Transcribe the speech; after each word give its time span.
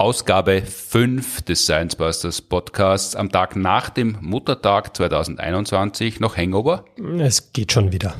Ausgabe 0.00 0.62
5 0.62 1.42
des 1.42 1.64
Science 1.64 1.94
Busters 1.94 2.40
Podcasts 2.40 3.14
am 3.14 3.30
Tag 3.30 3.54
nach 3.54 3.90
dem 3.90 4.16
Muttertag 4.22 4.96
2021 4.96 6.20
noch 6.20 6.38
Hangover? 6.38 6.86
Es 7.18 7.52
geht 7.52 7.72
schon 7.72 7.92
wieder. 7.92 8.14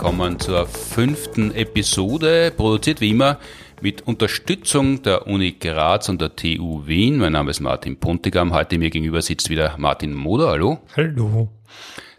Willkommen 0.00 0.40
zur 0.40 0.66
fünften 0.66 1.54
Episode, 1.54 2.54
produziert 2.56 3.02
wie 3.02 3.10
immer 3.10 3.38
mit 3.82 4.06
Unterstützung 4.06 5.02
der 5.02 5.26
Uni 5.26 5.52
Graz 5.60 6.08
und 6.08 6.22
der 6.22 6.34
TU 6.34 6.86
Wien. 6.86 7.18
Mein 7.18 7.32
Name 7.32 7.50
ist 7.50 7.60
Martin 7.60 8.00
Pontigam. 8.00 8.54
Heute 8.54 8.78
mir 8.78 8.88
gegenüber 8.88 9.20
sitzt 9.20 9.50
wieder 9.50 9.74
Martin 9.76 10.14
Moder. 10.14 10.48
Hallo. 10.48 10.78
Hallo. 10.96 11.50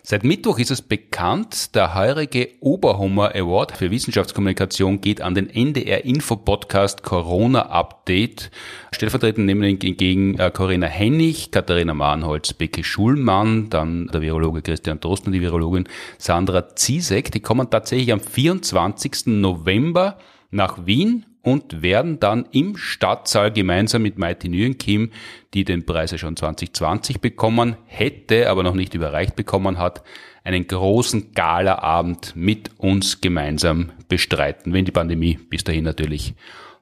Seit 0.04 0.23
Mittwoch 0.23 0.58
ist 0.58 0.72
es 0.72 0.82
bekannt, 0.82 1.76
der 1.76 1.94
heurige 1.94 2.50
Oberhummer 2.59 3.36
Award 3.36 3.78
für 3.78 3.92
Wissenschaftskommunikation 3.92 5.00
geht 5.00 5.22
an 5.22 5.36
den 5.36 5.48
NDR 5.48 6.05
Info 6.05 6.38
Podcast 6.38 7.04
Corona 7.04 7.68
Update. 7.68 8.50
Stellvertretend 8.92 9.45
nehmen 9.45 9.78
gegen 9.78 10.40
äh, 10.40 10.50
Corinna 10.50 10.88
Hennig, 10.88 11.52
Katharina 11.52 11.94
Mahnholz, 11.94 12.54
Becke 12.54 12.84
Schulmann, 12.84 13.70
dann 13.70 14.08
der 14.08 14.22
Virologe 14.22 14.64
Christian 14.64 15.00
Drosten 15.00 15.28
und 15.28 15.34
die 15.34 15.42
Virologin 15.42 15.88
Sandra 16.18 16.76
Ziesek. 16.76 17.31
Die 17.31 17.40
kommen 17.40 17.70
tatsächlich 17.70 18.12
am 18.12 18.22
24. 18.22 19.28
November 19.28 20.18
nach 20.50 20.88
Wien 20.88 21.25
und 21.42 21.81
werden 21.81 22.20
dann 22.20 22.45
im 22.52 22.78
Stadtsaal 22.78 23.52
gemeinsam 23.52 24.03
mit 24.03 24.17
Maite 24.17 24.47
Nguyen-Kim, 24.47 25.11
die 25.53 25.64
den 25.64 25.86
Preis 25.86 26.11
ja 26.11 26.17
schon 26.17 26.36
2020 26.36 27.20
bekommen 27.20 27.75
hätte, 27.86 28.50
aber 28.50 28.64
noch 28.64 28.75
nicht 28.75 28.94
überreicht 28.94 29.36
bekommen 29.36 29.78
hat, 29.78 30.03
einen 30.44 30.67
großen 30.67 31.34
Galaabend 31.34 32.36
mit 32.36 32.72
uns 32.78 33.22
gemeinsam 33.22 33.92
bestreiten, 34.08 34.73
wenn 34.73 34.86
die 34.86 34.92
Pandemie 34.92 35.39
bis 35.50 35.64
dahin 35.64 35.84
natürlich 35.84 36.34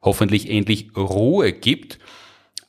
hoffentlich 0.02 0.49
endlich 0.49 0.95
Ruhe 0.95 1.52
gibt. 1.52 1.99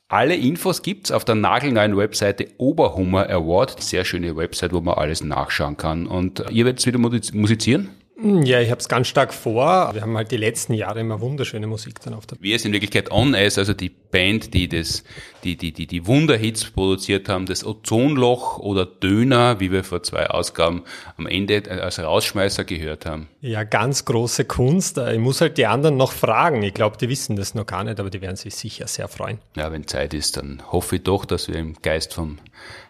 Alle 0.07 0.35
Infos 0.35 0.81
gibt's 0.81 1.11
auf 1.11 1.23
der 1.23 1.35
nagelneuen 1.35 1.95
Webseite 1.95 2.49
Oberhummer 2.57 3.29
Award. 3.29 3.81
Sehr 3.81 4.03
schöne 4.03 4.35
Website, 4.35 4.73
wo 4.73 4.81
man 4.81 4.95
alles 4.95 5.23
nachschauen 5.23 5.77
kann. 5.77 6.05
Und 6.05 6.43
ihr 6.49 6.65
werdet 6.65 6.85
wieder 6.85 6.99
musizieren? 6.99 7.89
Ja, 8.23 8.59
ich 8.59 8.69
habe 8.69 8.79
es 8.79 8.87
ganz 8.87 9.07
stark 9.07 9.33
vor. 9.33 9.91
Wir 9.93 10.01
haben 10.01 10.15
halt 10.15 10.31
die 10.31 10.37
letzten 10.37 10.73
Jahre 10.73 10.99
immer 10.99 11.21
wunderschöne 11.21 11.65
Musik 11.65 11.99
dann 12.01 12.13
auf 12.13 12.25
der 12.25 12.37
Wir 12.39 12.59
sind 12.59 12.69
in 12.69 12.73
Wirklichkeit 12.73 13.11
On 13.11 13.33
Ice, 13.33 13.59
also 13.59 13.73
die 13.73 13.89
Band, 13.89 14.53
die 14.53 14.67
das, 14.67 15.03
die, 15.43 15.55
die, 15.55 15.71
die, 15.71 15.87
die 15.87 16.05
Wunderhits 16.05 16.65
produziert 16.65 17.29
haben, 17.29 17.45
das 17.45 17.65
Ozonloch 17.65 18.59
oder 18.59 18.85
Döner, 18.85 19.59
wie 19.59 19.71
wir 19.71 19.83
vor 19.83 20.03
zwei 20.03 20.29
Ausgaben 20.29 20.83
am 21.17 21.25
Ende 21.25 21.63
als 21.81 21.99
Rausschmeißer 21.99 22.63
gehört 22.63 23.05
haben. 23.05 23.27
Ja, 23.41 23.63
ganz 23.63 24.05
große 24.05 24.45
Kunst. 24.45 24.97
Ich 24.97 25.19
muss 25.19 25.41
halt 25.41 25.57
die 25.57 25.65
anderen 25.65 25.97
noch 25.97 26.11
fragen. 26.11 26.61
Ich 26.61 26.73
glaube, 26.73 26.97
die 26.97 27.09
wissen 27.09 27.35
das 27.35 27.55
noch 27.55 27.65
gar 27.65 27.83
nicht, 27.83 27.99
aber 27.99 28.09
die 28.09 28.21
werden 28.21 28.35
sich 28.35 28.53
sicher 28.53 28.87
sehr 28.87 29.07
freuen. 29.07 29.39
Ja, 29.55 29.71
wenn 29.71 29.87
Zeit 29.87 30.13
ist, 30.13 30.37
dann 30.37 30.61
hoffe 30.71 30.97
ich 30.97 31.03
doch, 31.03 31.25
dass 31.25 31.47
wir 31.47 31.55
im 31.55 31.75
Geist 31.81 32.13
vom 32.13 32.37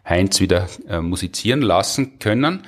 Heinz 0.08 0.40
wieder 0.40 0.68
äh, 0.90 1.00
musizieren 1.00 1.62
lassen 1.62 2.20
können. 2.20 2.64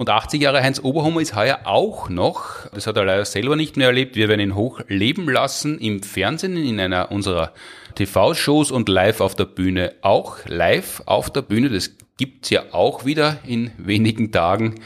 Und 0.00 0.08
80 0.08 0.40
Jahre 0.40 0.62
Heinz 0.62 0.80
Oberhummer 0.82 1.20
ist 1.20 1.36
heuer 1.36 1.60
auch 1.64 2.08
noch, 2.08 2.66
das 2.72 2.86
hat 2.86 2.96
er 2.96 3.04
leider 3.04 3.26
selber 3.26 3.54
nicht 3.54 3.76
mehr 3.76 3.88
erlebt, 3.88 4.16
wir 4.16 4.30
werden 4.30 4.40
ihn 4.40 4.54
hoch 4.54 4.80
leben 4.88 5.28
lassen 5.28 5.78
im 5.78 6.02
Fernsehen, 6.02 6.56
in 6.56 6.80
einer 6.80 7.12
unserer 7.12 7.52
TV-Shows 7.96 8.70
und 8.70 8.88
live 8.88 9.20
auf 9.20 9.34
der 9.34 9.44
Bühne. 9.44 9.92
Auch 10.00 10.38
live 10.46 11.02
auf 11.04 11.28
der 11.28 11.42
Bühne, 11.42 11.68
das 11.68 11.98
gibt's 12.16 12.48
ja 12.48 12.62
auch 12.72 13.04
wieder 13.04 13.40
in 13.46 13.72
wenigen 13.76 14.32
Tagen 14.32 14.76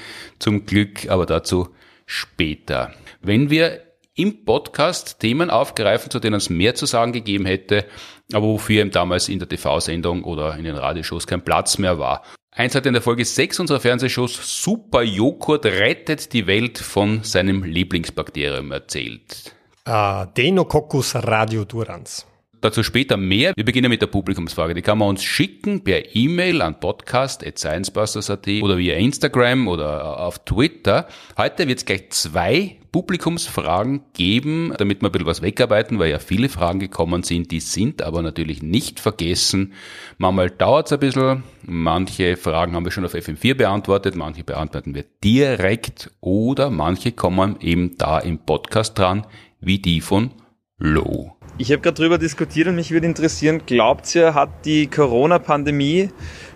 zum 0.41 0.67
Glück, 0.67 1.09
aber 1.09 1.27
dazu 1.27 1.69
später. 2.07 2.93
Wenn 3.23 3.51
wir 3.51 3.83
im 4.17 4.45
Podcast 4.45 5.21
Themen 5.21 5.49
aufgreifen, 5.49 6.11
zu 6.11 6.19
denen 6.19 6.37
es 6.37 6.51
mehr 6.51 6.75
zu 6.75 6.87
sagen 6.87 7.13
gegeben 7.13 7.47
hätte, 7.47 7.85
aber 8.33 8.47
wofür 8.49 8.83
ihm 8.83 8.91
damals 8.91 9.29
in 9.29 9.39
der 9.39 9.49
TV-Sendung 9.49 10.25
oder 10.25 10.57
in 10.57 10.65
den 10.65 10.75
Radioshows 10.75 11.29
kein 11.29 11.45
Platz 11.45 11.79
mehr 11.79 12.01
war. 12.01 12.25
Eins 12.57 12.77
hat 12.77 12.87
in 12.87 12.93
der 12.93 13.03
Folge 13.03 13.25
6 13.25 13.59
unserer 13.59 13.81
Fernsehshows 13.81 14.63
Super 14.63 15.03
Joghurt 15.03 15.67
rettet 15.67 16.33
die 16.33 16.47
Welt 16.47 16.79
von 16.79 17.25
seinem 17.25 17.65
Lieblingsbakterium 17.65 18.71
erzählt. 18.71 19.53
Uh, 19.89 20.25
Denococcus 20.37 21.17
radiodurans. 21.17 22.25
Dazu 22.65 22.83
später 22.83 23.19
mehr. 23.19 23.53
Wir 23.57 23.65
beginnen 23.67 23.91
mit 23.91 24.01
der 24.01 24.07
Publikumsfrage. 24.07 24.73
Die 24.73 24.81
kann 24.81 24.97
man 24.97 25.11
uns 25.11 25.23
schicken 25.23 25.85
per 25.85 26.17
E-Mail 26.17 26.63
an 26.63 26.81
podcast.sciencebusters.at 26.81 28.49
oder 28.63 28.79
via 28.79 28.95
Instagram 28.95 29.69
oder 29.69 30.19
auf 30.19 30.39
Twitter. 30.47 31.07
Heute 31.37 31.69
wird 31.69 31.81
es 31.81 31.85
gleich 31.85 32.09
zwei 32.09 32.79
Publikumsfragen 32.91 34.05
geben, 34.15 34.73
damit 34.79 35.03
wir 35.03 35.11
ein 35.11 35.13
bisschen 35.13 35.27
was 35.27 35.43
wegarbeiten, 35.43 35.99
weil 35.99 36.11
ja 36.11 36.19
viele 36.19 36.49
Fragen 36.49 36.81
gekommen 36.81 37.23
sind. 37.23 37.51
Die 37.51 37.61
sind 37.61 38.01
aber 38.01 38.23
natürlich 38.23 38.63
nicht 38.63 38.99
vergessen. 38.99 39.75
Manchmal 40.17 40.49
dauert 40.49 40.87
es 40.87 40.95
ein 40.95 41.01
bisschen. 41.01 41.43
Manche 41.67 42.39
Fragen 42.39 42.73
haben 42.73 42.87
wir 42.87 42.93
schon 42.93 43.05
auf 43.05 43.13
FM4 43.13 43.57
beantwortet, 43.57 44.17
manche 44.17 44.43
beantworten 44.43 44.95
wir 44.95 45.05
direkt 45.23 46.13
oder 46.23 46.71
manche 46.71 47.13
kommen 47.13 47.61
eben 47.61 47.99
da 47.99 48.21
im 48.21 48.39
Podcast 48.39 48.99
dran, 48.99 49.27
wie 49.61 49.81
die 49.81 50.01
von 50.01 50.31
Lo. 50.79 51.37
Ich 51.57 51.71
habe 51.71 51.81
gerade 51.81 51.95
darüber 51.95 52.19
diskutiert 52.19 52.67
und 52.67 52.75
mich 52.75 52.91
würde 52.91 53.07
interessieren, 53.07 53.63
glaubt 53.65 54.13
ihr, 54.17 54.35
hat 54.35 54.65
die 54.65 54.89
Corona-Pandemie 54.89 56.11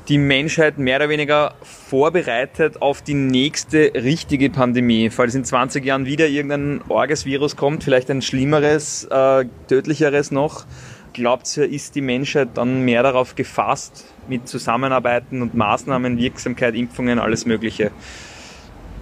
die 0.08 0.18
Menschheit 0.18 0.78
mehr 0.78 0.96
oder 0.96 1.08
weniger 1.08 1.54
vorbereitet 1.62 2.82
auf 2.82 3.00
die 3.00 3.14
nächste 3.14 3.92
richtige 3.94 4.50
Pandemie? 4.50 5.10
Falls 5.10 5.36
in 5.36 5.44
20 5.44 5.84
Jahren 5.84 6.04
wieder 6.04 6.26
irgendein 6.26 6.80
Orges-Virus 6.88 7.54
kommt, 7.54 7.84
vielleicht 7.84 8.10
ein 8.10 8.22
schlimmeres, 8.22 9.04
äh, 9.04 9.44
tödlicheres 9.68 10.32
noch, 10.32 10.66
glaubt 11.12 11.56
ihr, 11.56 11.70
ist 11.70 11.94
die 11.94 12.00
Menschheit 12.00 12.48
dann 12.54 12.82
mehr 12.84 13.04
darauf 13.04 13.36
gefasst, 13.36 14.12
mit 14.28 14.48
Zusammenarbeiten 14.48 15.42
und 15.42 15.54
Maßnahmen, 15.54 16.18
Wirksamkeit, 16.18 16.74
Impfungen, 16.74 17.20
alles 17.20 17.46
Mögliche? 17.46 17.92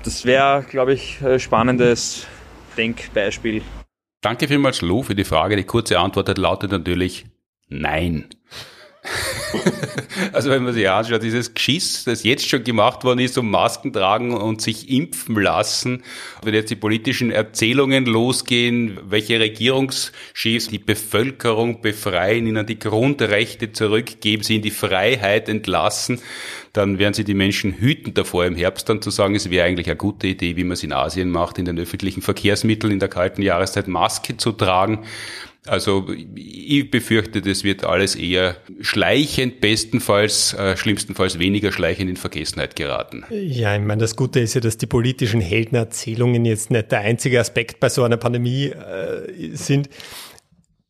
Das 0.03 0.27
wäre, 0.27 0.63
glaube 0.69 0.93
ich, 0.93 1.21
spannendes 1.39 2.27
Denkbeispiel. 2.77 3.63
Danke 4.21 4.49
vielmals, 4.49 4.81
Lou, 4.81 5.03
für 5.03 5.15
die 5.15 5.25
Frage. 5.25 5.57
Die 5.57 5.65
kurze 5.65 5.99
Antwort 5.99 6.37
lautet 6.39 6.71
natürlich 6.71 7.27
Nein. 7.69 8.29
also 10.33 10.51
wenn 10.51 10.65
man 10.65 10.75
sich 10.75 10.89
anschaut, 10.89 11.23
dieses 11.23 11.55
Geschiss, 11.55 12.05
das 12.05 12.25
jetzt 12.25 12.49
schon 12.49 12.65
gemacht 12.65 13.05
worden 13.05 13.21
ist, 13.21 13.39
um 13.39 13.51
Masken 13.51 13.93
tragen 13.93 14.35
und 14.35 14.61
sich 14.61 14.91
impfen 14.91 15.41
lassen, 15.41 16.03
wenn 16.43 16.55
jetzt 16.55 16.71
die 16.71 16.77
politischen 16.77 17.31
Erzählungen 17.31 18.07
losgehen, 18.07 18.99
welche 19.05 19.39
Regierungschefs 19.39 20.69
die 20.69 20.79
Bevölkerung 20.79 21.81
befreien, 21.81 22.47
ihnen 22.47 22.67
die 22.67 22.79
Grundrechte 22.79 23.73
zurückgeben, 23.73 24.43
sie 24.43 24.57
in 24.57 24.63
die 24.63 24.71
Freiheit 24.71 25.49
entlassen, 25.49 26.21
dann 26.77 26.99
werden 26.99 27.15
sie 27.15 27.25
die 27.25 27.35
Menschen 27.35 27.73
hüten 27.73 28.15
davor, 28.15 28.47
im 28.47 28.57
Herbst 28.57 28.89
dann 28.89 29.03
zu 29.03 29.11
sagen, 29.11 29.35
es 29.35 29.51
wäre 29.51 29.67
eigentlich 29.67 29.87
eine 29.87 29.97
gute 29.97 30.27
Idee, 30.27 30.57
wie 30.57 30.65
man 30.65 30.73
es 30.73 30.83
in 30.83 30.93
Asien 30.93 31.31
macht, 31.31 31.59
in 31.59 31.65
den 31.65 31.79
öffentlichen 31.79 32.23
Verkehrsmitteln 32.23 32.93
in 32.93 32.99
der 32.99 33.09
kalten 33.09 33.43
Jahreszeit 33.43 33.89
Maske 33.89 34.37
zu 34.37 34.53
tragen. 34.53 35.05
Also 35.67 36.07
ich 36.35 36.91
befürchte, 36.91 37.43
das 37.43 37.65
wird 37.65 37.85
alles 37.85 38.15
eher 38.15 38.57
schleichend, 38.81 39.61
bestenfalls, 39.61 40.55
äh, 40.55 40.77
schlimmstenfalls 40.77 41.39
weniger 41.39 41.73
schleichend 41.73 42.09
in 42.09 42.17
Vergessenheit 42.17 42.77
geraten. 42.77 43.25
Ja, 43.31 43.75
ich 43.75 43.83
meine, 43.83 44.01
das 44.01 44.15
Gute 44.15 44.41
ist 44.41 44.55
ja, 44.55 44.61
dass 44.61 44.79
die 44.79 44.87
politischen 44.87 45.41
Heldenerzählungen 45.41 46.45
jetzt 46.45 46.71
nicht 46.71 46.93
der 46.93 47.01
einzige 47.01 47.41
Aspekt 47.41 47.81
bei 47.81 47.89
so 47.89 48.05
einer 48.05 48.17
Pandemie 48.17 48.67
äh, 48.67 49.55
sind. 49.55 49.89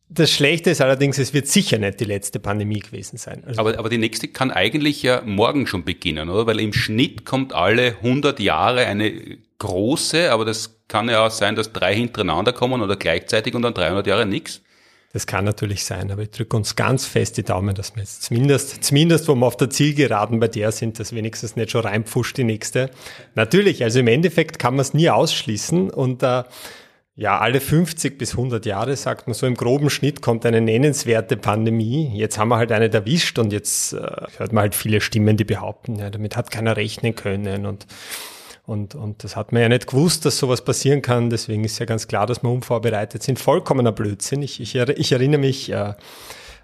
Das 0.08 0.31
Schlechte 0.31 0.70
ist 0.70 0.81
allerdings, 0.81 1.19
es 1.19 1.35
wird 1.35 1.49
sicher 1.49 1.79
nicht 1.79 1.99
die 1.99 2.05
letzte 2.05 2.38
Pandemie 2.38 2.79
gewesen 2.79 3.17
sein. 3.17 3.43
Also 3.44 3.61
aber, 3.61 3.79
aber 3.79 3.88
die 3.88 3.99
nächste 3.99 4.29
kann 4.29 4.53
eigentlich 4.53 5.03
ja 5.03 5.23
morgen 5.25 5.67
schon 5.67 5.85
beginnen, 5.85 6.31
oder? 6.31 6.47
Weil 6.47 6.61
im 6.61 6.73
Schnitt 6.73 7.25
kommt 7.25 7.53
alle 7.53 7.97
100 7.97 8.38
Jahre 8.38 8.87
eine 8.87 9.38
große, 9.58 10.31
aber 10.31 10.44
das 10.44 10.79
kann 10.87 11.08
ja 11.08 11.26
auch 11.26 11.31
sein, 11.31 11.56
dass 11.56 11.73
drei 11.73 11.94
hintereinander 11.94 12.53
kommen 12.53 12.82
oder 12.82 12.97
gleichzeitig 12.97 13.55
und 13.55 13.62
dann 13.62 13.75
300 13.75 14.06
Jahre 14.06 14.26
nichts. 14.26 14.62
Das 15.12 15.26
kann 15.26 15.44
natürlich 15.44 15.85
sein, 15.85 16.11
aber 16.11 16.23
ich 16.23 16.31
drücke 16.31 16.56
uns 16.56 16.76
ganz 16.76 17.06
fest 17.06 17.38
die 17.38 17.43
Daumen, 17.43 17.75
dass 17.75 17.97
wir 17.97 18.03
jetzt 18.03 18.25
zumindest, 18.25 18.85
zumindest 18.85 19.26
wo 19.29 19.35
wir 19.35 19.47
auf 19.47 19.56
der 19.56 19.70
Zielgeraden 19.70 20.41
bei 20.41 20.49
der 20.49 20.73
sind, 20.73 21.00
dass 21.00 21.14
wenigstens 21.14 21.56
nicht 21.56 21.70
schon 21.70 21.81
reinpfuscht 21.81 22.37
die 22.37 22.44
nächste. 22.44 22.91
Natürlich, 23.35 23.82
also 23.82 24.00
im 24.00 24.08
Endeffekt 24.08 24.58
kann 24.58 24.75
man 24.75 24.82
es 24.82 24.94
nie 24.94 25.08
ausschließen 25.08 25.91
und 25.91 26.23
äh, 26.23 26.44
ja, 27.16 27.38
alle 27.38 27.60
50 27.60 28.18
bis 28.18 28.32
100 28.32 28.66
Jahre, 28.66 28.94
sagt 28.94 29.26
man 29.26 29.32
so, 29.32 29.46
im 29.46 29.54
groben 29.54 29.88
Schnitt 29.88 30.20
kommt 30.20 30.44
eine 30.44 30.60
nennenswerte 30.60 31.38
Pandemie. 31.38 32.12
Jetzt 32.14 32.38
haben 32.38 32.48
wir 32.48 32.58
halt 32.58 32.70
eine 32.72 32.92
erwischt 32.92 33.38
und 33.38 33.54
jetzt 33.54 33.94
äh, 33.94 33.98
hört 34.36 34.52
man 34.52 34.62
halt 34.62 34.74
viele 34.74 35.00
Stimmen, 35.00 35.38
die 35.38 35.44
behaupten, 35.44 35.96
ja, 35.96 36.10
damit 36.10 36.36
hat 36.36 36.50
keiner 36.50 36.76
rechnen 36.76 37.14
können 37.14 37.66
und 37.66 37.86
Und, 38.66 38.96
und 38.96 39.22
das 39.22 39.36
hat 39.36 39.52
man 39.52 39.62
ja 39.62 39.68
nicht 39.68 39.86
gewusst, 39.86 40.24
dass 40.24 40.38
sowas 40.38 40.64
passieren 40.64 41.00
kann. 41.00 41.30
Deswegen 41.30 41.62
ist 41.62 41.78
ja 41.78 41.86
ganz 41.86 42.08
klar, 42.08 42.26
dass 42.26 42.42
wir 42.42 42.50
unvorbereitet 42.50 43.22
sind. 43.22 43.38
Vollkommener 43.38 43.92
Blödsinn. 43.92 44.42
Ich, 44.42 44.60
ich, 44.60 44.74
ich 44.74 45.12
erinnere 45.12 45.40
mich, 45.40 45.70
äh, 45.70 45.94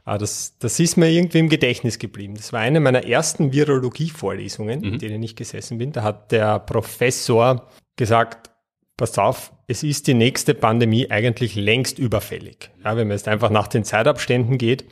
äh, 0.07 0.19
das, 0.19 0.59
das 0.59 0.81
ist 0.81 0.97
mir 0.97 1.09
irgendwie 1.09 1.39
im 1.39 1.49
Gedächtnis 1.49 2.01
geblieben. 2.01 2.35
Das 2.35 2.53
war 2.53 2.59
eine 2.59 2.81
meiner 2.81 3.05
ersten 3.07 3.53
Virologie-Vorlesungen, 3.53 4.81
mhm. 4.81 4.93
in 4.95 4.99
denen 4.99 5.23
ich 5.23 5.37
gesessen 5.37 5.79
bin. 5.79 5.93
Da 5.93 6.03
hat 6.03 6.33
der 6.33 6.59
Professor 6.59 7.69
gesagt, 7.97 8.51
passt 8.97 9.19
auf, 9.19 9.53
es 9.73 9.83
ist 9.83 10.07
die 10.07 10.13
nächste 10.13 10.53
Pandemie 10.53 11.11
eigentlich 11.11 11.55
längst 11.55 11.99
überfällig. 11.99 12.71
Ja, 12.85 12.95
wenn 12.95 13.09
man 13.09 13.17
jetzt 13.17 13.27
einfach 13.27 13.49
nach 13.49 13.69
den 13.69 13.85
Zeitabständen 13.85 14.59
geht 14.59 14.85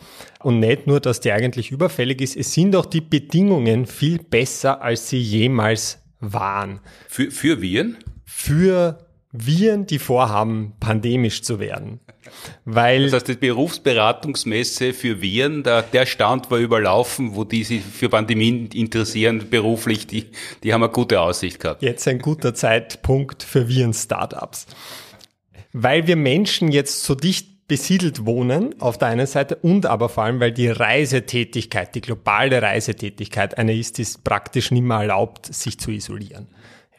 und 0.42 0.58
nicht 0.58 0.86
nur, 0.86 1.00
dass 1.00 1.20
die 1.20 1.32
eigentlich 1.32 1.70
überfällig 1.70 2.22
ist, 2.22 2.34
es 2.34 2.54
sind 2.54 2.74
auch 2.74 2.86
die 2.86 3.02
Bedingungen 3.02 3.84
viel 3.84 4.18
besser, 4.18 4.80
als 4.80 5.10
sie 5.10 5.20
jemals 5.20 6.02
waren. 6.20 6.80
Für, 7.08 7.30
für 7.30 7.60
Viren? 7.60 7.98
Für 8.24 9.09
Viren, 9.32 9.86
die 9.86 10.00
vorhaben, 10.00 10.72
pandemisch 10.80 11.42
zu 11.42 11.60
werden. 11.60 12.00
Weil 12.64 13.04
das 13.04 13.14
heißt, 13.14 13.28
die 13.28 13.34
Berufsberatungsmesse 13.34 14.92
für 14.92 15.22
Viren, 15.22 15.62
der, 15.62 15.82
der 15.82 16.04
Stand 16.06 16.50
war 16.50 16.58
überlaufen, 16.58 17.36
wo 17.36 17.44
die 17.44 17.62
sich 17.62 17.82
für 17.82 18.08
Pandemien 18.08 18.68
interessieren, 18.72 19.48
beruflich, 19.48 20.08
die, 20.08 20.26
die 20.64 20.74
haben 20.74 20.82
eine 20.82 20.92
gute 20.92 21.20
Aussicht 21.20 21.60
gehabt. 21.60 21.82
Jetzt 21.82 22.08
ein 22.08 22.18
guter 22.18 22.54
Zeitpunkt 22.54 23.44
für 23.44 23.68
Viren-Startups. 23.68 24.66
Weil 25.72 26.08
wir 26.08 26.16
Menschen 26.16 26.72
jetzt 26.72 27.04
so 27.04 27.14
dicht 27.14 27.68
besiedelt 27.68 28.26
wohnen 28.26 28.80
auf 28.80 28.98
der 28.98 29.08
einen 29.08 29.28
Seite 29.28 29.54
und 29.54 29.86
aber 29.86 30.08
vor 30.08 30.24
allem, 30.24 30.40
weil 30.40 30.50
die 30.50 30.66
Reisetätigkeit, 30.66 31.94
die 31.94 32.00
globale 32.00 32.60
Reisetätigkeit 32.60 33.56
eine 33.58 33.76
ist, 33.76 33.98
die 33.98 34.02
es 34.02 34.18
praktisch 34.18 34.72
nicht 34.72 34.82
mehr 34.82 34.96
erlaubt, 34.96 35.46
sich 35.54 35.78
zu 35.78 35.92
isolieren. 35.92 36.48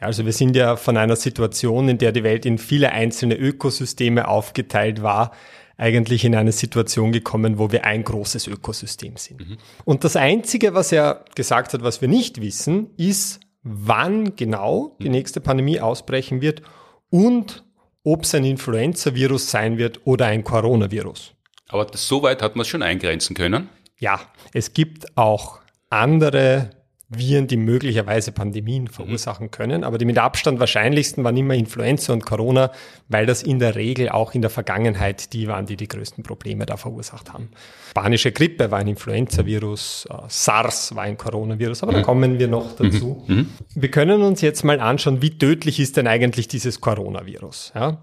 Also 0.02 0.24
wir 0.26 0.32
sind 0.32 0.56
ja 0.56 0.76
von 0.76 0.96
einer 0.96 1.16
Situation, 1.16 1.88
in 1.88 1.98
der 1.98 2.12
die 2.12 2.24
Welt 2.24 2.44
in 2.44 2.58
viele 2.58 2.92
einzelne 2.92 3.36
Ökosysteme 3.36 4.28
aufgeteilt 4.28 5.02
war, 5.02 5.32
eigentlich 5.76 6.24
in 6.24 6.34
eine 6.34 6.52
Situation 6.52 7.12
gekommen, 7.12 7.58
wo 7.58 7.72
wir 7.72 7.84
ein 7.84 8.04
großes 8.04 8.46
Ökosystem 8.46 9.16
sind. 9.16 9.48
Mhm. 9.48 9.58
Und 9.84 10.04
das 10.04 10.16
Einzige, 10.16 10.74
was 10.74 10.92
er 10.92 11.24
gesagt 11.34 11.72
hat, 11.72 11.82
was 11.82 12.00
wir 12.00 12.08
nicht 12.08 12.40
wissen, 12.40 12.90
ist, 12.96 13.40
wann 13.62 14.36
genau 14.36 14.96
die 15.00 15.06
mhm. 15.06 15.12
nächste 15.12 15.40
Pandemie 15.40 15.80
ausbrechen 15.80 16.40
wird 16.40 16.62
und 17.10 17.64
ob 18.04 18.24
es 18.24 18.34
ein 18.34 18.44
Influenza-Virus 18.44 19.50
sein 19.50 19.78
wird 19.78 20.00
oder 20.04 20.26
ein 20.26 20.44
Coronavirus. 20.44 21.34
Aber 21.68 21.86
so 21.94 22.22
weit 22.22 22.42
hat 22.42 22.56
man 22.56 22.62
es 22.62 22.68
schon 22.68 22.82
eingrenzen 22.82 23.34
können? 23.34 23.68
Ja, 23.98 24.20
es 24.52 24.74
gibt 24.74 25.16
auch 25.16 25.60
andere 25.88 26.70
Viren, 27.16 27.46
die 27.46 27.56
möglicherweise 27.56 28.32
Pandemien 28.32 28.88
verursachen 28.88 29.50
können. 29.50 29.84
Aber 29.84 29.98
die 29.98 30.04
mit 30.04 30.18
Abstand 30.18 30.60
wahrscheinlichsten 30.60 31.24
waren 31.24 31.36
immer 31.36 31.54
Influenza 31.54 32.12
und 32.12 32.24
Corona, 32.24 32.70
weil 33.08 33.26
das 33.26 33.42
in 33.42 33.58
der 33.58 33.74
Regel 33.74 34.08
auch 34.08 34.34
in 34.34 34.42
der 34.42 34.50
Vergangenheit 34.50 35.32
die 35.32 35.48
waren, 35.48 35.66
die 35.66 35.76
die 35.76 35.88
größten 35.88 36.24
Probleme 36.24 36.66
da 36.66 36.76
verursacht 36.76 37.32
haben. 37.32 37.50
Spanische 37.90 38.32
Grippe 38.32 38.70
war 38.70 38.78
ein 38.78 38.88
Influenza-Virus, 38.88 40.06
äh, 40.10 40.14
SARS 40.28 40.94
war 40.94 41.04
ein 41.04 41.16
Coronavirus, 41.16 41.82
aber 41.82 41.92
da 41.92 42.02
kommen 42.02 42.38
wir 42.38 42.48
noch 42.48 42.74
dazu. 42.76 43.24
Mhm. 43.26 43.36
Mhm. 43.36 43.46
Wir 43.74 43.90
können 43.90 44.22
uns 44.22 44.40
jetzt 44.40 44.64
mal 44.64 44.80
anschauen, 44.80 45.22
wie 45.22 45.38
tödlich 45.38 45.80
ist 45.80 45.96
denn 45.96 46.06
eigentlich 46.06 46.48
dieses 46.48 46.80
Coronavirus? 46.80 47.72
Ja? 47.74 48.00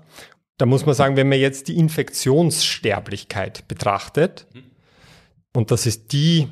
Da 0.58 0.66
muss 0.66 0.86
man 0.86 0.94
sagen, 0.94 1.16
wenn 1.16 1.30
man 1.30 1.40
jetzt 1.40 1.70
die 1.70 1.78
Infektionssterblichkeit 1.78 3.68
betrachtet, 3.68 4.46
und 5.54 5.72
das 5.72 5.86
ist 5.86 6.14
die 6.14 6.48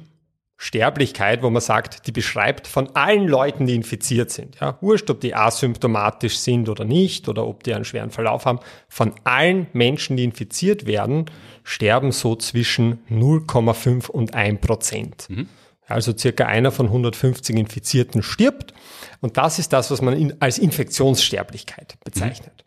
Sterblichkeit, 0.60 1.44
wo 1.44 1.52
man 1.52 1.62
sagt, 1.62 2.08
die 2.08 2.12
beschreibt 2.12 2.68
von 2.68 2.96
allen 2.96 3.28
Leuten, 3.28 3.68
die 3.68 3.76
infiziert 3.76 4.32
sind. 4.32 4.60
Ja, 4.60 4.78
wurscht, 4.82 5.10
ob 5.12 5.22
die 5.22 5.36
asymptomatisch 5.36 6.38
sind 6.40 6.68
oder 6.68 6.84
nicht 6.84 7.30
oder 7.30 7.46
ob 7.46 7.64
die 7.64 7.76
einen 7.76 7.86
schweren 7.86 8.10
Verlauf 8.10 8.46
haben. 8.46 8.60
Von 8.90 9.14
allen 9.24 9.68
Menschen, 9.74 10.18
die 10.18 10.24
infiziert 10.24 10.88
werden, 10.88 11.26
sterben 11.64 12.12
so 12.12 12.36
zwischen 12.36 13.00
0,5 13.12 14.10
und 14.10 14.34
1 14.34 14.60
Prozent. 14.60 15.30
Mhm. 15.30 15.48
Also 15.86 16.18
circa 16.18 16.46
einer 16.48 16.72
von 16.72 16.88
150 16.88 17.56
Infizierten 17.56 18.24
stirbt. 18.24 18.74
Und 19.22 19.38
das 19.38 19.60
ist 19.60 19.72
das, 19.74 19.92
was 19.92 20.02
man 20.02 20.18
in, 20.18 20.42
als 20.42 20.58
Infektionssterblichkeit 20.58 21.98
bezeichnet. 22.04 22.66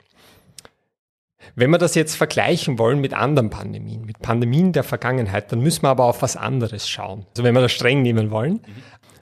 Wenn 1.55 1.71
wir 1.71 1.79
das 1.79 1.95
jetzt 1.95 2.17
vergleichen 2.17 2.79
wollen 2.79 3.01
mit 3.01 3.15
anderen 3.15 3.51
Pandemien, 3.51 4.05
mit 4.05 4.21
Pandemien 4.21 4.73
der 4.73 4.85
Vergangenheit, 4.85 5.51
dann 5.53 5.61
müssen 5.61 5.83
wir 5.83 5.89
aber 5.91 6.05
auf 6.05 6.23
was 6.23 6.37
anderes 6.37 6.89
schauen. 6.89 7.27
Also 7.31 7.45
wenn 7.45 7.55
wir 7.55 7.61
das 7.61 7.73
streng 7.73 8.03
nehmen 8.03 8.31
wollen, 8.31 8.55
mhm. 8.55 8.63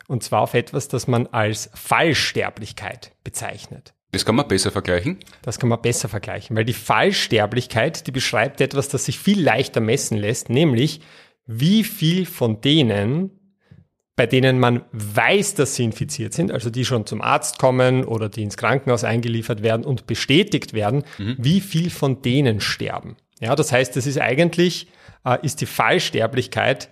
und 0.08 0.22
zwar 0.22 0.42
auf 0.42 0.54
etwas, 0.54 0.88
das 0.88 1.06
man 1.06 1.26
als 1.28 1.70
Fallsterblichkeit 1.74 3.12
bezeichnet. 3.24 3.94
Das 4.12 4.24
kann 4.24 4.36
man 4.36 4.48
besser 4.48 4.70
vergleichen? 4.70 5.18
Das 5.42 5.58
kann 5.58 5.68
man 5.68 5.82
besser 5.82 6.08
vergleichen, 6.08 6.56
weil 6.56 6.64
die 6.64 6.72
Fallsterblichkeit, 6.72 8.06
die 8.06 8.12
beschreibt 8.12 8.60
etwas, 8.60 8.88
das 8.88 9.04
sich 9.04 9.18
viel 9.18 9.42
leichter 9.42 9.80
messen 9.80 10.16
lässt, 10.16 10.48
nämlich 10.48 11.02
wie 11.46 11.84
viel 11.84 12.24
von 12.24 12.60
denen 12.60 13.37
bei 14.18 14.26
denen 14.26 14.58
man 14.58 14.82
weiß, 14.90 15.54
dass 15.54 15.76
sie 15.76 15.84
infiziert 15.84 16.34
sind, 16.34 16.50
also 16.50 16.70
die 16.70 16.84
schon 16.84 17.06
zum 17.06 17.22
Arzt 17.22 17.60
kommen 17.60 18.02
oder 18.02 18.28
die 18.28 18.42
ins 18.42 18.56
Krankenhaus 18.56 19.04
eingeliefert 19.04 19.62
werden 19.62 19.86
und 19.86 20.08
bestätigt 20.08 20.72
werden, 20.74 21.04
mhm. 21.18 21.36
wie 21.38 21.60
viel 21.60 21.88
von 21.88 22.20
denen 22.20 22.60
sterben. 22.60 23.16
Ja, 23.40 23.54
das 23.54 23.70
heißt, 23.70 23.94
das 23.94 24.06
ist 24.06 24.20
eigentlich, 24.20 24.88
äh, 25.24 25.38
ist 25.42 25.60
die 25.60 25.66
Fallsterblichkeit 25.66 26.90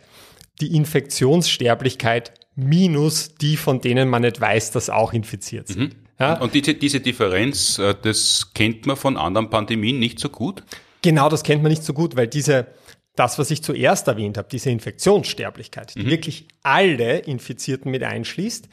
die 0.61 0.75
Infektionssterblichkeit 0.75 2.33
minus 2.55 3.35
die, 3.35 3.57
von 3.57 3.81
denen 3.81 4.09
man 4.09 4.23
nicht 4.23 4.41
weiß, 4.41 4.71
dass 4.71 4.89
auch 4.89 5.13
infiziert 5.13 5.67
sind. 5.67 5.81
Mhm. 5.81 5.91
Ja? 6.21 6.35
Und 6.39 6.55
diese, 6.55 6.75
diese 6.75 7.01
Differenz, 7.01 7.81
äh, 7.81 7.97
das 8.01 8.53
kennt 8.55 8.87
man 8.87 8.97
von 8.97 9.17
anderen 9.17 9.51
Pandemien 9.51 9.99
nicht 9.99 10.21
so 10.21 10.29
gut? 10.29 10.63
Genau, 11.03 11.29
das 11.29 11.43
kennt 11.43 11.63
man 11.65 11.71
nicht 11.71 11.83
so 11.83 11.93
gut, 11.93 12.17
weil 12.17 12.29
diese, 12.29 12.69
das, 13.17 13.39
was 13.39 13.51
ich 13.51 13.63
zuerst 13.63 14.07
erwähnt 14.09 14.39
habe, 14.39 14.49
diese 14.51 14.71
Infektionssterblichkeit, 14.71 15.95
die 15.95 16.05
mhm. 16.05 16.11
wirklich 16.11 16.47
alle 16.63 17.19
Infizierten 17.19 17.91
mit 17.91 18.03
einschließt. 18.03 18.69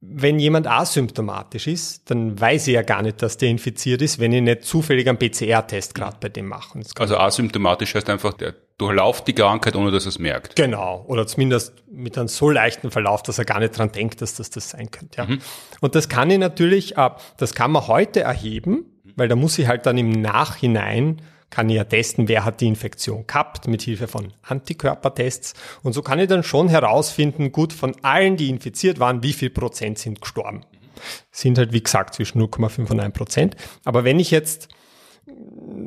Wenn 0.00 0.38
jemand 0.38 0.68
asymptomatisch 0.68 1.66
ist, 1.66 2.08
dann 2.08 2.40
weiß 2.40 2.68
ich 2.68 2.74
ja 2.74 2.82
gar 2.82 3.02
nicht, 3.02 3.20
dass 3.20 3.36
der 3.36 3.48
infiziert 3.48 4.00
ist, 4.00 4.20
wenn 4.20 4.32
ich 4.32 4.42
nicht 4.42 4.64
zufällig 4.64 5.08
einen 5.08 5.18
PCR-Test 5.18 5.94
gerade 5.94 6.18
bei 6.20 6.28
dem 6.28 6.46
mache. 6.46 6.80
Also 6.98 7.16
asymptomatisch 7.16 7.94
heißt 7.96 8.08
einfach, 8.08 8.34
der 8.34 8.54
durchlauft 8.78 9.26
die 9.26 9.34
Krankheit, 9.34 9.74
ohne 9.74 9.90
dass 9.90 10.04
er 10.04 10.10
es 10.10 10.20
merkt. 10.20 10.54
Genau. 10.54 11.04
Oder 11.08 11.26
zumindest 11.26 11.74
mit 11.90 12.16
einem 12.16 12.28
so 12.28 12.48
leichten 12.48 12.92
Verlauf, 12.92 13.24
dass 13.24 13.38
er 13.38 13.44
gar 13.44 13.58
nicht 13.58 13.76
dran 13.76 13.90
denkt, 13.90 14.22
dass 14.22 14.34
das 14.34 14.50
das 14.50 14.70
sein 14.70 14.92
könnte. 14.92 15.18
Ja. 15.18 15.26
Mhm. 15.26 15.40
Und 15.80 15.96
das 15.96 16.08
kann 16.08 16.30
ich 16.30 16.38
natürlich, 16.38 16.96
äh, 16.96 17.10
das 17.36 17.54
kann 17.54 17.72
man 17.72 17.88
heute 17.88 18.20
erheben, 18.20 18.86
weil 19.16 19.26
da 19.26 19.34
muss 19.34 19.58
ich 19.58 19.66
halt 19.66 19.84
dann 19.84 19.98
im 19.98 20.12
Nachhinein 20.12 21.20
kann 21.50 21.68
ich 21.70 21.76
ja 21.76 21.84
testen, 21.84 22.28
wer 22.28 22.44
hat 22.44 22.60
die 22.60 22.66
Infektion 22.66 23.26
gehabt 23.26 23.68
mit 23.68 23.82
Hilfe 23.82 24.06
von 24.06 24.32
Antikörpertests. 24.42 25.54
Und 25.82 25.92
so 25.92 26.02
kann 26.02 26.18
ich 26.18 26.28
dann 26.28 26.42
schon 26.42 26.68
herausfinden, 26.68 27.52
gut, 27.52 27.72
von 27.72 27.96
allen, 28.02 28.36
die 28.36 28.50
infiziert 28.50 29.00
waren, 29.00 29.22
wie 29.22 29.32
viel 29.32 29.50
Prozent 29.50 29.98
sind 29.98 30.20
gestorben. 30.20 30.62
Sind 31.30 31.58
halt, 31.58 31.72
wie 31.72 31.82
gesagt, 31.82 32.14
zwischen 32.14 32.42
0,5 32.42 32.90
und 32.90 33.00
1 33.00 33.14
Prozent. 33.14 33.56
Aber 33.84 34.04
wenn 34.04 34.20
ich 34.20 34.30
jetzt 34.30 34.68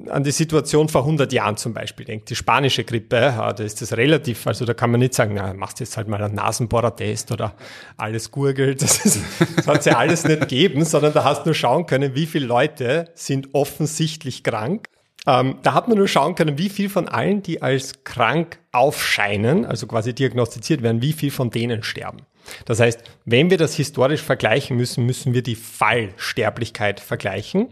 an 0.10 0.24
die 0.24 0.32
Situation 0.32 0.90
vor 0.90 1.02
100 1.02 1.32
Jahren 1.34 1.58
zum 1.58 1.74
Beispiel 1.74 2.06
denke, 2.06 2.26
die 2.26 2.36
spanische 2.36 2.84
Grippe, 2.84 3.34
da 3.38 3.52
ist 3.64 3.82
das 3.82 3.98
relativ, 3.98 4.46
also 4.46 4.66
da 4.66 4.74
kann 4.74 4.92
man 4.92 5.00
nicht 5.00 5.14
sagen, 5.14 5.34
na, 5.36 5.54
machst 5.54 5.80
jetzt 5.80 5.98
halt 5.98 6.08
mal 6.08 6.22
einen 6.22 6.36
Nasenbohrer-Test 6.36 7.32
oder 7.32 7.56
alles 7.98 8.32
gurgelt, 8.32 8.82
das, 8.82 9.04
ist, 9.04 9.20
das 9.56 9.68
hat 9.68 9.80
es 9.80 9.86
ja 9.86 9.98
alles 9.98 10.26
nicht 10.26 10.42
gegeben, 10.42 10.86
sondern 10.86 11.14
da 11.14 11.24
hast 11.24 11.42
du 11.42 11.50
nur 11.50 11.56
schauen 11.56 11.86
können, 11.86 12.14
wie 12.16 12.26
viele 12.26 12.46
Leute 12.46 13.10
sind 13.16 13.54
offensichtlich 13.54 14.44
krank 14.44 14.88
ähm, 15.28 15.58
da 15.62 15.74
hat 15.74 15.88
man 15.88 15.98
nur 15.98 16.08
schauen 16.08 16.36
können, 16.36 16.58
wie 16.58 16.70
viel 16.70 16.90
von 16.90 17.08
allen, 17.08 17.44
die 17.44 17.62
als 17.62 18.04
krank 18.04 18.60
aufscheinen, 18.72 19.66
also 19.66 19.86
quasi 19.86 20.14
diagnostiziert 20.14 20.82
werden, 20.82 21.02
wie 21.02 21.14
viel 21.14 21.32
von 21.32 21.52
denen 21.52 21.84
sterben. 21.84 22.26
Das 22.66 22.80
heißt, 22.80 23.04
wenn 23.26 23.50
wir 23.50 23.58
das 23.58 23.76
historisch 23.76 24.22
vergleichen 24.22 24.78
müssen, 24.78 25.06
müssen 25.06 25.34
wir 25.34 25.44
die 25.44 25.56
Fallsterblichkeit 25.56 27.00
vergleichen. 27.00 27.70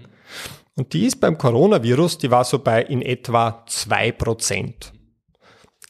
Und 0.75 0.94
die 0.94 1.08
ist 1.08 1.20
beim 1.20 1.38
Coronavirus, 1.38 2.20
die 2.20 2.32
war 2.32 2.46
so 2.46 2.60
bei 2.60 2.84
in 2.84 3.01
etwa 3.01 3.65
zwei 3.68 4.12
Prozent. 4.12 4.94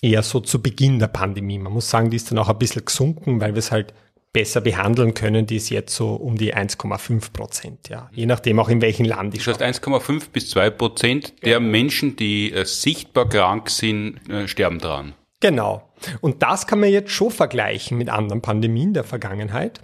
Eher 0.02 0.24
so 0.24 0.40
zu 0.40 0.62
Beginn 0.62 0.98
der 0.98 1.08
Pandemie. 1.08 1.60
Man 1.60 1.74
muss 1.74 1.90
sagen, 1.90 2.10
die 2.10 2.16
ist 2.16 2.32
dann 2.32 2.38
auch 2.40 2.48
ein 2.48 2.58
bisschen 2.58 2.86
gesunken, 2.86 3.42
weil 3.42 3.54
wir 3.54 3.60
es 3.60 3.72
halt 3.72 3.94
besser 4.32 4.62
behandeln 4.62 5.14
können, 5.14 5.48
die 5.48 5.56
ist 5.56 5.70
jetzt 5.70 5.96
so 5.96 6.14
um 6.14 6.38
die 6.38 6.56
1,5 6.56 7.34
Prozent, 7.34 7.90
ja. 7.90 8.10
Je 8.14 8.26
nachdem 8.26 8.60
auch 8.60 8.70
in 8.70 8.82
welchem 8.82 9.06
Land 9.06 9.34
ich 9.34 9.44
Das 9.44 9.60
heißt 9.60 9.84
1,5 9.84 10.30
bis 10.32 10.50
2 10.52 10.70
Prozent 10.70 11.34
der 11.44 11.60
genau. 11.60 11.72
Menschen, 11.72 12.16
die 12.16 12.54
äh, 12.54 12.66
sichtbar 12.66 13.28
krank 13.28 13.70
sind, 13.70 14.20
äh, 14.30 14.48
sterben 14.48 14.80
dran. 14.80 15.14
Genau. 15.40 15.90
Und 16.22 16.44
das 16.44 16.68
kann 16.68 16.80
man 16.80 16.90
jetzt 16.90 17.12
schon 17.12 17.32
vergleichen 17.32 17.98
mit 17.98 18.10
anderen 18.10 18.42
Pandemien 18.42 18.94
der 18.94 19.04
Vergangenheit. 19.04 19.82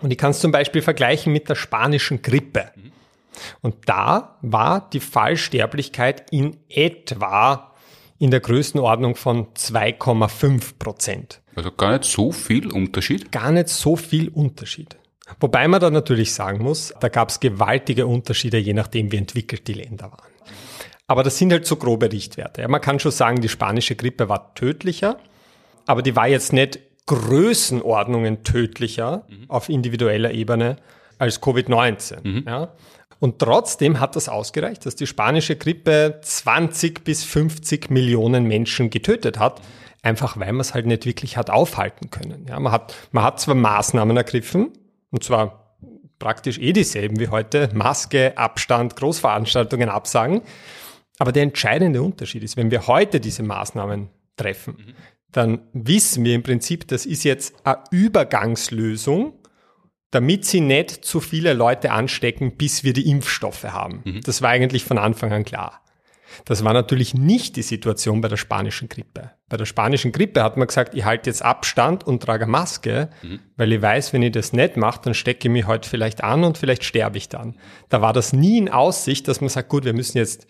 Und 0.00 0.10
ich 0.10 0.18
kann 0.18 0.32
es 0.32 0.40
zum 0.40 0.52
Beispiel 0.52 0.82
vergleichen 0.82 1.32
mit 1.32 1.48
der 1.48 1.54
spanischen 1.54 2.22
Grippe. 2.22 2.70
Mhm. 2.74 2.92
Und 3.60 3.76
da 3.86 4.38
war 4.42 4.90
die 4.90 5.00
Fallsterblichkeit 5.00 6.30
in 6.30 6.58
etwa 6.68 7.72
in 8.18 8.30
der 8.30 8.40
Größenordnung 8.40 9.16
von 9.16 9.52
2,5 9.54 10.78
Prozent. 10.78 11.41
Also 11.54 11.70
gar 11.70 11.92
nicht 11.92 12.04
so 12.04 12.32
viel 12.32 12.70
Unterschied? 12.72 13.30
Gar 13.30 13.52
nicht 13.52 13.68
so 13.68 13.96
viel 13.96 14.28
Unterschied. 14.28 14.96
Wobei 15.40 15.68
man 15.68 15.80
da 15.80 15.90
natürlich 15.90 16.32
sagen 16.32 16.62
muss, 16.62 16.94
da 17.00 17.08
gab 17.08 17.30
es 17.30 17.40
gewaltige 17.40 18.06
Unterschiede, 18.06 18.58
je 18.58 18.74
nachdem, 18.74 19.12
wie 19.12 19.16
entwickelt 19.16 19.66
die 19.68 19.74
Länder 19.74 20.10
waren. 20.10 20.32
Aber 21.06 21.22
das 21.22 21.38
sind 21.38 21.52
halt 21.52 21.66
so 21.66 21.76
grobe 21.76 22.10
Richtwerte. 22.10 22.62
Ja, 22.62 22.68
man 22.68 22.80
kann 22.80 22.98
schon 22.98 23.12
sagen, 23.12 23.40
die 23.40 23.48
spanische 23.48 23.96
Grippe 23.96 24.28
war 24.28 24.54
tödlicher, 24.54 25.18
aber 25.86 26.02
die 26.02 26.16
war 26.16 26.28
jetzt 26.28 26.52
nicht 26.52 26.80
Größenordnungen 27.06 28.44
tödlicher 28.44 29.26
mhm. 29.28 29.44
auf 29.48 29.68
individueller 29.68 30.30
Ebene 30.32 30.76
als 31.18 31.42
Covid-19. 31.42 32.26
Mhm. 32.26 32.44
Ja. 32.46 32.72
Und 33.18 33.38
trotzdem 33.38 34.00
hat 34.00 34.16
das 34.16 34.28
ausgereicht, 34.28 34.86
dass 34.86 34.96
die 34.96 35.06
spanische 35.06 35.56
Grippe 35.56 36.18
20 36.22 37.04
bis 37.04 37.24
50 37.24 37.90
Millionen 37.90 38.44
Menschen 38.44 38.90
getötet 38.90 39.38
hat, 39.38 39.60
einfach 40.02 40.38
weil 40.38 40.52
man 40.52 40.60
es 40.60 40.74
halt 40.74 40.86
nicht 40.86 41.06
wirklich 41.06 41.36
hat 41.36 41.48
aufhalten 41.48 42.10
können. 42.10 42.46
Ja, 42.48 42.58
man, 42.60 42.72
hat, 42.72 42.94
man 43.12 43.24
hat 43.24 43.40
zwar 43.40 43.54
Maßnahmen 43.54 44.16
ergriffen, 44.16 44.72
und 45.10 45.24
zwar 45.24 45.76
praktisch 46.18 46.58
eh 46.58 46.72
dieselben 46.72 47.18
wie 47.18 47.28
heute, 47.28 47.70
Maske, 47.72 48.36
Abstand, 48.36 48.96
Großveranstaltungen 48.96 49.88
absagen, 49.88 50.42
aber 51.18 51.32
der 51.32 51.44
entscheidende 51.44 52.02
Unterschied 52.02 52.42
ist, 52.42 52.56
wenn 52.56 52.70
wir 52.70 52.86
heute 52.86 53.20
diese 53.20 53.42
Maßnahmen 53.42 54.08
treffen, 54.36 54.74
mhm. 54.78 54.94
dann 55.30 55.60
wissen 55.72 56.24
wir 56.24 56.34
im 56.34 56.42
Prinzip, 56.42 56.88
das 56.88 57.06
ist 57.06 57.24
jetzt 57.24 57.54
eine 57.64 57.78
Übergangslösung, 57.90 59.34
damit 60.10 60.44
sie 60.44 60.60
nicht 60.60 61.04
zu 61.04 61.20
viele 61.20 61.54
Leute 61.54 61.90
anstecken, 61.90 62.56
bis 62.56 62.84
wir 62.84 62.92
die 62.92 63.08
Impfstoffe 63.08 63.64
haben. 63.64 64.02
Mhm. 64.04 64.20
Das 64.22 64.42
war 64.42 64.50
eigentlich 64.50 64.84
von 64.84 64.98
Anfang 64.98 65.32
an 65.32 65.44
klar. 65.44 65.82
Das 66.44 66.64
war 66.64 66.72
natürlich 66.72 67.14
nicht 67.14 67.56
die 67.56 67.62
Situation 67.62 68.20
bei 68.20 68.28
der 68.28 68.36
spanischen 68.36 68.88
Grippe. 68.88 69.30
Bei 69.48 69.56
der 69.56 69.66
spanischen 69.66 70.12
Grippe 70.12 70.42
hat 70.42 70.56
man 70.56 70.66
gesagt, 70.66 70.94
ich 70.94 71.04
halte 71.04 71.28
jetzt 71.30 71.42
Abstand 71.42 72.06
und 72.06 72.22
trage 72.22 72.46
Maske, 72.46 73.10
mhm. 73.22 73.40
weil 73.56 73.72
ich 73.72 73.82
weiß, 73.82 74.12
wenn 74.12 74.22
ich 74.22 74.32
das 74.32 74.52
nicht 74.52 74.76
mache, 74.76 75.00
dann 75.04 75.14
stecke 75.14 75.48
ich 75.48 75.52
mich 75.52 75.66
heute 75.66 75.88
vielleicht 75.88 76.24
an 76.24 76.44
und 76.44 76.58
vielleicht 76.58 76.84
sterbe 76.84 77.18
ich 77.18 77.28
dann. 77.28 77.56
Da 77.88 78.00
war 78.00 78.12
das 78.12 78.32
nie 78.32 78.58
in 78.58 78.68
Aussicht, 78.68 79.28
dass 79.28 79.40
man 79.40 79.50
sagt, 79.50 79.68
gut, 79.68 79.84
wir 79.84 79.94
müssen 79.94 80.18
jetzt 80.18 80.46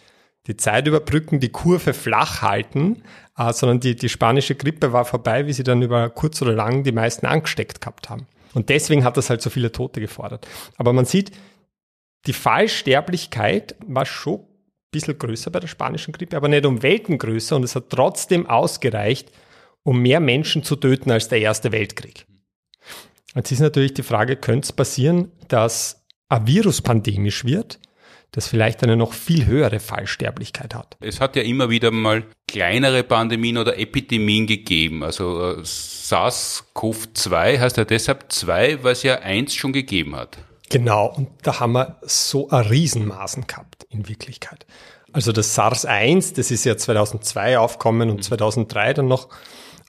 die 0.46 0.56
Zeit 0.56 0.86
überbrücken, 0.86 1.40
die 1.40 1.50
Kurve 1.50 1.94
flach 1.94 2.42
halten, 2.42 3.02
äh, 3.36 3.52
sondern 3.52 3.80
die, 3.80 3.94
die 3.94 4.08
spanische 4.08 4.54
Grippe 4.54 4.92
war 4.92 5.04
vorbei, 5.04 5.46
wie 5.46 5.52
sie 5.52 5.62
dann 5.62 5.82
über 5.82 6.10
kurz 6.10 6.42
oder 6.42 6.52
lang 6.52 6.82
die 6.82 6.92
meisten 6.92 7.26
angesteckt 7.26 7.80
gehabt 7.80 8.10
haben. 8.10 8.26
Und 8.54 8.68
deswegen 8.68 9.04
hat 9.04 9.16
das 9.16 9.30
halt 9.30 9.40
so 9.40 9.50
viele 9.50 9.72
Tote 9.72 10.00
gefordert. 10.00 10.46
Aber 10.76 10.92
man 10.92 11.04
sieht, 11.04 11.32
die 12.26 12.32
Fallsterblichkeit 12.32 13.76
war 13.86 14.06
schon 14.06 14.40
bisschen 14.92 15.18
größer 15.18 15.50
bei 15.50 15.58
der 15.58 15.68
spanischen 15.68 16.12
Grippe, 16.12 16.36
aber 16.36 16.48
nicht 16.48 16.64
um 16.66 16.82
Welten 16.82 17.18
größer 17.18 17.56
und 17.56 17.64
es 17.64 17.74
hat 17.74 17.90
trotzdem 17.90 18.46
ausgereicht, 18.46 19.32
um 19.82 20.00
mehr 20.00 20.20
Menschen 20.20 20.62
zu 20.62 20.76
töten 20.76 21.10
als 21.10 21.28
der 21.28 21.40
Erste 21.40 21.72
Weltkrieg. 21.72 22.26
Jetzt 23.34 23.50
ist 23.50 23.60
natürlich 23.60 23.94
die 23.94 24.02
Frage, 24.02 24.36
könnte 24.36 24.66
es 24.66 24.72
passieren, 24.72 25.32
dass 25.48 26.04
ein 26.28 26.46
Virus 26.46 26.82
pandemisch 26.82 27.44
wird 27.44 27.80
das 28.32 28.48
vielleicht 28.48 28.82
eine 28.82 28.96
noch 28.96 29.12
viel 29.12 29.46
höhere 29.46 29.78
Fallsterblichkeit 29.78 30.74
hat. 30.74 30.96
Es 31.00 31.20
hat 31.20 31.36
ja 31.36 31.42
immer 31.42 31.68
wieder 31.68 31.90
mal 31.90 32.24
kleinere 32.48 33.04
Pandemien 33.04 33.58
oder 33.58 33.78
Epidemien 33.78 34.46
gegeben. 34.46 35.04
Also 35.04 35.52
äh, 35.52 35.60
SARS-CoV-2 35.62 37.60
heißt 37.60 37.76
ja 37.76 37.84
deshalb 37.84 38.32
2, 38.32 38.82
weil 38.82 38.92
es 38.92 39.02
ja 39.02 39.18
eins 39.20 39.54
schon 39.54 39.74
gegeben 39.74 40.16
hat. 40.16 40.38
Genau, 40.72 41.12
und 41.14 41.28
da 41.42 41.60
haben 41.60 41.72
wir 41.72 41.98
so 42.00 42.48
ein 42.48 42.64
Riesenmaßen 42.64 43.46
gehabt 43.46 43.86
in 43.90 44.08
Wirklichkeit. 44.08 44.64
Also 45.12 45.30
das 45.30 45.54
SARS-1, 45.54 46.34
das 46.34 46.50
ist 46.50 46.64
ja 46.64 46.78
2002 46.78 47.58
aufkommen 47.58 48.08
und 48.08 48.24
2003 48.24 48.94
dann 48.94 49.06
noch 49.06 49.28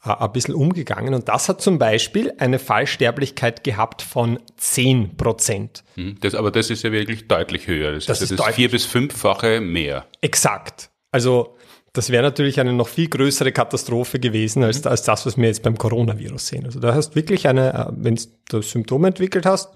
äh, 0.03 0.09
ein 0.09 0.31
bisschen 0.33 0.53
umgegangen. 0.53 1.13
Und 1.13 1.29
das 1.29 1.47
hat 1.47 1.61
zum 1.61 1.79
Beispiel 1.79 2.33
eine 2.37 2.59
Fallsterblichkeit 2.59 3.63
gehabt 3.63 4.01
von 4.01 4.39
10 4.57 5.15
Prozent. 5.15 5.85
Hm, 5.95 6.17
das, 6.19 6.35
aber 6.35 6.51
das 6.51 6.69
ist 6.69 6.83
ja 6.83 6.91
wirklich 6.91 7.29
deutlich 7.29 7.67
höher. 7.67 7.93
Das, 7.93 8.07
das 8.07 8.21
ist, 8.21 8.31
ja 8.31 8.35
das 8.35 8.53
vier- 8.53 8.69
bis 8.69 8.83
fünffache 8.83 9.61
mehr. 9.61 10.05
Exakt. 10.19 10.89
Also 11.11 11.55
das 11.93 12.09
wäre 12.09 12.23
natürlich 12.23 12.59
eine 12.59 12.73
noch 12.73 12.89
viel 12.89 13.07
größere 13.07 13.53
Katastrophe 13.53 14.19
gewesen 14.19 14.63
als, 14.63 14.83
mhm. 14.83 14.89
als 14.89 15.03
das, 15.03 15.25
was 15.25 15.37
wir 15.37 15.45
jetzt 15.45 15.63
beim 15.63 15.77
Coronavirus 15.77 16.47
sehen. 16.47 16.65
Also 16.65 16.81
da 16.81 16.93
hast 16.93 17.15
wirklich 17.15 17.47
eine, 17.47 17.73
äh, 17.73 17.85
wenn 17.95 18.19
du 18.49 18.61
Symptome 18.61 19.07
entwickelt 19.07 19.45
hast, 19.45 19.69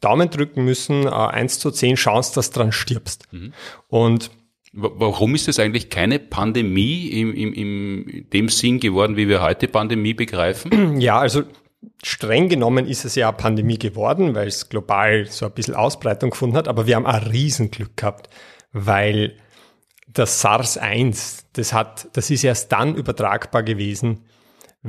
Daumen 0.00 0.30
drücken 0.30 0.64
müssen, 0.64 1.06
1 1.08 1.56
äh, 1.56 1.58
zu 1.58 1.70
10 1.70 1.96
Chance, 1.96 2.34
dass 2.34 2.50
du 2.50 2.60
dran 2.60 2.72
stirbst. 2.72 3.24
Mhm. 3.32 3.52
Und 3.88 4.30
Warum 4.72 5.34
ist 5.34 5.48
es 5.48 5.58
eigentlich 5.58 5.88
keine 5.88 6.18
Pandemie 6.18 7.08
im, 7.08 7.34
im, 7.34 7.54
im 7.54 8.30
dem 8.30 8.48
Sinn 8.50 8.78
geworden, 8.78 9.16
wie 9.16 9.26
wir 9.26 9.40
heute 9.40 9.66
Pandemie 9.66 10.14
begreifen? 10.14 11.00
Ja, 11.00 11.18
also 11.18 11.44
streng 12.02 12.48
genommen 12.48 12.86
ist 12.86 13.04
es 13.04 13.14
ja 13.14 13.28
eine 13.28 13.36
Pandemie 13.36 13.78
geworden, 13.78 14.34
weil 14.34 14.48
es 14.48 14.68
global 14.68 15.26
so 15.26 15.46
ein 15.46 15.52
bisschen 15.52 15.74
Ausbreitung 15.74 16.30
gefunden 16.30 16.56
hat, 16.56 16.68
aber 16.68 16.86
wir 16.86 16.96
haben 16.96 17.06
ein 17.06 17.22
Riesenglück 17.22 17.96
gehabt, 17.96 18.28
weil 18.72 19.36
das 20.06 20.40
SARS-1, 20.40 21.44
das 21.54 21.72
hat, 21.72 22.08
das 22.12 22.30
ist 22.30 22.44
erst 22.44 22.70
dann 22.72 22.94
übertragbar 22.94 23.62
gewesen, 23.62 24.24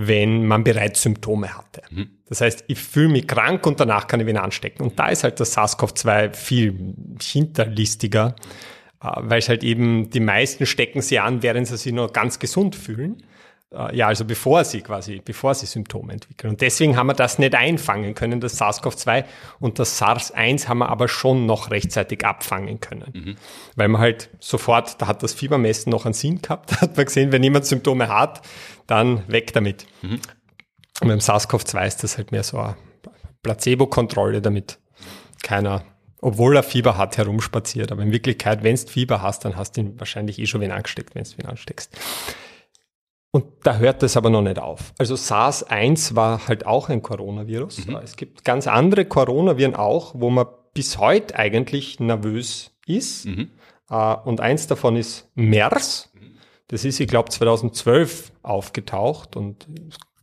wenn 0.02 0.46
man 0.46 0.64
bereits 0.64 1.02
Symptome 1.02 1.58
hatte. 1.58 1.82
Mhm. 1.90 2.10
Das 2.28 2.42
heißt, 2.42 2.64
ich 2.68 2.80
fühle 2.80 3.10
mich 3.10 3.28
krank 3.28 3.66
und 3.68 3.80
danach 3.80 4.08
kann 4.08 4.20
ich 4.20 4.26
wen 4.26 4.38
anstecken. 4.38 4.84
Und 4.84 4.98
da 4.98 5.10
ist 5.10 5.24
halt 5.24 5.40
das 5.40 5.58
SARS-CoV-2 5.58 6.34
viel 6.34 6.96
hinterlistiger 7.22 8.36
äh, 9.02 9.08
weil 9.18 9.40
es 9.40 9.50
halt 9.50 9.64
eben 9.64 10.10
die 10.10 10.20
meisten 10.20 10.66
stecken 10.66 11.02
sie 11.02 11.20
an, 11.20 11.44
während 11.44 11.68
sie 11.68 11.78
sich 11.78 11.94
noch 11.94 12.14
ganz 12.14 12.40
gesund 12.40 12.76
fühlen. 12.76 13.24
Äh, 13.72 13.96
ja, 13.96 14.08
also 14.08 14.26
bevor 14.26 14.64
sie 14.64 14.82
quasi, 14.82 15.22
bevor 15.24 15.54
sie 15.54 15.66
Symptome 15.66 16.14
entwickeln. 16.14 16.52
Und 16.52 16.62
deswegen 16.62 16.98
haben 16.98 17.08
wir 17.08 17.14
das 17.14 17.40
nicht 17.40 17.56
einfangen 17.56 18.16
können, 18.16 18.40
das 18.40 18.60
SARS-CoV-2 18.60 19.26
und 19.60 19.80
das 19.80 20.02
SARS-1 20.02 20.68
haben 20.68 20.80
wir 20.80 20.90
aber 20.90 21.08
schon 21.08 21.46
noch 21.46 21.72
rechtzeitig 21.72 22.26
abfangen 22.26 22.80
können. 22.80 23.12
Mhm. 23.14 23.36
Weil 23.76 23.88
man 23.88 24.02
halt 24.02 24.30
sofort, 24.40 25.02
da 25.02 25.08
hat 25.08 25.24
das 25.24 25.34
Fiebermessen 25.34 25.92
noch 25.92 26.06
einen 26.06 26.14
Sinn 26.14 26.42
gehabt, 26.42 26.72
da 26.72 26.82
hat 26.82 26.98
man 26.98 27.06
gesehen, 27.06 27.32
wenn 27.32 27.44
jemand 27.44 27.66
Symptome 27.66 28.08
hat, 28.08 28.42
dann 28.90 29.28
weg 29.28 29.54
damit. 29.54 29.86
Mhm. 30.02 30.20
Und 31.02 31.08
beim 31.08 31.20
SARS-CoV-2 31.20 31.88
ist 31.88 32.04
das 32.04 32.18
halt 32.18 32.32
mehr 32.32 32.44
so 32.44 32.58
eine 32.58 32.76
Placebo-Kontrolle, 33.44 34.42
damit 34.42 34.80
keiner 35.42 35.84
obwohl 36.22 36.56
er 36.56 36.64
Fieber 36.64 36.98
hat, 36.98 37.18
herumspaziert. 37.18 37.92
Aber 37.92 38.02
in 38.02 38.12
Wirklichkeit, 38.12 38.64
wenn 38.64 38.76
du 38.76 38.88
Fieber 38.88 39.22
hast, 39.22 39.46
dann 39.46 39.56
hast 39.56 39.78
du 39.78 39.82
ihn 39.82 40.00
wahrscheinlich 40.00 40.40
eh 40.40 40.46
schon 40.46 40.62
wen 40.62 40.72
angesteckt, 40.72 41.16
wenn 41.16 41.24
du 41.24 41.30
wen 41.38 41.46
ansteckst. 41.46 41.98
Und 43.32 43.46
da 43.64 43.78
hört 43.78 44.02
es 44.04 44.18
aber 44.18 44.30
noch 44.30 44.42
nicht 44.42 44.60
auf. 44.60 44.94
Also 44.98 45.16
SARS-1 45.16 46.16
war 46.16 46.48
halt 46.48 46.66
auch 46.66 46.90
ein 46.90 47.02
Coronavirus. 47.02 47.88
Mhm. 47.88 47.96
Es 47.98 48.16
gibt 48.16 48.44
ganz 48.44 48.68
andere 48.68 49.06
Coronaviren 49.06 49.76
auch, 49.76 50.14
wo 50.16 50.30
man 50.30 50.48
bis 50.74 50.98
heute 50.98 51.38
eigentlich 51.38 52.00
nervös 52.00 52.72
ist. 52.86 53.26
Mhm. 53.26 53.52
Uh, 53.92 54.18
und 54.24 54.40
eins 54.40 54.68
davon 54.68 54.96
ist 54.96 55.32
MERS. 55.34 56.09
Das 56.70 56.86
ist, 56.86 57.00
ich 57.00 57.08
glaube, 57.08 57.30
2012 57.30 58.32
aufgetaucht 58.44 59.36
und 59.36 59.68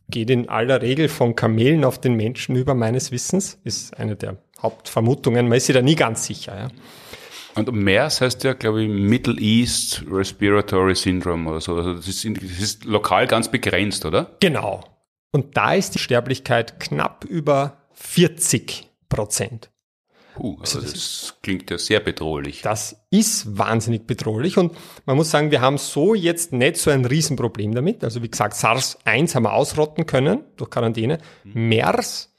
geht 0.09 0.29
in 0.29 0.49
aller 0.49 0.81
Regel 0.81 1.09
von 1.09 1.35
Kamelen 1.35 1.83
auf 1.83 1.99
den 1.99 2.15
Menschen 2.15 2.55
über 2.55 2.73
meines 2.73 3.11
Wissens. 3.11 3.59
Ist 3.63 3.95
eine 3.97 4.15
der 4.15 4.37
Hauptvermutungen. 4.61 5.47
Man 5.49 5.57
ist 5.57 5.65
sich 5.67 5.75
da 5.75 5.81
nie 5.81 5.95
ganz 5.95 6.25
sicher. 6.25 6.57
Ja. 6.57 6.67
Und 7.55 7.71
MERS 7.73 8.21
heißt 8.21 8.43
ja, 8.45 8.53
glaube 8.53 8.83
ich, 8.83 8.89
Middle 8.89 9.35
East 9.39 10.03
Respiratory 10.09 10.95
Syndrome 10.95 11.49
oder 11.49 11.59
so. 11.59 11.75
Also 11.75 11.95
das 11.95 12.07
ist, 12.07 12.25
das 12.25 12.59
ist 12.59 12.85
lokal 12.85 13.27
ganz 13.27 13.51
begrenzt, 13.51 14.05
oder? 14.05 14.31
Genau. 14.39 14.83
Und 15.31 15.57
da 15.57 15.73
ist 15.73 15.95
die 15.95 15.99
Sterblichkeit 15.99 16.79
knapp 16.79 17.25
über 17.25 17.77
40 17.93 18.89
Prozent. 19.09 19.69
Puh, 20.37 20.57
also, 20.59 20.79
das, 20.79 20.93
das 20.93 21.35
klingt 21.41 21.71
ja 21.71 21.79
sehr 21.79 21.99
bedrohlich. 21.99 22.61
Das 22.61 23.03
ist 23.09 23.57
wahnsinnig 23.57 24.05
bedrohlich 24.05 24.59
und 24.59 24.71
man 25.07 25.17
muss 25.17 25.31
sagen, 25.31 25.49
wir 25.49 25.61
haben 25.61 25.79
so 25.79 26.13
jetzt 26.13 26.53
nicht 26.53 26.77
so 26.77 26.91
ein 26.91 27.05
Riesenproblem 27.05 27.73
damit. 27.73 28.03
Also 28.03 28.21
wie 28.21 28.29
gesagt, 28.29 28.53
SARS-1 28.53 29.33
haben 29.33 29.43
wir 29.43 29.53
ausrotten 29.53 30.05
können 30.05 30.41
durch 30.55 30.69
Quarantäne. 30.69 31.17
Mhm. 31.43 31.69
MERS 31.69 32.35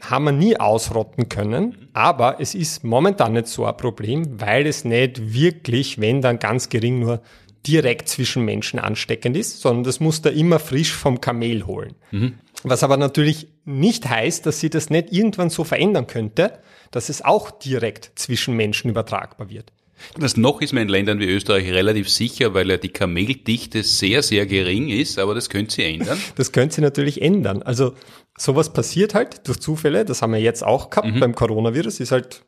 haben 0.00 0.24
wir 0.26 0.32
nie 0.32 0.60
ausrotten 0.60 1.28
können, 1.28 1.88
aber 1.92 2.40
es 2.40 2.54
ist 2.54 2.84
momentan 2.84 3.32
nicht 3.32 3.48
so 3.48 3.66
ein 3.66 3.76
Problem, 3.76 4.40
weil 4.40 4.68
es 4.68 4.84
nicht 4.84 5.34
wirklich, 5.34 6.00
wenn 6.00 6.22
dann 6.22 6.38
ganz 6.38 6.68
gering 6.68 7.00
nur 7.00 7.20
direkt 7.66 8.08
zwischen 8.08 8.44
Menschen 8.44 8.78
ansteckend 8.78 9.36
ist, 9.36 9.60
sondern 9.60 9.82
das 9.82 9.98
muss 9.98 10.22
da 10.22 10.30
immer 10.30 10.60
frisch 10.60 10.92
vom 10.92 11.20
Kamel 11.20 11.66
holen. 11.66 11.96
Mhm. 12.12 12.34
Was 12.62 12.84
aber 12.84 12.96
natürlich 12.96 13.48
nicht 13.64 14.08
heißt, 14.08 14.46
dass 14.46 14.60
sie 14.60 14.70
das 14.70 14.88
nicht 14.88 15.12
irgendwann 15.12 15.50
so 15.50 15.64
verändern 15.64 16.06
könnte, 16.06 16.60
dass 16.90 17.08
es 17.08 17.22
auch 17.22 17.50
direkt 17.50 18.12
zwischen 18.16 18.56
Menschen 18.56 18.90
übertragbar 18.90 19.50
wird. 19.50 19.72
Das 20.18 20.36
noch 20.36 20.60
ist 20.60 20.72
man 20.72 20.84
in 20.84 20.88
Ländern 20.88 21.20
wie 21.20 21.26
Österreich 21.26 21.70
relativ 21.70 22.08
sicher, 22.08 22.54
weil 22.54 22.70
ja 22.70 22.76
die 22.76 22.88
Kameldichte 22.88 23.82
sehr, 23.82 24.22
sehr 24.22 24.46
gering 24.46 24.88
ist, 24.88 25.18
aber 25.18 25.34
das 25.34 25.50
könnte 25.50 25.74
sie 25.74 25.84
ändern. 25.84 26.18
Das 26.36 26.52
könnte 26.52 26.76
sie 26.76 26.80
natürlich 26.80 27.20
ändern. 27.20 27.62
Also 27.62 27.94
sowas 28.36 28.72
passiert 28.72 29.14
halt 29.14 29.46
durch 29.46 29.60
Zufälle, 29.60 30.04
das 30.04 30.22
haben 30.22 30.32
wir 30.32 30.40
jetzt 30.40 30.64
auch 30.64 30.90
gehabt 30.90 31.14
mhm. 31.14 31.20
beim 31.20 31.34
Coronavirus, 31.34 32.00
ist 32.00 32.12
halt, 32.12 32.44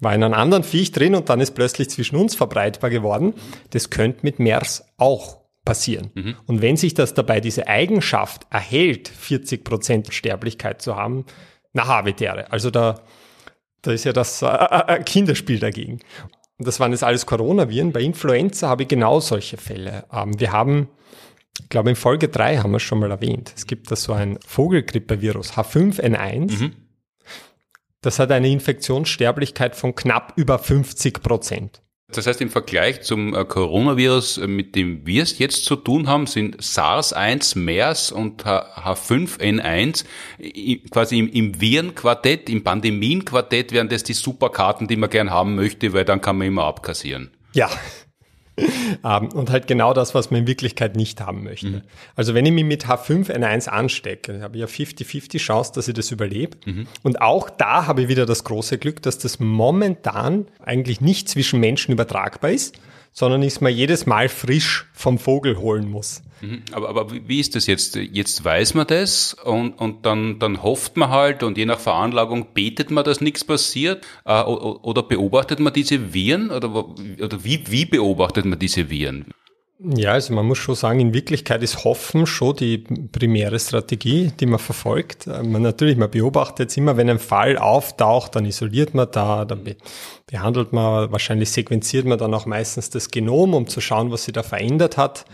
war 0.00 0.14
in 0.14 0.22
einem 0.22 0.34
anderen 0.34 0.62
Viech 0.62 0.92
drin 0.92 1.14
und 1.14 1.28
dann 1.28 1.40
ist 1.40 1.52
plötzlich 1.52 1.90
zwischen 1.90 2.16
uns 2.16 2.34
verbreitbar 2.34 2.90
geworden. 2.90 3.34
Das 3.70 3.90
könnte 3.90 4.20
mit 4.22 4.38
MERS 4.38 4.84
auch 4.96 5.40
passieren. 5.64 6.10
Mhm. 6.14 6.36
Und 6.46 6.62
wenn 6.62 6.76
sich 6.76 6.94
das 6.94 7.12
dabei 7.14 7.40
diese 7.40 7.66
Eigenschaft 7.66 8.46
erhält, 8.50 9.08
40 9.08 9.64
Prozent 9.64 10.14
Sterblichkeit 10.14 10.80
zu 10.80 10.96
haben, 10.96 11.26
na 11.72 11.86
Habitäre. 11.86 12.50
Also 12.52 12.70
da, 12.70 13.02
Da 13.86 13.92
ist 13.92 14.04
ja 14.04 14.12
das 14.12 14.42
äh, 14.42 14.46
äh, 14.46 15.02
Kinderspiel 15.04 15.60
dagegen. 15.60 16.00
Und 16.58 16.66
das 16.66 16.80
waren 16.80 16.90
jetzt 16.90 17.04
alles 17.04 17.24
Coronaviren. 17.24 17.92
Bei 17.92 18.00
Influenza 18.00 18.68
habe 18.68 18.82
ich 18.82 18.88
genau 18.88 19.20
solche 19.20 19.58
Fälle. 19.58 20.04
Ähm, 20.12 20.40
wir 20.40 20.50
haben, 20.50 20.88
ich 21.60 21.68
glaube 21.68 21.90
in 21.90 21.96
Folge 21.96 22.28
3 22.28 22.58
haben 22.58 22.72
wir 22.72 22.78
es 22.78 22.82
schon 22.82 22.98
mal 22.98 23.10
erwähnt. 23.10 23.52
Es 23.54 23.66
gibt 23.66 23.90
da 23.90 23.96
so 23.96 24.12
ein 24.12 24.38
Vogelgrippevirus, 24.44 25.52
H5N1. 25.52 26.50
Mhm. 26.50 26.72
Das 28.00 28.18
hat 28.18 28.32
eine 28.32 28.48
Infektionssterblichkeit 28.48 29.76
von 29.76 29.94
knapp 29.94 30.32
über 30.36 30.58
50 30.58 31.22
Prozent. 31.22 31.82
Das 32.12 32.26
heißt, 32.28 32.40
im 32.40 32.50
Vergleich 32.50 33.02
zum 33.02 33.34
äh, 33.34 33.44
Coronavirus, 33.44 34.38
äh, 34.38 34.46
mit 34.46 34.76
dem 34.76 35.04
wir 35.06 35.24
es 35.24 35.38
jetzt 35.38 35.64
zu 35.64 35.74
tun 35.74 36.06
haben, 36.06 36.26
sind 36.26 36.62
SARS-1, 36.62 37.58
MERS 37.58 38.12
und 38.12 38.44
H5N1 38.44 40.04
quasi 40.90 41.18
im, 41.18 41.28
im 41.28 41.60
Virenquartett, 41.60 42.48
im 42.48 42.62
Pandemienquartett 42.62 43.72
wären 43.72 43.88
das 43.88 44.04
die 44.04 44.12
Superkarten, 44.12 44.86
die 44.86 44.96
man 44.96 45.10
gern 45.10 45.30
haben 45.30 45.56
möchte, 45.56 45.92
weil 45.94 46.04
dann 46.04 46.20
kann 46.20 46.38
man 46.38 46.46
immer 46.46 46.64
abkassieren. 46.64 47.30
Ja, 47.54 47.68
ähm, 49.04 49.28
und 49.28 49.50
halt 49.50 49.66
genau 49.66 49.92
das, 49.92 50.14
was 50.14 50.30
man 50.30 50.40
in 50.40 50.46
Wirklichkeit 50.46 50.96
nicht 50.96 51.20
haben 51.20 51.44
möchte. 51.44 51.66
Mhm. 51.66 51.82
Also 52.14 52.34
wenn 52.34 52.46
ich 52.46 52.52
mich 52.52 52.64
mit 52.64 52.86
H5N1 52.86 53.68
anstecke, 53.68 54.40
habe 54.42 54.56
ich 54.56 54.60
ja 54.60 54.66
50-50 54.66 55.38
Chance, 55.38 55.72
dass 55.74 55.88
ich 55.88 55.94
das 55.94 56.10
überlebe. 56.10 56.56
Mhm. 56.64 56.86
Und 57.02 57.20
auch 57.20 57.50
da 57.50 57.86
habe 57.86 58.02
ich 58.02 58.08
wieder 58.08 58.26
das 58.26 58.44
große 58.44 58.78
Glück, 58.78 59.02
dass 59.02 59.18
das 59.18 59.40
momentan 59.40 60.46
eigentlich 60.64 61.00
nicht 61.00 61.28
zwischen 61.28 61.60
Menschen 61.60 61.92
übertragbar 61.92 62.50
ist, 62.50 62.76
sondern 63.18 63.40
ich 63.42 63.54
es 63.54 63.60
mir 63.62 63.70
jedes 63.70 64.04
Mal 64.04 64.28
frisch 64.28 64.86
vom 64.92 65.18
Vogel 65.18 65.56
holen 65.56 65.90
muss. 65.90 66.22
Mhm. 66.42 66.62
Aber, 66.72 66.90
aber 66.90 67.10
wie 67.10 67.40
ist 67.40 67.56
das 67.56 67.66
jetzt? 67.66 67.96
Jetzt 67.96 68.44
weiß 68.44 68.74
man 68.74 68.86
das 68.86 69.32
und, 69.32 69.72
und 69.80 70.04
dann, 70.04 70.38
dann 70.38 70.62
hofft 70.62 70.98
man 70.98 71.08
halt 71.08 71.42
und 71.42 71.56
je 71.56 71.64
nach 71.64 71.80
Veranlagung 71.80 72.48
betet 72.52 72.90
man, 72.90 73.04
dass 73.04 73.22
nichts 73.22 73.42
passiert 73.42 74.06
äh, 74.26 74.42
oder 74.42 75.02
beobachtet 75.02 75.60
man 75.60 75.72
diese 75.72 76.12
Viren 76.12 76.50
oder, 76.50 76.74
oder 76.74 77.42
wie, 77.42 77.64
wie 77.68 77.86
beobachtet 77.86 78.44
man 78.44 78.58
diese 78.58 78.90
Viren? 78.90 79.24
Ja, 79.78 80.12
also 80.12 80.32
man 80.32 80.46
muss 80.46 80.56
schon 80.56 80.74
sagen, 80.74 81.00
in 81.00 81.12
Wirklichkeit 81.12 81.62
ist 81.62 81.84
Hoffen 81.84 82.26
schon 82.26 82.56
die 82.56 82.78
primäre 82.78 83.58
Strategie, 83.58 84.32
die 84.40 84.46
man 84.46 84.58
verfolgt. 84.58 85.26
Äh, 85.26 85.42
man 85.42 85.60
natürlich, 85.60 85.98
man 85.98 86.10
beobachtet 86.10 86.60
jetzt 86.60 86.76
immer, 86.78 86.96
wenn 86.96 87.10
ein 87.10 87.18
Fall 87.18 87.58
auftaucht, 87.58 88.34
dann 88.34 88.46
isoliert 88.46 88.94
man 88.94 89.08
da, 89.10 89.44
dann 89.44 89.64
be 89.64 89.76
behandelt 90.26 90.72
man, 90.72 91.12
wahrscheinlich 91.12 91.50
sequenziert 91.50 92.06
man 92.06 92.18
dann 92.18 92.34
auch 92.34 92.46
meistens 92.46 92.90
das 92.90 93.10
Genom, 93.10 93.54
um 93.54 93.68
zu 93.68 93.80
schauen, 93.80 94.10
was 94.10 94.24
sich 94.24 94.32
da 94.32 94.42
verändert 94.42 94.96
hat. 94.96 95.26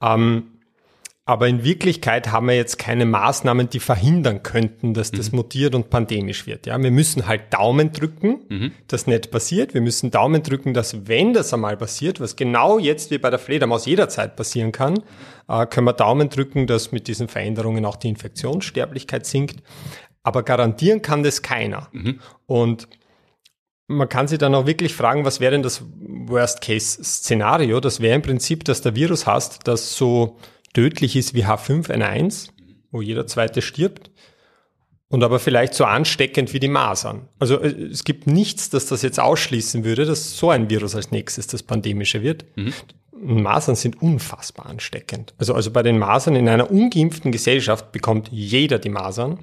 Ähm, 0.00 0.44
aber 1.30 1.46
in 1.46 1.62
Wirklichkeit 1.62 2.32
haben 2.32 2.48
wir 2.48 2.56
jetzt 2.56 2.76
keine 2.76 3.06
Maßnahmen, 3.06 3.70
die 3.70 3.78
verhindern 3.78 4.42
könnten, 4.42 4.94
dass 4.94 5.12
das 5.12 5.30
mhm. 5.30 5.36
mutiert 5.36 5.76
und 5.76 5.88
pandemisch 5.88 6.48
wird. 6.48 6.66
Ja, 6.66 6.76
wir 6.82 6.90
müssen 6.90 7.28
halt 7.28 7.54
Daumen 7.54 7.92
drücken, 7.92 8.40
mhm. 8.48 8.72
dass 8.88 9.06
nicht 9.06 9.30
passiert. 9.30 9.72
Wir 9.72 9.80
müssen 9.80 10.10
Daumen 10.10 10.42
drücken, 10.42 10.74
dass 10.74 11.06
wenn 11.06 11.32
das 11.32 11.54
einmal 11.54 11.76
passiert, 11.76 12.18
was 12.18 12.34
genau 12.34 12.80
jetzt 12.80 13.12
wie 13.12 13.18
bei 13.18 13.30
der 13.30 13.38
Fledermaus 13.38 13.86
jederzeit 13.86 14.34
passieren 14.34 14.72
kann, 14.72 15.04
äh, 15.46 15.66
können 15.66 15.86
wir 15.86 15.92
Daumen 15.92 16.30
drücken, 16.30 16.66
dass 16.66 16.90
mit 16.90 17.06
diesen 17.06 17.28
Veränderungen 17.28 17.84
auch 17.84 17.94
die 17.94 18.08
Infektionssterblichkeit 18.08 19.24
sinkt. 19.24 19.62
Aber 20.24 20.42
garantieren 20.42 21.00
kann 21.00 21.22
das 21.22 21.42
keiner. 21.42 21.90
Mhm. 21.92 22.18
Und 22.46 22.88
man 23.86 24.08
kann 24.08 24.26
sich 24.26 24.38
dann 24.38 24.56
auch 24.56 24.66
wirklich 24.66 24.96
fragen, 24.96 25.24
was 25.24 25.38
wäre 25.38 25.52
denn 25.52 25.62
das 25.62 25.84
Worst-Case-Szenario? 26.00 27.78
Das 27.78 28.00
wäre 28.00 28.16
im 28.16 28.22
Prinzip, 28.22 28.64
dass 28.64 28.82
der 28.82 28.96
Virus 28.96 29.28
hast, 29.28 29.68
das 29.68 29.94
so 29.94 30.36
tödlich 30.72 31.16
ist 31.16 31.34
wie 31.34 31.44
H5N1, 31.44 32.50
wo 32.90 33.02
jeder 33.02 33.26
zweite 33.26 33.62
stirbt, 33.62 34.10
und 35.08 35.24
aber 35.24 35.40
vielleicht 35.40 35.74
so 35.74 35.84
ansteckend 35.84 36.54
wie 36.54 36.60
die 36.60 36.68
Masern. 36.68 37.28
Also 37.38 37.60
äh, 37.60 37.68
es 37.68 38.04
gibt 38.04 38.26
nichts, 38.26 38.70
das 38.70 38.86
das 38.86 39.02
jetzt 39.02 39.18
ausschließen 39.18 39.84
würde, 39.84 40.04
dass 40.04 40.38
so 40.38 40.50
ein 40.50 40.70
Virus 40.70 40.94
als 40.94 41.10
nächstes 41.10 41.48
das 41.48 41.62
pandemische 41.62 42.22
wird. 42.22 42.44
Mhm. 42.56 42.72
Masern 43.12 43.74
sind 43.74 44.00
unfassbar 44.00 44.66
ansteckend. 44.66 45.34
Also, 45.36 45.52
also 45.54 45.70
bei 45.72 45.82
den 45.82 45.98
Masern 45.98 46.36
in 46.36 46.48
einer 46.48 46.70
ungeimpften 46.70 47.32
Gesellschaft 47.32 47.92
bekommt 47.92 48.28
jeder 48.30 48.78
die 48.78 48.88
Masern. 48.88 49.38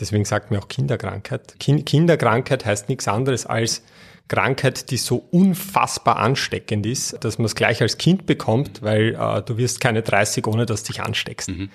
Deswegen 0.00 0.24
sagt 0.24 0.50
man 0.50 0.60
auch 0.60 0.68
Kinderkrankheit. 0.68 1.60
Kind, 1.60 1.86
Kinderkrankheit 1.86 2.64
heißt 2.64 2.88
nichts 2.88 3.06
anderes 3.06 3.46
als 3.46 3.82
Krankheit, 4.28 4.90
die 4.90 4.96
so 4.96 5.16
unfassbar 5.30 6.16
ansteckend 6.16 6.86
ist, 6.86 7.22
dass 7.24 7.38
man 7.38 7.46
es 7.46 7.54
gleich 7.54 7.82
als 7.82 7.98
Kind 7.98 8.26
bekommt, 8.26 8.82
weil 8.82 9.14
äh, 9.14 9.42
du 9.42 9.58
wirst 9.58 9.80
keine 9.80 10.02
30, 10.02 10.46
ohne 10.46 10.66
dass 10.66 10.84
du 10.84 10.92
dich 10.92 11.02
ansteckst. 11.02 11.50
Mhm. 11.50 11.70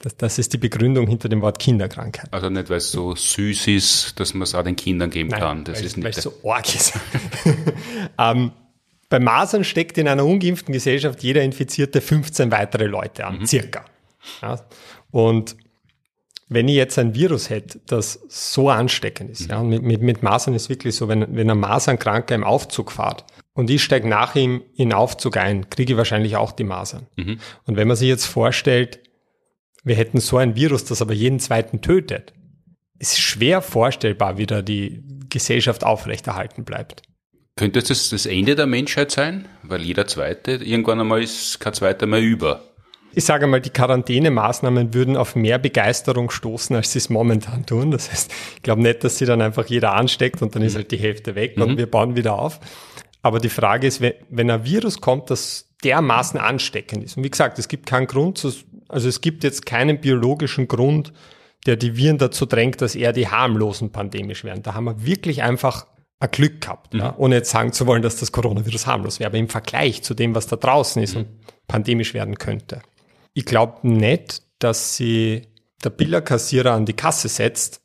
Das, 0.00 0.16
das 0.16 0.38
ist 0.38 0.52
die 0.52 0.58
Begründung 0.58 1.08
hinter 1.08 1.28
dem 1.28 1.42
Wort 1.42 1.58
Kinderkrankheit. 1.58 2.32
Also 2.32 2.48
nicht, 2.50 2.70
weil 2.70 2.76
es 2.76 2.92
so 2.92 3.16
süß 3.16 3.66
ist, 3.66 4.20
dass 4.20 4.32
man 4.32 4.42
es 4.42 4.54
auch 4.54 4.62
den 4.62 4.76
Kindern 4.76 5.10
geben 5.10 5.30
Nein, 5.30 5.40
kann. 5.40 5.64
Das 5.64 5.78
weil, 5.78 5.86
ist 5.86 5.96
nicht 5.96 6.04
weil 6.04 6.12
es 6.12 6.22
so 6.22 6.32
arg 6.44 6.72
ist. 6.72 6.92
ähm, 8.18 8.52
bei 9.08 9.18
Masern 9.18 9.64
steckt 9.64 9.98
in 9.98 10.06
einer 10.06 10.24
ungeimpften 10.24 10.72
Gesellschaft 10.72 11.22
jeder 11.22 11.42
Infizierte 11.42 12.00
15 12.00 12.50
weitere 12.52 12.86
Leute 12.86 13.26
an, 13.26 13.40
mhm. 13.40 13.46
circa. 13.46 13.84
Ja, 14.42 14.60
und 15.10 15.56
wenn 16.48 16.68
ich 16.68 16.76
jetzt 16.76 16.98
ein 16.98 17.14
Virus 17.14 17.50
hätte, 17.50 17.80
das 17.86 18.20
so 18.28 18.70
ansteckend 18.70 19.30
ist, 19.30 19.42
mhm. 19.42 19.50
ja, 19.50 19.62
mit, 19.62 19.82
mit, 19.82 20.02
mit 20.02 20.22
Masern 20.22 20.54
ist 20.54 20.68
wirklich 20.68 20.96
so, 20.96 21.08
wenn, 21.08 21.36
wenn 21.36 21.50
ein 21.50 21.58
Masernkranker 21.58 22.34
im 22.34 22.44
Aufzug 22.44 22.90
fährt 22.92 23.24
und 23.52 23.68
ich 23.70 23.82
steige 23.82 24.08
nach 24.08 24.34
ihm 24.34 24.62
in 24.74 24.88
den 24.88 24.92
Aufzug 24.94 25.36
ein, 25.36 25.68
kriege 25.68 25.92
ich 25.92 25.96
wahrscheinlich 25.96 26.36
auch 26.36 26.52
die 26.52 26.64
Masern. 26.64 27.06
Mhm. 27.16 27.38
Und 27.64 27.76
wenn 27.76 27.88
man 27.88 27.96
sich 27.96 28.08
jetzt 28.08 28.26
vorstellt, 28.26 29.00
wir 29.84 29.96
hätten 29.96 30.20
so 30.20 30.38
ein 30.38 30.56
Virus, 30.56 30.84
das 30.84 31.02
aber 31.02 31.12
jeden 31.12 31.40
zweiten 31.40 31.80
tötet, 31.80 32.32
ist 32.98 33.20
schwer 33.20 33.62
vorstellbar, 33.62 34.38
wie 34.38 34.46
da 34.46 34.62
die 34.62 35.02
Gesellschaft 35.28 35.84
aufrechterhalten 35.84 36.64
bleibt. 36.64 37.02
Könnte 37.56 37.82
das 37.82 38.08
das 38.08 38.26
Ende 38.26 38.54
der 38.54 38.66
Menschheit 38.66 39.10
sein? 39.10 39.46
Weil 39.62 39.82
jeder 39.82 40.06
Zweite, 40.06 40.52
irgendwann 40.52 41.00
einmal 41.00 41.22
ist 41.22 41.60
kein 41.60 41.74
Zweiter 41.74 42.06
mehr 42.06 42.20
über 42.20 42.67
ich 43.12 43.24
sage 43.24 43.46
mal, 43.46 43.60
die 43.60 43.70
Quarantänemaßnahmen 43.70 44.94
würden 44.94 45.16
auf 45.16 45.34
mehr 45.34 45.58
Begeisterung 45.58 46.30
stoßen, 46.30 46.76
als 46.76 46.92
sie 46.92 46.98
es 46.98 47.08
momentan 47.08 47.66
tun. 47.66 47.90
Das 47.90 48.10
heißt, 48.10 48.30
ich 48.56 48.62
glaube 48.62 48.82
nicht, 48.82 49.02
dass 49.02 49.18
sie 49.18 49.26
dann 49.26 49.40
einfach 49.40 49.66
jeder 49.66 49.94
ansteckt 49.94 50.42
und 50.42 50.54
dann 50.54 50.62
ist 50.62 50.76
halt 50.76 50.90
die 50.90 50.98
Hälfte 50.98 51.34
weg 51.34 51.56
mhm. 51.56 51.62
und 51.62 51.76
wir 51.78 51.90
bauen 51.90 52.16
wieder 52.16 52.38
auf. 52.38 52.60
Aber 53.22 53.40
die 53.40 53.48
Frage 53.48 53.86
ist, 53.86 54.00
wenn 54.00 54.50
ein 54.50 54.64
Virus 54.64 55.00
kommt, 55.00 55.30
das 55.30 55.68
dermaßen 55.84 56.38
ansteckend 56.38 57.04
ist. 57.04 57.16
Und 57.16 57.24
wie 57.24 57.30
gesagt, 57.30 57.58
es 57.58 57.68
gibt 57.68 57.86
keinen 57.86 58.06
Grund, 58.06 58.44
also 58.88 59.08
es 59.08 59.20
gibt 59.20 59.44
jetzt 59.44 59.66
keinen 59.66 60.00
biologischen 60.00 60.68
Grund, 60.68 61.12
der 61.66 61.76
die 61.76 61.96
Viren 61.96 62.18
dazu 62.18 62.46
drängt, 62.46 62.80
dass 62.80 62.94
eher 62.94 63.12
die 63.12 63.28
harmlosen 63.28 63.90
pandemisch 63.90 64.44
werden. 64.44 64.62
Da 64.62 64.74
haben 64.74 64.84
wir 64.84 65.04
wirklich 65.04 65.42
einfach 65.42 65.86
ein 66.20 66.30
Glück 66.30 66.60
gehabt, 66.60 66.94
mhm. 66.94 67.00
ja, 67.00 67.14
ohne 67.16 67.36
jetzt 67.36 67.50
sagen 67.50 67.72
zu 67.72 67.86
wollen, 67.86 68.02
dass 68.02 68.16
das 68.16 68.32
Coronavirus 68.32 68.86
harmlos 68.86 69.20
wäre, 69.20 69.28
aber 69.28 69.38
im 69.38 69.48
Vergleich 69.48 70.02
zu 70.02 70.14
dem, 70.14 70.34
was 70.34 70.46
da 70.46 70.56
draußen 70.56 71.02
ist 71.02 71.14
mhm. 71.14 71.20
und 71.20 71.28
pandemisch 71.68 72.14
werden 72.14 72.36
könnte. 72.36 72.80
Ich 73.38 73.44
glaube 73.44 73.86
nicht, 73.86 74.42
dass 74.58 74.96
sie 74.96 75.42
der 75.84 75.90
Billerkassierer 75.90 76.72
an 76.72 76.86
die 76.86 76.92
Kasse 76.92 77.28
setzt, 77.28 77.80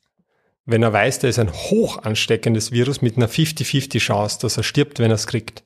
wenn 0.66 0.82
er 0.82 0.92
weiß, 0.92 1.20
da 1.20 1.28
ist 1.28 1.38
ein 1.38 1.52
hoch 1.52 1.98
ansteckendes 1.98 2.72
Virus 2.72 3.02
mit 3.02 3.16
einer 3.16 3.28
50-50 3.28 4.00
Chance, 4.00 4.40
dass 4.40 4.56
er 4.56 4.64
stirbt, 4.64 4.98
wenn 4.98 5.12
er 5.12 5.14
es 5.14 5.28
kriegt 5.28 5.62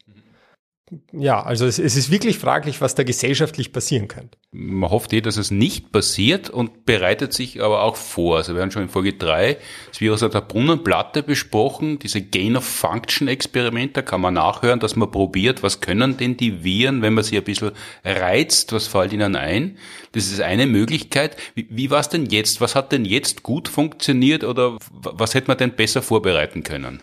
ja, 1.13 1.43
also 1.43 1.67
es, 1.67 1.79
es, 1.79 1.97
ist 1.97 2.11
wirklich 2.11 2.39
fraglich, 2.39 2.81
was 2.81 2.95
da 2.95 3.03
gesellschaftlich 3.03 3.73
passieren 3.73 4.09
könnte. 4.09 4.39
Man 4.53 4.91
hofft 4.91 5.13
eh, 5.13 5.21
dass 5.21 5.37
es 5.37 5.51
nicht 5.51 5.93
passiert 5.93 6.49
und 6.49 6.87
bereitet 6.87 7.33
sich 7.33 7.63
aber 7.63 7.83
auch 7.83 7.97
vor. 7.97 8.39
Also 8.39 8.55
wir 8.55 8.63
haben 8.63 8.71
schon 8.71 8.83
in 8.83 8.89
Folge 8.89 9.13
3 9.13 9.59
das 9.89 10.01
Virus 10.01 10.21
der 10.21 10.41
Brunnenplatte 10.41 11.23
besprochen, 11.23 11.99
diese 11.99 12.23
Gain-of-Function-Experiment, 12.23 13.97
da 13.97 14.03
kann 14.03 14.21
man 14.21 14.35
nachhören, 14.35 14.81
dass 14.81 14.97
man 14.97 15.11
probiert, 15.11 15.63
was 15.63 15.81
können 15.81 16.17
denn 16.17 16.37
die 16.37 16.65
Viren, 16.65 17.03
wenn 17.03 17.15
man 17.15 17.25
sie 17.25 17.37
ein 17.37 17.45
bisschen 17.45 17.73
reizt, 18.05 18.73
was 18.73 18.87
fällt 18.87 19.13
ihnen 19.13 19.37
ein? 19.37 19.77
Das 20.13 20.27
ist 20.27 20.41
eine 20.41 20.67
Möglichkeit. 20.67 21.37
Wie, 21.55 21.67
wie 21.71 21.91
war 21.91 22.01
es 22.01 22.09
denn 22.09 22.27
jetzt? 22.27 22.61
Was 22.61 22.75
hat 22.75 22.93
denn 22.93 23.05
jetzt 23.05 23.43
gut 23.43 23.69
funktioniert 23.69 24.43
oder 24.43 24.79
was 24.91 25.35
hätte 25.35 25.49
man 25.49 25.59
denn 25.59 25.73
besser 25.73 26.03
vorbereiten 26.03 26.63
können? 26.63 27.03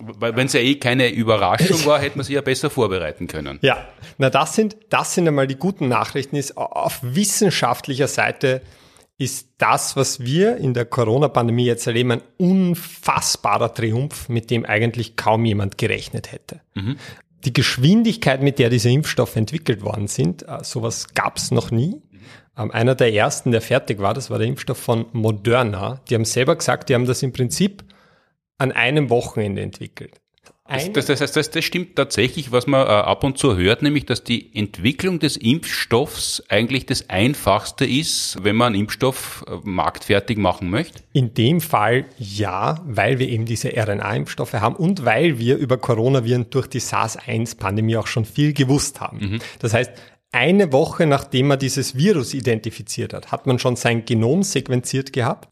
Weil 0.00 0.36
wenn 0.36 0.46
es 0.46 0.52
ja 0.52 0.60
eh 0.60 0.76
keine 0.76 1.08
Überraschung 1.08 1.84
war, 1.84 2.00
hätte 2.00 2.18
man 2.18 2.24
sich 2.24 2.36
ja 2.36 2.40
besser 2.40 2.70
vorbereiten 2.70 3.26
können. 3.26 3.58
Ja, 3.62 3.88
na 4.16 4.30
das 4.30 4.54
sind, 4.54 4.76
das 4.90 5.14
sind 5.14 5.26
einmal 5.26 5.48
die 5.48 5.56
guten 5.56 5.88
Nachrichten. 5.88 6.36
Ist 6.36 6.56
auf 6.56 7.00
wissenschaftlicher 7.02 8.06
Seite 8.06 8.62
ist 9.18 9.48
das, 9.58 9.96
was 9.96 10.20
wir 10.20 10.58
in 10.58 10.74
der 10.74 10.84
Corona-Pandemie 10.84 11.64
jetzt 11.64 11.86
erleben, 11.88 12.12
ein 12.12 12.22
unfassbarer 12.36 13.74
Triumph, 13.74 14.28
mit 14.28 14.50
dem 14.50 14.64
eigentlich 14.64 15.16
kaum 15.16 15.44
jemand 15.44 15.76
gerechnet 15.76 16.30
hätte. 16.30 16.60
Mhm. 16.74 16.96
Die 17.44 17.52
Geschwindigkeit, 17.52 18.40
mit 18.42 18.60
der 18.60 18.70
diese 18.70 18.90
Impfstoffe 18.90 19.34
entwickelt 19.34 19.82
worden 19.82 20.06
sind, 20.06 20.46
äh, 20.46 20.62
sowas 20.62 21.14
gab 21.14 21.36
es 21.36 21.50
noch 21.50 21.72
nie. 21.72 22.00
Ähm, 22.56 22.70
einer 22.70 22.94
der 22.94 23.12
ersten, 23.12 23.50
der 23.50 23.60
fertig 23.60 23.98
war, 23.98 24.14
das 24.14 24.30
war 24.30 24.38
der 24.38 24.46
Impfstoff 24.46 24.78
von 24.78 25.06
Moderna. 25.12 26.00
Die 26.08 26.14
haben 26.14 26.24
selber 26.24 26.54
gesagt, 26.54 26.88
die 26.88 26.94
haben 26.94 27.06
das 27.06 27.22
im 27.24 27.32
Prinzip 27.32 27.82
an 28.58 28.72
einem 28.72 29.10
Wochenende 29.10 29.62
entwickelt. 29.62 30.20
Das, 30.68 30.92
das, 30.92 31.06
das, 31.06 31.32
das, 31.32 31.50
das 31.50 31.64
stimmt 31.64 31.96
tatsächlich, 31.96 32.52
was 32.52 32.66
man 32.66 32.86
äh, 32.86 32.90
ab 32.90 33.24
und 33.24 33.38
zu 33.38 33.56
hört, 33.56 33.80
nämlich, 33.80 34.04
dass 34.04 34.22
die 34.22 34.54
Entwicklung 34.54 35.18
des 35.18 35.38
Impfstoffs 35.38 36.42
eigentlich 36.50 36.84
das 36.84 37.08
Einfachste 37.08 37.86
ist, 37.86 38.36
wenn 38.42 38.54
man 38.54 38.74
einen 38.74 38.82
Impfstoff 38.82 39.46
äh, 39.48 39.56
marktfertig 39.62 40.36
machen 40.36 40.68
möchte? 40.68 41.02
In 41.14 41.32
dem 41.32 41.62
Fall 41.62 42.04
ja, 42.18 42.82
weil 42.84 43.18
wir 43.18 43.30
eben 43.30 43.46
diese 43.46 43.70
RNA-Impfstoffe 43.70 44.52
haben 44.52 44.76
und 44.76 45.06
weil 45.06 45.38
wir 45.38 45.56
über 45.56 45.78
Coronaviren 45.78 46.50
durch 46.50 46.66
die 46.66 46.80
SARS-1-Pandemie 46.80 47.96
auch 47.96 48.06
schon 48.06 48.26
viel 48.26 48.52
gewusst 48.52 49.00
haben. 49.00 49.18
Mhm. 49.18 49.38
Das 49.60 49.72
heißt, 49.72 49.92
eine 50.32 50.70
Woche 50.70 51.06
nachdem 51.06 51.46
man 51.46 51.58
dieses 51.58 51.96
Virus 51.96 52.34
identifiziert 52.34 53.14
hat, 53.14 53.32
hat 53.32 53.46
man 53.46 53.58
schon 53.58 53.76
sein 53.76 54.04
Genom 54.04 54.42
sequenziert 54.42 55.14
gehabt. 55.14 55.48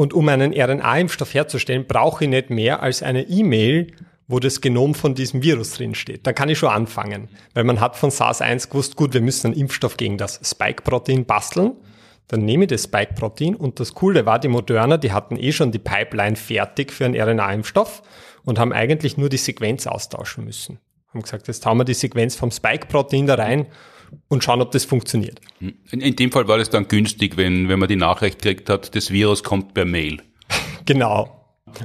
Und 0.00 0.14
um 0.14 0.26
einen 0.30 0.54
RNA-Impfstoff 0.54 1.34
herzustellen, 1.34 1.86
brauche 1.86 2.24
ich 2.24 2.30
nicht 2.30 2.48
mehr 2.48 2.82
als 2.82 3.02
eine 3.02 3.28
E-Mail, 3.28 3.88
wo 4.28 4.38
das 4.38 4.62
Genom 4.62 4.94
von 4.94 5.14
diesem 5.14 5.42
Virus 5.42 5.74
drin 5.74 5.94
steht. 5.94 6.26
Dann 6.26 6.34
kann 6.34 6.48
ich 6.48 6.56
schon 6.56 6.70
anfangen, 6.70 7.28
weil 7.52 7.64
man 7.64 7.82
hat 7.82 7.96
von 7.96 8.10
SARS-1 8.10 8.70
gewusst, 8.70 8.96
gut, 8.96 9.12
wir 9.12 9.20
müssen 9.20 9.48
einen 9.48 9.60
Impfstoff 9.60 9.98
gegen 9.98 10.16
das 10.16 10.40
Spike-Protein 10.42 11.26
basteln. 11.26 11.72
Dann 12.28 12.46
nehme 12.46 12.64
ich 12.64 12.70
das 12.70 12.84
Spike-Protein 12.84 13.54
und 13.54 13.78
das 13.78 13.92
Coole 13.92 14.24
war, 14.24 14.38
die 14.38 14.48
Moderna, 14.48 14.96
die 14.96 15.12
hatten 15.12 15.36
eh 15.36 15.52
schon 15.52 15.70
die 15.70 15.78
Pipeline 15.78 16.36
fertig 16.36 16.92
für 16.92 17.04
einen 17.04 17.20
RNA-Impfstoff 17.20 18.02
und 18.46 18.58
haben 18.58 18.72
eigentlich 18.72 19.18
nur 19.18 19.28
die 19.28 19.36
Sequenz 19.36 19.86
austauschen 19.86 20.46
müssen. 20.46 20.78
Haben 21.12 21.20
gesagt, 21.20 21.46
jetzt 21.46 21.66
hauen 21.66 21.76
wir 21.76 21.84
die 21.84 21.92
Sequenz 21.92 22.36
vom 22.36 22.50
Spike-Protein 22.50 23.26
da 23.26 23.34
rein 23.34 23.66
und 24.28 24.44
schauen, 24.44 24.60
ob 24.60 24.70
das 24.70 24.84
funktioniert. 24.84 25.40
In, 25.60 26.00
in, 26.00 26.16
dem 26.16 26.32
Fall 26.32 26.48
war 26.48 26.58
es 26.58 26.70
dann 26.70 26.88
günstig, 26.88 27.36
wenn, 27.36 27.68
wenn 27.68 27.78
man 27.78 27.88
die 27.88 27.96
Nachricht 27.96 28.42
gekriegt 28.42 28.68
hat, 28.68 28.94
das 28.94 29.10
Virus 29.10 29.42
kommt 29.42 29.74
per 29.74 29.84
Mail. 29.84 30.22
genau. 30.86 31.36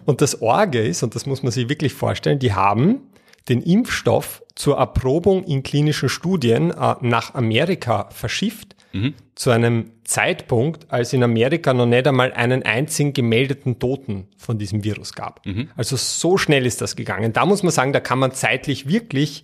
Und 0.05 0.21
das 0.21 0.41
Orge 0.41 0.81
ist, 0.81 1.03
und 1.03 1.15
das 1.15 1.25
muss 1.25 1.43
man 1.43 1.51
sich 1.51 1.69
wirklich 1.69 1.93
vorstellen, 1.93 2.39
die 2.39 2.53
haben 2.53 3.01
den 3.49 3.61
Impfstoff 3.61 4.43
zur 4.55 4.77
Erprobung 4.77 5.43
in 5.43 5.63
klinischen 5.63 6.09
Studien 6.09 6.71
äh, 6.71 6.95
nach 7.01 7.35
Amerika 7.35 8.09
verschifft, 8.09 8.75
mhm. 8.93 9.13
zu 9.35 9.51
einem 9.51 9.91
Zeitpunkt, 10.03 10.91
als 10.91 11.13
in 11.13 11.23
Amerika 11.23 11.73
noch 11.73 11.85
nicht 11.85 12.07
einmal 12.07 12.33
einen 12.33 12.63
einzigen 12.63 13.13
gemeldeten 13.13 13.79
Toten 13.79 14.27
von 14.38 14.57
diesem 14.57 14.83
Virus 14.83 15.13
gab. 15.13 15.45
Mhm. 15.45 15.69
Also 15.75 15.95
so 15.97 16.38
schnell 16.38 16.65
ist 16.65 16.81
das 16.81 16.95
gegangen. 16.95 17.33
Da 17.33 17.45
muss 17.45 17.63
man 17.63 17.71
sagen, 17.71 17.93
da 17.93 17.99
kann 17.99 18.19
man 18.19 18.31
zeitlich 18.31 18.88
wirklich 18.88 19.43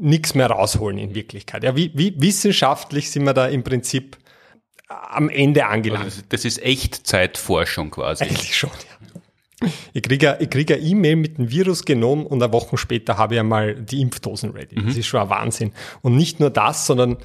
nichts 0.00 0.34
mehr 0.34 0.48
rausholen 0.48 0.98
in 0.98 1.14
Wirklichkeit. 1.14 1.64
Ja, 1.64 1.76
wie, 1.76 1.92
wie 1.94 2.14
wissenschaftlich 2.20 3.10
sind 3.10 3.24
wir 3.24 3.34
da 3.34 3.46
im 3.46 3.62
Prinzip 3.62 4.18
am 4.88 5.28
Ende 5.28 5.66
angelangt? 5.66 6.04
Also 6.04 6.22
das 6.28 6.44
ist 6.44 6.62
Echtzeitforschung 6.62 7.90
quasi. 7.90 8.24
Eigentlich 8.24 8.56
schon, 8.56 8.70
ja. 8.70 9.20
Ich 9.92 10.02
kriege 10.02 10.36
ich 10.40 10.50
krieg 10.50 10.70
eine 10.70 10.80
E-Mail 10.80 11.16
mit 11.16 11.38
dem 11.38 11.50
Virusgenom 11.50 12.26
und 12.26 12.42
eine 12.42 12.52
Woche 12.52 12.76
später 12.76 13.16
habe 13.16 13.34
ich 13.34 13.40
einmal 13.40 13.74
die 13.74 14.00
Impfdosen 14.00 14.50
ready. 14.50 14.78
Mhm. 14.78 14.88
Das 14.88 14.96
ist 14.96 15.06
schon 15.06 15.20
ein 15.20 15.30
Wahnsinn. 15.30 15.72
Und 16.02 16.16
nicht 16.16 16.40
nur 16.40 16.50
das, 16.50 16.86
sondern 16.86 17.16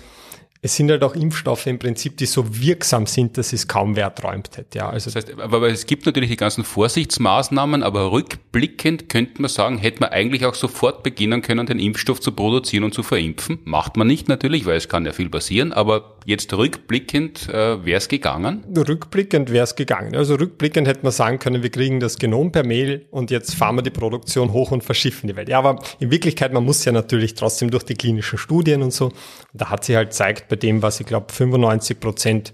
es 0.62 0.76
sind 0.76 0.92
halt 0.92 1.04
auch 1.04 1.16
Impfstoffe 1.16 1.68
im 1.68 1.80
Prinzip, 1.80 2.18
die 2.18 2.26
so 2.26 2.60
wirksam 2.60 3.06
sind, 3.06 3.38
dass 3.38 3.54
es 3.54 3.70
kaum 3.70 3.96
wer 3.96 4.14
träumt 4.14 4.58
hätte. 4.58 4.80
Ja, 4.80 4.90
also 4.90 5.10
das 5.10 5.16
heißt, 5.16 5.40
aber 5.40 5.70
es 5.70 5.86
gibt 5.86 6.06
natürlich 6.06 6.30
die 6.30 6.36
ganzen 6.36 6.66
Vorsichtsmaßnahmen, 6.66 7.82
aber 7.82 8.12
rückblickend 8.12 9.08
könnte 9.08 9.42
man 9.42 9.50
sagen, 9.50 9.78
hätte 9.78 10.02
man 10.02 10.10
eigentlich 10.10 10.46
auch 10.46 10.56
sofort 10.56 11.02
beginnen 11.02 11.42
können, 11.42 11.66
den 11.66 11.80
Impfstoff 11.80 12.20
zu 12.20 12.34
produzieren 12.34 12.84
und 12.84 12.94
zu 12.94 13.04
verimpfen. 13.04 13.60
Macht 13.64 13.96
man 13.96 14.08
nicht 14.08 14.28
natürlich, 14.28 14.66
weil 14.66 14.76
es 14.76 14.90
kann 14.90 15.06
ja 15.06 15.14
viel 15.14 15.30
passieren, 15.30 15.72
aber 15.72 16.18
jetzt 16.26 16.54
rückblickend 16.54 17.48
äh, 17.48 17.86
wäre 17.86 17.98
es 17.98 18.10
gegangen? 18.10 18.66
Rückblickend 18.76 19.52
wäre 19.52 19.64
es 19.64 19.76
gegangen. 19.76 20.14
Also 20.14 20.36
rückblickend 20.36 20.90
hätte 20.90 21.04
man 21.04 21.14
sagen 21.14 21.40
können, 21.40 21.64
wir 21.64 21.70
kriegen 21.70 22.02
das 22.02 22.18
Genom 22.18 22.52
per 22.52 22.66
Mail 22.66 23.06
und 23.12 23.32
jetzt 23.32 23.56
fahren 23.56 23.78
wir 23.78 23.82
die 23.82 23.92
Produktion 23.92 24.52
hoch 24.52 24.72
und 24.72 24.84
verschiffen 24.84 25.28
die 25.28 25.38
Welt. 25.38 25.48
Ja, 25.48 25.60
aber 25.60 25.80
in 26.00 26.12
Wirklichkeit, 26.12 26.52
man 26.52 26.66
muss 26.66 26.84
ja 26.84 26.92
natürlich 26.92 27.36
trotzdem 27.36 27.72
durch 27.72 27.84
die 27.84 27.96
klinischen 27.96 28.38
Studien 28.38 28.82
und 28.82 28.92
so. 28.92 29.06
Und 29.06 29.14
da 29.54 29.70
hat 29.70 29.86
sie 29.86 29.96
halt 29.96 30.10
gezeigt, 30.10 30.49
bei 30.50 30.56
dem, 30.56 30.82
was 30.82 31.00
ich 31.00 31.06
glaube 31.06 31.32
95 31.32 32.00
Prozent 32.00 32.54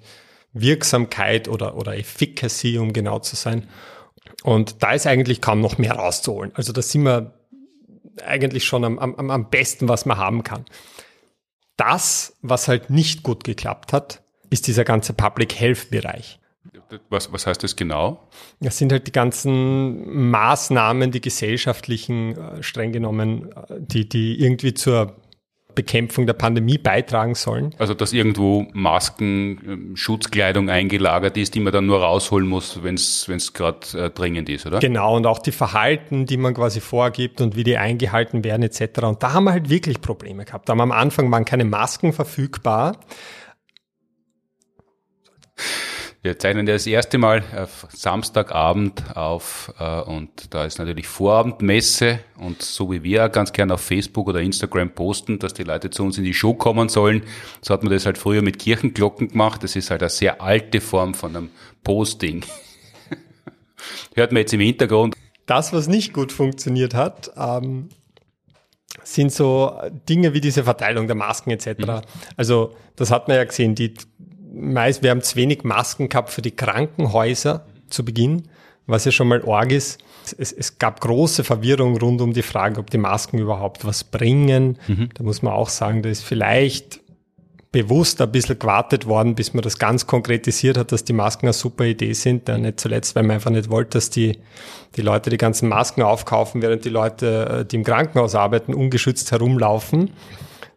Wirksamkeit 0.54 1.48
oder, 1.48 1.76
oder 1.76 1.98
Efficacy, 1.98 2.78
um 2.78 2.94
genau 2.94 3.20
zu 3.20 3.36
sein. 3.36 3.68
Und 4.44 4.84
da 4.84 4.94
ist 4.94 5.08
eigentlich 5.08 5.42
kaum 5.42 5.60
noch 5.62 5.78
mehr 5.78 5.94
rauszuholen. 5.94 6.52
Also 6.56 6.72
da 6.72 6.82
sind 6.82 7.04
wir 7.04 7.34
eigentlich 8.24 8.64
schon 8.66 8.84
am, 8.84 9.00
am, 9.00 9.30
am 9.30 9.50
besten, 9.50 9.90
was 9.90 10.06
man 10.06 10.18
haben 10.18 10.44
kann. 10.44 10.66
Das, 11.78 12.38
was 12.42 12.68
halt 12.68 12.90
nicht 12.90 13.24
gut 13.24 13.44
geklappt 13.44 13.92
hat, 13.92 14.24
ist 14.50 14.68
dieser 14.68 14.86
ganze 14.86 15.14
Public 15.14 15.60
Health 15.60 15.90
Bereich. 15.90 16.40
Was, 17.10 17.32
was 17.34 17.48
heißt 17.48 17.64
das 17.64 17.76
genau? 17.76 18.30
Das 18.60 18.78
sind 18.78 18.92
halt 18.92 19.08
die 19.08 19.12
ganzen 19.12 20.30
Maßnahmen, 20.30 21.12
die 21.12 21.22
gesellschaftlichen, 21.22 22.38
äh, 22.38 22.64
streng 22.64 22.92
genommen, 22.92 23.52
äh, 23.52 23.80
die, 23.80 24.08
die 24.08 24.40
irgendwie 24.40 24.74
zur 24.74 25.16
Bekämpfung 25.76 26.26
der 26.26 26.34
Pandemie 26.34 26.78
beitragen 26.78 27.36
sollen. 27.36 27.76
Also 27.78 27.94
dass 27.94 28.14
irgendwo 28.14 28.66
Masken, 28.74 29.60
ähm, 29.68 29.96
Schutzkleidung 29.96 30.70
eingelagert 30.70 31.38
ist, 31.38 31.54
die 31.56 31.60
man 31.60 31.74
dann 31.74 31.86
nur 31.86 32.02
rausholen 32.02 32.48
muss, 32.48 32.82
wenn 32.84 32.96
es 32.96 33.54
gerade 33.54 34.06
äh, 34.06 34.10
dringend 34.10 34.50
ist, 34.50 34.66
oder? 34.66 34.80
Genau, 34.80 35.16
und 35.16 35.28
auch 35.28 35.40
die 35.40 35.52
Verhalten, 35.52 36.26
die 36.26 36.38
man 36.38 36.54
quasi 36.54 36.80
vorgibt 36.80 37.42
und 37.42 37.56
wie 37.56 37.64
die 37.64 37.78
eingehalten 37.78 38.44
werden 38.44 38.64
etc. 38.64 39.04
Und 39.04 39.22
da 39.22 39.34
haben 39.34 39.44
wir 39.44 39.52
halt 39.52 39.70
wirklich 39.70 40.02
Probleme 40.02 40.46
gehabt. 40.46 40.70
Da 40.70 40.72
haben 40.72 40.82
am 40.82 40.92
Anfang 40.92 41.30
waren 41.32 41.46
keine 41.46 41.66
Masken 41.66 42.14
verfügbar. 42.14 42.98
Wir 46.26 46.40
zeichnen 46.40 46.66
das 46.66 46.88
erste 46.88 47.20
Mal 47.20 47.44
auf 47.56 47.86
Samstagabend 47.94 49.16
auf 49.16 49.72
äh, 49.78 50.02
und 50.02 50.56
da 50.56 50.66
ist 50.66 50.80
natürlich 50.80 51.06
Vorabendmesse 51.06 52.18
und 52.40 52.64
so 52.64 52.92
wie 52.92 53.04
wir 53.04 53.30
ganz 53.30 53.54
gern 53.54 53.70
auf 53.70 53.82
Facebook 53.82 54.28
oder 54.28 54.42
Instagram 54.42 54.90
posten, 54.90 55.38
dass 55.38 55.54
die 55.54 55.62
Leute 55.62 55.92
zu 55.92 56.02
uns 56.02 56.18
in 56.18 56.24
die 56.24 56.34
Show 56.34 56.56
kommen 56.56 56.90
sollen, 56.90 57.22
so 57.62 57.76
hat 57.76 57.84
man 57.84 57.94
das 57.94 58.08
halt 58.08 58.18
früher 58.18 58.42
mit 58.42 58.58
Kirchenglocken 58.58 59.28
gemacht. 59.28 59.64
Das 59.64 59.76
ist 59.76 59.92
halt 59.92 60.02
eine 60.02 60.10
sehr 60.10 60.42
alte 60.42 60.82
Form 60.82 61.14
von 61.14 61.36
einem 61.36 61.50
Posting. 61.84 62.44
Hört 64.16 64.32
man 64.32 64.40
jetzt 64.40 64.54
im 64.56 64.62
Hintergrund. 64.62 65.14
Das, 65.46 65.74
was 65.74 65.88
nicht 65.88 66.12
gut 66.12 66.32
funktioniert 66.32 66.96
hat, 66.96 67.30
ähm, 67.38 67.90
sind 69.04 69.32
so 69.32 69.80
Dinge 70.10 70.34
wie 70.34 70.42
diese 70.42 70.64
Verteilung 70.64 71.06
der 71.06 71.16
Masken 71.16 71.52
etc. 71.52 71.86
Mhm. 71.86 72.02
Also 72.36 72.76
das 72.96 73.12
hat 73.12 73.28
man 73.28 73.38
ja 73.38 73.44
gesehen, 73.44 73.76
die 73.76 73.94
meist, 74.56 75.04
wir 75.04 75.12
haben 75.12 75.22
zu 75.22 75.36
wenig 75.36 75.64
Masken 75.64 76.10
gehabt 76.10 76.30
für 76.30 76.42
die 76.42 76.56
Krankenhäuser 76.56 77.66
zu 77.90 78.04
Beginn, 78.04 78.44
was 78.88 79.06
ja 79.06 79.12
schon 79.12 79.28
mal 79.28 79.48
arg 79.48 79.72
ist. 79.72 80.00
Es, 80.38 80.52
es 80.52 80.80
gab 80.80 81.02
große 81.02 81.44
Verwirrung 81.44 81.98
rund 81.98 82.22
um 82.22 82.34
die 82.34 82.42
Frage, 82.42 82.80
ob 82.80 82.90
die 82.90 82.98
Masken 82.98 83.38
überhaupt 83.38 83.86
was 83.86 84.04
bringen. 84.04 84.80
Mhm. 84.88 85.10
Da 85.14 85.24
muss 85.24 85.42
man 85.42 85.54
auch 85.54 85.70
sagen, 85.70 86.02
da 86.02 86.10
ist 86.10 86.24
vielleicht 86.24 87.02
bewusst 87.76 88.22
ein 88.22 88.32
bisschen 88.32 88.58
gewartet 88.58 89.06
worden, 89.06 89.36
bis 89.36 89.54
man 89.54 89.62
das 89.62 89.78
ganz 89.78 90.08
konkretisiert 90.08 90.78
hat, 90.78 90.94
dass 90.94 91.04
die 91.04 91.12
Masken 91.12 91.48
eine 91.48 91.54
super 91.54 91.84
Idee 91.84 92.14
sind. 92.14 92.48
Ja, 92.48 92.58
nicht 92.58 92.80
zuletzt, 92.80 93.16
weil 93.16 93.24
man 93.24 93.36
einfach 93.36 93.52
nicht 93.52 93.70
wollte, 93.70 93.98
dass 93.98 94.10
die, 94.10 94.40
die 94.96 95.02
Leute 95.02 95.30
die 95.30 95.38
ganzen 95.38 95.68
Masken 95.68 96.02
aufkaufen, 96.02 96.62
während 96.62 96.86
die 96.86 96.90
Leute, 96.90 97.60
äh, 97.64 97.66
die 97.66 97.76
im 97.76 97.84
Krankenhaus 97.84 98.34
arbeiten, 98.34 98.74
ungeschützt 98.74 99.30
herumlaufen. 99.34 100.12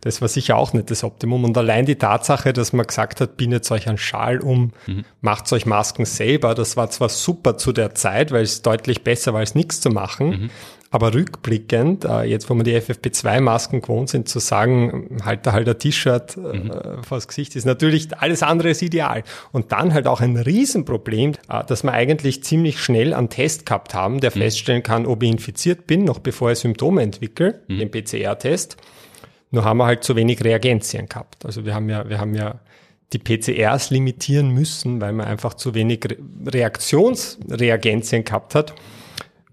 Das 0.01 0.21
war 0.21 0.29
sicher 0.29 0.57
auch 0.57 0.73
nicht 0.73 0.91
das 0.91 1.03
Optimum. 1.03 1.45
Und 1.45 1.59
allein 1.59 1.85
die 1.85 1.97
Tatsache, 1.97 2.53
dass 2.53 2.73
man 2.73 2.87
gesagt 2.87 3.21
hat, 3.21 3.37
bindet 3.37 3.69
euch 3.71 3.89
einen 3.89 3.99
Schal 3.99 4.41
um, 4.41 4.73
mhm. 4.87 5.05
macht 5.21 5.53
euch 5.53 5.67
Masken 5.67 6.05
selber, 6.05 6.55
das 6.55 6.77
war 6.77 6.91
zwar 6.91 7.09
super 7.09 7.57
zu 7.57 7.73
der 7.73 7.95
Zeit, 7.95 8.31
weil 8.31 8.43
es 8.43 8.63
deutlich 8.63 9.03
besser 9.03 9.33
war, 9.33 9.41
als 9.41 9.55
nichts 9.55 9.81
zu 9.81 9.91
machen. 9.91 10.29
Mhm. 10.29 10.51
Aber 10.91 11.13
rückblickend, 11.13 12.07
äh, 12.07 12.23
jetzt 12.23 12.49
wo 12.49 12.55
wir 12.55 12.63
die 12.63 12.75
FFP2-Masken 12.75 13.83
gewohnt 13.83 14.09
sind, 14.09 14.27
zu 14.27 14.39
sagen, 14.39 15.19
halt 15.23 15.47
da 15.47 15.53
halt 15.53 15.69
ein 15.69 15.79
T-Shirt 15.79 16.37
äh, 16.37 16.41
mhm. 16.41 17.03
vor 17.03 17.19
das 17.19 17.29
Gesicht, 17.29 17.57
ist 17.57 17.67
natürlich 17.67 18.17
alles 18.17 18.43
andere 18.43 18.71
ist 18.71 18.81
ideal. 18.81 19.23
Und 19.53 19.73
dann 19.73 19.93
halt 19.93 20.07
auch 20.07 20.23
ein 20.23 20.37
Riesenproblem, 20.37 21.33
äh, 21.51 21.65
dass 21.65 21.83
wir 21.83 21.93
eigentlich 21.93 22.43
ziemlich 22.43 22.81
schnell 22.81 23.13
einen 23.13 23.29
Test 23.29 23.67
gehabt 23.67 23.93
haben, 23.93 24.21
der 24.21 24.31
mhm. 24.31 24.41
feststellen 24.41 24.83
kann, 24.83 25.05
ob 25.05 25.23
ich 25.23 25.31
infiziert 25.31 25.87
bin, 25.87 26.05
noch 26.05 26.21
bevor 26.21 26.53
ich 26.53 26.59
Symptome 26.59 27.03
entwickle, 27.03 27.61
mhm. 27.69 27.79
den 27.81 27.91
PCR-Test. 27.91 28.79
Nur 29.51 29.65
haben 29.65 29.79
wir 29.79 29.87
halt 29.87 30.05
zu 30.05 30.17
wenig 30.17 30.45
Reagenzien 30.45 31.09
gehabt. 31.09 31.45
Also 31.47 31.65
wir 31.65 31.75
haben 31.75 31.89
ja, 31.89 32.09
wir 32.09 32.21
haben 32.21 32.35
ja 32.35 32.61
die 33.13 33.19
PCRs 33.19 33.91
limitieren 33.91 34.51
müssen, 34.51 35.01
weil 35.01 35.13
man 35.13 35.27
einfach 35.27 35.55
zu 35.55 35.75
wenig 35.75 36.07
Reaktionsreagenzien 36.47 38.25
gehabt 38.25 38.55
hat 38.55 38.75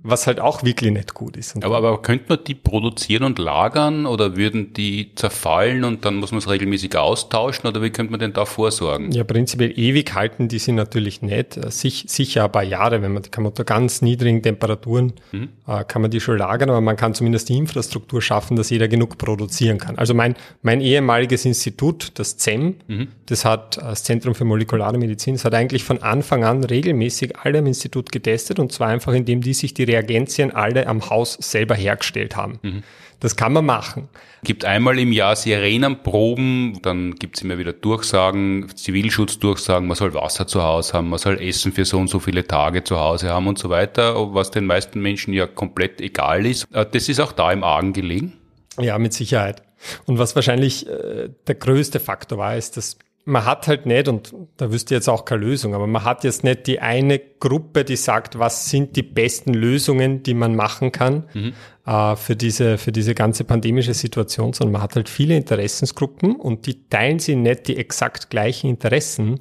was 0.07 0.27
halt 0.27 0.39
auch 0.39 0.63
wirklich 0.63 0.91
nicht 0.91 1.13
gut 1.13 1.35
ist. 1.35 1.63
aber, 1.63 1.77
aber 1.77 2.01
könnte 2.01 2.25
man 2.29 2.39
die 2.45 2.53
produzieren 2.53 3.23
und 3.23 3.39
lagern 3.39 4.05
oder 4.05 4.37
würden 4.37 4.73
die 4.73 5.13
zerfallen 5.15 5.83
und 5.83 6.05
dann 6.05 6.15
muss 6.15 6.31
man 6.31 6.39
es 6.39 6.49
regelmäßig 6.49 6.95
austauschen 6.95 7.67
oder 7.67 7.81
wie 7.81 7.89
könnte 7.89 8.11
man 8.11 8.19
denn 8.19 8.33
da 8.33 8.45
vorsorgen? 8.45 9.11
Ja, 9.11 9.23
prinzipiell 9.23 9.77
ewig 9.77 10.13
halten 10.13 10.47
die 10.47 10.59
sie 10.59 10.73
natürlich 10.73 11.21
nicht. 11.21 11.59
Sich, 11.71 12.05
sicher 12.07 12.45
ein 12.45 12.51
paar 12.51 12.63
Jahre, 12.63 13.01
wenn 13.01 13.13
man, 13.13 13.23
die 13.23 13.29
kann 13.29 13.43
man 13.43 13.51
unter 13.51 13.63
ganz 13.63 14.01
niedrigen 14.01 14.43
Temperaturen, 14.43 15.13
mhm. 15.31 15.49
äh, 15.67 15.83
kann 15.83 16.01
man 16.01 16.11
die 16.11 16.19
schon 16.19 16.37
lagern, 16.37 16.69
aber 16.69 16.81
man 16.81 16.97
kann 16.97 17.13
zumindest 17.13 17.49
die 17.49 17.57
Infrastruktur 17.57 18.21
schaffen, 18.21 18.55
dass 18.55 18.69
jeder 18.69 18.87
genug 18.87 19.17
produzieren 19.17 19.79
kann. 19.79 19.97
Also 19.97 20.13
mein, 20.13 20.35
mein 20.61 20.81
ehemaliges 20.81 21.45
Institut, 21.45 22.11
das 22.15 22.37
ZEM, 22.37 22.75
mhm. 22.87 23.07
das 23.25 23.43
hat 23.43 23.77
das 23.77 24.03
Zentrum 24.03 24.35
für 24.35 24.45
molekulare 24.45 24.97
Medizin, 24.97 25.33
das 25.33 25.45
hat 25.45 25.53
eigentlich 25.55 25.83
von 25.83 26.03
Anfang 26.03 26.43
an 26.43 26.63
regelmäßig 26.63 27.39
alle 27.39 27.59
im 27.59 27.65
Institut 27.65 28.11
getestet 28.11 28.59
und 28.59 28.71
zwar 28.71 28.89
einfach, 28.89 29.13
indem 29.13 29.41
die 29.41 29.53
sich 29.53 29.73
die 29.73 29.94
Reagenzien 29.95 30.51
alle 30.51 30.87
am 30.87 31.09
Haus 31.09 31.37
selber 31.39 31.75
hergestellt 31.75 32.35
haben. 32.35 32.59
Mhm. 32.61 32.83
Das 33.21 33.35
kann 33.35 33.53
man 33.53 33.65
machen. 33.65 34.09
Gibt 34.43 34.65
einmal 34.65 34.99
im 34.99 35.11
Jahr 35.11 35.35
Sirenenproben, 35.35 36.79
dann 36.81 37.15
gibt 37.15 37.37
es 37.37 37.43
immer 37.43 37.57
wieder 37.57 37.73
Durchsagen, 37.73 38.67
Zivilschutzdurchsagen, 38.75 39.87
man 39.87 39.95
soll 39.95 40.13
Wasser 40.13 40.45
zu 40.45 40.61
Hause 40.61 40.93
haben, 40.93 41.09
man 41.09 41.17
soll 41.17 41.41
Essen 41.41 41.71
für 41.71 41.85
so 41.85 41.97
und 41.97 42.09
so 42.09 42.19
viele 42.19 42.45
Tage 42.45 42.83
zu 42.83 42.99
Hause 42.99 43.29
haben 43.29 43.47
und 43.47 43.57
so 43.57 43.69
weiter, 43.69 44.33
was 44.33 44.51
den 44.51 44.65
meisten 44.65 45.01
Menschen 45.01 45.33
ja 45.33 45.47
komplett 45.47 46.01
egal 46.01 46.45
ist. 46.45 46.67
Äh, 46.73 46.85
das 46.91 47.09
ist 47.09 47.19
auch 47.19 47.31
da 47.31 47.51
im 47.51 47.63
Argen 47.63 47.93
gelegen. 47.93 48.33
Ja, 48.79 48.99
mit 48.99 49.13
Sicherheit. 49.13 49.63
Und 50.05 50.19
was 50.19 50.35
wahrscheinlich 50.35 50.87
äh, 50.87 51.29
der 51.47 51.55
größte 51.55 51.99
Faktor 51.99 52.37
war, 52.37 52.57
ist, 52.57 52.77
dass 52.77 52.97
man 53.27 53.43
hat 53.43 53.67
halt 53.67 53.87
nicht, 53.87 54.07
und 54.07 54.35
da 54.57 54.71
wüsste 54.71 54.93
jetzt 54.93 55.09
auch 55.09 55.25
keine 55.25 55.41
Lösung, 55.41 55.73
aber 55.73 55.87
man 55.87 56.03
hat 56.03 56.23
jetzt 56.23 56.43
nicht 56.43 56.67
die 56.67 56.79
eine 56.79 57.19
Gruppe, 57.19 57.83
die 57.83 57.95
sagt, 57.95 58.37
was 58.37 58.69
sind 58.69 58.95
die 58.95 59.01
besten 59.03 59.55
Lösungen, 59.55 60.21
die 60.21 60.35
man 60.35 60.55
machen 60.55 60.91
kann 60.91 61.23
mhm. 61.33 61.53
äh, 61.87 62.15
für, 62.15 62.35
diese, 62.35 62.77
für 62.77 62.91
diese 62.91 63.15
ganze 63.15 63.43
pandemische 63.43 63.95
Situation, 63.95 64.53
sondern 64.53 64.73
man 64.73 64.81
hat 64.83 64.95
halt 64.95 65.09
viele 65.09 65.35
Interessensgruppen 65.35 66.35
und 66.35 66.67
die 66.67 66.87
teilen 66.87 67.17
sie 67.17 67.35
nicht 67.35 67.67
die 67.67 67.77
exakt 67.77 68.29
gleichen 68.29 68.69
Interessen. 68.69 69.39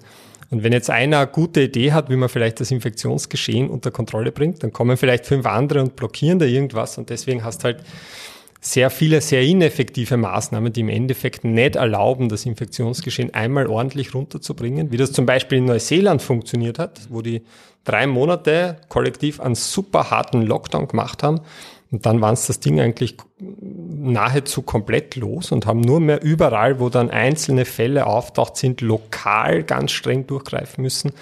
Und 0.51 0.62
wenn 0.62 0.73
jetzt 0.73 0.88
einer 0.88 1.18
eine 1.18 1.27
gute 1.27 1.62
Idee 1.62 1.92
hat, 1.92 2.09
wie 2.09 2.16
man 2.16 2.31
vielleicht 2.31 2.61
das 2.61 2.70
Infektionsgeschehen 2.70 3.68
unter 3.68 3.90
Kontrolle 3.90 4.33
bringt, 4.33 4.62
dann 4.62 4.73
kommen 4.73 4.97
vielleicht 4.97 5.27
fünf 5.27 5.44
andere 5.44 5.83
und 5.83 5.94
blockieren 5.94 6.38
da 6.38 6.47
irgendwas 6.47 6.97
und 6.97 7.11
deswegen 7.11 7.44
hast 7.44 7.64
halt 7.64 7.83
sehr 8.66 8.88
viele 8.88 9.20
sehr 9.20 9.42
ineffektive 9.42 10.16
Maßnahmen, 10.16 10.72
die 10.72 10.81
im 10.81 10.88
Endeffekt 10.88 11.44
nicht 11.44 11.77
erlauben, 11.77 12.31
das 12.31 12.46
Infektionsgeschehen 12.46 13.35
einmal 13.35 13.66
ordentlich 13.66 14.14
runterzubringen, 14.14 14.90
wie 14.90 14.96
das 14.96 15.12
zum 15.12 15.27
Beispiel 15.27 15.59
in 15.59 15.66
Neuseeland 15.66 16.22
funktioniert 16.22 16.79
hat, 16.79 17.03
wo 17.11 17.20
die 17.20 17.42
drei 17.85 18.07
Monate 18.07 18.79
kollektiv 18.88 19.38
einen 19.38 19.55
super 19.55 20.11
harten 20.11 20.40
Lockdown 20.40 20.88
gemacht 20.88 21.22
haben 21.22 21.40
und 21.94 22.07
dann 22.07 22.20
waren 22.20 22.35
es 22.35 22.48
das 22.48 22.59
Ding 22.59 22.80
eigentlich 22.80 23.18
nahezu 23.38 24.62
komplett 24.62 25.14
los 25.14 25.52
und 25.52 25.64
haben 25.64 25.80
nur 25.80 26.00
mehr 26.00 26.24
überall, 26.24 26.80
wo 26.80 26.88
dann 26.88 27.09
einzelne 27.09 27.64
Fälle 27.64 28.09
auftaucht 28.09 28.57
sind, 28.57 28.80
lokal 28.80 29.62
ganz 29.62 29.92
streng 29.92 30.26
durchgreifen 30.26 30.83
müssen. 30.83 31.12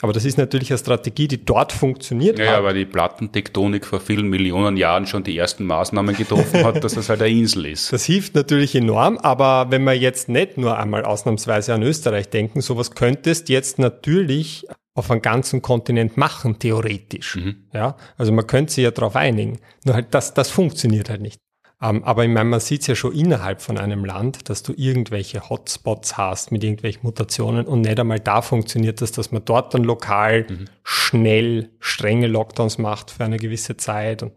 Aber 0.00 0.12
das 0.12 0.24
ist 0.24 0.38
natürlich 0.38 0.70
eine 0.70 0.78
Strategie, 0.78 1.26
die 1.26 1.44
dort 1.44 1.72
funktioniert. 1.72 2.38
Ja, 2.38 2.58
aber 2.58 2.74
die 2.74 2.84
Plattentektonik 2.84 3.84
vor 3.84 3.98
vielen 3.98 4.28
Millionen 4.28 4.76
Jahren 4.76 5.04
schon 5.08 5.24
die 5.24 5.36
ersten 5.36 5.66
Maßnahmen 5.66 6.14
getroffen 6.14 6.62
hat, 6.62 6.84
dass 6.84 6.94
das 6.94 7.08
halt 7.08 7.22
eine 7.22 7.36
Insel 7.36 7.66
ist. 7.66 7.92
Das 7.92 8.04
hilft 8.04 8.36
natürlich 8.36 8.76
enorm, 8.76 9.18
aber 9.18 9.72
wenn 9.72 9.82
wir 9.82 9.94
jetzt 9.94 10.28
nicht 10.28 10.58
nur 10.58 10.78
einmal 10.78 11.04
ausnahmsweise 11.04 11.74
an 11.74 11.82
Österreich 11.82 12.30
denken, 12.30 12.60
sowas 12.60 12.92
könntest 12.92 13.48
jetzt 13.48 13.80
natürlich 13.80 14.64
auf 14.94 15.10
einem 15.10 15.22
ganzen 15.22 15.62
Kontinent 15.62 16.16
machen, 16.16 16.58
theoretisch. 16.58 17.36
Mhm. 17.36 17.68
Ja, 17.72 17.96
also 18.16 18.32
man 18.32 18.46
könnte 18.46 18.72
sich 18.72 18.84
ja 18.84 18.90
darauf 18.90 19.16
einigen. 19.16 19.58
Nur 19.84 19.94
halt, 19.94 20.08
das, 20.10 20.34
das 20.34 20.50
funktioniert 20.50 21.08
halt 21.08 21.20
nicht. 21.20 21.38
Um, 21.82 21.96
ähm, 21.96 22.04
aber 22.04 22.24
ich 22.24 22.30
meine, 22.30 22.44
man 22.48 22.60
sieht 22.60 22.82
es 22.82 22.88
ja 22.88 22.94
schon 22.94 23.14
innerhalb 23.14 23.62
von 23.62 23.78
einem 23.78 24.04
Land, 24.04 24.50
dass 24.50 24.62
du 24.62 24.74
irgendwelche 24.76 25.48
Hotspots 25.48 26.18
hast 26.18 26.52
mit 26.52 26.62
irgendwelchen 26.62 27.00
Mutationen 27.04 27.66
und 27.66 27.80
nicht 27.80 27.98
einmal 27.98 28.20
da 28.20 28.42
funktioniert 28.42 29.00
das, 29.00 29.12
dass 29.12 29.32
man 29.32 29.42
dort 29.46 29.72
dann 29.72 29.84
lokal 29.84 30.44
mhm. 30.46 30.66
schnell 30.84 31.70
strenge 31.78 32.26
Lockdowns 32.26 32.76
macht 32.76 33.10
für 33.10 33.24
eine 33.24 33.38
gewisse 33.38 33.78
Zeit 33.78 34.22
und 34.22 34.32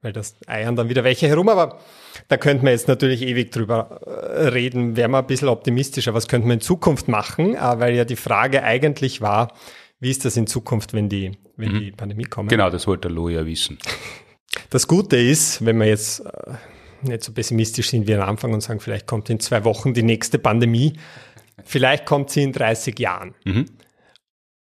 weil 0.00 0.12
das 0.12 0.34
eiern 0.48 0.74
dann 0.74 0.88
wieder 0.88 1.04
welche 1.04 1.28
herum, 1.28 1.48
aber 1.48 1.78
da 2.26 2.36
könnte 2.36 2.64
man 2.64 2.72
jetzt 2.72 2.88
natürlich 2.88 3.22
ewig 3.22 3.52
drüber 3.52 4.00
äh, 4.04 4.48
reden, 4.48 4.96
wäre 4.96 5.08
man 5.08 5.22
ein 5.22 5.28
bisschen 5.28 5.48
optimistischer, 5.48 6.12
was 6.12 6.26
könnte 6.26 6.48
man 6.48 6.56
in 6.56 6.60
Zukunft 6.60 7.06
machen, 7.06 7.54
äh, 7.54 7.78
weil 7.78 7.94
ja 7.94 8.04
die 8.04 8.16
Frage 8.16 8.64
eigentlich 8.64 9.20
war, 9.20 9.52
wie 10.02 10.10
ist 10.10 10.24
das 10.24 10.36
in 10.36 10.48
Zukunft, 10.48 10.94
wenn 10.94 11.08
die, 11.08 11.30
wenn 11.56 11.72
mhm. 11.72 11.78
die 11.78 11.92
Pandemie 11.92 12.24
kommt? 12.24 12.50
Genau, 12.50 12.70
das 12.70 12.88
wollte 12.88 13.02
der 13.02 13.12
Lo 13.12 13.28
ja 13.28 13.46
wissen. 13.46 13.78
Das 14.68 14.88
Gute 14.88 15.16
ist, 15.16 15.64
wenn 15.64 15.78
wir 15.78 15.86
jetzt 15.86 16.20
äh, 16.20 16.54
nicht 17.02 17.22
so 17.22 17.32
pessimistisch 17.32 17.90
sind 17.90 18.08
wie 18.08 18.14
am 18.16 18.28
Anfang 18.28 18.52
und 18.52 18.62
sagen, 18.62 18.80
vielleicht 18.80 19.06
kommt 19.06 19.30
in 19.30 19.38
zwei 19.38 19.64
Wochen 19.64 19.94
die 19.94 20.02
nächste 20.02 20.40
Pandemie, 20.40 20.94
vielleicht 21.62 22.04
kommt 22.04 22.30
sie 22.30 22.42
in 22.42 22.52
30 22.52 22.98
Jahren. 22.98 23.36
Mhm. 23.44 23.66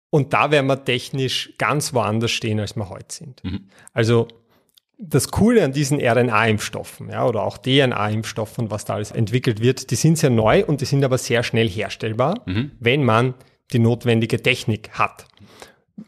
Und 0.09 0.33
da 0.33 0.51
werden 0.51 0.68
wir 0.68 0.83
technisch 0.83 1.53
ganz 1.59 1.92
woanders 1.92 2.31
stehen, 2.31 2.59
als 2.59 2.75
wir 2.75 2.88
heute 2.88 3.14
sind. 3.14 3.44
Mhm. 3.44 3.68
Also 3.92 4.29
das 4.96 5.31
Coole 5.31 5.62
an 5.62 5.72
diesen 5.72 6.01
RNA-Impfstoffen, 6.01 7.11
ja, 7.11 7.27
oder 7.27 7.42
auch 7.42 7.59
DNA-Impfstoffen, 7.59 8.70
was 8.70 8.87
da 8.87 8.94
alles 8.94 9.11
entwickelt 9.11 9.61
wird, 9.61 9.90
die 9.90 9.96
sind 9.96 10.16
sehr 10.16 10.31
neu 10.31 10.64
und 10.64 10.81
die 10.81 10.87
sind 10.87 11.05
aber 11.05 11.18
sehr 11.18 11.42
schnell 11.42 11.68
herstellbar, 11.68 12.40
mhm. 12.46 12.70
wenn 12.81 13.05
man 13.05 13.35
die 13.72 13.79
notwendige 13.79 14.42
Technik 14.42 14.90
hat. 14.92 15.26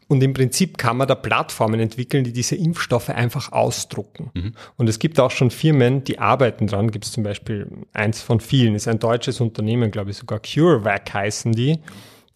Und 0.07 0.21
im 0.21 0.33
Prinzip 0.33 0.77
kann 0.77 0.97
man 0.97 1.07
da 1.07 1.15
Plattformen 1.15 1.79
entwickeln, 1.79 2.23
die 2.23 2.33
diese 2.33 2.55
Impfstoffe 2.55 3.09
einfach 3.09 3.51
ausdrucken. 3.51 4.29
Mhm. 4.33 4.53
Und 4.77 4.87
es 4.87 4.99
gibt 4.99 5.19
auch 5.19 5.31
schon 5.31 5.49
Firmen, 5.49 6.03
die 6.03 6.19
arbeiten 6.19 6.67
dran. 6.67 6.91
Gibt 6.91 7.05
es 7.05 7.11
zum 7.11 7.23
Beispiel 7.23 7.67
eins 7.93 8.21
von 8.21 8.39
vielen, 8.39 8.75
ist 8.75 8.87
ein 8.87 8.99
deutsches 8.99 9.41
Unternehmen, 9.41 9.89
glaube 9.89 10.11
ich 10.11 10.17
sogar 10.17 10.39
CureVac 10.39 11.13
heißen 11.13 11.53
die. 11.53 11.79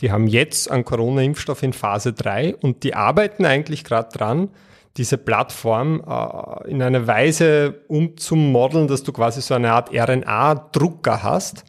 Die 0.01 0.11
haben 0.11 0.27
jetzt 0.27 0.69
einen 0.69 0.83
Corona-Impfstoff 0.83 1.61
in 1.61 1.73
Phase 1.73 2.13
3 2.13 2.55
und 2.55 2.83
die 2.83 2.95
arbeiten 2.95 3.45
eigentlich 3.45 3.83
gerade 3.83 4.09
dran, 4.11 4.49
diese 4.97 5.17
Plattform 5.17 6.03
äh, 6.07 6.69
in 6.69 6.81
einer 6.81 7.07
Weise 7.07 7.81
umzumodeln, 7.87 8.87
dass 8.87 9.03
du 9.03 9.11
quasi 9.13 9.41
so 9.41 9.53
eine 9.53 9.71
Art 9.71 9.91
RNA-Drucker 9.93 11.23
hast, 11.23 11.65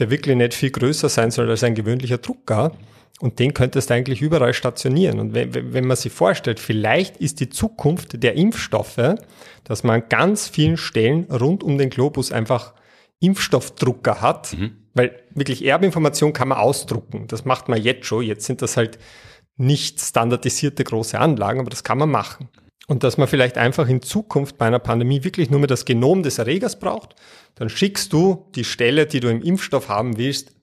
der 0.00 0.10
wirklich 0.10 0.36
nicht 0.36 0.54
viel 0.54 0.70
größer 0.70 1.08
sein 1.08 1.30
soll 1.30 1.48
als 1.50 1.62
ein 1.62 1.74
gewöhnlicher 1.74 2.18
Drucker. 2.18 2.72
Und 3.20 3.38
den 3.38 3.52
könntest 3.52 3.90
du 3.90 3.94
eigentlich 3.94 4.22
überall 4.22 4.54
stationieren. 4.54 5.20
Und 5.20 5.34
wenn, 5.34 5.74
wenn 5.74 5.86
man 5.86 5.96
sich 5.96 6.10
vorstellt, 6.10 6.58
vielleicht 6.58 7.18
ist 7.18 7.40
die 7.40 7.50
Zukunft 7.50 8.22
der 8.22 8.34
Impfstoffe, 8.34 9.16
dass 9.64 9.84
man 9.84 10.02
an 10.02 10.08
ganz 10.08 10.48
vielen 10.48 10.78
Stellen 10.78 11.24
rund 11.24 11.62
um 11.62 11.76
den 11.76 11.90
Globus 11.90 12.32
einfach 12.32 12.72
Impfstoffdrucker 13.20 14.22
hat, 14.22 14.54
mhm. 14.54 14.76
weil 14.94 15.20
wirklich 15.34 15.64
Erbinformation 15.66 16.32
kann 16.32 16.48
man 16.48 16.58
ausdrucken. 16.58 17.26
Das 17.28 17.44
macht 17.44 17.68
man 17.68 17.80
jetzt 17.80 18.06
schon. 18.06 18.24
Jetzt 18.24 18.46
sind 18.46 18.62
das 18.62 18.78
halt 18.78 18.98
nicht 19.58 20.00
standardisierte 20.00 20.82
große 20.82 21.18
Anlagen, 21.18 21.60
aber 21.60 21.68
das 21.68 21.84
kann 21.84 21.98
man 21.98 22.10
machen. 22.10 22.48
Und 22.90 23.04
dass 23.04 23.18
man 23.18 23.28
vielleicht 23.28 23.56
einfach 23.56 23.88
in 23.88 24.02
Zukunft 24.02 24.58
bei 24.58 24.66
einer 24.66 24.80
Pandemie 24.80 25.22
wirklich 25.22 25.48
nur 25.48 25.60
mehr 25.60 25.68
das 25.68 25.84
Genom 25.84 26.24
des 26.24 26.38
Erregers 26.38 26.80
braucht, 26.80 27.14
dann 27.54 27.68
schickst 27.68 28.12
du 28.12 28.46
die 28.56 28.64
Stelle, 28.64 29.06
die 29.06 29.20
du 29.20 29.30
im 29.30 29.42
Impfstoff 29.42 29.88
haben 29.88 30.18
willst, 30.18 30.56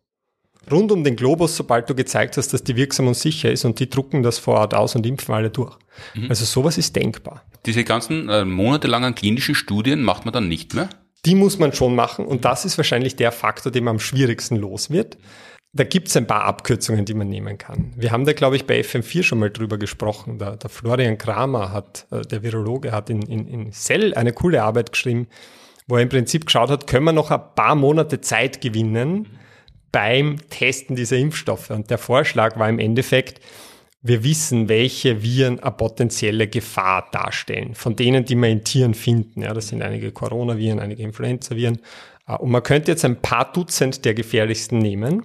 rund 0.70 0.92
um 0.92 1.06
den 1.06 1.16
Globus, 1.16 1.56
sobald 1.56 1.90
du 1.90 1.96
gezeigt 1.96 2.36
hast, 2.36 2.54
dass 2.54 2.66
die 2.66 2.76
wirksam 2.76 3.08
und 3.08 3.14
sicher 3.14 3.50
ist 3.50 3.64
und 3.64 3.80
die 3.80 3.90
drucken 3.90 4.24
das 4.24 4.40
vor 4.40 4.56
Ort 4.56 4.74
aus 4.74 4.94
und 4.94 5.06
impfen 5.06 5.34
alle 5.34 5.50
durch. 5.50 5.78
Mhm. 6.16 6.26
Also 6.28 6.44
sowas 6.44 6.78
ist 6.78 6.98
denkbar. 6.98 7.44
Diese 7.66 7.86
ganzen 7.86 8.28
äh, 8.28 8.44
monatelangen 8.44 9.16
klinischen 9.16 9.56
Studien 9.56 10.04
macht 10.04 10.26
man 10.26 10.34
dann 10.34 10.50
nicht 10.50 10.74
mehr? 10.74 10.90
Die 11.26 11.34
muss 11.34 11.58
man 11.60 11.72
schon 11.72 11.96
machen 11.96 12.26
und 12.26 12.44
das 12.44 12.66
ist 12.66 12.78
wahrscheinlich 12.78 13.16
der 13.16 13.32
Faktor, 13.32 13.72
den 13.72 13.86
man 13.86 13.96
am 13.96 14.00
schwierigsten 14.02 14.58
los 14.58 14.90
wird 14.90 15.18
da 15.78 15.84
gibt 15.84 16.08
es 16.10 16.18
ein 16.18 16.28
paar 16.28 16.44
Abkürzungen, 16.44 17.06
die 17.06 17.14
man 17.14 17.30
nehmen 17.30 17.58
kann. 17.58 17.94
Wir 17.96 18.12
haben 18.12 18.26
da, 18.26 18.34
glaube 18.34 18.56
ich, 18.56 18.66
bei 18.66 18.82
FM4 18.82 19.24
schon 19.24 19.40
mal 19.40 19.50
drüber 19.50 19.78
gesprochen. 19.78 20.40
Der, 20.40 20.58
der 20.58 20.70
Florian 20.70 21.18
Kramer 21.18 21.72
hat, 21.72 22.06
äh, 22.12 22.22
der 22.22 22.44
Virologe, 22.44 22.92
hat 22.92 23.10
in, 23.10 23.22
in, 23.22 23.48
in 23.48 23.72
Cell 23.72 24.14
eine 24.14 24.34
coole 24.34 24.64
Arbeit 24.64 24.92
geschrieben, 24.92 25.28
wo 25.88 25.96
er 25.96 26.02
im 26.02 26.10
Prinzip 26.10 26.46
geschaut 26.46 26.70
hat, 26.70 26.88
können 26.88 27.06
wir 27.06 27.14
noch 27.14 27.32
ein 27.32 27.42
paar 27.56 27.76
Monate 27.76 28.20
Zeit 28.22 28.60
gewinnen 28.60 29.28
beim 29.92 30.38
Testen 30.50 30.96
dieser 30.96 31.18
Impfstoffe. 31.18 31.70
Und 31.70 31.90
der 31.90 31.98
Vorschlag 31.98 32.58
war 32.58 32.68
im 32.68 32.80
Endeffekt, 32.80 33.40
wir 34.02 34.24
wissen, 34.24 34.70
welche 34.70 35.24
Viren 35.24 35.60
eine 35.60 35.72
potenzielle 35.72 36.48
Gefahr 36.48 37.08
darstellen, 37.12 37.74
von 37.74 37.96
denen, 37.96 38.26
die 38.26 38.36
wir 38.36 38.50
in 38.50 38.64
Tieren 38.64 38.94
finden. 38.94 39.42
Ja, 39.42 39.54
das 39.54 39.70
sind 39.70 39.82
einige 39.82 40.12
Coronaviren, 40.12 40.80
einige 40.80 41.04
Influenza-Viren. 41.04 41.80
Äh, 42.28 42.36
und 42.36 42.52
man 42.52 42.64
könnte 42.64 42.92
jetzt 42.92 43.06
ein 43.06 43.22
paar 43.22 43.52
Dutzend 43.52 44.06
der 44.06 44.14
gefährlichsten 44.14 44.80
nehmen 44.80 45.24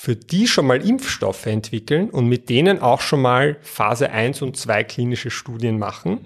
für 0.00 0.14
die 0.14 0.46
schon 0.46 0.68
mal 0.68 0.80
Impfstoffe 0.88 1.46
entwickeln 1.46 2.08
und 2.08 2.28
mit 2.28 2.48
denen 2.50 2.78
auch 2.78 3.00
schon 3.00 3.20
mal 3.20 3.56
Phase 3.62 4.10
1 4.10 4.42
und 4.42 4.56
2 4.56 4.84
klinische 4.84 5.28
Studien 5.28 5.76
machen. 5.76 6.20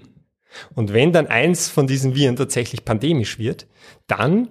Und 0.75 0.93
wenn 0.93 1.11
dann 1.11 1.25
eins 1.25 1.69
von 1.69 1.87
diesen 1.87 2.13
Viren 2.13 2.35
tatsächlich 2.35 2.85
pandemisch 2.85 3.39
wird, 3.39 3.65
dann 4.05 4.49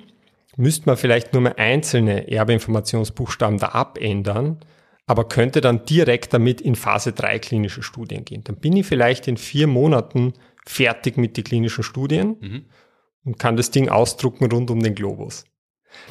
müsste 0.56 0.86
man 0.86 0.96
vielleicht 0.96 1.34
nur 1.34 1.42
mal 1.42 1.54
einzelne 1.56 2.32
Erbeinformationsbuchstaben 2.32 3.60
da 3.60 3.68
abändern, 3.68 4.58
aber 5.06 5.28
könnte 5.28 5.60
dann 5.60 5.84
direkt 5.84 6.34
damit 6.34 6.60
in 6.60 6.74
Phase 6.74 7.12
3 7.12 7.38
klinische 7.38 7.84
Studien 7.84 8.24
gehen. 8.24 8.42
Dann 8.42 8.56
bin 8.56 8.76
ich 8.76 8.86
vielleicht 8.86 9.28
in 9.28 9.36
vier 9.36 9.68
Monaten 9.68 10.32
fertig 10.66 11.16
mit 11.16 11.36
den 11.36 11.44
klinischen 11.44 11.84
Studien 11.84 12.38
mhm. 12.40 12.64
und 13.22 13.38
kann 13.38 13.56
das 13.56 13.70
Ding 13.70 13.88
ausdrucken 13.88 14.50
rund 14.50 14.68
um 14.72 14.82
den 14.82 14.96
Globus. 14.96 15.44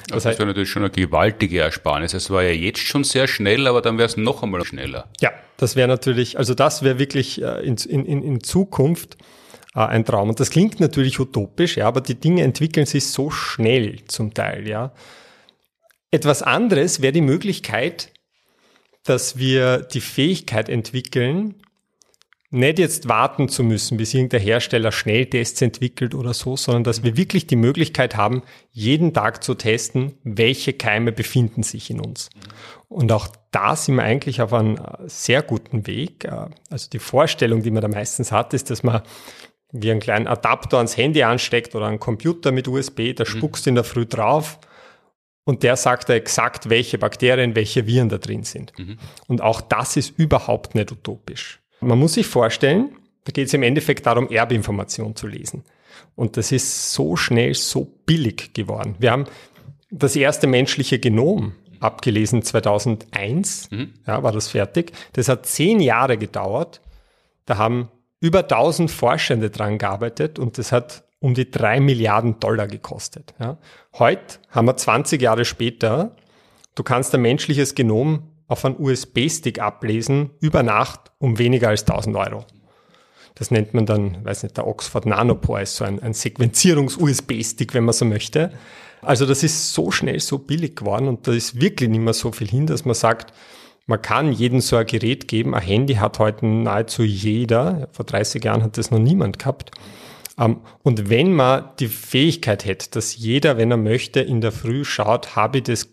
Das, 0.08 0.24
das 0.24 0.38
wäre 0.38 0.48
natürlich 0.48 0.70
schon 0.70 0.84
eine 0.84 0.91
gewaltige 0.91 1.60
Ersparnis. 1.60 2.13
Es 2.13 2.30
war 2.30 2.44
ja 2.44 2.52
jetzt 2.52 2.80
schon 2.80 3.04
sehr 3.04 3.28
schnell, 3.28 3.67
aber 3.67 3.82
dann 3.82 3.98
wäre 3.98 4.08
es 4.08 4.17
noch 4.17 4.44
einmal 4.44 4.65
schneller. 4.65 5.10
Ja, 5.22 5.32
das 5.58 5.76
wäre 5.76 5.88
natürlich, 5.88 6.38
also 6.38 6.54
das 6.54 6.84
wäre 6.84 7.00
wirklich 7.00 7.41
äh, 7.41 7.65
in, 7.65 7.78
in, 7.78 8.24
in 8.24 8.44
Zukunft 8.44 9.17
äh, 9.76 9.80
ein 9.80 10.06
Traum. 10.06 10.30
Und 10.30 10.39
das 10.39 10.50
klingt 10.50 10.80
natürlich 10.80 11.20
utopisch, 11.20 11.78
ja, 11.78 11.88
aber 11.88 12.02
die 12.02 12.15
Dinge 12.15 12.44
entwickeln 12.44 12.86
sich 12.86 13.08
so 13.08 13.30
schnell 13.30 14.00
zum 14.08 14.34
Teil, 14.34 14.67
ja. 14.67 14.94
Etwas 16.10 16.44
anderes 16.44 17.02
wäre 17.02 17.13
die 17.13 17.22
Möglichkeit, 17.22 18.12
dass 19.04 19.38
wir 19.38 19.78
die 19.78 20.02
Fähigkeit 20.02 20.67
entwickeln, 20.67 21.56
nicht 22.52 22.80
jetzt 22.80 23.08
warten 23.08 23.48
zu 23.48 23.64
müssen, 23.64 23.98
bis 23.98 24.14
irgendein 24.14 24.42
Hersteller 24.42 24.92
Schnelltests 24.92 25.62
entwickelt 25.62 26.14
oder 26.14 26.34
so, 26.34 26.58
sondern 26.58 26.84
dass 26.84 27.02
wir 27.02 27.16
wirklich 27.16 27.48
die 27.48 27.56
Möglichkeit 27.56 28.18
haben, 28.18 28.44
jeden 28.72 29.14
Tag 29.14 29.42
zu 29.42 29.56
testen, 29.56 30.14
welche 30.24 30.74
Keime 30.74 31.14
befinden 31.14 31.64
sich 31.64 31.90
in 31.90 32.02
uns. 32.02 32.30
Und 32.90 33.14
auch 33.14 33.30
da 33.52 33.78
sind 33.78 33.96
wir 33.96 34.04
eigentlich 34.04 34.42
auf 34.42 34.52
einem 34.52 34.78
sehr 35.06 35.42
guten 35.42 35.88
Weg. 35.88 36.30
Also 36.70 36.90
die 36.90 37.00
Vorstellung, 37.00 37.64
die 37.64 37.72
man 37.72 37.82
da 37.82 37.88
meistens 37.88 38.34
hat, 38.34 38.54
ist, 38.54 38.70
dass 38.70 38.84
man 38.84 39.02
wie 39.72 39.90
einen 39.90 40.02
kleinen 40.02 40.28
Adapter 40.28 40.78
ans 40.78 40.98
Handy 40.98 41.24
ansteckt 41.24 41.74
oder 41.74 41.88
einen 41.88 42.00
Computer 42.00 42.52
mit 42.52 42.68
USB, 42.68 43.14
da 43.16 43.24
mhm. 43.24 43.28
spuckst 43.28 43.66
du 43.66 43.70
in 43.70 43.76
der 43.76 43.86
Früh 43.86 44.06
drauf 44.06 44.60
und 45.46 45.64
der 45.64 45.78
sagt 45.78 46.10
da 46.10 46.14
exakt, 46.14 46.70
welche 46.70 46.98
Bakterien, 46.98 47.56
welche 47.56 47.88
Viren 47.88 48.10
da 48.10 48.18
drin 48.18 48.44
sind. 48.44 48.78
Mhm. 48.78 48.98
Und 49.28 49.40
auch 49.40 49.62
das 49.62 49.96
ist 49.96 50.20
überhaupt 50.20 50.76
nicht 50.76 50.92
utopisch. 50.92 51.61
Man 51.82 52.00
muss 52.00 52.13
sich 52.13 52.28
vorstellen, 52.28 52.96
da 53.24 53.32
geht 53.32 53.48
es 53.48 53.54
im 53.54 53.63
Endeffekt 53.63 54.06
darum, 54.06 54.30
Erbinformation 54.30 55.15
zu 55.15 55.28
lesen. 55.28 55.63
Und 56.15 56.38
das 56.38 56.52
ist 56.52 56.94
so 56.94 57.15
schnell, 57.15 57.54
so 57.54 57.86
billig 58.06 58.54
geworden. 58.54 58.96
Wir 59.00 59.12
haben 59.12 59.26
das 59.89 60.15
erste 60.15 60.48
menschliche 60.48 61.00
Genom 61.00 61.54
abgelesen 61.80 62.44
2001, 62.44 63.72
mhm. 63.72 63.94
ja, 64.06 64.22
war 64.24 64.32
das 64.32 64.50
fertig. 64.50 64.94
Das 65.13 65.28
hat 65.28 65.46
zehn 65.46 65.80
Jahre 65.80 66.17
gedauert. 66.17 66.82
Da 67.46 67.58
haben 67.58 67.89
über 68.20 68.39
1000 68.39 68.89
Forschende 68.89 69.50
dran 69.50 69.80
gearbeitet 69.80 70.38
und 70.38 70.58
das 70.58 70.72
hat 70.72 71.04
um 71.20 71.34
die 71.34 71.50
drei 71.50 71.80
Milliarden 71.80 72.39
Dollar 72.39 72.67
gekostet. 72.67 73.34
Ja. 73.39 73.58
Heute 73.94 74.39
haben 74.50 74.65
wir 74.65 74.78
20 74.78 75.22
Jahre 75.22 75.46
später, 75.46 76.15
du 76.76 76.84
kannst 76.84 77.13
ein 77.15 77.22
menschliches 77.22 77.76
Genom 77.76 78.31
auf 78.52 78.66
einen 78.66 78.76
USB-Stick 78.78 79.60
ablesen 79.60 80.32
über 80.42 80.62
Nacht 80.62 81.12
um 81.20 81.40
weniger 81.40 81.70
als 81.70 81.88
1000 81.88 82.18
Euro. 82.18 82.46
Das 83.36 83.50
nennt 83.50 83.74
man 83.74 83.86
dann, 83.86 84.26
weiß 84.26 84.44
nicht, 84.44 84.58
der 84.58 84.68
Oxford 84.68 85.06
Nanopore 85.06 85.62
ist 85.62 85.78
so 85.78 85.86
ein, 85.86 86.02
ein 86.02 86.14
Sequenzierungs-USB-Stick, 86.14 87.74
wenn 87.74 87.86
man 87.86 87.94
so 87.94 88.04
möchte. 88.04 88.52
Also 89.02 89.26
das 89.26 89.44
ist 89.44 89.74
so 89.74 89.90
schnell 89.90 90.20
so 90.20 90.38
billig 90.38 90.76
geworden 90.76 91.08
und 91.08 91.28
da 91.28 91.32
ist 91.32 91.62
wirklich 91.62 91.90
nicht 91.90 92.02
mehr 92.02 92.14
so 92.14 92.34
viel 92.34 92.50
hin, 92.50 92.68
dass 92.68 92.84
man 92.84 92.94
sagt, 92.94 93.34
man 93.88 94.02
kann 94.02 94.34
jedem 94.34 94.60
so 94.60 94.76
ein 94.76 94.86
Gerät 94.86 95.30
geben. 95.30 95.56
Ein 95.56 95.62
Handy 95.62 95.96
hat 95.96 96.20
heute 96.20 96.46
nahezu 96.46 97.04
jeder. 97.04 97.88
Vor 97.94 98.06
30 98.06 98.44
Jahren 98.44 98.64
hat 98.64 98.78
das 98.78 98.92
noch 98.92 99.00
niemand 99.00 99.40
gehabt. 99.40 99.72
Ähm, 100.38 100.58
und 100.84 101.10
wenn 101.10 101.34
man 101.34 101.70
die 101.80 101.88
Fähigkeit 101.88 102.66
hätte, 102.66 102.92
dass 102.92 103.16
jeder, 103.16 103.58
wenn 103.58 103.72
er 103.72 103.78
möchte, 103.78 104.20
in 104.20 104.42
der 104.42 104.52
Früh 104.52 104.84
schaut, 104.84 105.38
habe 105.38 105.60
ich 105.60 105.64
das 105.64 105.88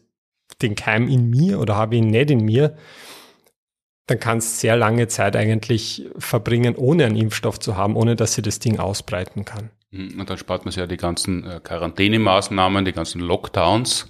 den 0.63 0.75
Keim 0.75 1.09
in 1.09 1.31
mir 1.31 1.61
oder 1.61 1.77
habe 1.77 1.95
ich 1.95 2.03
ihn 2.03 2.09
nicht 2.09 2.31
in 2.31 2.45
mir, 2.45 2.77
dann 4.07 4.19
kannst 4.19 4.57
du 4.57 4.61
sehr 4.61 4.77
lange 4.77 5.07
Zeit 5.09 5.37
eigentlich 5.37 6.07
verbringen, 6.19 6.75
ohne 6.77 7.05
einen 7.05 7.17
Impfstoff 7.17 7.61
zu 7.61 7.77
haben, 7.77 7.95
ohne 7.95 8.17
dass 8.17 8.35
sie 8.35 8.43
das 8.43 8.59
Ding 8.59 8.79
ausbreiten 8.79 9.45
kann. 9.45 9.71
Mhm, 9.91 10.21
und 10.21 10.31
dann 10.31 10.39
spart 10.39 10.65
man 10.65 10.73
sich 10.73 10.81
ja 10.81 10.87
die 10.87 10.97
ganzen 10.97 11.45
äh, 11.45 11.61
Quarantänemaßnahmen, 11.63 12.85
die 12.85 12.93
ganzen 12.93 13.21
Lockdowns. 13.21 14.09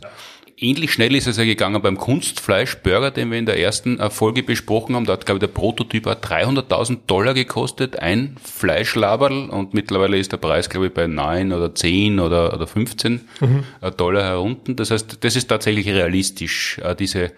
Ähnlich 0.61 0.93
schnell 0.93 1.15
ist 1.15 1.29
es 1.29 1.37
ja 1.37 1.45
gegangen 1.45 1.81
beim 1.83 1.97
Kunstfleischburger, 1.97 3.13
den 3.13 3.31
wir 3.31 3.39
in 3.39 3.47
der 3.47 3.61
ersten 3.61 4.01
äh, 4.01 4.11
Folge 4.11 4.43
besprochen 4.43 4.97
haben. 4.97 5.05
Da 5.05 5.13
hat, 5.13 5.25
glaube 5.25 5.37
ich, 5.37 5.41
der 5.41 5.55
Prototyp 5.55 6.09
300.000 6.09 6.99
Dollar 7.07 7.33
gekostet, 7.33 8.01
ein 8.01 8.35
Fleischlaberl. 8.43 9.51
Und 9.51 9.73
mittlerweile 9.73 10.19
ist 10.19 10.33
der 10.33 10.39
Preis, 10.39 10.69
glaube 10.69 10.89
ich, 10.89 10.95
bei 10.95 11.07
9 11.07 11.53
oder 11.53 11.73
10 11.73 12.19
oder, 12.19 12.53
oder 12.53 12.67
15 12.67 13.21
mhm. 13.41 13.65
Äh, 13.81 13.93
Dollar 13.93 14.25
herunter. 14.25 14.75
Das 14.75 14.91
heißt, 14.91 15.19
das 15.21 15.37
ist 15.37 15.47
tatsächlich 15.47 15.87
realistisch. 15.87 16.79
Äh, 16.79 16.97
diese, 16.97 17.31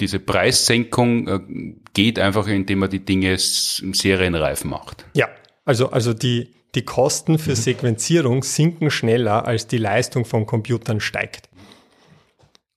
diese 0.00 0.18
Preissenkung 0.18 1.76
geht 1.94 2.18
einfach, 2.18 2.48
indem 2.48 2.80
man 2.80 2.90
die 2.90 3.04
Dinge 3.04 3.36
serienreif 3.38 4.64
macht. 4.64 5.04
Ja, 5.14 5.28
also, 5.64 5.90
also 5.90 6.12
die, 6.12 6.48
die 6.74 6.82
Kosten 6.82 7.38
für 7.38 7.50
mhm. 7.50 7.56
Sequenzierung 7.56 8.42
sinken 8.42 8.90
schneller, 8.90 9.46
als 9.46 9.68
die 9.68 9.78
Leistung 9.78 10.24
von 10.24 10.46
Computern 10.46 10.98
steigt. 10.98 11.48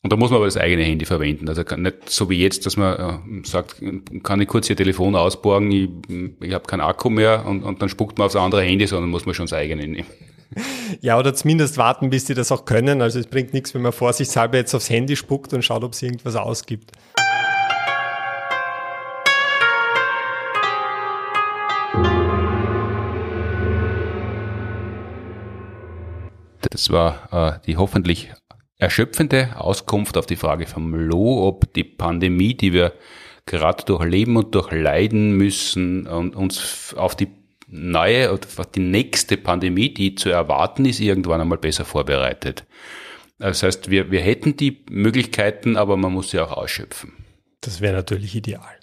Und 0.05 0.11
da 0.11 0.17
muss 0.17 0.29
man 0.29 0.37
aber 0.37 0.45
das 0.45 0.55
eigene 0.55 0.83
Handy 0.83 1.03
verwenden. 1.03 1.49
Also 1.49 1.63
nicht 1.77 2.11
so 2.11 2.29
wie 2.29 2.39
jetzt, 2.39 2.67
dass 2.67 2.77
man 2.77 3.41
äh, 3.41 3.43
sagt, 3.43 3.81
kann 4.21 4.39
ich 4.39 4.47
kurz 4.47 4.69
Ihr 4.69 4.75
Telefon 4.75 5.15
ausborgen, 5.15 5.71
ich, 5.71 5.89
ich 6.41 6.53
habe 6.53 6.65
keinen 6.65 6.81
Akku 6.81 7.09
mehr 7.09 7.43
und, 7.47 7.63
und 7.63 7.81
dann 7.81 7.89
spuckt 7.89 8.19
man 8.19 8.27
aufs 8.27 8.35
andere 8.35 8.61
Handy, 8.61 8.85
sondern 8.85 9.09
muss 9.09 9.25
man 9.25 9.33
schon 9.33 9.47
das 9.47 9.53
eigene 9.53 9.87
nehmen. 9.87 10.05
Ja, 11.01 11.17
oder 11.17 11.33
zumindest 11.33 11.79
warten, 11.79 12.11
bis 12.11 12.25
die 12.25 12.35
das 12.35 12.51
auch 12.51 12.65
können. 12.65 13.01
Also 13.01 13.17
es 13.17 13.25
bringt 13.25 13.55
nichts, 13.55 13.73
wenn 13.73 13.81
man 13.81 13.93
vorsichtshalber 13.93 14.59
jetzt 14.59 14.75
aufs 14.75 14.91
Handy 14.91 15.15
spuckt 15.15 15.53
und 15.53 15.65
schaut, 15.65 15.83
ob 15.83 15.93
es 15.93 16.03
irgendwas 16.03 16.35
ausgibt. 16.35 16.91
Das 26.69 26.91
war 26.91 27.57
äh, 27.57 27.59
die 27.65 27.77
hoffentlich 27.77 28.29
erschöpfende 28.85 29.55
Auskunft 29.57 30.15
auf 30.15 30.27
die 30.27 30.35
Frage 30.35 30.67
vom 30.67 30.93
Lo, 30.93 31.47
ob 31.47 31.73
die 31.73 31.83
Pandemie, 31.83 32.53
die 32.53 32.71
wir 32.71 32.93
gerade 33.47 33.83
durchleben 33.83 34.37
und 34.37 34.53
durchleiden 34.53 35.35
müssen 35.35 36.05
und 36.07 36.35
uns 36.35 36.93
auf 36.95 37.15
die 37.15 37.29
neue 37.67 38.31
oder 38.31 38.47
die 38.73 38.79
nächste 38.79 39.37
Pandemie, 39.37 39.91
die 39.91 40.13
zu 40.13 40.29
erwarten 40.29 40.85
ist, 40.85 40.99
irgendwann 40.99 41.41
einmal 41.41 41.57
besser 41.57 41.83
vorbereitet. 41.83 42.63
Das 43.39 43.63
heißt, 43.63 43.89
wir, 43.89 44.11
wir 44.11 44.21
hätten 44.21 44.55
die 44.55 44.85
Möglichkeiten, 44.89 45.77
aber 45.77 45.97
man 45.97 46.13
muss 46.13 46.29
sie 46.29 46.39
auch 46.39 46.51
ausschöpfen. 46.51 47.13
Das 47.61 47.81
wäre 47.81 47.95
natürlich 47.95 48.35
ideal. 48.35 48.79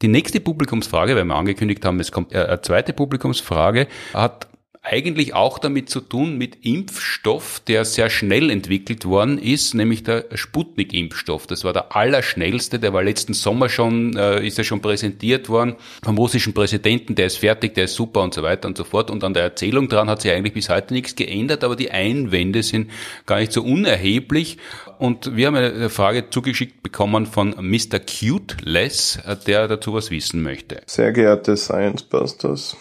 Die 0.00 0.08
nächste 0.08 0.40
Publikumsfrage, 0.40 1.14
weil 1.14 1.24
wir 1.24 1.34
angekündigt 1.34 1.84
haben, 1.84 2.00
es 2.00 2.10
kommt 2.10 2.34
eine 2.34 2.60
zweite 2.62 2.94
Publikumsfrage, 2.94 3.88
hat 4.14 4.48
eigentlich 4.84 5.34
auch 5.34 5.58
damit 5.58 5.88
zu 5.88 6.00
tun 6.00 6.36
mit 6.36 6.58
Impfstoff, 6.64 7.60
der 7.66 7.86
sehr 7.86 8.10
schnell 8.10 8.50
entwickelt 8.50 9.06
worden 9.06 9.38
ist, 9.38 9.74
nämlich 9.74 10.02
der 10.02 10.26
Sputnik-Impfstoff. 10.34 11.46
Das 11.46 11.64
war 11.64 11.72
der 11.72 11.96
allerschnellste, 11.96 12.78
der 12.78 12.92
war 12.92 13.02
letzten 13.02 13.32
Sommer 13.32 13.70
schon, 13.70 14.14
äh, 14.14 14.46
ist 14.46 14.58
er 14.58 14.64
schon 14.64 14.82
präsentiert 14.82 15.48
worden 15.48 15.76
vom 16.02 16.18
russischen 16.18 16.52
Präsidenten, 16.52 17.14
der 17.14 17.26
ist 17.26 17.38
fertig, 17.38 17.74
der 17.74 17.84
ist 17.84 17.94
super 17.94 18.22
und 18.22 18.34
so 18.34 18.42
weiter 18.42 18.68
und 18.68 18.76
so 18.76 18.84
fort. 18.84 19.10
Und 19.10 19.24
an 19.24 19.32
der 19.32 19.44
Erzählung 19.44 19.88
dran 19.88 20.10
hat 20.10 20.20
sich 20.20 20.30
eigentlich 20.30 20.52
bis 20.52 20.68
heute 20.68 20.92
nichts 20.92 21.16
geändert, 21.16 21.64
aber 21.64 21.76
die 21.76 21.90
Einwände 21.90 22.62
sind 22.62 22.90
gar 23.24 23.40
nicht 23.40 23.52
so 23.52 23.62
unerheblich. 23.62 24.58
Und 24.98 25.34
wir 25.34 25.46
haben 25.46 25.56
eine 25.56 25.88
Frage 25.88 26.28
zugeschickt 26.28 26.82
bekommen 26.82 27.24
von 27.24 27.54
Mr. 27.58 28.00
Cuteless, 28.00 29.18
der 29.46 29.66
dazu 29.66 29.94
was 29.94 30.10
wissen 30.10 30.42
möchte. 30.42 30.82
Sehr 30.86 31.12
geehrte 31.12 31.56
Science 31.56 32.02
Busters, 32.02 32.76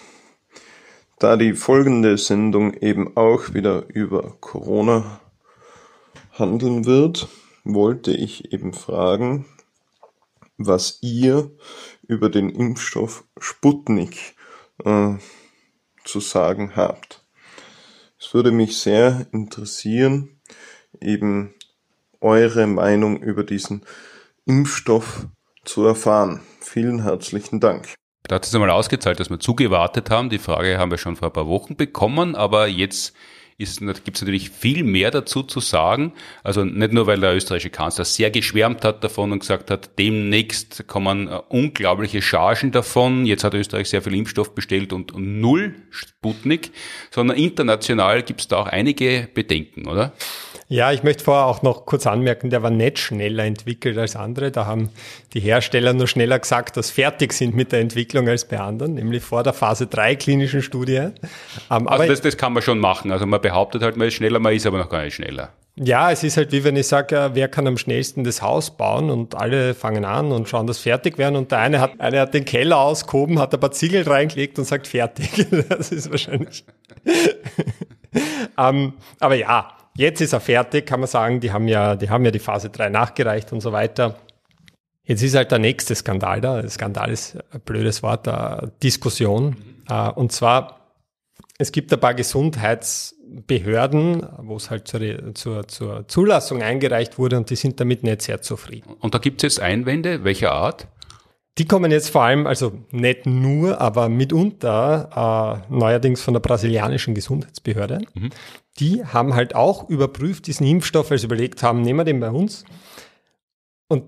da 1.20 1.38
die 1.38 1.54
folgende 1.54 2.18
Sendung 2.18 2.74
eben 2.74 3.16
auch 3.16 3.54
wieder 3.54 3.86
über 3.88 4.36
Corona 4.40 5.22
handeln 6.32 6.86
wird, 6.86 7.28
wollte 7.64 8.12
ich 8.12 8.52
eben 8.52 8.74
fragen, 8.74 9.46
was 10.58 11.00
ihr 11.02 11.52
über 12.08 12.30
den 12.30 12.50
Impfstoff 12.50 13.24
Sputnik 13.40 14.36
äh, 14.84 15.14
zu 16.04 16.20
sagen 16.20 16.76
habt. 16.76 17.24
Es 18.20 18.34
würde 18.34 18.52
mich 18.52 18.78
sehr 18.78 19.28
interessieren, 19.32 20.40
eben 21.00 21.54
eure 22.22 22.68
Meinung 22.68 23.22
über 23.22 23.44
diesen 23.44 23.86
Impfstoff 24.46 25.28
zu 25.66 25.86
erfahren. 25.86 26.42
Vielen 26.60 27.04
herzlichen 27.04 27.60
Dank. 27.60 27.96
Da 28.28 28.36
hat 28.36 28.46
es 28.46 28.56
einmal 28.56 28.70
ausgezahlt, 28.70 29.20
dass 29.20 29.30
wir 29.30 29.40
zugewartet 29.40 30.10
haben. 30.10 30.30
Die 30.30 30.40
Frage 30.40 30.78
haben 30.78 30.92
wir 30.92 30.98
schon 30.98 31.18
vor 31.18 31.30
ein 31.30 31.34
paar 31.34 31.48
Wochen 31.48 31.76
bekommen, 31.76 32.36
aber 32.36 32.68
jetzt 32.68 33.14
gibt 33.58 34.18
es 34.18 34.22
natürlich 34.22 34.50
viel 34.50 34.84
mehr 34.84 35.12
dazu 35.12 35.44
zu 35.44 35.60
sagen. 35.60 36.14
Also 36.44 36.64
nicht 36.64 36.94
nur, 36.94 37.08
weil 37.08 37.20
der 37.20 37.36
österreichische 37.36 37.70
Kanzler 37.70 38.06
sehr 38.06 38.32
geschwärmt 38.32 38.84
hat 38.84 39.04
davon 39.04 39.32
und 39.32 39.40
gesagt 39.40 39.72
hat, 39.72 39.98
demnächst 39.98 40.88
kommen 40.88 41.28
äh, 41.28 41.40
unglaubliche 41.50 42.22
Chargen 42.22 42.72
davon. 42.72 43.26
Jetzt 43.26 43.44
hat 43.44 43.54
Österreich 43.54 43.90
sehr 43.90 44.02
viel 44.02 44.16
Impfstoff 44.16 44.56
bestellt 44.56 44.94
und, 44.94 45.12
und 45.12 45.40
null 45.40 45.76
Sputnik, 45.90 46.72
sondern 47.12 47.38
international 47.38 48.24
gibt 48.24 48.42
es 48.42 48.48
da 48.48 48.58
auch 48.58 48.68
einige 48.68 49.28
Bedenken, 49.34 49.88
oder? 49.88 50.14
Ja, 50.74 50.92
ich 50.92 51.04
möchte 51.04 51.24
vorher 51.24 51.46
auch 51.46 51.62
noch 51.62 51.86
kurz 51.86 52.08
anmerken, 52.08 52.50
der 52.50 52.64
war 52.64 52.72
nicht 52.72 52.98
schneller 52.98 53.44
entwickelt 53.44 53.96
als 53.96 54.16
andere. 54.16 54.50
Da 54.50 54.66
haben 54.66 54.90
die 55.34 55.40
Hersteller 55.40 55.94
nur 55.94 56.08
schneller 56.08 56.40
gesagt, 56.40 56.78
dass 56.78 56.90
fertig 56.90 57.34
sind 57.34 57.54
mit 57.54 57.72
der 57.72 57.80
Entwicklung 57.80 58.28
als 58.28 58.48
bei 58.48 58.60
anderen, 58.60 58.96
nämlich 58.96 59.22
vor 59.22 59.44
der 59.44 59.54
Phase 59.54 59.86
3 59.86 60.16
klinischen 60.16 60.64
Studie. 60.64 61.10
Ähm, 61.70 61.88
also 61.88 62.08
das, 62.08 62.22
das 62.22 62.38
kann 62.38 62.54
man 62.54 62.64
schon 62.64 62.80
machen. 62.80 63.12
Also 63.12 63.28
man 63.28 63.40
behauptet 63.44 63.84
halt, 63.84 63.96
man 63.96 64.08
ist 64.08 64.16
schneller, 64.16 64.40
man 64.40 64.54
ist 64.54 64.66
aber 64.66 64.80
noch 64.80 64.90
gar 64.90 65.04
nicht 65.04 65.14
schneller. 65.14 65.50
Ja, 65.76 66.12
es 66.12 66.24
ist 66.24 66.38
halt 66.38 66.52
wie 66.52 66.64
wenn 66.64 66.76
ich 66.76 66.88
sage, 66.88 67.16
äh, 67.16 67.30
wer 67.34 67.48
kann 67.48 67.68
am 67.68 67.78
schnellsten 67.78 68.24
das 68.24 68.42
Haus 68.42 68.76
bauen 68.76 69.12
und 69.12 69.36
alle 69.36 69.76
fangen 69.76 70.06
an 70.06 70.32
und 70.32 70.50
schauen, 70.50 70.66
dass 70.66 70.80
fertig 70.80 71.20
werden 71.20 71.36
und 71.36 71.52
der 71.52 71.60
eine 71.60 71.80
hat, 71.80 72.00
eine 72.00 72.22
hat 72.22 72.34
den 72.34 72.46
Keller 72.46 72.80
ausgehoben, 72.80 73.40
hat 73.40 73.54
ein 73.54 73.60
paar 73.60 73.72
Ziegel 73.72 74.04
reingelegt 74.04 74.58
und 74.58 74.66
sagt 74.66 74.88
fertig. 74.88 75.48
Das 75.70 75.92
ist 75.92 76.10
wahrscheinlich. 76.10 76.66
um, 78.58 78.58
ähm, 78.58 78.94
aber 79.20 79.36
ja, 79.36 79.76
Jetzt 79.96 80.22
ist 80.22 80.34
er 80.34 80.40
fertig, 80.40 80.86
kann 80.86 81.00
man 81.00 81.08
sagen. 81.08 81.40
Die 81.40 81.52
haben 81.52 81.68
ja, 81.68 81.96
die 81.96 82.10
haben 82.10 82.26
ja 82.26 82.32
die 82.32 82.40
Phase 82.40 82.70
3 82.70 82.90
nachgereicht 82.90 83.54
und 83.54 83.62
so 83.62 83.72
weiter. 83.72 84.16
Jetzt 85.04 85.22
ist 85.22 85.36
halt 85.36 85.52
der 85.52 85.60
nächste 85.60 85.94
Skandal 85.94 86.42
da. 86.42 86.68
Skandal 86.68 87.12
ist 87.12 87.38
ein 87.52 87.62
blödes 87.62 88.02
Wort, 88.02 88.28
eine 88.28 88.72
Diskussion. 88.82 89.56
Mhm. 89.90 90.10
Und 90.16 90.32
zwar, 90.32 90.83
es 91.58 91.72
gibt 91.72 91.94
ein 91.94 92.00
paar 92.00 92.16
Gesundheitsbehörden, 92.16 94.28
wo 94.40 94.56
es 94.56 94.70
halt 94.70 94.88
zur, 94.88 95.36
zur, 95.36 95.68
zur 95.68 96.08
Zulassung 96.08 96.62
eingereicht 96.62 97.20
wurde 97.20 97.38
und 97.38 97.50
die 97.50 97.56
sind 97.56 97.80
damit 97.80 98.04
nicht 98.04 98.24
sehr 98.24 98.42
zufrieden. 98.42 98.94
Und 99.00 99.14
da 99.14 99.20
gibt 99.20 99.44
es 99.44 99.56
jetzt 99.56 99.64
Einwände, 99.64 100.24
welcher 100.24 100.52
Art? 100.52 100.88
Die 101.60 101.66
kommen 101.66 101.92
jetzt 101.92 102.10
vor 102.10 102.24
allem, 102.24 102.48
also 102.48 102.74
nicht 102.90 103.28
nur, 103.28 103.80
aber 103.80 104.10
mitunter 104.10 105.68
äh, 105.70 105.74
neuerdings 105.74 106.24
von 106.24 106.34
der 106.34 106.42
brasilianischen 106.42 107.14
Gesundheitsbehörde. 107.14 108.00
Mhm. 108.16 108.32
Die 108.80 109.06
haben 109.06 109.36
halt 109.36 109.54
auch 109.54 109.88
überprüft 109.88 110.48
diesen 110.48 110.66
Impfstoff, 110.66 111.12
weil 111.12 111.20
sie 111.20 111.28
überlegt 111.28 111.62
haben, 111.62 111.82
nehmen 111.82 112.00
wir 112.00 112.06
den 112.06 112.20
bei 112.20 112.32
uns. 112.32 112.66
Und 113.88 114.06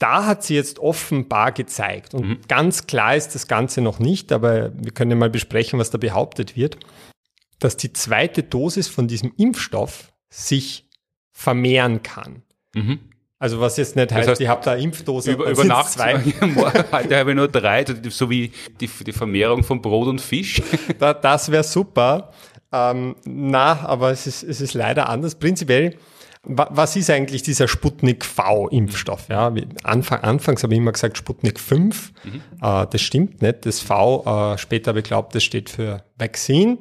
da 0.00 0.24
hat 0.24 0.42
sie 0.42 0.54
jetzt 0.54 0.80
offenbar 0.80 1.52
gezeigt. 1.52 2.14
Und 2.14 2.26
mhm. 2.26 2.38
ganz 2.48 2.86
klar 2.86 3.14
ist 3.14 3.34
das 3.34 3.46
Ganze 3.46 3.82
noch 3.82 4.00
nicht, 4.00 4.32
aber 4.32 4.72
wir 4.74 4.92
können 4.92 5.12
ja 5.12 5.16
mal 5.16 5.30
besprechen, 5.30 5.78
was 5.78 5.90
da 5.90 5.98
behauptet 5.98 6.56
wird, 6.56 6.78
dass 7.60 7.76
die 7.76 7.92
zweite 7.92 8.42
Dosis 8.42 8.88
von 8.88 9.06
diesem 9.06 9.32
Impfstoff 9.36 10.12
sich 10.30 10.88
vermehren 11.32 12.02
kann. 12.02 12.42
Mhm. 12.74 12.98
Also 13.38 13.60
was 13.60 13.76
jetzt 13.76 13.96
nicht 13.96 14.12
heißt, 14.12 14.22
das 14.22 14.32
heißt, 14.32 14.40
ich 14.40 14.48
habe 14.48 14.64
da 14.64 14.74
Impfdose 14.74 15.32
über, 15.32 15.48
über 15.50 15.64
Nacht 15.64 15.92
zwei. 15.92 16.18
Heute 16.92 17.16
habe 17.16 17.30
ich 17.30 17.36
nur 17.36 17.48
drei, 17.48 17.84
so 18.08 18.28
wie 18.28 18.52
die, 18.80 18.86
die 18.86 19.12
Vermehrung 19.12 19.62
von 19.64 19.80
Brot 19.80 20.08
und 20.08 20.20
Fisch. 20.20 20.62
Da, 20.98 21.14
das 21.14 21.50
wäre 21.50 21.64
super. 21.64 22.32
Ähm, 22.72 23.16
na, 23.24 23.80
aber 23.86 24.10
es 24.10 24.26
ist, 24.26 24.42
es 24.42 24.60
ist 24.60 24.74
leider 24.74 25.08
anders. 25.08 25.34
Prinzipiell, 25.34 25.96
was 26.42 26.96
ist 26.96 27.10
eigentlich 27.10 27.42
dieser 27.42 27.68
Sputnik 27.68 28.24
V-Impfstoff? 28.24 29.28
Ja, 29.28 29.52
Anfang, 29.82 30.20
anfangs 30.20 30.62
habe 30.62 30.72
ich 30.72 30.78
immer 30.78 30.92
gesagt 30.92 31.18
Sputnik 31.18 31.60
5. 31.60 32.12
Mhm. 32.24 32.42
Äh, 32.62 32.86
das 32.90 33.00
stimmt 33.02 33.42
nicht. 33.42 33.66
Das 33.66 33.80
V, 33.80 34.54
äh, 34.54 34.58
später 34.58 34.90
habe 34.90 35.00
ich 35.00 35.04
geglaubt, 35.04 35.34
das 35.34 35.44
steht 35.44 35.68
für 35.68 36.04
Vaccine 36.16 36.78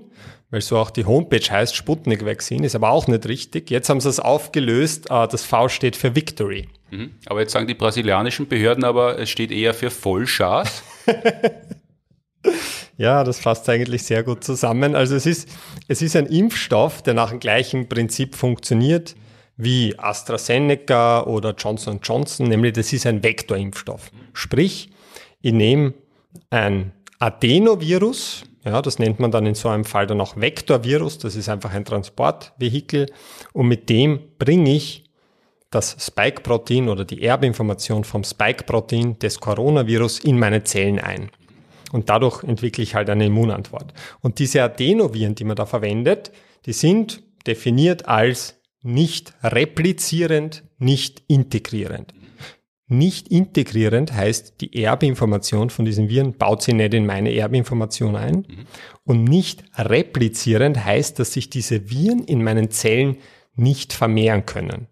weil 0.51 0.62
so 0.62 0.78
auch 0.78 0.89
die 0.89 1.05
Homepage 1.05 1.47
heißt 1.47 1.76
Sputnik 1.76 2.26
Vaccine, 2.26 2.66
ist 2.66 2.76
aber 2.76 2.89
auch 2.89 3.07
nicht 3.07 3.28
richtig. 3.28 3.70
Jetzt 3.70 3.89
haben 3.89 4.01
sie 4.01 4.10
es 4.10 4.20
aufgelöst, 4.20 5.07
äh, 5.10 5.28
das 5.28 5.43
V 5.43 5.70
steht 5.70 5.95
für 5.95 6.16
Victory. 6.16 6.68
Mhm. 6.91 7.12
Aber 7.28 7.41
jetzt 7.41 7.51
sagen 7.51 7.68
die 7.68 7.76
brasilianischen 7.76 8.47
Behörden 8.47 8.84
aber, 8.84 9.20
es 9.20 9.30
steht 9.30 9.51
eher 9.51 9.74
für 9.74 9.91
Vollschas. 9.91 10.84
ja, 12.97 13.24
das 13.24 13.39
fasst 13.39 13.70
eigentlich 13.70 14.03
sehr 14.03 14.24
gut 14.24 14.43
zusammen. 14.43 14.95
Also 14.95 15.16
es 15.16 15.26
ist, 15.26 15.49
es 15.88 16.01
ist 16.01 16.16
ein 16.16 16.26
Impfstoff, 16.26 17.03
der 17.03 17.14
nach 17.14 17.30
dem 17.30 17.39
gleichen 17.39 17.88
Prinzip 17.88 18.36
funktioniert 18.36 19.16
wie 19.62 19.93
AstraZeneca 19.99 21.24
oder 21.24 21.53
Johnson 21.53 21.99
Johnson, 22.01 22.47
nämlich 22.47 22.74
das 22.74 22.93
ist 22.93 23.05
ein 23.05 23.22
Vektorimpfstoff. 23.22 24.10
Sprich, 24.32 24.89
ich 25.41 25.51
nehme 25.51 25.93
ein 26.49 26.93
Adenovirus, 27.20 28.45
ja, 28.64 28.82
das 28.82 28.99
nennt 28.99 29.20
man 29.20 29.32
dann 29.32 29.45
in 29.45 29.55
so 29.55 29.68
einem 29.68 29.84
Fall 29.84 30.07
dann 30.07 30.22
auch 30.22 30.38
Vektorvirus. 30.38 31.18
Das 31.18 31.36
ist 31.36 31.49
einfach 31.49 31.74
ein 31.74 31.84
Transportvehikel. 31.84 33.07
Und 33.51 33.68
mit 33.68 33.89
dem 33.89 34.20
bringe 34.38 34.76
ich 34.76 35.03
das 35.72 35.95
Spike-Protein 35.99 36.88
oder 36.88 37.03
die 37.03 37.24
Erbinformation 37.24 38.05
vom 38.05 38.24
Spike-Protein 38.24 39.20
des 39.20 39.41
Coronavirus 39.41 40.20
in 40.20 40.39
meine 40.39 40.64
Zellen 40.64 40.99
ein. 40.99 41.32
Und 41.91 42.10
dadurch 42.10 42.43
entwickle 42.43 42.84
ich 42.84 42.95
halt 42.95 43.10
eine 43.10 43.26
Immunantwort. 43.26 43.93
Und 44.22 44.39
diese 44.39 44.64
Adenoviren, 44.64 45.36
die 45.36 45.43
man 45.43 45.57
da 45.57 45.66
verwendet, 45.66 46.32
die 46.66 46.74
sind 46.74 47.22
definiert 47.45 48.07
als 48.07 48.59
nicht 48.82 49.34
replizierend, 49.44 50.64
nicht 50.78 51.24
integrierend. 51.28 52.14
Nicht 52.92 53.28
integrierend 53.28 54.14
heißt, 54.14 54.62
die 54.62 54.84
Erbinformation 54.84 55.70
von 55.70 55.86
diesen 55.86 56.10
Viren 56.10 56.34
baut 56.34 56.64
sie 56.64 56.74
nicht 56.74 56.96
in 56.96 57.06
meine 57.06 57.32
Erbinformation 57.36 58.16
ein. 58.16 58.48
Mhm. 58.48 58.66
Und 59.04 59.24
nicht 59.26 59.64
replizierend 59.78 60.84
heißt, 60.84 61.20
dass 61.20 61.34
sich 61.34 61.52
diese 61.52 61.92
Viren 61.92 62.24
in 62.24 62.44
meinen 62.44 62.72
Zellen 62.72 63.18
nicht 63.56 63.94
vermehren 63.94 64.48
können. 64.48 64.88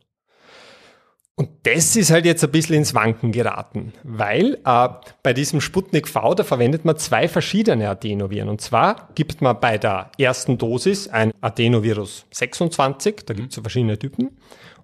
Und 1.37 1.49
das 1.63 1.95
ist 1.95 2.11
halt 2.11 2.25
jetzt 2.25 2.43
ein 2.43 2.51
bisschen 2.51 2.75
ins 2.75 2.93
Wanken 2.93 3.31
geraten, 3.31 3.93
weil 4.03 4.57
äh, 4.65 4.89
bei 5.23 5.33
diesem 5.33 5.61
Sputnik 5.61 6.07
V, 6.07 6.33
da 6.33 6.43
verwendet 6.43 6.83
man 6.83 6.97
zwei 6.97 7.27
verschiedene 7.27 7.89
Adenoviren. 7.89 8.49
Und 8.49 8.59
zwar 8.59 9.09
gibt 9.15 9.41
man 9.41 9.59
bei 9.59 9.77
der 9.77 10.11
ersten 10.17 10.57
Dosis 10.57 11.07
ein 11.07 11.31
Adenovirus 11.39 12.25
26, 12.31 13.23
da 13.25 13.33
gibt 13.35 13.49
es 13.49 13.55
so 13.55 13.61
verschiedene 13.61 13.97
Typen, 13.99 14.31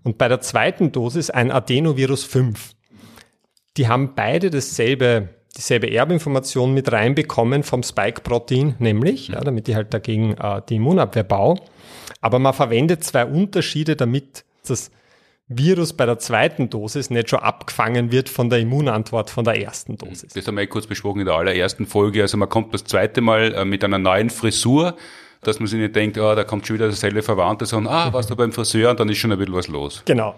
und 0.04 0.18
bei 0.18 0.28
der 0.28 0.42
zweiten 0.42 0.92
Dosis 0.92 1.30
ein 1.30 1.52
Adenovirus 1.52 2.24
5 2.24 2.76
die 3.78 3.88
haben 3.88 4.14
beide 4.16 4.50
dasselbe, 4.50 5.30
dieselbe 5.58 5.92
Erbinformation 5.92 6.74
mit 6.74 6.92
reinbekommen 6.92 7.64
vom 7.64 7.84
Spike-Protein, 7.84 8.76
nämlich, 8.80 9.30
ja, 9.30 9.42
damit 9.42 9.68
die 9.68 9.76
halt 9.76 9.94
dagegen 9.94 10.36
äh, 10.38 10.62
die 10.68 10.76
Immunabwehr 10.76 11.24
bauen. 11.24 11.60
Aber 12.22 12.40
man 12.40 12.54
verwendet 12.54 13.04
zwei 13.04 13.26
Unterschiede, 13.26 13.96
damit 13.96 14.46
das 14.68 14.92
Virus 15.48 15.94
bei 15.94 16.06
der 16.06 16.20
zweiten 16.20 16.70
Dosis 16.70 17.10
nicht 17.10 17.30
schon 17.30 17.40
abgefangen 17.40 18.12
wird 18.12 18.30
von 18.30 18.50
der 18.50 18.60
Immunantwort 18.60 19.30
von 19.30 19.44
der 19.44 19.62
ersten 19.62 19.98
Dosis. 19.98 20.34
Das 20.34 20.48
haben 20.48 20.58
wir 20.58 20.68
kurz 20.68 20.88
besprochen 20.88 21.20
in 21.20 21.26
der 21.26 21.36
allerersten 21.36 21.86
Folge. 21.86 22.22
Also 22.22 22.38
man 22.38 22.50
kommt 22.50 22.74
das 22.74 22.84
zweite 22.86 23.22
Mal 23.22 23.54
äh, 23.54 23.66
mit 23.66 23.84
einer 23.84 24.00
neuen 24.00 24.30
Frisur, 24.30 24.96
dass 25.42 25.60
man 25.60 25.68
sich 25.68 25.80
nicht 25.80 25.96
denkt, 25.96 26.18
oh, 26.18 26.34
da 26.36 26.44
kommt 26.44 26.66
schon 26.66 26.76
wieder 26.76 26.88
dasselbe 26.88 27.22
Verwandte, 27.22 27.66
sondern, 27.66 27.94
ah, 27.94 28.14
warst 28.14 28.30
du 28.30 28.36
beim 28.36 28.54
Friseur 28.54 28.92
und 28.92 29.00
dann 29.00 29.10
ist 29.10 29.18
schon 29.18 29.32
ein 29.32 29.38
bisschen 29.38 29.54
was 29.54 29.68
los. 29.68 30.02
Genau. 30.06 30.36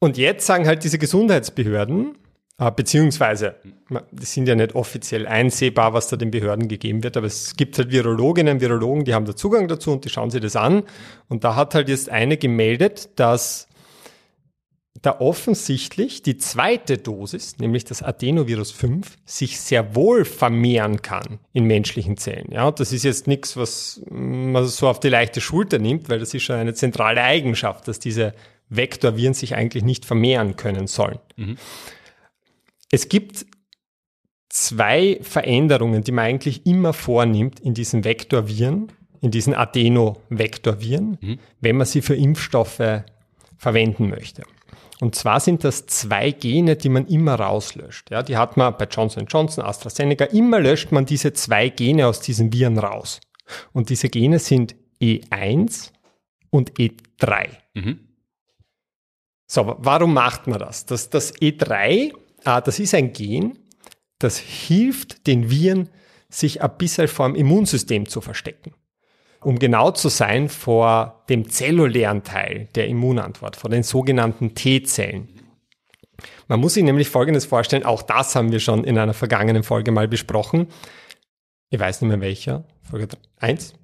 Und 0.00 0.18
jetzt 0.18 0.44
sagen 0.44 0.66
halt 0.66 0.82
diese 0.82 0.98
Gesundheitsbehörden, 0.98 2.16
Ah, 2.62 2.70
beziehungsweise, 2.70 3.56
das 4.12 4.34
sind 4.34 4.46
ja 4.46 4.54
nicht 4.54 4.76
offiziell 4.76 5.26
einsehbar, 5.26 5.94
was 5.94 6.06
da 6.06 6.16
den 6.16 6.30
Behörden 6.30 6.68
gegeben 6.68 7.02
wird, 7.02 7.16
aber 7.16 7.26
es 7.26 7.56
gibt 7.56 7.76
halt 7.76 7.90
Virologinnen, 7.90 8.60
Virologen, 8.60 9.04
die 9.04 9.14
haben 9.14 9.24
da 9.24 9.34
Zugang 9.34 9.66
dazu 9.66 9.90
und 9.90 10.04
die 10.04 10.10
schauen 10.10 10.30
sich 10.30 10.42
das 10.42 10.54
an. 10.54 10.84
Und 11.28 11.42
da 11.42 11.56
hat 11.56 11.74
halt 11.74 11.88
jetzt 11.88 12.08
eine 12.08 12.36
gemeldet, 12.36 13.10
dass 13.16 13.66
da 15.02 15.18
offensichtlich 15.18 16.22
die 16.22 16.38
zweite 16.38 16.96
Dosis, 16.96 17.58
nämlich 17.58 17.84
das 17.84 18.02
Adenovirus 18.02 18.70
5, 18.70 19.18
sich 19.24 19.60
sehr 19.60 19.96
wohl 19.96 20.24
vermehren 20.24 21.02
kann 21.02 21.40
in 21.52 21.64
menschlichen 21.64 22.16
Zellen. 22.16 22.52
Ja, 22.52 22.70
das 22.70 22.92
ist 22.92 23.02
jetzt 23.02 23.26
nichts, 23.26 23.56
was 23.56 24.00
man 24.08 24.64
so 24.66 24.88
auf 24.88 25.00
die 25.00 25.08
leichte 25.08 25.40
Schulter 25.40 25.80
nimmt, 25.80 26.08
weil 26.08 26.20
das 26.20 26.32
ist 26.32 26.44
schon 26.44 26.56
eine 26.56 26.74
zentrale 26.74 27.20
Eigenschaft, 27.20 27.88
dass 27.88 27.98
diese 27.98 28.32
Vektorviren 28.68 29.34
sich 29.34 29.56
eigentlich 29.56 29.82
nicht 29.82 30.04
vermehren 30.04 30.54
können 30.54 30.86
sollen. 30.86 31.18
Mhm. 31.36 31.58
Es 32.92 33.08
gibt 33.08 33.44
zwei 34.48 35.18
Veränderungen, 35.22 36.04
die 36.04 36.12
man 36.12 36.26
eigentlich 36.26 36.64
immer 36.64 36.92
vornimmt 36.92 37.58
in 37.58 37.74
diesen 37.74 38.04
Vektorviren, 38.04 38.92
in 39.20 39.32
diesen 39.32 39.54
Adenovektorviren, 39.54 41.18
mhm. 41.20 41.38
wenn 41.60 41.76
man 41.76 41.86
sie 41.86 42.02
für 42.02 42.14
Impfstoffe 42.14 43.02
verwenden 43.58 44.08
möchte. 44.08 44.42
Und 45.02 45.16
zwar 45.16 45.40
sind 45.40 45.64
das 45.64 45.86
zwei 45.86 46.30
Gene, 46.30 46.76
die 46.76 46.88
man 46.88 47.06
immer 47.06 47.34
rauslöscht. 47.34 48.10
Ja, 48.10 48.22
die 48.22 48.36
hat 48.36 48.56
man 48.56 48.76
bei 48.76 48.84
Johnson 48.84 49.26
Johnson, 49.26 49.64
AstraZeneca. 49.64 50.26
Immer 50.26 50.60
löscht 50.60 50.92
man 50.92 51.06
diese 51.06 51.32
zwei 51.32 51.70
Gene 51.70 52.06
aus 52.06 52.20
diesen 52.20 52.52
Viren 52.52 52.78
raus. 52.78 53.20
Und 53.72 53.90
diese 53.90 54.08
Gene 54.08 54.38
sind 54.38 54.76
E1 55.00 55.90
und 56.50 56.78
E3. 56.78 57.48
Mhm. 57.74 57.98
So, 59.50 59.76
warum 59.78 60.14
macht 60.14 60.46
man 60.46 60.60
das? 60.60 60.86
Das, 60.86 61.10
das 61.10 61.34
E3 61.34 62.12
Ah, 62.44 62.60
das 62.60 62.78
ist 62.78 62.94
ein 62.94 63.12
Gen, 63.12 63.58
das 64.18 64.38
hilft 64.38 65.26
den 65.26 65.50
Viren, 65.50 65.88
sich 66.28 66.62
ein 66.62 66.76
bisschen 66.76 67.08
vor 67.08 67.28
dem 67.28 67.36
Immunsystem 67.36 68.08
zu 68.08 68.20
verstecken. 68.20 68.74
Um 69.44 69.58
genau 69.58 69.90
zu 69.90 70.08
sein, 70.08 70.48
vor 70.48 71.24
dem 71.28 71.48
zellulären 71.48 72.22
Teil 72.22 72.68
der 72.74 72.86
Immunantwort, 72.88 73.56
vor 73.56 73.70
den 73.70 73.82
sogenannten 73.82 74.54
T-Zellen. 74.54 75.28
Man 76.48 76.60
muss 76.60 76.74
sich 76.74 76.84
nämlich 76.84 77.08
Folgendes 77.08 77.46
vorstellen, 77.46 77.84
auch 77.84 78.02
das 78.02 78.34
haben 78.34 78.52
wir 78.52 78.60
schon 78.60 78.84
in 78.84 78.98
einer 78.98 79.14
vergangenen 79.14 79.62
Folge 79.62 79.90
mal 79.90 80.08
besprochen. 80.08 80.68
Ich 81.70 81.80
weiß 81.80 82.02
nicht 82.02 82.08
mehr 82.08 82.20
welcher, 82.20 82.64
Folge 82.82 83.08
1. 83.38 83.74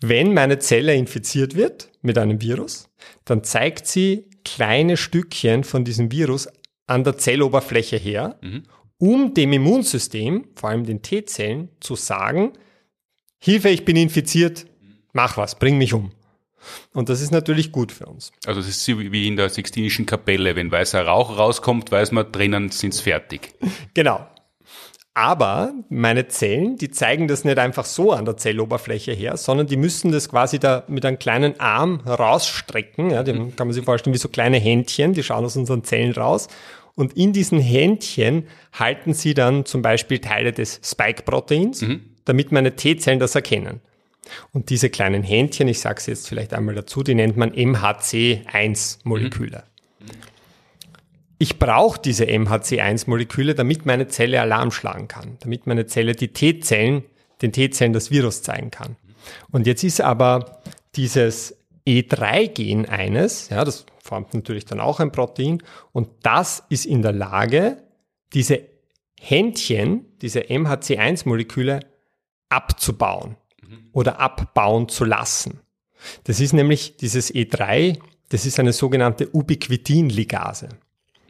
Wenn 0.00 0.34
meine 0.34 0.58
Zelle 0.58 0.94
infiziert 0.94 1.54
wird 1.54 1.90
mit 2.02 2.18
einem 2.18 2.40
Virus, 2.40 2.90
dann 3.24 3.44
zeigt 3.44 3.86
sie 3.86 4.28
kleine 4.44 4.96
Stückchen 4.96 5.64
von 5.64 5.84
diesem 5.84 6.12
Virus 6.12 6.48
an 6.86 7.04
der 7.04 7.16
Zelloberfläche 7.16 7.96
her, 7.96 8.38
mhm. 8.42 8.64
um 8.98 9.34
dem 9.34 9.52
Immunsystem, 9.52 10.48
vor 10.54 10.70
allem 10.70 10.84
den 10.84 11.00
T-Zellen, 11.00 11.70
zu 11.80 11.96
sagen, 11.96 12.52
Hilfe, 13.44 13.68
ich 13.68 13.84
bin 13.84 13.94
infiziert, 13.96 14.64
mach 15.12 15.36
was, 15.36 15.58
bring 15.58 15.76
mich 15.76 15.92
um. 15.92 16.12
Und 16.94 17.10
das 17.10 17.20
ist 17.20 17.30
natürlich 17.30 17.72
gut 17.72 17.92
für 17.92 18.06
uns. 18.06 18.32
Also 18.46 18.62
das 18.62 18.70
ist 18.70 18.88
wie 18.88 19.28
in 19.28 19.36
der 19.36 19.50
Sixtinischen 19.50 20.06
Kapelle, 20.06 20.56
wenn 20.56 20.72
weißer 20.72 21.04
Rauch 21.04 21.36
rauskommt, 21.36 21.92
weiß 21.92 22.12
man, 22.12 22.32
drinnen 22.32 22.70
sind's 22.70 23.00
fertig. 23.00 23.52
Genau. 23.92 24.26
Aber 25.12 25.74
meine 25.90 26.26
Zellen, 26.28 26.78
die 26.78 26.90
zeigen 26.90 27.28
das 27.28 27.44
nicht 27.44 27.58
einfach 27.58 27.84
so 27.84 28.12
an 28.12 28.24
der 28.24 28.38
Zelloberfläche 28.38 29.12
her, 29.12 29.36
sondern 29.36 29.66
die 29.66 29.76
müssen 29.76 30.10
das 30.10 30.30
quasi 30.30 30.58
da 30.58 30.84
mit 30.88 31.04
einem 31.04 31.18
kleinen 31.18 31.60
Arm 31.60 32.00
rausstrecken. 32.00 33.10
Ja, 33.10 33.22
den 33.22 33.54
kann 33.54 33.66
man 33.66 33.74
sich 33.74 33.84
vorstellen 33.84 34.14
wie 34.14 34.18
so 34.18 34.30
kleine 34.30 34.56
Händchen, 34.56 35.12
die 35.12 35.22
schauen 35.22 35.44
aus 35.44 35.54
unseren 35.54 35.84
Zellen 35.84 36.12
raus. 36.12 36.48
Und 36.94 37.12
in 37.12 37.34
diesen 37.34 37.60
Händchen 37.60 38.48
halten 38.72 39.12
sie 39.12 39.34
dann 39.34 39.66
zum 39.66 39.82
Beispiel 39.82 40.20
Teile 40.20 40.52
des 40.52 40.80
Spike-Proteins, 40.82 41.84
damit 42.24 42.52
meine 42.52 42.76
T-Zellen 42.76 43.18
das 43.18 43.34
erkennen. 43.34 43.80
Und 44.52 44.70
diese 44.70 44.88
kleinen 44.90 45.22
Händchen, 45.22 45.68
ich 45.68 45.80
sage 45.80 45.98
es 45.98 46.06
jetzt 46.06 46.28
vielleicht 46.28 46.54
einmal 46.54 46.74
dazu, 46.74 47.02
die 47.02 47.14
nennt 47.14 47.36
man 47.36 47.52
MHC1-Moleküle. 47.52 49.64
Ich 51.38 51.58
brauche 51.58 52.00
diese 52.00 52.24
MHC1-Moleküle, 52.24 53.54
damit 53.54 53.84
meine 53.84 54.08
Zelle 54.08 54.40
Alarm 54.40 54.70
schlagen 54.70 55.08
kann, 55.08 55.36
damit 55.40 55.66
meine 55.66 55.84
Zelle 55.86 56.14
die 56.14 56.28
T-Zellen, 56.28 57.04
den 57.42 57.52
T-Zellen 57.52 57.92
das 57.92 58.10
Virus 58.10 58.42
zeigen 58.42 58.70
kann. 58.70 58.96
Und 59.50 59.66
jetzt 59.66 59.84
ist 59.84 60.00
aber 60.00 60.62
dieses 60.96 61.54
E3-Gen 61.86 62.86
eines, 62.86 63.50
ja, 63.50 63.62
das 63.64 63.84
formt 64.02 64.32
natürlich 64.32 64.64
dann 64.64 64.80
auch 64.80 65.00
ein 65.00 65.12
Protein, 65.12 65.62
und 65.92 66.08
das 66.22 66.62
ist 66.68 66.86
in 66.86 67.02
der 67.02 67.12
Lage, 67.12 67.82
diese 68.32 68.60
Händchen, 69.20 70.06
diese 70.22 70.40
MHC1-Moleküle 70.40 71.80
abzubauen 72.54 73.36
oder 73.92 74.20
abbauen 74.20 74.88
zu 74.88 75.04
lassen. 75.04 75.60
Das 76.24 76.40
ist 76.40 76.52
nämlich 76.52 76.96
dieses 76.96 77.34
E3, 77.34 77.98
das 78.28 78.46
ist 78.46 78.58
eine 78.58 78.72
sogenannte 78.72 79.28
Ubiquitin-Ligase. 79.32 80.68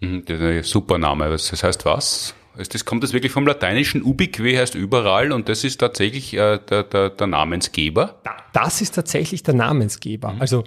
Mhm, 0.01 0.25
das 0.25 0.41
ist 0.41 0.43
ein 0.43 0.63
super 0.63 0.99
Name. 0.99 1.29
Das 1.29 1.63
heißt 1.63 1.85
was? 1.85 2.35
Das 2.57 2.85
kommt 2.85 3.03
das 3.03 3.13
wirklich 3.13 3.33
vom 3.33 3.47
Lateinischen. 3.47 4.03
Ubique 4.03 4.57
heißt 4.57 4.77
überall 4.77 5.33
und 5.33 5.49
das 5.49 5.65
ist 5.65 5.79
tatsächlich 5.79 6.35
äh, 6.35 6.59
der, 6.59 6.85
der, 6.85 7.11
der 7.11 7.27
Namensgeber. 7.27 8.21
Das 8.53 8.81
ist 8.81 8.95
tatsächlich 8.95 9.43
der 9.43 9.55
Namensgeber. 9.55 10.33
Mhm. 10.35 10.41
Also 10.41 10.65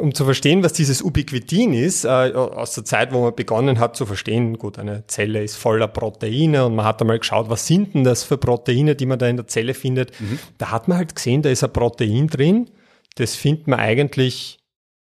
um 0.00 0.14
zu 0.14 0.24
verstehen, 0.24 0.62
was 0.62 0.72
dieses 0.72 1.02
Ubiquitin 1.02 1.72
ist, 1.72 2.04
äh, 2.04 2.08
aus 2.08 2.74
der 2.74 2.84
Zeit, 2.84 3.12
wo 3.12 3.22
man 3.22 3.34
begonnen 3.34 3.78
hat 3.78 3.96
zu 3.96 4.06
verstehen, 4.06 4.58
gut, 4.58 4.78
eine 4.78 5.06
Zelle 5.06 5.42
ist 5.42 5.56
voller 5.56 5.88
Proteine 5.88 6.66
und 6.66 6.74
man 6.74 6.84
hat 6.84 7.00
einmal 7.00 7.18
geschaut, 7.18 7.48
was 7.48 7.66
sind 7.66 7.94
denn 7.94 8.04
das 8.04 8.22
für 8.22 8.38
Proteine, 8.38 8.94
die 8.94 9.06
man 9.06 9.18
da 9.18 9.26
in 9.26 9.36
der 9.36 9.46
Zelle 9.46 9.74
findet. 9.74 10.18
Mhm. 10.20 10.38
Da 10.58 10.70
hat 10.70 10.88
man 10.88 10.98
halt 10.98 11.14
gesehen, 11.14 11.42
da 11.42 11.50
ist 11.50 11.64
ein 11.64 11.72
Protein 11.72 12.28
drin, 12.28 12.70
das 13.16 13.34
findet 13.34 13.66
man 13.66 13.80
eigentlich 13.80 14.58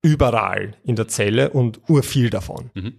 überall 0.03 0.75
in 0.85 0.97
der 0.97 1.09
Zelle 1.09 1.51
und 1.51 1.81
urviel 1.89 2.31
davon. 2.31 2.71
Mhm 2.75 2.95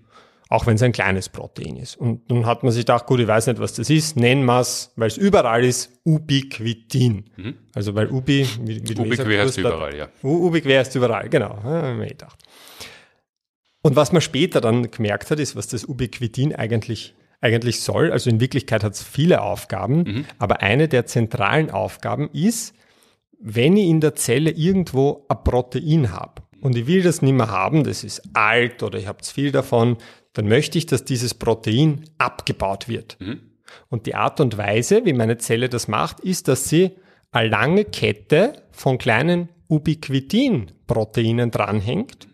auch 0.51 0.67
wenn 0.67 0.75
es 0.75 0.83
ein 0.83 0.91
kleines 0.91 1.29
Protein 1.29 1.77
ist. 1.77 1.95
Und 1.95 2.29
dann 2.29 2.45
hat 2.45 2.61
man 2.61 2.73
sich 2.73 2.81
gedacht, 2.81 3.05
gut, 3.05 3.21
ich 3.21 3.27
weiß 3.27 3.47
nicht, 3.47 3.59
was 3.59 3.73
das 3.73 3.89
ist, 3.89 4.17
nennen 4.17 4.43
wir 4.43 4.59
es, 4.59 4.91
weil 4.97 5.07
es 5.07 5.15
überall 5.15 5.63
ist, 5.63 5.93
Ubiquitin. 6.03 7.29
Mhm. 7.37 7.55
Also 7.73 7.95
weil 7.95 8.09
Ubi, 8.09 8.45
wie, 8.59 8.81
wie 8.83 8.99
Ubiquer 8.99 9.43
heißt 9.43 9.57
überall, 9.57 9.95
ja. 9.95 10.09
Ubiquer 10.21 10.81
ist 10.81 10.93
überall, 10.93 11.29
genau. 11.29 11.57
Ja, 11.63 12.01
ich 12.01 12.09
gedacht. 12.09 12.37
Und 13.81 13.95
was 13.95 14.11
man 14.11 14.21
später 14.21 14.59
dann 14.59 14.91
gemerkt 14.91 15.31
hat, 15.31 15.39
ist, 15.39 15.55
was 15.55 15.67
das 15.67 15.85
Ubiquitin 15.85 16.53
eigentlich, 16.53 17.15
eigentlich 17.39 17.79
soll. 17.79 18.11
Also 18.11 18.29
in 18.29 18.41
Wirklichkeit 18.41 18.83
hat 18.83 18.93
es 18.93 19.01
viele 19.01 19.41
Aufgaben, 19.41 20.03
mhm. 20.03 20.25
aber 20.37 20.61
eine 20.61 20.89
der 20.89 21.05
zentralen 21.05 21.71
Aufgaben 21.71 22.29
ist, 22.33 22.75
wenn 23.39 23.77
ich 23.77 23.87
in 23.87 24.01
der 24.01 24.15
Zelle 24.15 24.51
irgendwo 24.51 25.25
ein 25.29 25.43
Protein 25.45 26.11
habe, 26.11 26.41
und 26.59 26.77
ich 26.77 26.85
will 26.85 27.01
das 27.01 27.21
nicht 27.21 27.33
mehr 27.33 27.49
haben, 27.49 27.83
das 27.83 28.03
ist 28.03 28.21
alt 28.33 28.83
oder 28.83 28.99
ich 28.99 29.07
habe 29.07 29.21
zu 29.21 29.33
viel 29.33 29.51
davon, 29.51 29.97
dann 30.33 30.47
möchte 30.47 30.77
ich, 30.77 30.85
dass 30.85 31.03
dieses 31.03 31.33
Protein 31.33 32.05
abgebaut 32.17 32.87
wird. 32.87 33.17
Mhm. 33.19 33.41
Und 33.89 34.05
die 34.05 34.15
Art 34.15 34.39
und 34.39 34.57
Weise, 34.57 35.05
wie 35.05 35.13
meine 35.13 35.37
Zelle 35.37 35.69
das 35.69 35.87
macht, 35.87 36.19
ist, 36.19 36.47
dass 36.47 36.67
sie 36.67 36.91
eine 37.31 37.49
lange 37.49 37.85
Kette 37.85 38.63
von 38.71 38.97
kleinen 38.97 39.49
Ubiquitin-Proteinen 39.69 41.51
dranhängt. 41.51 42.27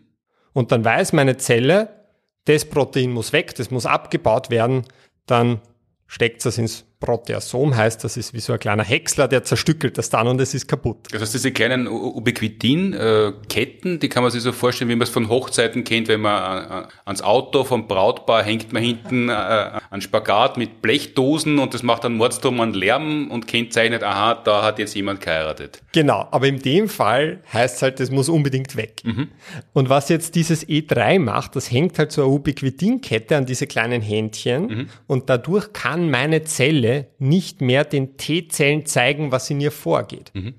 Und 0.52 0.72
dann 0.72 0.84
weiß 0.84 1.12
meine 1.12 1.36
Zelle, 1.36 2.06
das 2.46 2.64
Protein 2.64 3.12
muss 3.12 3.32
weg, 3.32 3.54
das 3.54 3.70
muss 3.70 3.86
abgebaut 3.86 4.50
werden, 4.50 4.84
dann 5.26 5.60
steckt 6.06 6.44
es 6.46 6.58
ins 6.58 6.84
Proteasom 7.00 7.76
heißt, 7.76 8.02
das 8.02 8.16
ist 8.16 8.34
wie 8.34 8.40
so 8.40 8.52
ein 8.52 8.58
kleiner 8.58 8.82
Häcksler, 8.82 9.28
der 9.28 9.44
zerstückelt 9.44 9.96
das 9.98 10.10
dann 10.10 10.26
und 10.26 10.40
es 10.40 10.52
ist 10.52 10.66
kaputt. 10.66 10.96
Das 11.12 11.22
heißt, 11.22 11.34
diese 11.34 11.52
kleinen 11.52 11.86
Ubiquitin-Ketten, 11.86 14.00
die 14.00 14.08
kann 14.08 14.24
man 14.24 14.32
sich 14.32 14.42
so 14.42 14.50
vorstellen, 14.50 14.90
wie 14.90 14.96
man 14.96 15.02
es 15.02 15.10
von 15.10 15.28
Hochzeiten 15.28 15.84
kennt, 15.84 16.08
wenn 16.08 16.22
man 16.22 16.88
ans 17.04 17.22
Auto 17.22 17.62
vom 17.62 17.86
Brautpaar 17.86 18.42
hängt 18.42 18.72
man 18.72 18.82
hinten 18.82 19.28
äh, 19.28 19.78
einen 19.90 20.02
Spagat 20.02 20.56
mit 20.56 20.82
Blechdosen 20.82 21.60
und 21.60 21.72
das 21.72 21.84
macht 21.84 22.02
dann 22.02 22.14
Mordsturm 22.14 22.60
einen 22.60 22.74
Lärm 22.74 23.30
und 23.30 23.46
kennzeichnet, 23.46 24.02
aha, 24.02 24.34
da 24.34 24.64
hat 24.64 24.80
jetzt 24.80 24.96
jemand 24.96 25.20
geheiratet. 25.20 25.80
Genau, 25.92 26.26
aber 26.32 26.48
in 26.48 26.58
dem 26.58 26.88
Fall 26.88 27.44
heißt 27.52 27.76
es 27.76 27.82
halt, 27.82 28.00
das 28.00 28.10
muss 28.10 28.28
unbedingt 28.28 28.74
weg. 28.76 29.02
Mhm. 29.04 29.28
Und 29.72 29.88
was 29.88 30.08
jetzt 30.08 30.34
dieses 30.34 30.68
E3 30.68 31.20
macht, 31.20 31.54
das 31.54 31.70
hängt 31.70 31.96
halt 31.98 32.10
so 32.10 32.22
eine 32.22 32.32
Ubiquitin-Kette 32.32 33.36
an 33.36 33.46
diese 33.46 33.68
kleinen 33.68 34.02
Händchen 34.02 34.66
mhm. 34.66 34.88
und 35.06 35.30
dadurch 35.30 35.72
kann 35.72 36.10
meine 36.10 36.42
Zelle 36.42 36.87
Zelle 36.88 37.06
nicht 37.18 37.60
mehr 37.60 37.84
den 37.84 38.16
T-Zellen 38.16 38.86
zeigen, 38.86 39.32
was 39.32 39.50
in 39.50 39.60
ihr 39.60 39.72
vorgeht. 39.72 40.30
Mhm. 40.34 40.54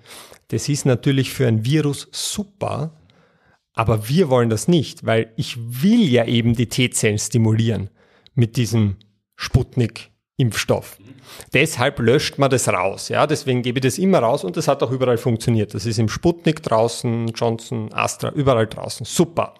Das 0.50 0.70
ist 0.70 0.86
natürlich 0.86 1.32
für 1.32 1.48
ein 1.48 1.66
Virus 1.66 2.08
super, 2.12 2.98
aber 3.74 4.10
wir 4.10 4.30
wollen 4.30 4.50
das 4.50 4.68
nicht, 4.68 5.06
weil 5.06 5.32
ich 5.38 5.58
will 5.58 6.08
ja 6.08 6.26
eben 6.26 6.56
die 6.56 6.68
T-Zellen 6.68 7.20
stimulieren 7.20 7.90
mit 8.36 8.58
diesem 8.58 8.98
Sputnik-Impfstoff. 9.36 11.00
Mhm. 11.00 11.06
Deshalb 11.54 12.00
löscht 12.00 12.38
man 12.38 12.50
das 12.50 12.68
raus. 12.68 13.10
Ja, 13.10 13.28
deswegen 13.28 13.62
gebe 13.62 13.80
ich 13.80 13.84
das 13.84 13.98
immer 13.98 14.20
raus 14.20 14.44
und 14.44 14.58
das 14.58 14.68
hat 14.68 14.82
auch 14.84 14.92
überall 14.92 15.18
funktioniert. 15.18 15.74
Das 15.74 15.86
ist 15.86 16.00
im 16.00 16.10
Sputnik 16.10 16.64
draußen, 16.64 17.28
Johnson, 17.30 17.94
Astra, 17.94 18.30
überall 18.32 18.68
draußen. 18.68 19.06
Super. 19.06 19.54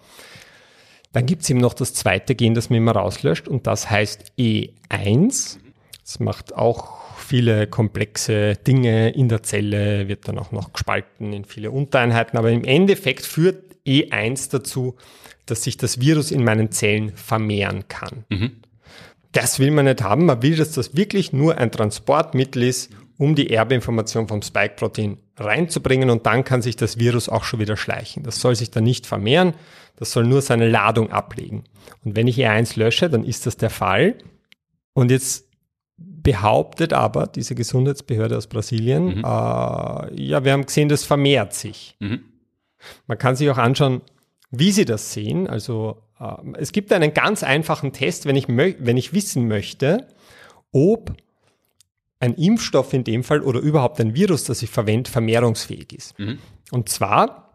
Dann 1.12 1.26
gibt 1.26 1.42
es 1.42 1.50
eben 1.50 1.60
noch 1.60 1.74
das 1.74 1.94
zweite 1.94 2.34
Gen, 2.36 2.54
das 2.54 2.70
man 2.70 2.78
immer 2.78 2.92
rauslöscht 2.92 3.48
und 3.48 3.66
das 3.66 3.90
heißt 3.90 4.32
E1. 4.38 5.58
Es 6.10 6.18
macht 6.18 6.56
auch 6.56 6.98
viele 7.18 7.68
komplexe 7.68 8.56
Dinge 8.56 9.10
in 9.10 9.28
der 9.28 9.44
Zelle, 9.44 10.08
wird 10.08 10.26
dann 10.26 10.40
auch 10.40 10.50
noch 10.50 10.72
gespalten 10.72 11.32
in 11.32 11.44
viele 11.44 11.70
Untereinheiten, 11.70 12.36
aber 12.36 12.50
im 12.50 12.64
Endeffekt 12.64 13.24
führt 13.24 13.76
E1 13.86 14.50
dazu, 14.50 14.96
dass 15.46 15.62
sich 15.62 15.76
das 15.76 16.00
Virus 16.00 16.32
in 16.32 16.42
meinen 16.42 16.72
Zellen 16.72 17.12
vermehren 17.14 17.86
kann. 17.86 18.24
Mhm. 18.28 18.56
Das 19.30 19.60
will 19.60 19.70
man 19.70 19.84
nicht 19.84 20.02
haben. 20.02 20.26
Man 20.26 20.42
will, 20.42 20.56
dass 20.56 20.72
das 20.72 20.96
wirklich 20.96 21.32
nur 21.32 21.58
ein 21.58 21.70
Transportmittel 21.70 22.64
ist, 22.64 22.90
um 23.16 23.36
die 23.36 23.50
Erbeinformation 23.50 24.26
vom 24.26 24.42
Spike-Protein 24.42 25.16
reinzubringen 25.36 26.10
und 26.10 26.26
dann 26.26 26.42
kann 26.42 26.60
sich 26.60 26.74
das 26.74 26.98
Virus 26.98 27.28
auch 27.28 27.44
schon 27.44 27.60
wieder 27.60 27.76
schleichen. 27.76 28.24
Das 28.24 28.40
soll 28.40 28.56
sich 28.56 28.72
dann 28.72 28.82
nicht 28.82 29.06
vermehren, 29.06 29.54
das 29.94 30.10
soll 30.10 30.24
nur 30.24 30.42
seine 30.42 30.68
Ladung 30.68 31.12
ablegen. 31.12 31.62
Und 32.04 32.16
wenn 32.16 32.26
ich 32.26 32.36
E1 32.36 32.76
lösche, 32.76 33.08
dann 33.08 33.22
ist 33.22 33.46
das 33.46 33.56
der 33.56 33.70
Fall. 33.70 34.16
Und 34.92 35.12
jetzt 35.12 35.49
behauptet 36.22 36.92
aber 36.92 37.26
diese 37.26 37.54
Gesundheitsbehörde 37.54 38.36
aus 38.36 38.46
Brasilien, 38.46 39.18
mhm. 39.18 39.24
äh, 39.24 40.22
ja, 40.22 40.44
wir 40.44 40.52
haben 40.52 40.66
gesehen, 40.66 40.88
das 40.88 41.04
vermehrt 41.04 41.54
sich. 41.54 41.96
Mhm. 42.00 42.20
Man 43.06 43.18
kann 43.18 43.36
sich 43.36 43.48
auch 43.50 43.58
anschauen, 43.58 44.00
wie 44.50 44.72
sie 44.72 44.84
das 44.84 45.12
sehen. 45.12 45.46
Also 45.46 46.02
äh, 46.18 46.34
es 46.58 46.72
gibt 46.72 46.92
einen 46.92 47.14
ganz 47.14 47.42
einfachen 47.42 47.92
Test, 47.92 48.26
wenn 48.26 48.36
ich, 48.36 48.48
wenn 48.48 48.96
ich 48.96 49.12
wissen 49.12 49.48
möchte, 49.48 50.08
ob 50.72 51.14
ein 52.20 52.34
Impfstoff 52.34 52.92
in 52.92 53.04
dem 53.04 53.24
Fall 53.24 53.40
oder 53.40 53.60
überhaupt 53.60 54.00
ein 54.00 54.14
Virus, 54.14 54.44
das 54.44 54.62
ich 54.62 54.70
verwende, 54.70 55.10
vermehrungsfähig 55.10 55.92
ist. 55.92 56.18
Mhm. 56.18 56.38
Und 56.70 56.88
zwar, 56.88 57.54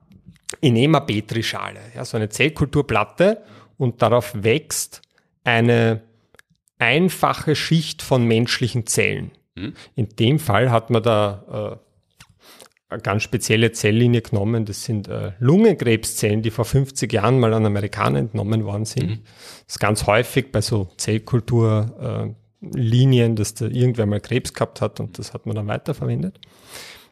ich 0.59 0.71
nehme 0.71 0.97
eine 0.97 1.05
Petrischale, 1.05 1.79
ja, 1.95 2.03
so 2.03 2.17
eine 2.17 2.29
Zellkulturplatte 2.29 3.43
und 3.77 4.01
darauf 4.01 4.33
wächst 4.35 5.01
eine 5.43 6.01
einfache 6.79 7.55
Schicht 7.55 8.01
von 8.01 8.25
menschlichen 8.25 8.85
Zellen. 8.85 9.31
Mhm. 9.55 9.73
In 9.95 10.09
dem 10.09 10.39
Fall 10.39 10.71
hat 10.71 10.89
man 10.89 11.03
da 11.03 11.79
äh, 11.79 11.85
eine 12.89 13.01
ganz 13.01 13.23
spezielle 13.23 13.71
Zelllinie 13.71 14.21
genommen. 14.21 14.65
Das 14.65 14.83
sind 14.83 15.07
äh, 15.07 15.31
Lungenkrebszellen, 15.39 16.41
die 16.41 16.51
vor 16.51 16.65
50 16.65 17.11
Jahren 17.11 17.39
mal 17.39 17.53
an 17.53 17.65
Amerikaner 17.65 18.19
entnommen 18.19 18.65
worden 18.65 18.85
sind. 18.85 19.09
Mhm. 19.09 19.19
Das 19.65 19.75
ist 19.75 19.79
ganz 19.79 20.05
häufig 20.05 20.51
bei 20.51 20.61
so 20.61 20.89
Zellkulturlinien, 20.97 23.31
äh, 23.31 23.35
dass 23.35 23.53
da 23.53 23.65
irgendwer 23.65 24.05
mal 24.05 24.19
Krebs 24.19 24.53
gehabt 24.53 24.81
hat 24.81 24.99
und 24.99 25.17
das 25.17 25.33
hat 25.33 25.45
man 25.45 25.55
dann 25.55 25.67
weiterverwendet. 25.67 26.39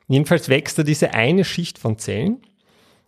Jedenfalls 0.08 0.50
wächst 0.50 0.78
da 0.78 0.84
diese 0.84 1.14
eine 1.14 1.46
Schicht 1.46 1.80
von 1.80 1.98
Zellen 1.98 2.42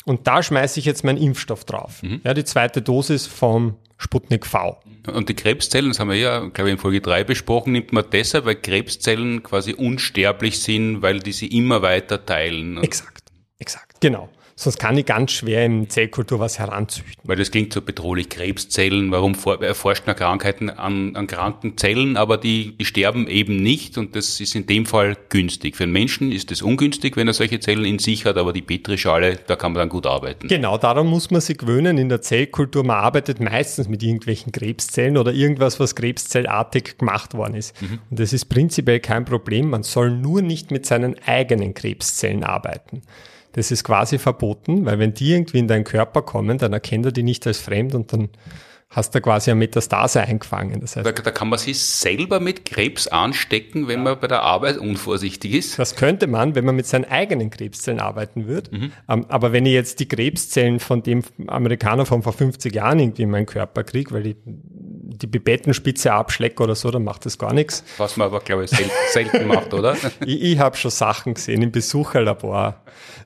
und 0.05 0.27
da 0.27 0.41
schmeiße 0.41 0.79
ich 0.79 0.85
jetzt 0.85 1.03
meinen 1.03 1.17
Impfstoff 1.17 1.65
drauf. 1.65 2.01
Mhm. 2.01 2.21
Ja, 2.23 2.33
die 2.33 2.45
zweite 2.45 2.81
Dosis 2.81 3.27
vom 3.27 3.75
Sputnik 3.97 4.45
V. 4.45 4.81
Und 5.07 5.29
die 5.29 5.35
Krebszellen, 5.35 5.89
das 5.91 5.99
haben 5.99 6.09
wir 6.09 6.17
ja, 6.17 6.39
glaube 6.47 6.69
ich, 6.69 6.73
in 6.73 6.79
Folge 6.79 7.01
3 7.01 7.23
besprochen, 7.23 7.73
nimmt 7.73 7.93
man 7.93 8.05
deshalb, 8.11 8.45
weil 8.45 8.55
Krebszellen 8.55 9.43
quasi 9.43 9.73
unsterblich 9.73 10.59
sind, 10.59 11.01
weil 11.01 11.19
die 11.19 11.31
sie 11.31 11.47
immer 11.47 11.81
weiter 11.81 12.25
teilen. 12.25 12.77
Exakt, 12.83 13.31
exakt, 13.59 14.01
genau. 14.01 14.29
Sonst 14.57 14.79
kann 14.79 14.97
ich 14.97 15.05
ganz 15.05 15.33
schwer 15.33 15.65
im 15.65 15.89
Zellkultur 15.89 16.39
was 16.39 16.59
heranzüchten. 16.59 17.15
Weil 17.23 17.35
das 17.35 17.51
klingt 17.51 17.73
so 17.73 17.81
bedrohlich, 17.81 18.29
Krebszellen, 18.29 19.11
warum 19.11 19.35
erforscht 19.59 20.07
man 20.07 20.15
Krankheiten 20.15 20.69
an, 20.69 21.15
an 21.15 21.27
kranken 21.27 21.77
Zellen, 21.77 22.15
aber 22.15 22.37
die, 22.37 22.75
die 22.77 22.85
sterben 22.85 23.27
eben 23.27 23.57
nicht 23.57 23.97
und 23.97 24.15
das 24.15 24.39
ist 24.39 24.55
in 24.55 24.65
dem 24.65 24.85
Fall 24.85 25.17
günstig. 25.29 25.75
Für 25.75 25.83
einen 25.83 25.91
Menschen 25.91 26.31
ist 26.31 26.51
es 26.51 26.61
ungünstig, 26.61 27.17
wenn 27.17 27.27
er 27.27 27.33
solche 27.33 27.59
Zellen 27.59 27.83
in 27.83 27.99
sich 27.99 28.25
hat, 28.25 28.37
aber 28.37 28.53
die 28.53 28.61
Petrischale, 28.61 29.37
da 29.45 29.57
kann 29.57 29.73
man 29.73 29.79
dann 29.79 29.89
gut 29.89 30.05
arbeiten. 30.05 30.47
Genau, 30.47 30.77
daran 30.77 31.07
muss 31.07 31.31
man 31.31 31.41
sich 31.41 31.57
gewöhnen 31.57 31.97
in 31.97 32.07
der 32.07 32.21
Zellkultur. 32.21 32.85
Man 32.85 32.97
arbeitet 32.97 33.41
meistens 33.41 33.89
mit 33.89 34.01
irgendwelchen 34.03 34.53
Krebszellen 34.53 35.17
oder 35.17 35.33
irgendwas, 35.33 35.81
was 35.81 35.95
krebszellartig 35.95 36.97
gemacht 36.97 37.33
worden 37.33 37.55
ist. 37.55 37.79
Mhm. 37.81 37.99
Und 38.09 38.19
das 38.19 38.31
ist 38.31 38.45
prinzipiell 38.45 39.01
kein 39.01 39.25
Problem. 39.25 39.69
Man 39.69 39.83
soll 39.83 40.11
nur 40.11 40.41
nicht 40.41 40.71
mit 40.71 40.85
seinen 40.85 41.15
eigenen 41.25 41.73
Krebszellen 41.73 42.43
arbeiten. 42.43 43.01
Das 43.55 43.71
ist 43.71 43.85
quasi 43.85 44.17
verboten, 44.17 44.85
weil 44.85 44.99
wenn 44.99 45.13
die 45.13 45.31
irgendwie 45.31 45.59
in 45.59 45.69
deinen 45.69 45.85
Körper 45.85 46.21
kommen, 46.21 46.57
dann 46.57 46.73
erkennt 46.73 47.05
er 47.05 47.13
die 47.13 47.23
nicht 47.23 47.47
als 47.47 47.59
fremd 47.59 47.95
und 47.95 48.11
dann 48.11 48.29
hast 48.89 49.15
du 49.15 49.21
quasi 49.21 49.49
eine 49.49 49.59
Metastase 49.59 50.21
eingefangen. 50.21 50.81
Das 50.81 50.97
heißt, 50.97 51.07
da, 51.07 51.11
da, 51.13 51.31
kann 51.31 51.47
man 51.47 51.57
sich 51.57 51.79
selber 51.79 52.41
mit 52.41 52.65
Krebs 52.65 53.07
anstecken, 53.07 53.87
wenn 53.87 54.03
man 54.03 54.19
bei 54.19 54.27
der 54.27 54.41
Arbeit 54.41 54.77
unvorsichtig 54.77 55.53
ist. 55.53 55.79
Das 55.79 55.95
könnte 55.95 56.27
man, 56.27 56.55
wenn 56.55 56.65
man 56.65 56.75
mit 56.75 56.85
seinen 56.85 57.05
eigenen 57.05 57.49
Krebszellen 57.49 58.01
arbeiten 58.01 58.45
würde. 58.45 58.75
Mhm. 58.75 58.91
Aber 59.07 59.53
wenn 59.53 59.65
ich 59.65 59.73
jetzt 59.73 60.01
die 60.01 60.07
Krebszellen 60.07 60.81
von 60.81 61.01
dem 61.01 61.23
Amerikaner 61.47 62.05
von 62.05 62.23
vor 62.23 62.33
50 62.33 62.75
Jahren 62.75 62.99
irgendwie 62.99 63.23
in 63.23 63.29
meinen 63.29 63.45
Körper 63.45 63.85
kriege, 63.85 64.11
weil 64.11 64.23
die 64.23 64.35
die 65.17 65.27
Pipettenspitze 65.27 66.11
abschlecke 66.13 66.61
oder 66.63 66.75
so, 66.75 66.91
dann 66.91 67.03
macht 67.03 67.25
das 67.25 67.37
gar 67.37 67.53
nichts. 67.53 67.83
Was 67.97 68.17
man 68.17 68.27
aber, 68.27 68.39
glaube 68.39 68.65
ich, 68.65 68.69
selten, 68.69 68.91
selten 69.11 69.47
macht, 69.47 69.73
oder? 69.73 69.95
ich 70.25 70.41
ich 70.41 70.59
habe 70.59 70.77
schon 70.77 70.91
Sachen 70.91 71.33
gesehen 71.33 71.61
im 71.61 71.71
Besucherlabor. 71.71 72.81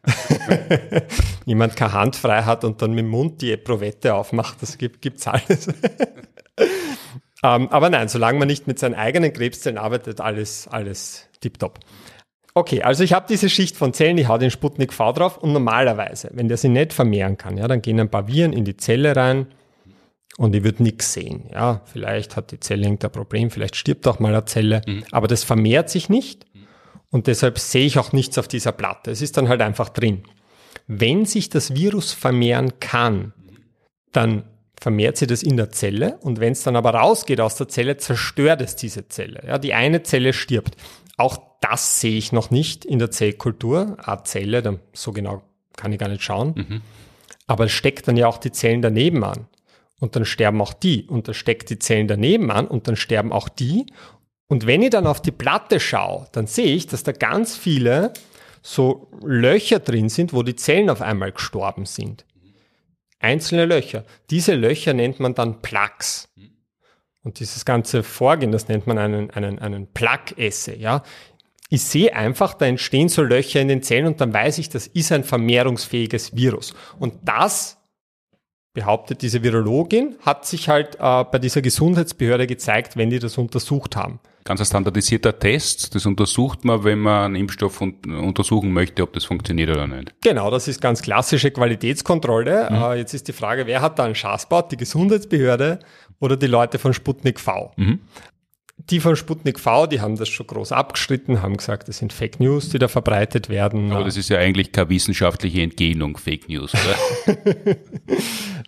Jemand 1.45 1.75
keine 1.75 1.93
Hand 1.93 2.15
frei 2.15 2.43
hat 2.43 2.63
und 2.63 2.81
dann 2.81 2.91
mit 2.91 2.99
dem 2.99 3.09
Mund 3.09 3.41
die 3.41 3.51
Eprovette 3.51 4.13
aufmacht, 4.13 4.61
das 4.61 4.77
gibt, 4.77 5.01
gibt's 5.01 5.27
alles. 5.27 5.67
um, 5.67 5.73
ähm, 7.43 7.67
aber 7.69 7.89
nein, 7.89 8.07
solange 8.07 8.39
man 8.39 8.47
nicht 8.47 8.67
mit 8.67 8.79
seinen 8.79 8.95
eigenen 8.95 9.33
Krebszellen 9.33 9.77
arbeitet, 9.77 10.21
alles, 10.21 10.67
alles 10.67 11.27
tipptopp. 11.41 11.79
Okay, 12.55 12.81
also 12.81 13.03
ich 13.03 13.13
habe 13.13 13.25
diese 13.29 13.49
Schicht 13.49 13.77
von 13.77 13.93
Zellen, 13.93 14.17
ich 14.17 14.27
hau 14.27 14.37
den 14.37 14.51
Sputnik 14.51 14.91
V 14.91 15.13
drauf 15.13 15.37
und 15.37 15.53
normalerweise, 15.53 16.29
wenn 16.33 16.47
der 16.47 16.57
sich 16.57 16.71
nicht 16.71 16.93
vermehren 16.93 17.37
kann, 17.37 17.57
ja, 17.57 17.67
dann 17.67 17.81
gehen 17.81 17.99
ein 17.99 18.09
paar 18.09 18.27
Viren 18.27 18.53
in 18.53 18.65
die 18.65 18.75
Zelle 18.75 19.15
rein, 19.15 19.47
und 20.39 20.55
ich 20.55 20.63
würde 20.63 20.81
nichts 20.81 21.11
sehen. 21.11 21.49
Ja, 21.51 21.81
vielleicht 21.83 22.37
hat 22.37 22.51
die 22.51 22.61
Zelle 22.61 22.83
irgendein 22.83 23.11
Problem, 23.11 23.51
vielleicht 23.51 23.75
stirbt 23.75 24.07
auch 24.07 24.19
mal 24.19 24.33
eine 24.33 24.45
Zelle, 24.45 24.81
mhm. 24.87 25.03
aber 25.11 25.27
das 25.27 25.43
vermehrt 25.43 25.89
sich 25.89 26.07
nicht 26.07 26.45
und 27.11 27.27
deshalb 27.27 27.59
sehe 27.59 27.85
ich 27.85 27.99
auch 27.99 28.13
nichts 28.13 28.37
auf 28.37 28.47
dieser 28.47 28.71
Platte. 28.71 29.11
Es 29.11 29.21
ist 29.21 29.35
dann 29.35 29.49
halt 29.49 29.61
einfach 29.61 29.89
drin. 29.89 30.23
Wenn 30.87 31.25
sich 31.25 31.49
das 31.49 31.75
Virus 31.75 32.13
vermehren 32.13 32.79
kann, 32.79 33.33
dann 34.13 34.43
vermehrt 34.79 35.17
sie 35.17 35.27
das 35.27 35.43
in 35.43 35.57
der 35.57 35.71
Zelle 35.71 36.17
und 36.21 36.39
wenn 36.39 36.53
es 36.53 36.63
dann 36.63 36.77
aber 36.77 36.91
rausgeht 36.91 37.41
aus 37.41 37.57
der 37.57 37.67
Zelle, 37.67 37.97
zerstört 37.97 38.61
es 38.61 38.77
diese 38.77 39.09
Zelle. 39.09 39.43
Ja, 39.45 39.57
die 39.57 39.73
eine 39.73 40.03
Zelle 40.03 40.31
stirbt. 40.31 40.77
Auch 41.17 41.37
das 41.59 41.99
sehe 41.99 42.17
ich 42.17 42.31
noch 42.31 42.49
nicht 42.49 42.85
in 42.85 42.99
der 42.99 43.11
Zellkultur. 43.11 43.97
Eine 44.01 44.23
Zelle, 44.23 44.79
so 44.93 45.11
genau 45.11 45.43
kann 45.75 45.91
ich 45.91 45.99
gar 45.99 46.07
nicht 46.07 46.23
schauen. 46.23 46.53
Mhm. 46.55 46.81
Aber 47.45 47.65
es 47.65 47.73
steckt 47.73 48.07
dann 48.07 48.15
ja 48.15 48.27
auch 48.27 48.37
die 48.37 48.53
Zellen 48.53 48.81
daneben 48.81 49.21
an 49.25 49.49
und 49.99 50.15
dann 50.15 50.25
sterben 50.25 50.61
auch 50.61 50.73
die 50.73 51.05
und 51.05 51.27
dann 51.27 51.35
steckt 51.35 51.69
die 51.69 51.79
Zellen 51.79 52.07
daneben 52.07 52.51
an 52.51 52.67
und 52.67 52.87
dann 52.87 52.95
sterben 52.95 53.31
auch 53.31 53.49
die. 53.49 53.85
Und 54.47 54.65
wenn 54.65 54.81
ich 54.81 54.89
dann 54.89 55.05
auf 55.05 55.21
die 55.21 55.31
Platte 55.31 55.79
schaue, 55.79 56.27
dann 56.31 56.47
sehe 56.47 56.75
ich, 56.75 56.87
dass 56.87 57.03
da 57.03 57.11
ganz 57.11 57.55
viele 57.55 58.13
so 58.61 59.11
Löcher 59.23 59.79
drin 59.79 60.09
sind, 60.09 60.33
wo 60.33 60.43
die 60.43 60.55
Zellen 60.55 60.89
auf 60.89 61.01
einmal 61.01 61.31
gestorben 61.31 61.85
sind. 61.85 62.25
Einzelne 63.19 63.65
Löcher. 63.65 64.05
Diese 64.29 64.55
Löcher 64.55 64.93
nennt 64.93 65.19
man 65.19 65.35
dann 65.35 65.61
Plaques. 65.61 66.29
Und 67.21 67.39
dieses 67.39 67.65
ganze 67.65 68.01
Vorgehen, 68.01 68.51
das 68.51 68.69
nennt 68.69 68.87
man 68.87 68.97
einen, 68.97 69.29
einen, 69.31 69.59
einen 69.59 69.91
Plaque-Esse, 69.91 70.75
ja. 70.75 71.03
Ich 71.71 71.83
sehe 71.83 72.15
einfach, 72.15 72.55
da 72.55 72.65
entstehen 72.65 73.09
so 73.09 73.21
Löcher 73.21 73.61
in 73.61 73.67
den 73.67 73.83
Zellen 73.83 74.07
und 74.07 74.19
dann 74.19 74.33
weiß 74.33 74.57
ich, 74.57 74.69
das 74.69 74.87
ist 74.87 75.11
ein 75.11 75.23
vermehrungsfähiges 75.23 76.35
Virus. 76.35 76.73
Und 76.97 77.13
das 77.23 77.78
behauptet 78.79 79.21
diese 79.21 79.43
Virologin, 79.43 80.15
hat 80.21 80.45
sich 80.45 80.69
halt 80.69 80.95
äh, 80.95 81.25
bei 81.25 81.37
dieser 81.37 81.61
Gesundheitsbehörde 81.61 82.47
gezeigt, 82.47 82.95
wenn 82.95 83.09
die 83.09 83.19
das 83.19 83.37
untersucht 83.37 83.97
haben. 83.97 84.21
Ganz 84.45 84.61
ein 84.61 84.65
standardisierter 84.65 85.37
Test, 85.37 85.95
das 85.95 86.05
untersucht 86.05 86.63
man, 86.63 86.85
wenn 86.85 86.99
man 86.99 87.25
einen 87.25 87.35
Impfstoff 87.35 87.81
un 87.81 87.95
untersuchen 88.05 88.71
möchte, 88.71 89.03
ob 89.03 89.11
das 89.11 89.25
funktioniert 89.25 89.69
oder 89.69 89.85
nicht. 89.85 90.13
Genau, 90.21 90.49
das 90.49 90.69
ist 90.69 90.79
ganz 90.79 91.01
klassische 91.01 91.51
Qualitätskontrolle. 91.51 92.69
Mhm. 92.69 92.75
Äh, 92.77 92.95
jetzt 92.95 93.13
ist 93.13 93.27
die 93.27 93.33
Frage, 93.33 93.67
wer 93.67 93.81
hat 93.81 93.99
da 93.99 94.05
einen 94.05 94.15
Schaßbaut, 94.15 94.71
die 94.71 94.77
Gesundheitsbehörde 94.77 95.79
oder 96.21 96.37
die 96.37 96.47
Leute 96.47 96.79
von 96.79 96.93
Sputnik 96.93 97.37
V? 97.37 97.73
Mhm. 97.75 97.99
Die 98.89 98.99
von 98.99 99.15
Sputnik 99.15 99.59
V, 99.59 99.85
die 99.85 100.01
haben 100.01 100.17
das 100.17 100.29
schon 100.29 100.47
groß 100.47 100.71
abgestritten, 100.71 101.41
haben 101.41 101.57
gesagt, 101.57 101.87
das 101.87 101.99
sind 101.99 102.11
Fake 102.11 102.39
News, 102.39 102.69
die 102.69 102.79
da 102.79 102.87
verbreitet 102.87 103.47
werden. 103.49 103.91
Aber 103.91 104.03
das 104.03 104.17
ist 104.17 104.29
ja 104.29 104.39
eigentlich 104.39 104.71
keine 104.71 104.89
wissenschaftliche 104.89 105.61
Entgegnung, 105.61 106.17
Fake 106.17 106.49
News, 106.49 106.73
oder? 106.73 107.35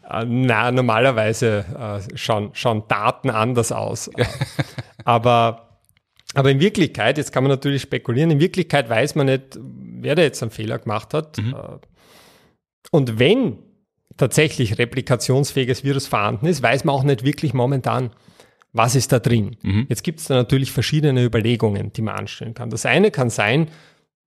Äh, 0.10 0.26
na, 0.26 0.72
normalerweise 0.72 1.66
äh, 1.78 2.18
schauen, 2.18 2.50
schauen 2.54 2.84
Daten 2.88 3.30
anders 3.30 3.72
aus. 3.72 4.10
aber, 5.06 5.80
aber 6.34 6.52
in 6.52 6.60
Wirklichkeit, 6.60 7.18
jetzt 7.18 7.32
kann 7.32 7.44
man 7.44 7.52
natürlich 7.52 7.84
spekulieren, 7.84 8.32
in 8.32 8.40
Wirklichkeit 8.40 8.90
weiß 8.90 9.16
man 9.16 9.28
nicht, 9.28 9.58
wer 9.58 10.16
da 10.16 10.24
jetzt 10.24 10.42
einen 10.42 10.52
Fehler 10.52 10.80
gemacht 10.80 11.14
hat. 11.14 11.38
Mhm. 11.38 11.54
Äh, 11.54 11.78
und 12.92 13.20
wenn 13.20 13.60
tatsächlich 14.18 14.78
replikationsfähiges 14.78 15.84
Virus 15.84 16.08
vorhanden 16.08 16.46
ist, 16.48 16.62
weiß 16.62 16.84
man 16.84 16.96
auch 16.96 17.04
nicht 17.04 17.24
wirklich 17.24 17.54
momentan, 17.54 18.12
was 18.74 18.96
ist 18.96 19.12
da 19.12 19.20
drin? 19.20 19.58
Mhm. 19.62 19.86
Jetzt 19.90 20.04
gibt 20.04 20.20
es 20.20 20.28
da 20.28 20.36
natürlich 20.36 20.72
verschiedene 20.72 21.24
Überlegungen, 21.24 21.92
die 21.94 22.02
man 22.02 22.16
anstellen 22.16 22.54
kann. 22.54 22.70
Das 22.70 22.86
eine 22.86 23.12
kann 23.12 23.30
sein, 23.30 23.68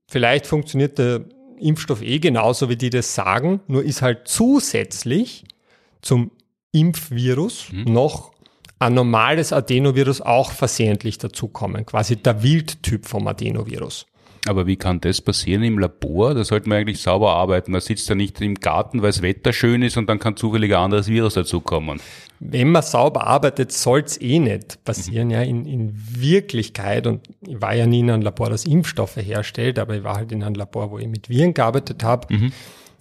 vielleicht 0.09 0.47
funktioniert 0.47 0.99
der 0.99 1.25
Impfstoff 1.59 2.03
eh 2.03 2.19
genauso, 2.19 2.69
wie 2.69 2.77
die 2.77 2.91
das 2.91 3.15
sagen, 3.15 3.61
nur 3.67 3.85
ist 3.85 4.03
halt 4.03 4.29
zusätzlich 4.29 5.45
zum 6.03 6.31
Impfvirus 6.73 7.73
mhm. 7.73 7.93
noch 7.93 8.33
ein 8.79 8.95
normales 8.95 9.53
Adenovirus 9.53 10.21
auch 10.21 10.51
versehentlich 10.51 11.19
dazukommen, 11.19 11.87
quasi 11.87 12.17
der 12.17 12.43
Wildtyp 12.43 13.07
vom 13.07 13.27
Adenovirus. 13.27 14.07
Aber 14.47 14.67
wie 14.67 14.77
kann 14.77 15.01
das 15.01 15.21
passieren 15.21 15.63
im 15.63 15.79
Labor? 15.79 16.35
Da 16.35 16.45
sollte 16.45 16.69
man 16.69 16.79
eigentlich 16.79 17.01
sauber 17.01 17.33
arbeiten. 17.33 17.73
Man 17.73 17.81
sitzt 17.81 18.09
ja 18.09 18.15
nicht 18.15 18.41
im 18.43 18.57
Garten, 18.57 19.01
weil 19.01 19.11
das 19.11 19.23
Wetter 19.23 19.53
schön 19.53 19.83
ist 19.83 19.97
und 19.97 20.07
dann 20.09 20.19
kann 20.19 20.37
zufällig 20.37 20.73
ein 20.75 20.83
anderes 20.83 21.09
Virus 21.09 21.35
dazukommen. 21.35 22.01
Wenn 22.41 22.71
man 22.71 22.83
sauber 22.83 23.27
arbeitet, 23.27 23.73
soll 23.73 24.01
es 24.01 24.21
eh 24.21 24.39
nicht 24.39 24.85
passieren. 24.85 25.29
Mhm. 25.29 25.33
Ja, 25.33 25.43
in, 25.43 25.65
in 25.65 25.95
Wirklichkeit, 25.95 27.07
und 27.07 27.27
ich 27.47 27.61
war 27.61 27.75
ja 27.75 27.87
nie 27.87 28.01
in 28.01 28.11
einem 28.11 28.23
Labor, 28.23 28.51
das 28.51 28.67
Impfstoffe 28.67 29.17
herstellt, 29.17 29.79
aber 29.79 29.97
ich 29.97 30.05
war 30.05 30.17
halt 30.17 30.31
in 30.31 30.43
einem 30.43 30.57
Labor, 30.57 30.91
wo 30.91 30.99
ich 30.99 31.09
mit 31.09 31.31
Viren 31.31 31.55
gearbeitet 31.55 32.05
habe. 32.05 32.35
Mhm. 32.35 32.53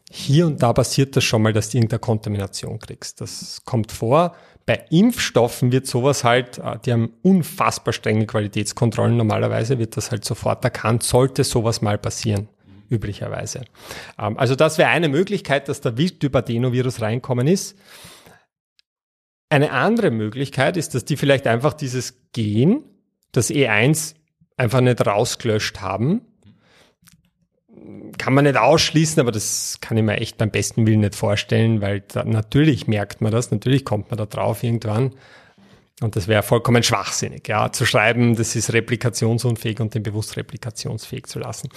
Hier 0.10 0.46
und 0.48 0.62
da 0.62 0.72
passiert 0.72 1.16
das 1.16 1.24
schon 1.24 1.42
mal, 1.42 1.52
dass 1.52 1.72
du 1.72 1.78
irgendeine 1.78 2.00
Kontamination 2.00 2.80
kriegst. 2.80 3.20
Das 3.20 3.64
kommt 3.66 3.92
vor. 3.92 4.34
Bei 4.66 4.86
Impfstoffen 4.90 5.72
wird 5.72 5.88
sowas 5.88 6.24
halt, 6.24 6.58
äh, 6.60 6.78
die 6.86 6.94
haben 6.94 7.14
unfassbar 7.22 7.94
strenge 7.94 8.26
Qualitätskontrollen. 8.26 9.18
Normalerweise 9.18 9.80
wird 9.80 9.98
das 9.98 10.12
halt 10.12 10.24
sofort 10.24 10.64
erkannt, 10.64 11.04
sollte 11.04 11.44
sowas 11.44 11.82
mal 11.82 11.98
passieren, 11.98 12.48
üblicherweise. 12.90 13.66
Ähm, 14.18 14.38
also 14.38 14.56
das 14.56 14.78
wäre 14.78 14.90
eine 14.90 15.10
Möglichkeit, 15.10 15.68
dass 15.68 15.82
der 15.82 15.98
Wildtyp-Adenovirus 15.98 17.02
reinkommen 17.02 17.48
ist. 17.48 17.78
Eine 19.50 19.72
andere 19.72 20.12
Möglichkeit 20.12 20.78
ist, 20.78 20.96
dass 20.96 21.06
die 21.06 21.18
vielleicht 21.18 21.46
einfach 21.46 21.74
dieses 21.74 22.16
Gen, 22.32 22.84
das 23.32 23.50
E1, 23.52 24.16
einfach 24.58 24.82
nicht 24.82 25.06
rausgelöscht 25.06 25.82
haben 25.82 26.22
kann 28.18 28.34
man 28.34 28.46
nicht 28.46 28.58
ausschließen, 28.58 29.20
aber 29.20 29.32
das 29.32 29.80
kann 29.82 29.98
ich 29.98 30.04
mir 30.04 30.18
echt 30.18 30.38
beim 30.38 30.52
besten 30.52 30.86
Willen 30.88 31.02
nicht 31.02 31.16
vorstellen, 31.16 31.82
weil 31.82 32.02
da, 32.02 32.24
natürlich 32.24 32.88
merkt 32.88 33.22
man 33.22 33.32
das, 33.32 33.52
natürlich 33.52 33.86
kommt 33.86 34.10
man 34.10 34.18
da 34.18 34.26
drauf 34.26 34.64
irgendwann. 34.64 35.12
Und 36.02 36.16
das 36.16 36.28
wäre 36.28 36.44
vollkommen 36.44 36.84
schwachsinnig, 36.84 37.48
ja, 37.48 37.72
zu 37.72 37.86
schreiben, 37.86 38.36
das 38.36 38.56
ist 38.56 38.74
replikationsunfähig 38.74 39.80
und 39.80 39.94
den 39.94 40.04
bewusst 40.04 40.36
replikationsfähig 40.38 41.28
zu 41.28 41.40
lassen. 41.40 41.70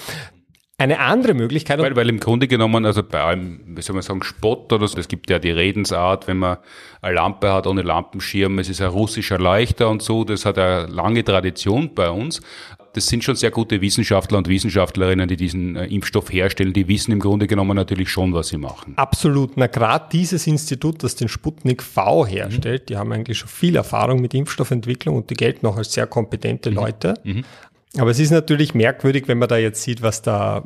Eine 0.78 1.00
andere 1.00 1.32
Möglichkeit. 1.32 1.78
Weil, 1.78 1.96
weil 1.96 2.08
im 2.08 2.20
Grunde 2.20 2.48
genommen, 2.48 2.84
also 2.84 3.02
bei 3.02 3.22
allem, 3.22 3.62
wie 3.64 3.80
soll 3.80 3.94
man 3.94 4.02
sagen, 4.02 4.22
Spott 4.22 4.70
oder 4.74 4.86
so, 4.86 4.98
es 4.98 5.08
gibt 5.08 5.30
ja 5.30 5.38
die 5.38 5.50
Redensart, 5.50 6.28
wenn 6.28 6.36
man 6.36 6.58
eine 7.00 7.14
Lampe 7.14 7.50
hat 7.50 7.66
ohne 7.66 7.80
Lampenschirm, 7.80 8.58
es 8.58 8.68
ist 8.68 8.82
ein 8.82 8.88
russischer 8.88 9.38
Leuchter 9.38 9.88
und 9.88 10.02
so, 10.02 10.24
das 10.24 10.44
hat 10.44 10.58
eine 10.58 10.86
lange 10.86 11.24
Tradition 11.24 11.94
bei 11.94 12.10
uns 12.10 12.42
das 12.96 13.08
sind 13.08 13.22
schon 13.22 13.36
sehr 13.36 13.50
gute 13.50 13.82
Wissenschaftler 13.82 14.38
und 14.38 14.48
Wissenschaftlerinnen, 14.48 15.28
die 15.28 15.36
diesen 15.36 15.76
äh, 15.76 15.84
Impfstoff 15.84 16.32
herstellen. 16.32 16.72
Die 16.72 16.88
wissen 16.88 17.12
im 17.12 17.20
Grunde 17.20 17.46
genommen 17.46 17.76
natürlich 17.76 18.08
schon, 18.08 18.32
was 18.32 18.48
sie 18.48 18.56
machen. 18.56 18.94
Absolut. 18.96 19.58
Na, 19.58 19.66
gerade 19.66 20.06
dieses 20.10 20.46
Institut, 20.46 21.04
das 21.04 21.14
den 21.14 21.28
Sputnik 21.28 21.82
V 21.82 22.26
herstellt, 22.26 22.82
mhm. 22.82 22.86
die 22.86 22.96
haben 22.96 23.12
eigentlich 23.12 23.36
schon 23.36 23.50
viel 23.50 23.76
Erfahrung 23.76 24.22
mit 24.22 24.32
Impfstoffentwicklung 24.32 25.14
und 25.14 25.28
die 25.28 25.34
gelten 25.34 25.66
auch 25.66 25.76
als 25.76 25.92
sehr 25.92 26.06
kompetente 26.06 26.70
mhm. 26.70 26.76
Leute. 26.76 27.14
Mhm. 27.22 27.44
Aber 27.98 28.10
es 28.10 28.18
ist 28.18 28.30
natürlich 28.30 28.74
merkwürdig, 28.74 29.28
wenn 29.28 29.38
man 29.38 29.48
da 29.48 29.58
jetzt 29.58 29.82
sieht, 29.82 30.00
was 30.00 30.22
da, 30.22 30.64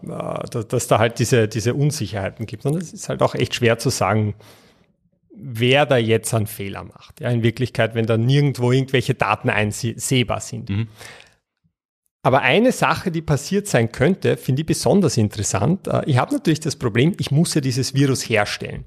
äh, 0.55 0.65
dass 0.65 0.87
da 0.87 1.01
halt 1.01 1.19
diese, 1.19 1.49
diese 1.49 1.75
Unsicherheiten 1.75 2.47
gibt. 2.47 2.65
Und 2.65 2.77
es 2.77 2.93
ist 2.93 3.09
halt 3.09 3.23
auch 3.23 3.35
echt 3.35 3.57
schwer 3.57 3.79
zu 3.79 3.91
sagen, 3.91 4.35
wer 5.35 5.85
da 5.85 5.97
jetzt 5.97 6.33
einen 6.33 6.47
Fehler 6.47 6.85
macht. 6.85 7.21
Ja, 7.21 7.31
in 7.31 7.43
Wirklichkeit, 7.43 7.97
wenn 7.97 8.07
da 8.07 8.17
nirgendwo 8.17 8.71
irgendwelche 8.71 9.15
Daten 9.15 9.51
einsehbar 9.51 10.41
sind. 10.41 10.71
Mhm. 10.71 10.89
Aber 12.23 12.43
eine 12.43 12.73
Sache, 12.73 13.11
die 13.11 13.23
passiert 13.23 13.67
sein 13.67 13.93
könnte, 13.93 14.37
finde 14.37 14.63
ich 14.63 14.67
besonders 14.67 15.17
interessant. 15.17 15.87
Äh, 15.87 16.03
ich 16.07 16.19
habe 16.19 16.35
natürlich 16.35 16.61
das 16.61 16.77
Problem, 16.77 17.15
ich 17.19 17.31
muss 17.31 17.55
ja 17.55 17.61
dieses 17.61 17.95
Virus 17.95 18.29
herstellen. 18.29 18.85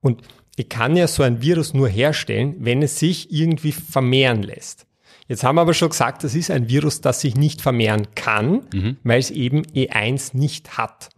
Und 0.00 0.22
ich 0.56 0.68
kann 0.68 0.96
ja 0.96 1.06
so 1.06 1.22
ein 1.22 1.42
Virus 1.42 1.74
nur 1.74 1.88
herstellen, 1.88 2.56
wenn 2.60 2.82
es 2.82 2.98
sich 2.98 3.32
irgendwie 3.32 3.72
vermehren 3.72 4.42
lässt. 4.42 4.86
Jetzt 5.28 5.44
haben 5.44 5.56
wir 5.56 5.62
aber 5.62 5.74
schon 5.74 5.90
gesagt, 5.90 6.24
das 6.24 6.34
ist 6.34 6.50
ein 6.50 6.68
Virus, 6.68 7.00
das 7.00 7.20
sich 7.20 7.34
nicht 7.34 7.60
vermehren 7.60 8.08
kann, 8.14 8.62
mhm. 8.72 8.96
weil 9.02 9.18
es 9.18 9.30
eben 9.30 9.62
E1 9.62 10.36
nicht 10.36 10.78
hat. 10.78 11.10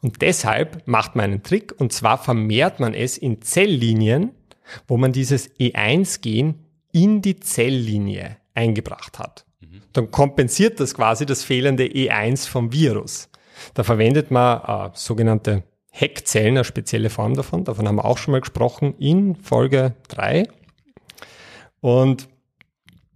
Und 0.00 0.22
deshalb 0.22 0.86
macht 0.86 1.16
man 1.16 1.24
einen 1.24 1.42
Trick 1.42 1.74
und 1.78 1.92
zwar 1.92 2.18
vermehrt 2.18 2.78
man 2.78 2.94
es 2.94 3.18
in 3.18 3.42
Zelllinien, 3.42 4.30
wo 4.86 4.96
man 4.96 5.12
dieses 5.12 5.50
E1-Gen 5.58 6.54
in 6.92 7.22
die 7.22 7.40
Zelllinie 7.40 8.36
eingebracht 8.54 9.18
hat. 9.18 9.44
Dann 9.92 10.10
kompensiert 10.10 10.80
das 10.80 10.94
quasi 10.94 11.26
das 11.26 11.44
fehlende 11.44 11.84
E1 11.84 12.48
vom 12.48 12.72
Virus. 12.72 13.28
Da 13.74 13.84
verwendet 13.84 14.30
man 14.30 14.90
äh, 14.90 14.90
sogenannte 14.94 15.64
Heckzellen, 15.90 16.56
eine 16.56 16.64
spezielle 16.64 17.10
Form 17.10 17.34
davon. 17.34 17.64
Davon 17.64 17.86
haben 17.86 17.96
wir 17.96 18.04
auch 18.04 18.18
schon 18.18 18.32
mal 18.32 18.40
gesprochen 18.40 18.94
in 18.98 19.36
Folge 19.36 19.94
3. 20.08 20.48
Und, 21.80 22.28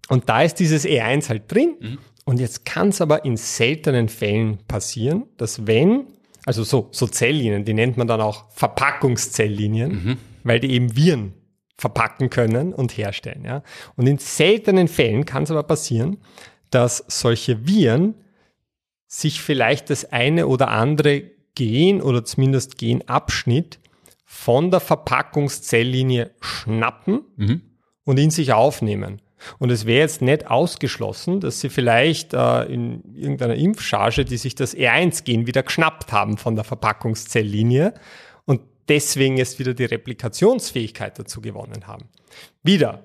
und 0.09 0.29
da 0.29 0.43
ist 0.43 0.57
dieses 0.57 0.85
E1 0.85 1.29
halt 1.31 1.51
drin. 1.51 1.77
Mhm. 1.81 1.99
Und 2.27 2.41
jetzt 2.41 2.64
kann 2.64 2.89
es 2.89 3.01
aber 3.01 3.24
in 3.24 3.37
seltenen 3.37 4.09
Fällen 4.09 4.59
passieren, 4.66 5.27
dass 5.37 5.66
wenn, 5.66 6.07
also 6.45 6.64
so, 6.64 6.89
so 6.91 7.07
Zelllinien, 7.07 7.64
die 7.64 7.72
nennt 7.72 7.97
man 7.97 8.09
dann 8.09 8.20
auch 8.20 8.51
Verpackungszelllinien, 8.51 9.93
mhm. 9.93 10.16
weil 10.43 10.61
die 10.61 10.72
eben 10.72 10.97
Viren 10.97 11.33
verpacken 11.79 12.29
können 12.29 12.72
und 12.72 12.97
herstellen. 12.97 13.45
Ja? 13.45 13.62
Und 13.97 14.07
in 14.07 14.18
seltenen 14.18 14.89
Fällen 14.89 15.24
kann 15.24 15.45
es 15.45 15.51
aber 15.51 15.62
passieren, 15.62 16.18
dass 16.71 17.05
solche 17.09 17.67
Viren 17.67 18.14
sich 19.07 19.41
vielleicht 19.41 19.91
das 19.91 20.12
eine 20.12 20.47
oder 20.47 20.69
andere 20.69 21.23
Gen 21.55 22.03
oder 22.03 22.25
zumindest 22.25 22.79
Genabschnitt 22.79 23.79
von 24.25 24.71
der 24.71 24.81
Verpackungszelllinie 24.81 26.33
schnappen 26.41 27.23
mhm. 27.37 27.62
und 28.05 28.19
in 28.19 28.31
sich 28.31 28.53
aufnehmen. 28.53 29.23
Und 29.59 29.71
es 29.71 29.87
wäre 29.87 30.01
jetzt 30.01 30.23
nicht 30.23 30.51
ausgeschlossen, 30.51 31.41
dass 31.41 31.61
sie 31.61 31.69
vielleicht 31.69 32.35
äh, 32.35 32.64
in 32.64 33.14
irgendeiner 33.14 33.55
Impfcharge, 33.55 34.25
die 34.25 34.37
sich 34.37 34.55
das 34.55 34.77
E1-Gen 34.77 35.47
wieder 35.47 35.62
geschnappt 35.62 36.12
haben 36.12 36.37
von 36.37 36.57
der 36.57 36.64
Verpackungszelllinie 36.64 37.95
und 38.45 38.62
deswegen 38.89 39.37
jetzt 39.37 39.59
wieder 39.59 39.75
die 39.75 39.85
Replikationsfähigkeit 39.85 41.19
dazu 41.19 41.41
gewonnen 41.41 41.87
haben. 41.87 42.09
Wieder, 42.62 43.05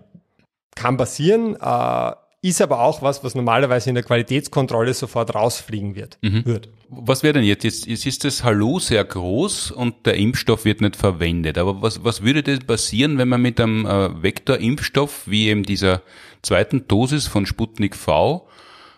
kann 0.76 0.98
passieren, 0.98 1.56
äh, 1.56 2.12
ist 2.42 2.60
aber 2.60 2.82
auch 2.82 3.02
was, 3.04 3.24
was 3.24 3.36
normalerweise 3.36 3.90
in 3.90 3.96
der 3.96 4.04
Qualitätskontrolle 4.04 4.94
sofort 4.94 5.36
rausfliegen 5.36 5.96
wird. 5.96 6.18
Mhm. 6.22 6.46
wird. 6.46 6.70
Was 6.90 7.22
wäre 7.22 7.34
denn 7.34 7.44
jetzt? 7.44 7.64
jetzt? 7.64 7.86
Jetzt 7.86 8.06
ist 8.06 8.24
das 8.24 8.44
Hallo 8.44 8.80
sehr 8.80 9.04
groß 9.04 9.72
und 9.72 10.06
der 10.06 10.16
Impfstoff 10.16 10.66
wird 10.66 10.82
nicht 10.82 10.96
verwendet. 10.96 11.60
Aber 11.60 11.82
was, 11.82 12.04
was 12.04 12.24
würde 12.24 12.42
denn 12.42 12.60
passieren, 12.60 13.20
wenn 13.20 13.30
man 13.30 13.42
mit 13.42 13.62
einem 13.62 13.86
äh, 13.86 14.24
Vektorimpfstoff 14.24 15.24
wie 15.28 15.50
eben 15.50 15.64
dieser 15.64 16.02
zweiten 16.42 16.88
Dosis 16.88 17.28
von 17.28 17.46
Sputnik 17.46 17.96
V 17.96 18.48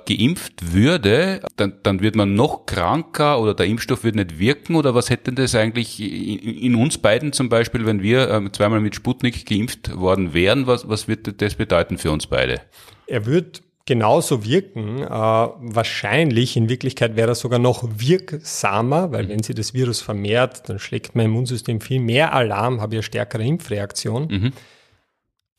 geimpft 0.05 0.73
würde, 0.73 1.41
dann, 1.55 1.73
dann 1.83 2.01
wird 2.01 2.15
man 2.15 2.35
noch 2.35 2.65
kranker 2.65 3.39
oder 3.39 3.53
der 3.53 3.65
Impfstoff 3.65 4.03
wird 4.03 4.15
nicht 4.15 4.39
wirken 4.39 4.75
oder 4.75 4.95
was 4.95 5.09
hätte 5.09 5.33
das 5.33 5.55
eigentlich 5.55 5.99
in, 5.99 6.39
in 6.39 6.75
uns 6.75 6.97
beiden 6.97 7.33
zum 7.33 7.49
Beispiel, 7.49 7.85
wenn 7.85 8.01
wir 8.01 8.29
äh, 8.29 8.51
zweimal 8.51 8.79
mit 8.79 8.95
Sputnik 8.95 9.45
geimpft 9.45 9.95
worden 9.95 10.33
wären, 10.33 10.67
was, 10.67 10.87
was 10.87 11.07
wird 11.07 11.41
das 11.41 11.55
bedeuten 11.55 11.97
für 11.97 12.11
uns 12.11 12.27
beide? 12.27 12.61
Er 13.07 13.25
wird 13.25 13.63
genauso 13.85 14.45
wirken. 14.45 15.03
Äh, 15.03 15.07
wahrscheinlich, 15.07 16.55
in 16.55 16.69
Wirklichkeit 16.69 17.15
wäre 17.15 17.31
er 17.31 17.35
sogar 17.35 17.59
noch 17.59 17.83
wirksamer, 17.97 19.11
weil 19.11 19.29
wenn 19.29 19.43
sie 19.43 19.53
das 19.53 19.73
Virus 19.73 20.01
vermehrt, 20.01 20.69
dann 20.69 20.79
schlägt 20.79 21.15
mein 21.15 21.25
Immunsystem 21.25 21.81
viel 21.81 21.99
mehr 21.99 22.33
Alarm, 22.33 22.81
habe 22.81 22.95
ja 22.95 23.01
stärkere 23.01 23.43
Impfreaktion. 23.43 24.27
Mhm. 24.29 24.53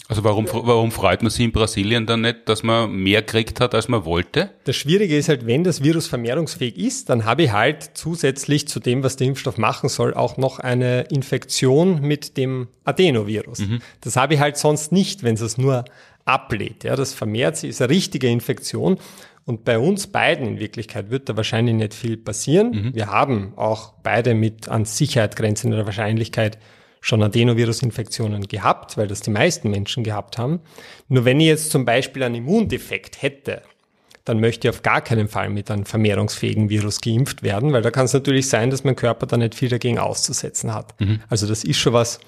Also 0.06 0.22
warum, 0.22 0.46
warum 0.50 0.92
freut 0.92 1.22
man 1.22 1.30
sich 1.30 1.46
in 1.46 1.52
Brasilien 1.52 2.04
dann 2.04 2.20
nicht, 2.20 2.46
dass 2.46 2.62
man 2.62 2.92
mehr 2.92 3.22
gekriegt 3.22 3.58
hat, 3.60 3.74
als 3.74 3.88
man 3.88 4.04
wollte? 4.04 4.50
Das 4.64 4.76
Schwierige 4.76 5.16
ist 5.16 5.30
halt, 5.30 5.46
wenn 5.46 5.64
das 5.64 5.82
Virus 5.82 6.08
vermehrungsfähig 6.08 6.76
ist, 6.76 7.08
dann 7.08 7.24
habe 7.24 7.44
ich 7.44 7.52
halt 7.52 7.92
zusätzlich 7.94 8.68
zu 8.68 8.80
dem, 8.80 9.02
was 9.02 9.16
der 9.16 9.28
Impfstoff 9.28 9.56
machen 9.56 9.88
soll, 9.88 10.12
auch 10.12 10.36
noch 10.36 10.58
eine 10.58 11.02
Infektion 11.04 12.02
mit 12.02 12.36
dem 12.36 12.68
Adenovirus. 12.84 13.60
Mhm. 13.60 13.80
Das 14.02 14.16
habe 14.16 14.34
ich 14.34 14.40
halt 14.40 14.58
sonst 14.58 14.92
nicht, 14.92 15.22
wenn 15.22 15.36
es 15.36 15.56
nur 15.56 15.86
ablehnt. 16.26 16.84
Ja, 16.84 16.96
das 16.96 17.14
vermehrt 17.14 17.56
sich, 17.56 17.70
ist 17.70 17.80
eine 17.80 17.88
richtige 17.88 18.28
Infektion. 18.28 18.98
Und 19.46 19.64
bei 19.64 19.78
uns 19.78 20.06
beiden 20.06 20.46
in 20.46 20.58
Wirklichkeit 20.58 21.10
wird 21.10 21.28
da 21.28 21.36
wahrscheinlich 21.36 21.74
nicht 21.74 21.94
viel 21.94 22.18
passieren. 22.18 22.70
Mhm. 22.70 22.94
Wir 22.94 23.06
haben 23.08 23.54
auch 23.56 23.94
beide 24.02 24.34
mit 24.34 24.68
an 24.68 24.84
Sicherheit 24.84 25.36
grenzender 25.36 25.86
Wahrscheinlichkeit 25.86 26.58
schon 27.04 27.22
Adenovirusinfektionen 27.22 28.48
gehabt, 28.48 28.96
weil 28.96 29.06
das 29.08 29.20
die 29.20 29.30
meisten 29.30 29.68
Menschen 29.68 30.04
gehabt 30.04 30.38
haben. 30.38 30.60
Nur 31.08 31.26
wenn 31.26 31.38
ich 31.38 31.48
jetzt 31.48 31.70
zum 31.70 31.84
Beispiel 31.84 32.22
einen 32.22 32.36
Immundefekt 32.36 33.20
hätte, 33.20 33.60
dann 34.24 34.40
möchte 34.40 34.66
ich 34.66 34.74
auf 34.74 34.80
gar 34.80 35.02
keinen 35.02 35.28
Fall 35.28 35.50
mit 35.50 35.70
einem 35.70 35.84
vermehrungsfähigen 35.84 36.70
Virus 36.70 37.02
geimpft 37.02 37.42
werden, 37.42 37.74
weil 37.74 37.82
da 37.82 37.90
kann 37.90 38.06
es 38.06 38.14
natürlich 38.14 38.48
sein, 38.48 38.70
dass 38.70 38.84
mein 38.84 38.96
Körper 38.96 39.26
da 39.26 39.36
nicht 39.36 39.54
viel 39.54 39.68
dagegen 39.68 39.98
auszusetzen 39.98 40.72
hat. 40.72 40.98
Mhm. 40.98 41.20
Also 41.28 41.46
das 41.46 41.62
ist 41.62 41.76
schon 41.76 41.92
was, 41.92 42.20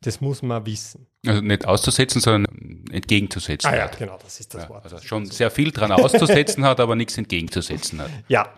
das 0.00 0.20
muss 0.20 0.42
man 0.42 0.66
wissen. 0.66 1.06
Also 1.24 1.40
nicht 1.40 1.64
auszusetzen, 1.64 2.20
sondern 2.20 2.84
entgegenzusetzen. 2.90 3.70
Ah 3.70 3.76
ja, 3.76 3.84
hat. 3.84 3.96
genau, 3.96 4.18
das 4.24 4.40
ist 4.40 4.52
das 4.54 4.64
ja, 4.64 4.68
Wort. 4.70 4.82
Also 4.82 4.98
schon 4.98 5.26
sehr 5.26 5.52
viel 5.52 5.70
dran 5.70 5.92
auszusetzen 5.92 6.64
hat, 6.64 6.80
aber 6.80 6.96
nichts 6.96 7.16
entgegenzusetzen 7.16 8.00
hat. 8.00 8.10
Ja. 8.28 8.48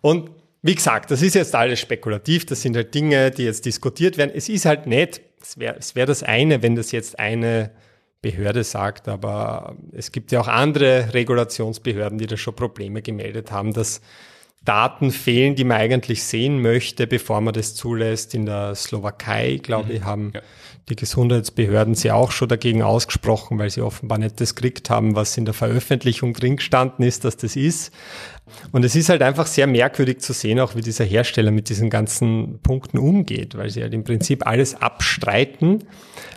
Und 0.00 0.30
wie 0.62 0.74
gesagt, 0.74 1.10
das 1.10 1.22
ist 1.22 1.34
jetzt 1.34 1.54
alles 1.54 1.80
spekulativ, 1.80 2.46
das 2.46 2.62
sind 2.62 2.76
halt 2.76 2.94
Dinge, 2.94 3.30
die 3.30 3.44
jetzt 3.44 3.66
diskutiert 3.66 4.16
werden. 4.16 4.30
Es 4.34 4.48
ist 4.48 4.64
halt 4.64 4.86
nett, 4.86 5.20
es 5.40 5.58
wäre 5.58 5.76
es 5.78 5.96
wär 5.96 6.06
das 6.06 6.22
eine, 6.22 6.62
wenn 6.62 6.76
das 6.76 6.92
jetzt 6.92 7.18
eine 7.18 7.70
Behörde 8.22 8.62
sagt, 8.62 9.08
aber 9.08 9.76
es 9.90 10.12
gibt 10.12 10.30
ja 10.30 10.40
auch 10.40 10.46
andere 10.46 11.12
Regulationsbehörden, 11.12 12.18
die 12.18 12.28
da 12.28 12.36
schon 12.36 12.54
Probleme 12.54 13.02
gemeldet 13.02 13.50
haben, 13.50 13.72
dass 13.72 14.00
Daten 14.64 15.10
fehlen, 15.10 15.56
die 15.56 15.64
man 15.64 15.78
eigentlich 15.78 16.22
sehen 16.22 16.62
möchte, 16.62 17.08
bevor 17.08 17.40
man 17.40 17.52
das 17.52 17.74
zulässt. 17.74 18.32
In 18.34 18.46
der 18.46 18.76
Slowakei, 18.76 19.58
glaube 19.60 19.88
mhm. 19.88 19.96
ich, 19.96 20.04
haben 20.04 20.30
ja. 20.32 20.42
Die 20.88 20.96
Gesundheitsbehörden 20.96 21.94
sich 21.94 22.10
auch 22.10 22.32
schon 22.32 22.48
dagegen 22.48 22.82
ausgesprochen, 22.82 23.58
weil 23.58 23.70
sie 23.70 23.82
offenbar 23.82 24.18
nicht 24.18 24.40
das 24.40 24.54
gekriegt 24.54 24.90
haben, 24.90 25.14
was 25.14 25.36
in 25.36 25.44
der 25.44 25.54
Veröffentlichung 25.54 26.34
drin 26.34 26.56
gestanden 26.56 27.04
ist, 27.04 27.24
dass 27.24 27.36
das 27.36 27.54
ist. 27.54 27.92
Und 28.72 28.84
es 28.84 28.96
ist 28.96 29.08
halt 29.08 29.22
einfach 29.22 29.46
sehr 29.46 29.66
merkwürdig 29.66 30.20
zu 30.20 30.32
sehen, 30.32 30.58
auch 30.58 30.74
wie 30.74 30.80
dieser 30.80 31.04
Hersteller 31.04 31.52
mit 31.52 31.68
diesen 31.68 31.88
ganzen 31.88 32.58
Punkten 32.62 32.98
umgeht, 32.98 33.56
weil 33.56 33.70
sie 33.70 33.82
halt 33.82 33.94
im 33.94 34.04
Prinzip 34.04 34.46
alles 34.46 34.74
abstreiten 34.74 35.84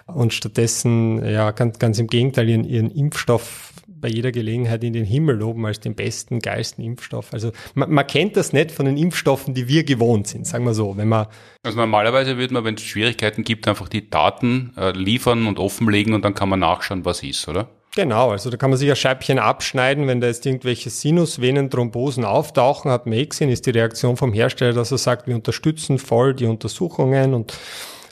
und 0.06 0.34
stattdessen, 0.34 1.26
ja, 1.26 1.52
ganz, 1.52 1.80
ganz 1.80 1.98
im 1.98 2.08
Gegenteil, 2.08 2.48
ihren, 2.48 2.64
ihren 2.64 2.92
Impfstoff 2.92 3.65
bei 4.06 4.12
jeder 4.12 4.32
Gelegenheit 4.32 4.84
in 4.84 4.94
den 4.94 5.04
Himmel 5.04 5.38
loben 5.38 5.66
als 5.66 5.80
den 5.80 5.96
besten, 5.96 6.38
geilsten 6.38 6.86
Impfstoff. 6.86 7.34
Also 7.34 7.52
man, 7.74 7.90
man, 7.90 8.06
kennt 8.06 8.38
das 8.38 8.54
nicht 8.54 8.70
von 8.70 8.86
den 8.86 8.98
Impfstoffen, 8.98 9.56
die 9.56 9.68
wir 9.68 9.84
gewohnt 9.84 10.28
sind, 10.28 10.46
sagen 10.46 10.64
wir 10.64 10.76
so. 10.76 10.96
Wenn 10.96 11.08
man 11.08 11.26
also 11.64 11.80
normalerweise 11.80 12.38
würde 12.38 12.54
man, 12.54 12.64
wenn 12.66 12.76
es 12.76 12.84
Schwierigkeiten 12.84 13.44
gibt, 13.44 13.68
einfach 13.68 13.90
die 13.90 14.08
Daten 14.08 14.74
äh, 14.78 14.92
liefern 14.92 15.48
und 15.48 15.58
offenlegen 15.58 16.14
und 16.14 16.24
dann 16.24 16.36
kann 16.36 16.50
man 16.50 16.60
nachschauen, 16.60 17.04
was 17.04 17.24
ist, 17.24 17.48
oder? 17.48 17.68
Genau, 17.96 18.30
also 18.30 18.52
da 18.52 18.58
kann 18.58 18.70
man 18.70 18.78
sich 18.78 18.92
ein 18.92 18.96
Scheibchen 18.96 19.40
abschneiden, 19.40 20.06
wenn 20.06 20.22
da 20.22 20.28
jetzt 20.28 20.46
irgendwelche 20.46 20.92
Sinusvenenthrombosen 20.92 22.26
auftauchen, 22.26 22.92
hat 22.92 23.08
man 23.08 23.18
eh 23.18 23.26
gesehen, 23.26 23.50
ist 23.50 23.66
die 23.66 23.72
Reaktion 23.72 24.18
vom 24.18 24.34
Hersteller, 24.34 24.74
dass 24.74 24.92
er 24.92 25.00
sagt, 25.00 25.26
wir 25.26 25.34
unterstützen 25.34 25.98
voll 25.98 26.36
die 26.36 26.46
Untersuchungen 26.46 27.34
und 27.34 27.58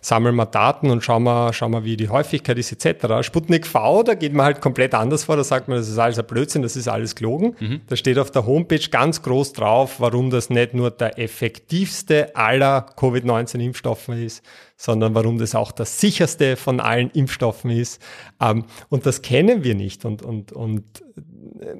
sammeln 0.03 0.35
wir 0.35 0.45
Daten 0.45 0.91
und 0.91 1.03
schauen 1.03 1.23
wir, 1.23 1.53
schauen 1.53 1.71
wir, 1.71 1.85
wie 1.85 1.95
die 1.95 2.09
Häufigkeit 2.09 2.57
ist 2.57 2.71
etc. 2.71 3.25
Sputnik 3.25 3.65
V, 3.65 4.03
da 4.03 4.15
geht 4.15 4.33
man 4.33 4.45
halt 4.45 4.61
komplett 4.61 4.93
anders 4.93 5.23
vor, 5.23 5.37
da 5.37 5.43
sagt 5.43 5.69
man, 5.69 5.77
das 5.77 5.87
ist 5.87 5.97
alles 5.97 6.19
ein 6.19 6.25
Blödsinn, 6.25 6.61
das 6.61 6.75
ist 6.75 6.89
alles 6.89 7.15
gelogen. 7.15 7.55
Mhm. 7.59 7.81
Da 7.87 7.95
steht 7.95 8.19
auf 8.19 8.29
der 8.29 8.45
Homepage 8.45 8.89
ganz 8.91 9.21
groß 9.21 9.53
drauf, 9.53 9.99
warum 9.99 10.29
das 10.29 10.49
nicht 10.49 10.73
nur 10.73 10.91
der 10.91 11.17
effektivste 11.17 12.35
aller 12.35 12.85
Covid-19-Impfstoffe 12.97 14.09
ist, 14.09 14.43
sondern 14.75 15.15
warum 15.15 15.37
das 15.37 15.55
auch 15.55 15.71
das 15.71 16.01
sicherste 16.01 16.57
von 16.57 16.81
allen 16.81 17.09
Impfstoffen 17.11 17.71
ist. 17.71 18.01
Ähm, 18.41 18.65
und 18.89 19.05
das 19.05 19.21
kennen 19.21 19.63
wir 19.63 19.75
nicht. 19.75 20.03
Und, 20.03 20.21
und, 20.21 20.51
und, 20.51 20.83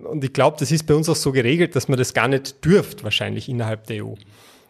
und 0.06 0.24
ich 0.24 0.32
glaube, 0.32 0.56
das 0.60 0.72
ist 0.72 0.84
bei 0.84 0.94
uns 0.94 1.10
auch 1.10 1.16
so 1.18 1.34
geregelt, 1.34 1.76
dass 1.76 1.90
man 1.90 1.98
das 1.98 2.14
gar 2.14 2.30
nicht 2.30 2.64
dürft, 2.64 3.04
wahrscheinlich 3.04 3.50
innerhalb 3.50 3.88
der 3.88 4.06
EU. 4.06 4.14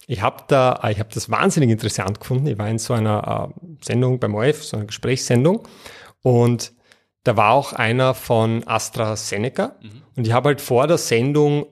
Ich 0.07 0.21
habe 0.21 0.43
da, 0.47 0.79
ich 0.89 0.99
habe 0.99 1.09
das 1.13 1.29
wahnsinnig 1.29 1.69
interessant 1.69 2.19
gefunden. 2.19 2.47
Ich 2.47 2.57
war 2.57 2.67
in 2.69 2.77
so 2.77 2.93
einer 2.93 3.51
äh, 3.51 3.83
Sendung 3.83 4.19
beim 4.19 4.35
ORF, 4.35 4.63
so 4.63 4.77
einer 4.77 4.85
Gesprächssendung, 4.85 5.67
und 6.21 6.73
da 7.23 7.37
war 7.37 7.51
auch 7.51 7.73
einer 7.73 8.13
von 8.13 8.67
AstraZeneca. 8.67 9.75
Mhm. 9.81 10.01
Und 10.15 10.27
ich 10.27 10.33
habe 10.33 10.49
halt 10.49 10.61
vor 10.61 10.87
der 10.87 10.97
Sendung 10.97 11.67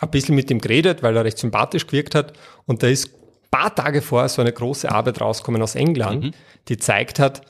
ein 0.00 0.10
bisschen 0.10 0.34
mit 0.34 0.50
ihm 0.50 0.60
geredet, 0.60 1.02
weil 1.02 1.16
er 1.16 1.24
recht 1.24 1.38
sympathisch 1.38 1.86
gewirkt 1.86 2.14
hat. 2.14 2.32
Und 2.66 2.82
da 2.82 2.88
ist 2.88 3.08
ein 3.08 3.50
paar 3.50 3.74
Tage 3.74 4.02
vorher 4.02 4.28
so 4.28 4.42
eine 4.42 4.52
große 4.52 4.90
Arbeit 4.90 5.20
rausgekommen 5.20 5.62
aus 5.62 5.74
England, 5.74 6.24
mhm. 6.24 6.30
die 6.68 6.76
zeigt 6.76 7.18
hat, 7.18 7.42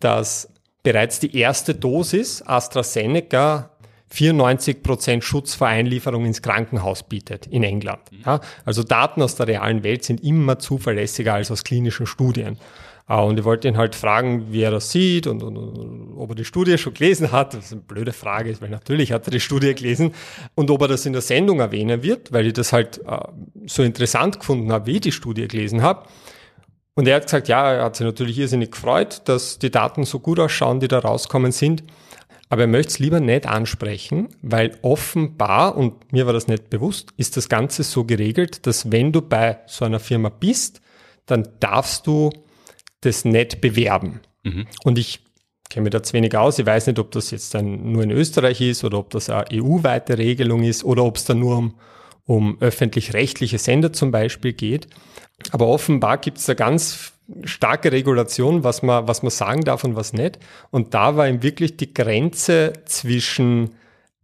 dass 0.00 0.48
bereits 0.82 1.18
die 1.18 1.36
erste 1.36 1.74
Dosis 1.74 2.42
AstraZeneca 2.42 3.70
94 4.10 4.82
Prozent 4.82 5.24
Schutz 5.24 5.54
vor 5.54 5.66
Einlieferung 5.66 6.24
ins 6.24 6.42
Krankenhaus 6.42 7.02
bietet 7.02 7.46
in 7.46 7.62
England. 7.62 8.00
Ja, 8.24 8.40
also 8.64 8.82
Daten 8.82 9.22
aus 9.22 9.34
der 9.34 9.48
realen 9.48 9.82
Welt 9.82 10.04
sind 10.04 10.22
immer 10.22 10.58
zuverlässiger 10.58 11.34
als 11.34 11.50
aus 11.50 11.64
klinischen 11.64 12.06
Studien. 12.06 12.58
Ah, 13.06 13.20
und 13.20 13.38
ich 13.38 13.44
wollte 13.44 13.68
ihn 13.68 13.76
halt 13.76 13.94
fragen, 13.94 14.50
wie 14.50 14.62
er 14.62 14.70
das 14.70 14.90
sieht 14.90 15.26
und, 15.26 15.42
und, 15.42 15.58
und 15.58 16.14
ob 16.16 16.30
er 16.30 16.36
die 16.36 16.44
Studie 16.46 16.78
schon 16.78 16.94
gelesen 16.94 17.32
hat. 17.32 17.54
Was 17.54 17.70
eine 17.70 17.82
blöde 17.82 18.14
Frage 18.14 18.48
ist, 18.48 18.62
weil 18.62 18.70
natürlich 18.70 19.12
hat 19.12 19.26
er 19.26 19.30
die 19.30 19.40
Studie 19.40 19.74
gelesen. 19.74 20.14
Und 20.54 20.70
ob 20.70 20.80
er 20.80 20.88
das 20.88 21.04
in 21.04 21.12
der 21.12 21.20
Sendung 21.20 21.60
erwähnen 21.60 22.02
wird, 22.02 22.32
weil 22.32 22.46
ich 22.46 22.54
das 22.54 22.72
halt 22.72 23.02
äh, 23.06 23.18
so 23.66 23.82
interessant 23.82 24.40
gefunden 24.40 24.72
habe, 24.72 24.86
wie 24.86 24.94
ich 24.94 25.00
die 25.02 25.12
Studie 25.12 25.46
gelesen 25.48 25.82
habe. 25.82 26.08
Und 26.94 27.06
er 27.06 27.16
hat 27.16 27.24
gesagt, 27.24 27.48
ja, 27.48 27.72
er 27.72 27.84
hat 27.84 27.96
sich 27.96 28.06
natürlich 28.06 28.38
irrsinnig 28.38 28.70
gefreut, 28.70 29.20
dass 29.26 29.58
die 29.58 29.70
Daten 29.70 30.04
so 30.04 30.18
gut 30.18 30.40
ausschauen, 30.40 30.80
die 30.80 30.88
da 30.88 31.00
rauskommen 31.00 31.52
sind. 31.52 31.82
Aber 32.54 32.62
er 32.62 32.68
möchte 32.68 32.90
es 32.90 32.98
lieber 33.00 33.18
nicht 33.18 33.48
ansprechen, 33.48 34.28
weil 34.40 34.78
offenbar, 34.82 35.76
und 35.76 36.12
mir 36.12 36.26
war 36.26 36.32
das 36.32 36.46
nicht 36.46 36.70
bewusst, 36.70 37.08
ist 37.16 37.36
das 37.36 37.48
Ganze 37.48 37.82
so 37.82 38.04
geregelt, 38.04 38.64
dass 38.68 38.92
wenn 38.92 39.10
du 39.10 39.22
bei 39.22 39.58
so 39.66 39.84
einer 39.84 39.98
Firma 39.98 40.28
bist, 40.28 40.80
dann 41.26 41.48
darfst 41.58 42.06
du 42.06 42.30
das 43.00 43.24
nicht 43.24 43.60
bewerben. 43.60 44.20
Mhm. 44.44 44.68
Und 44.84 45.00
ich 45.00 45.24
kenne 45.68 45.82
mich 45.82 45.90
da 45.90 46.04
zu 46.04 46.12
wenig 46.12 46.36
aus. 46.36 46.60
Ich 46.60 46.64
weiß 46.64 46.86
nicht, 46.86 47.00
ob 47.00 47.10
das 47.10 47.32
jetzt 47.32 47.54
dann 47.54 47.90
nur 47.90 48.04
in 48.04 48.12
Österreich 48.12 48.60
ist 48.60 48.84
oder 48.84 48.98
ob 48.98 49.10
das 49.10 49.30
eine 49.30 49.46
EU-weite 49.52 50.16
Regelung 50.16 50.62
ist 50.62 50.84
oder 50.84 51.02
ob 51.02 51.16
es 51.16 51.24
dann 51.24 51.40
nur 51.40 51.58
um, 51.58 51.74
um 52.24 52.56
öffentlich-rechtliche 52.60 53.58
Sender 53.58 53.92
zum 53.92 54.12
Beispiel 54.12 54.52
geht. 54.52 54.86
Aber 55.50 55.66
offenbar 55.66 56.18
gibt 56.18 56.38
es 56.38 56.44
da 56.44 56.54
ganz 56.54 57.13
starke 57.44 57.92
Regulation, 57.92 58.64
was 58.64 58.82
man, 58.82 59.08
was 59.08 59.22
man 59.22 59.30
sagen 59.30 59.62
darf 59.62 59.84
und 59.84 59.96
was 59.96 60.12
nicht. 60.12 60.38
Und 60.70 60.94
da 60.94 61.16
war 61.16 61.28
ihm 61.28 61.42
wirklich 61.42 61.76
die 61.76 61.92
Grenze 61.92 62.72
zwischen 62.84 63.70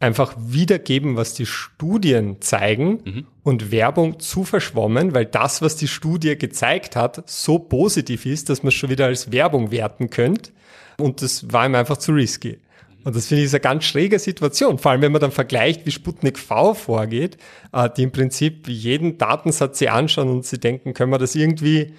einfach 0.01 0.35
wiedergeben, 0.39 1.17
was 1.17 1.35
die 1.35 1.47
Studien 1.47 2.41
zeigen 2.41 3.01
mhm. 3.05 3.27
und 3.43 3.71
Werbung 3.71 4.19
zu 4.19 4.45
verschwommen, 4.45 5.15
weil 5.15 5.27
das, 5.27 5.61
was 5.61 5.77
die 5.77 5.89
Studie 5.89 6.37
gezeigt 6.39 6.97
hat, 6.97 7.29
so 7.29 7.59
positiv 7.59 8.25
ist, 8.25 8.49
dass 8.49 8.63
man 8.63 8.69
es 8.69 8.75
schon 8.75 8.91
wieder 8.91 9.07
als 9.07 9.31
Werbung 9.31 9.71
werten 9.71 10.09
könnte. 10.09 10.53
Und 10.99 11.21
das 11.23 11.53
war 11.53 11.67
ihm 11.67 11.75
einfach 11.75 11.99
zu 11.99 12.13
risky. 12.13 12.59
Und 13.05 13.17
das 13.17 13.27
finde 13.27 13.45
ich 13.45 13.53
eine 13.53 13.61
ganz 13.61 13.85
schräge 13.85 14.19
Situation. 14.19 14.79
Vor 14.79 14.91
allem, 14.91 15.03
wenn 15.03 15.13
man 15.13 15.21
dann 15.21 15.33
vergleicht, 15.33 15.87
wie 15.87 15.91
Sputnik 15.91 16.39
V 16.39 16.75
vorgeht, 16.75 17.39
äh, 17.73 17.89
die 17.95 18.03
im 18.03 18.13
Prinzip 18.13 18.69
jeden 18.69 19.17
Datensatz 19.17 19.79
sie 19.79 19.89
anschauen 19.89 20.29
und 20.29 20.45
sie 20.45 20.59
denken, 20.59 20.93
können 20.93 21.11
wir 21.11 21.19
das 21.19 21.35
irgendwie 21.35 21.95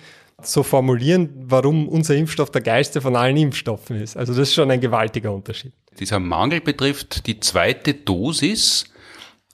so 0.47 0.63
formulieren, 0.63 1.29
warum 1.35 1.87
unser 1.87 2.15
Impfstoff 2.15 2.51
der 2.51 2.61
geilste 2.61 3.01
von 3.01 3.15
allen 3.15 3.37
Impfstoffen 3.37 4.01
ist. 4.01 4.17
Also 4.17 4.33
das 4.33 4.49
ist 4.49 4.53
schon 4.53 4.71
ein 4.71 4.81
gewaltiger 4.81 5.33
Unterschied. 5.33 5.73
Dieser 5.99 6.19
Mangel 6.19 6.61
betrifft 6.61 7.27
die 7.27 7.39
zweite 7.39 7.93
Dosis 7.93 8.85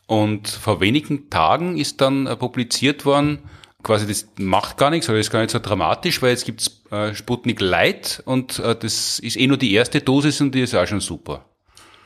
und 0.05 0.47
vor 0.47 0.79
wenigen 0.79 1.29
Tagen 1.29 1.77
ist 1.77 2.01
dann 2.01 2.27
äh, 2.27 2.35
publiziert 2.35 3.05
worden, 3.05 3.39
quasi 3.83 4.07
das 4.07 4.27
macht 4.38 4.77
gar 4.77 4.89
nichts, 4.89 5.07
das 5.07 5.17
ist 5.17 5.31
gar 5.31 5.41
nicht 5.41 5.51
so 5.51 5.59
dramatisch, 5.59 6.21
weil 6.21 6.31
jetzt 6.31 6.45
gibt's 6.45 6.81
äh, 6.91 7.13
Sputnik 7.13 7.59
Light 7.59 8.21
und 8.25 8.59
äh, 8.59 8.75
das 8.75 9.19
ist 9.19 9.38
eh 9.38 9.47
nur 9.47 9.57
die 9.57 9.73
erste 9.73 10.01
Dosis 10.01 10.41
und 10.41 10.55
die 10.55 10.61
ist 10.61 10.75
auch 10.75 10.88
schon 10.88 11.01
super. 11.01 11.45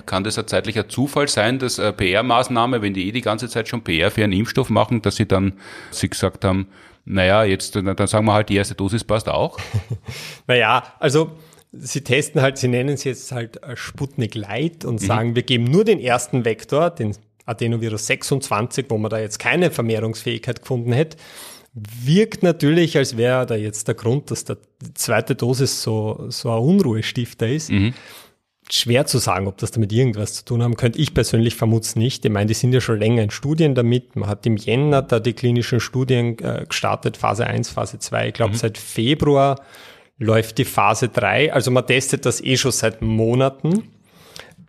Kann 0.08 0.24
das 0.24 0.40
ein 0.40 0.48
zeitlicher 0.48 0.90
Zufall 0.90 1.28
sein, 1.28 1.60
dass 1.60 1.78
PR-Maßnahme, 1.78 2.82
wenn 2.82 2.96
die 2.96 3.08
eh 3.08 3.12
die 3.12 3.22
ganze 3.22 3.48
Zeit 3.48 3.68
schon 3.68 3.84
PR 3.84 4.10
für 4.10 4.24
einen 4.24 4.34
Impfstoff 4.34 4.72
machen, 4.72 5.04
dass 5.04 5.18
sie 5.18 5.28
dann 5.28 5.54
sie 5.92 6.10
gesagt 6.10 6.44
haben, 6.44 6.70
naja, 7.06 7.44
jetzt, 7.44 7.76
dann 7.76 8.08
sagen 8.08 8.26
wir 8.26 8.34
halt, 8.34 8.50
die 8.50 8.56
erste 8.56 8.76
Dosis 8.76 9.04
passt 9.04 9.30
auch. 9.30 9.58
naja, 10.48 10.84
also 11.00 11.32
Sie 11.74 12.02
testen 12.02 12.42
halt, 12.42 12.58
Sie 12.58 12.68
nennen 12.68 12.90
es 12.90 13.06
jetzt 13.06 13.32
halt 13.32 13.60
Sputnik 13.76 14.36
Light 14.36 14.84
und 14.84 15.02
mhm. 15.02 15.06
sagen, 15.06 15.36
wir 15.36 15.44
geben 15.44 15.64
nur 15.64 15.86
den 15.86 16.00
ersten 16.00 16.44
Vektor, 16.44 16.90
den 16.90 17.16
Adenovirus 17.46 18.08
26, 18.08 18.88
wo 18.90 18.98
man 18.98 19.10
da 19.10 19.20
jetzt 19.20 19.40
keine 19.40 19.72
Vermehrungsfähigkeit 19.72 20.62
gefunden 20.62 20.92
hätte. 20.92 21.18
Wirkt 21.74 22.44
natürlich, 22.44 22.98
als 22.98 23.16
wäre 23.16 23.46
da 23.46 23.56
jetzt 23.56 23.88
der 23.88 23.96
Grund, 23.96 24.30
dass 24.30 24.44
der 24.44 24.58
zweite 24.94 25.36
Dosis 25.36 25.82
so, 25.82 26.26
so 26.28 26.52
ein 26.52 26.60
Unruhestifter 26.60 27.48
ist. 27.48 27.72
Mhm 27.72 27.94
schwer 28.74 29.06
zu 29.06 29.18
sagen, 29.18 29.48
ob 29.48 29.58
das 29.58 29.72
damit 29.72 29.92
irgendwas 29.92 30.34
zu 30.34 30.46
tun 30.46 30.64
haben 30.64 30.76
könnte. 30.76 31.00
Ich 31.00 31.14
persönlich 31.14 31.56
vermute 31.56 31.86
es 31.86 31.96
nicht. 31.96 32.26
Ich 32.26 32.32
meine, 32.32 32.48
die 32.48 32.54
sind 32.54 32.74
ja 32.74 32.82
schon 32.82 33.00
länger 33.00 33.24
in 33.24 33.32
Studien 33.32 33.76
damit. 33.76 34.16
Man 34.16 34.30
hat 34.30 34.46
im 34.46 34.58
Jänner 34.58 35.02
da 35.02 35.20
die 35.20 35.34
klinischen 35.34 35.80
Studien 35.80 36.38
äh, 36.40 36.66
gestartet, 36.68 37.18
Phase 37.18 37.46
1, 37.46 37.70
Phase 37.70 38.00
2. 38.00 38.30
Ich 38.30 38.34
glaube, 38.34 38.54
mhm. 38.54 38.58
seit 38.58 38.78
Februar 38.78 39.62
läuft 40.18 40.58
die 40.58 40.66
Phase 40.66 41.10
3. 41.10 41.54
Also 41.54 41.72
man 41.72 41.86
testet 41.86 42.26
das 42.26 42.42
eh 42.42 42.58
schon 42.58 42.72
seit 42.72 43.02
Monaten 43.02 43.92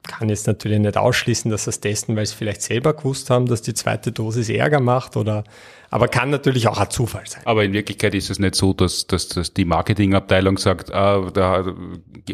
kann 0.05 0.29
jetzt 0.29 0.47
natürlich 0.47 0.81
nicht 0.81 0.97
ausschließen, 0.97 1.51
dass 1.51 1.65
sie 1.65 1.71
es 1.71 1.81
testen, 1.81 2.17
weil 2.17 2.27
sie 2.27 2.35
vielleicht 2.35 2.63
selber 2.63 2.95
gewusst 2.95 3.31
haben, 3.31 3.47
dass 3.47 3.63
die 3.63 3.75
zweite 3.75 4.11
Dosis 4.11 4.49
Ärger 4.49 4.81
macht 4.81 5.17
oder 5.17 5.45
aber 5.93 6.09
kann 6.09 6.31
natürlich 6.31 6.69
auch 6.69 6.79
ein 6.79 6.89
Zufall 6.89 7.25
sein. 7.27 7.43
Aber 7.45 7.65
in 7.65 7.75
Wirklichkeit 7.75 8.15
ist 8.15 8.31
es 8.31 8.39
nicht 8.39 8.55
so, 8.55 8.73
dass, 8.73 9.07
dass, 9.07 9.29
dass 9.29 9.53
die 9.53 9.67
Marketingabteilung 9.67 10.57
sagt, 10.57 10.91
ah, 10.91 11.31
da 11.31 11.67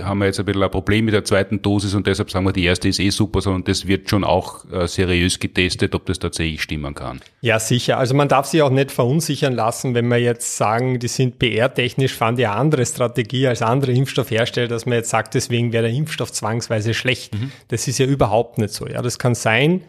haben 0.00 0.18
wir 0.20 0.26
jetzt 0.26 0.38
ein 0.38 0.46
bisschen 0.46 0.62
ein 0.62 0.70
Problem 0.70 1.06
mit 1.06 1.12
der 1.12 1.24
zweiten 1.24 1.60
Dosis 1.60 1.92
und 1.94 2.06
deshalb 2.06 2.30
sagen 2.30 2.46
wir, 2.46 2.52
die 2.52 2.64
erste 2.64 2.86
ist 2.86 3.00
eh 3.00 3.10
super, 3.10 3.40
sondern 3.40 3.64
das 3.64 3.88
wird 3.88 4.08
schon 4.08 4.22
auch 4.22 4.64
äh, 4.70 4.86
seriös 4.86 5.40
getestet, 5.40 5.96
ob 5.96 6.06
das 6.06 6.20
tatsächlich 6.20 6.62
stimmen 6.62 6.94
kann. 6.94 7.20
Ja, 7.40 7.58
sicher. 7.58 7.98
Also 7.98 8.14
man 8.14 8.28
darf 8.28 8.46
sich 8.46 8.62
auch 8.62 8.70
nicht 8.70 8.92
verunsichern 8.92 9.54
lassen, 9.54 9.92
wenn 9.92 10.06
wir 10.06 10.18
jetzt 10.18 10.56
sagen, 10.56 11.00
die 11.00 11.08
sind 11.08 11.40
PR-technisch, 11.40 12.14
fahren 12.14 12.36
die 12.36 12.46
andere 12.46 12.86
Strategie 12.86 13.48
als 13.48 13.60
andere 13.60 13.90
Impfstoffhersteller, 13.90 14.68
dass 14.68 14.86
man 14.86 14.98
jetzt 14.98 15.10
sagt, 15.10 15.34
deswegen 15.34 15.72
wäre 15.72 15.88
der 15.88 15.92
Impfstoff 15.92 16.30
zwangsweise 16.30 16.94
schlecht. 16.94 17.34
Mhm. 17.34 17.50
Das 17.66 17.88
ist 17.88 17.98
ja 17.98 18.06
überhaupt 18.06 18.58
nicht 18.58 18.72
so. 18.72 18.86
Ja, 18.86 19.02
das 19.02 19.18
kann 19.18 19.34
sein, 19.34 19.82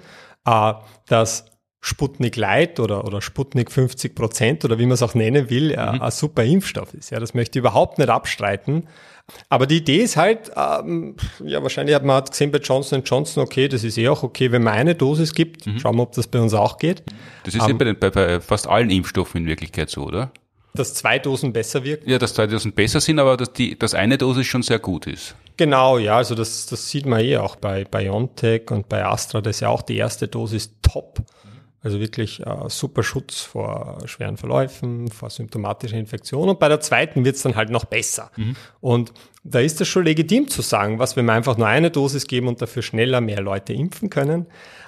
äh, 0.47 0.74
dass 1.05 1.45
Sputnik 1.82 2.36
Light 2.36 2.80
oder, 2.80 3.05
oder 3.05 3.21
Sputnik 3.21 3.71
50 3.71 4.13
Prozent 4.13 4.65
oder 4.65 4.80
wie 4.80 4.86
man 4.86 4.93
es 4.93 5.01
auch 5.01 5.15
nennen 5.15 5.49
will, 5.49 5.69
mhm. 5.71 6.01
ein 6.01 6.11
super 6.11 6.43
Impfstoff 6.43 6.93
ist. 6.93 7.09
Ja, 7.09 7.19
das 7.19 7.34
möchte 7.34 7.57
ich 7.57 7.61
überhaupt 7.61 7.97
nicht 7.97 8.09
abstreiten. 8.09 8.88
Aber 9.47 9.67
die 9.67 9.77
Idee 9.77 9.97
ist 9.97 10.17
halt, 10.17 10.51
ähm, 10.55 11.15
ja, 11.43 11.61
wahrscheinlich 11.61 11.95
hat 11.95 12.03
man 12.03 12.17
hat 12.17 12.32
gesehen 12.32 12.51
bei 12.51 12.57
Johnson 12.57 13.03
Johnson, 13.05 13.43
okay, 13.43 13.67
das 13.67 13.84
ist 13.84 13.97
eh 13.97 14.09
auch 14.09 14.23
okay, 14.23 14.51
wenn 14.51 14.63
man 14.63 14.73
eine 14.73 14.95
Dosis 14.95 15.34
gibt. 15.34 15.67
Mhm. 15.67 15.80
Schauen 15.80 15.95
wir, 15.97 16.03
ob 16.03 16.13
das 16.13 16.27
bei 16.27 16.39
uns 16.39 16.53
auch 16.53 16.77
geht. 16.77 17.03
Das 17.43 17.55
ist 17.55 17.61
ähm, 17.63 17.77
ja 17.80 17.93
bei, 17.93 17.93
bei, 17.93 18.09
bei 18.09 18.41
fast 18.41 18.67
allen 18.67 18.89
Impfstoffen 18.89 19.41
in 19.41 19.47
Wirklichkeit 19.47 19.89
so, 19.89 20.03
oder? 20.03 20.32
Dass 20.73 20.93
zwei 20.93 21.19
Dosen 21.19 21.51
besser 21.51 21.84
wirken? 21.84 22.09
Ja, 22.09 22.19
dass 22.19 22.34
zwei 22.34 22.47
Dosen 22.47 22.73
besser 22.73 23.01
sind, 23.01 23.19
aber 23.19 23.38
dass, 23.38 23.53
die, 23.53 23.77
dass 23.77 23.93
eine 23.93 24.17
Dosis 24.17 24.45
schon 24.45 24.61
sehr 24.61 24.80
gut 24.80 25.07
ist. 25.07 25.36
Genau, 25.57 25.97
ja, 25.97 26.17
also 26.17 26.36
das, 26.36 26.67
das 26.67 26.89
sieht 26.89 27.05
man 27.05 27.19
eh 27.21 27.38
auch 27.38 27.55
bei 27.55 27.84
BioNTech 27.84 28.71
und 28.71 28.88
bei 28.88 29.03
Astra, 29.03 29.41
das 29.41 29.57
ist 29.57 29.59
ja 29.61 29.69
auch 29.69 29.82
die 29.82 29.97
erste 29.97 30.27
Dosis 30.27 30.75
top. 30.82 31.19
Also 31.82 31.99
wirklich 31.99 32.45
äh, 32.45 32.55
super 32.67 33.03
Schutz 33.03 33.39
vor 33.39 33.99
schweren 34.05 34.36
Verläufen, 34.36 35.09
vor 35.09 35.30
symptomatischer 35.30 35.97
Infektion. 35.97 36.49
Und 36.49 36.59
bei 36.59 36.67
der 36.67 36.82
zweiten 36.82 37.23
wird 37.23 37.38
es 37.38 37.41
dann 37.41 37.55
halt 37.55 37.69
noch 37.69 37.86
besser. 37.86 38.32
Mhm. 38.36 38.55
Und 38.82 39.13
da 39.43 39.59
ist 39.59 39.80
es 39.80 39.88
schon 39.88 40.03
legitim 40.03 40.49
zu 40.49 40.61
sagen, 40.61 40.99
was, 40.99 41.15
wenn 41.15 41.25
wir 41.25 41.34
einfach 41.34 41.57
nur 41.57 41.67
eine 41.67 41.89
Dosis 41.89 42.27
geben 42.27 42.47
und 42.47 42.61
dafür 42.61 42.82
schneller 42.82 43.21
mehr 43.21 43.41
Leute 43.41 43.71
impfen 43.73 44.09
können. 44.09 44.47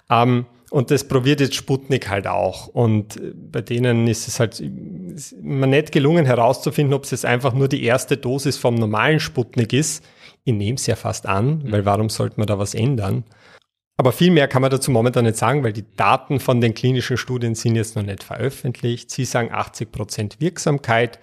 Ähm, 0.09 0.45
und 0.69 0.89
das 0.89 1.05
probiert 1.05 1.41
jetzt 1.41 1.55
Sputnik 1.55 2.09
halt 2.09 2.27
auch. 2.27 2.67
Und 2.67 3.17
äh, 3.17 3.33
bei 3.35 3.61
denen 3.61 4.07
ist 4.07 4.27
es 4.27 4.39
halt 4.39 4.61
immer 4.61 5.67
nicht 5.67 5.93
gelungen 5.93 6.25
herauszufinden, 6.25 6.93
ob 6.93 7.05
es 7.05 7.11
jetzt 7.11 7.25
einfach 7.25 7.53
nur 7.53 7.69
die 7.69 7.83
erste 7.83 8.17
Dosis 8.17 8.57
vom 8.57 8.75
normalen 8.75 9.19
Sputnik 9.21 9.71
ist. 9.71 10.03
Ich 10.43 10.53
nehme 10.53 10.75
es 10.75 10.87
ja 10.87 10.95
fast 10.95 11.25
an, 11.25 11.59
mhm. 11.59 11.71
weil 11.71 11.85
warum 11.85 12.09
sollte 12.09 12.37
man 12.37 12.47
da 12.47 12.59
was 12.59 12.73
ändern? 12.73 13.23
Aber 14.01 14.13
viel 14.13 14.31
mehr 14.31 14.47
kann 14.47 14.63
man 14.63 14.71
dazu 14.71 14.89
momentan 14.89 15.25
nicht 15.25 15.37
sagen, 15.37 15.63
weil 15.63 15.73
die 15.73 15.85
Daten 15.95 16.39
von 16.39 16.59
den 16.59 16.73
klinischen 16.73 17.17
Studien 17.17 17.53
sind 17.53 17.75
jetzt 17.75 17.95
noch 17.95 18.01
nicht 18.01 18.23
veröffentlicht. 18.23 19.11
Sie 19.11 19.25
sagen 19.25 19.51
80 19.51 19.91
Prozent 19.91 20.41
Wirksamkeit. 20.41 21.19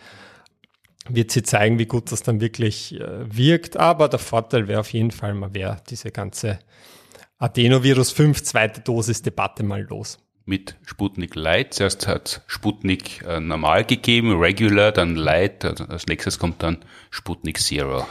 Wird 1.09 1.33
sie 1.33 1.43
zeigen, 1.43 1.81
wie 1.81 1.87
gut 1.87 2.13
das 2.13 2.23
dann 2.23 2.41
wirklich 2.41 2.95
äh, 3.01 3.37
wirkt. 3.37 3.77
Aber 3.77 4.09
der 4.09 4.21
Vorteil 4.21 4.69
wäre 4.69 4.79
auf 4.79 4.93
jeden 4.93 5.11
Fall, 5.11 5.35
man 5.35 5.55
wäre 5.55 5.79
diese 5.91 6.13
ganze 6.13 6.61
Adenovirus 7.39 8.13
5 8.13 8.45
zweite 8.45 8.81
Dosis 8.81 9.23
Debatte 9.23 9.65
mal 9.65 9.83
los. 9.83 10.21
Mit 10.45 10.77
Sputnik 10.85 11.35
Light. 11.35 11.75
Zuerst 11.75 12.07
hat 12.07 12.43
Sputnik 12.47 13.25
äh, 13.27 13.41
normal 13.41 13.87
gegeben, 13.87 14.39
Regular, 14.39 14.93
dann 14.93 15.17
Light. 15.17 15.65
Also 15.65 15.83
als 15.87 16.07
nächstes 16.07 16.39
kommt 16.39 16.63
dann 16.63 16.79
Sputnik 17.11 17.59
Zero. 17.59 18.07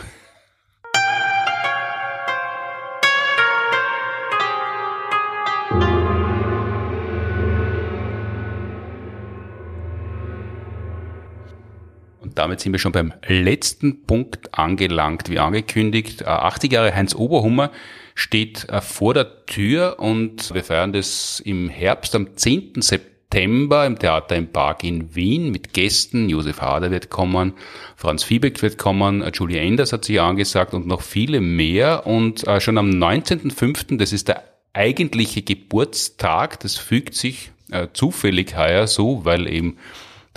Damit 12.48 12.62
sind 12.62 12.72
wir 12.72 12.80
schon 12.80 12.93
beim 12.93 13.14
letzten 13.28 14.06
Punkt 14.06 14.58
angelangt, 14.58 15.30
wie 15.30 15.38
angekündigt. 15.38 16.26
80 16.26 16.72
äh, 16.72 16.76
Jahre 16.76 16.95
Heinz 16.95 17.14
Oberhummer 17.14 17.72
steht 18.16 18.70
äh, 18.70 18.80
vor 18.80 19.14
der 19.14 19.45
Tür 19.45 19.98
und 20.00 20.54
wir 20.54 20.64
feiern 20.64 20.93
das 20.93 21.41
im 21.41 21.68
Herbst 21.68 22.16
am 22.16 22.38
10. 22.38 22.82
September 22.82 23.86
im 23.86 24.00
Theater 24.00 24.38
im 24.38 24.48
Park 24.48 24.86
in 24.86 25.14
Wien 25.14 25.52
mit 25.52 25.74
Gästen. 25.74 26.30
Josef 26.30 26.62
Hader 26.62 26.89
wird 26.89 27.10
kommen, 27.10 27.52
Franz 27.98 28.24
Fiebeck 28.24 28.62
wird 28.62 28.78
kommen, 28.78 29.22
äh, 29.22 29.32
Julia 29.34 29.62
Enders 29.62 29.91
hat 29.91 30.06
sich 30.06 30.22
angesagt 30.22 30.74
und 30.74 30.88
noch 30.88 31.02
viele 31.02 31.41
mehr. 31.41 32.08
Und 32.08 32.45
schon 32.60 32.78
am 32.78 32.91
19.05., 32.91 33.98
das 33.98 34.14
ist 34.14 34.30
der 34.30 34.41
eigentliche 34.72 35.41
Geburtstag, 35.41 36.62
das 36.62 36.78
fügt 36.78 37.14
sich 37.14 37.52
zufällig 37.91 38.56
heuer 38.56 38.88
so, 38.88 39.26
weil 39.26 39.52
eben 39.52 39.76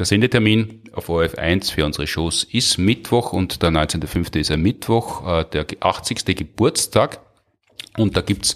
der 0.00 0.06
Sendetermin 0.06 0.80
auf 0.94 1.10
ORF1 1.10 1.74
für 1.74 1.84
unsere 1.84 2.06
Shows 2.06 2.44
ist 2.44 2.78
Mittwoch 2.78 3.34
und 3.34 3.62
der 3.62 3.68
19.05. 3.68 4.38
ist 4.38 4.50
ein 4.50 4.62
Mittwoch, 4.62 5.26
äh, 5.26 5.44
der 5.44 5.66
80. 5.78 6.24
Geburtstag. 6.34 7.20
Und 7.98 8.16
da 8.16 8.22
gibt's 8.22 8.54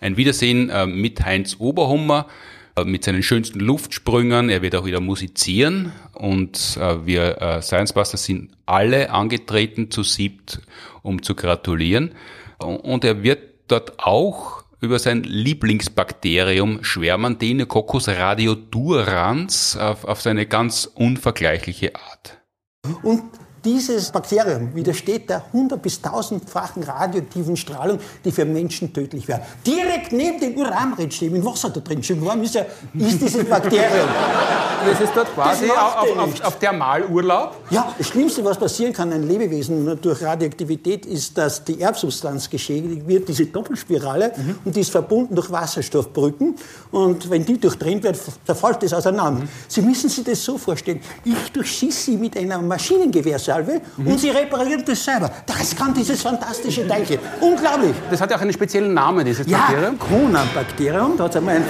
ein 0.00 0.16
Wiedersehen 0.16 0.70
äh, 0.70 0.86
mit 0.86 1.22
Heinz 1.22 1.56
Oberhummer, 1.58 2.28
äh, 2.76 2.84
mit 2.84 3.04
seinen 3.04 3.22
schönsten 3.22 3.60
Luftsprüngen. 3.60 4.48
Er 4.48 4.62
wird 4.62 4.74
auch 4.74 4.86
wieder 4.86 5.00
musizieren 5.00 5.92
und 6.14 6.78
wir 6.78 7.60
Science 7.60 7.92
Busters 7.92 8.24
sind 8.24 8.52
alle 8.64 9.10
angetreten 9.10 9.90
zu 9.90 10.02
siebt, 10.02 10.62
um 11.02 11.22
zu 11.22 11.34
gratulieren. 11.34 12.12
Und 12.56 13.04
er 13.04 13.22
wird 13.22 13.40
dort 13.68 13.98
auch 13.98 14.55
über 14.80 14.98
sein 14.98 15.22
Lieblingsbakterium 15.22 16.84
schwärmen, 16.84 17.38
Deinococcus 17.38 18.08
radiodurans, 18.08 19.76
auf, 19.76 20.04
auf 20.04 20.20
seine 20.20 20.46
ganz 20.46 20.86
unvergleichliche 20.86 21.94
Art. 21.94 22.38
Und 23.02 23.24
dieses 23.66 24.12
Bakterium 24.12 24.74
widersteht 24.74 25.28
der 25.28 25.44
100 25.52 25.82
bis 25.82 25.98
1000-fachen 25.98 26.84
radioaktiven 26.84 27.56
Strahlung, 27.56 27.98
die 28.24 28.30
für 28.30 28.44
Menschen 28.44 28.92
tödlich 28.92 29.26
wäre. 29.26 29.40
Direkt 29.66 30.12
neben 30.12 30.38
dem 30.38 30.56
Uranredsteben, 30.56 31.36
im 31.36 31.44
Wasser 31.44 31.70
da 31.70 31.80
drin, 31.80 32.02
schön 32.02 32.24
warm 32.24 32.42
ist, 32.44 32.54
ja, 32.54 32.62
ist 32.94 33.20
dieses 33.20 33.44
Bakterium. 33.44 34.08
Das 34.86 35.00
ist 35.00 35.16
dort 35.16 35.34
quasi 35.34 35.68
auf, 35.70 36.16
auf, 36.16 36.44
auf 36.44 36.58
Thermalurlaub? 36.58 37.56
Ja, 37.70 37.92
das 37.96 38.06
Schlimmste, 38.06 38.44
was 38.44 38.56
passieren 38.56 38.92
kann 38.92 39.12
ein 39.12 39.26
Lebewesen 39.26 39.98
durch 40.00 40.22
Radioaktivität, 40.22 41.06
ist, 41.06 41.36
dass 41.36 41.64
die 41.64 41.80
Erbsubstanz 41.80 42.48
geschädigt 42.48 43.08
wird, 43.08 43.28
diese 43.28 43.46
Doppelspirale, 43.46 44.32
mhm. 44.36 44.58
und 44.64 44.76
die 44.76 44.80
ist 44.80 44.90
verbunden 44.90 45.34
durch 45.34 45.50
Wasserstoffbrücken. 45.50 46.54
Und 46.96 47.28
wenn 47.28 47.44
die 47.44 47.60
durchtrennt 47.60 48.04
wird, 48.04 48.18
zerfällt 48.46 48.82
das 48.82 48.94
auseinander. 48.94 49.42
Mhm. 49.42 49.48
Sie 49.68 49.82
müssen 49.82 50.08
sich 50.08 50.24
das 50.24 50.42
so 50.42 50.56
vorstellen. 50.56 50.98
Ich 51.26 51.52
durchschieße 51.52 52.12
sie 52.12 52.16
mit 52.16 52.34
einer 52.38 52.56
Maschinengewehrsalve 52.62 53.82
mhm. 53.98 54.06
und 54.06 54.18
sie 54.18 54.30
reparieren 54.30 54.82
das 54.82 55.04
selber. 55.04 55.30
Das 55.44 55.76
kann 55.76 55.92
dieses 55.92 56.22
fantastische 56.22 56.88
Teilchen. 56.88 57.18
Unglaublich. 57.38 57.94
Das 58.10 58.18
hat 58.18 58.30
ja 58.30 58.38
auch 58.38 58.40
einen 58.40 58.54
speziellen 58.54 58.94
Namen, 58.94 59.26
dieses 59.26 59.46
ja, 59.46 59.58
Bakterium. 59.58 59.98
Conan-Bakterium. 59.98 61.18
Da 61.18 61.24
hat 61.24 61.30
es 61.32 61.36
einmal 61.36 61.56
einen, 61.56 61.64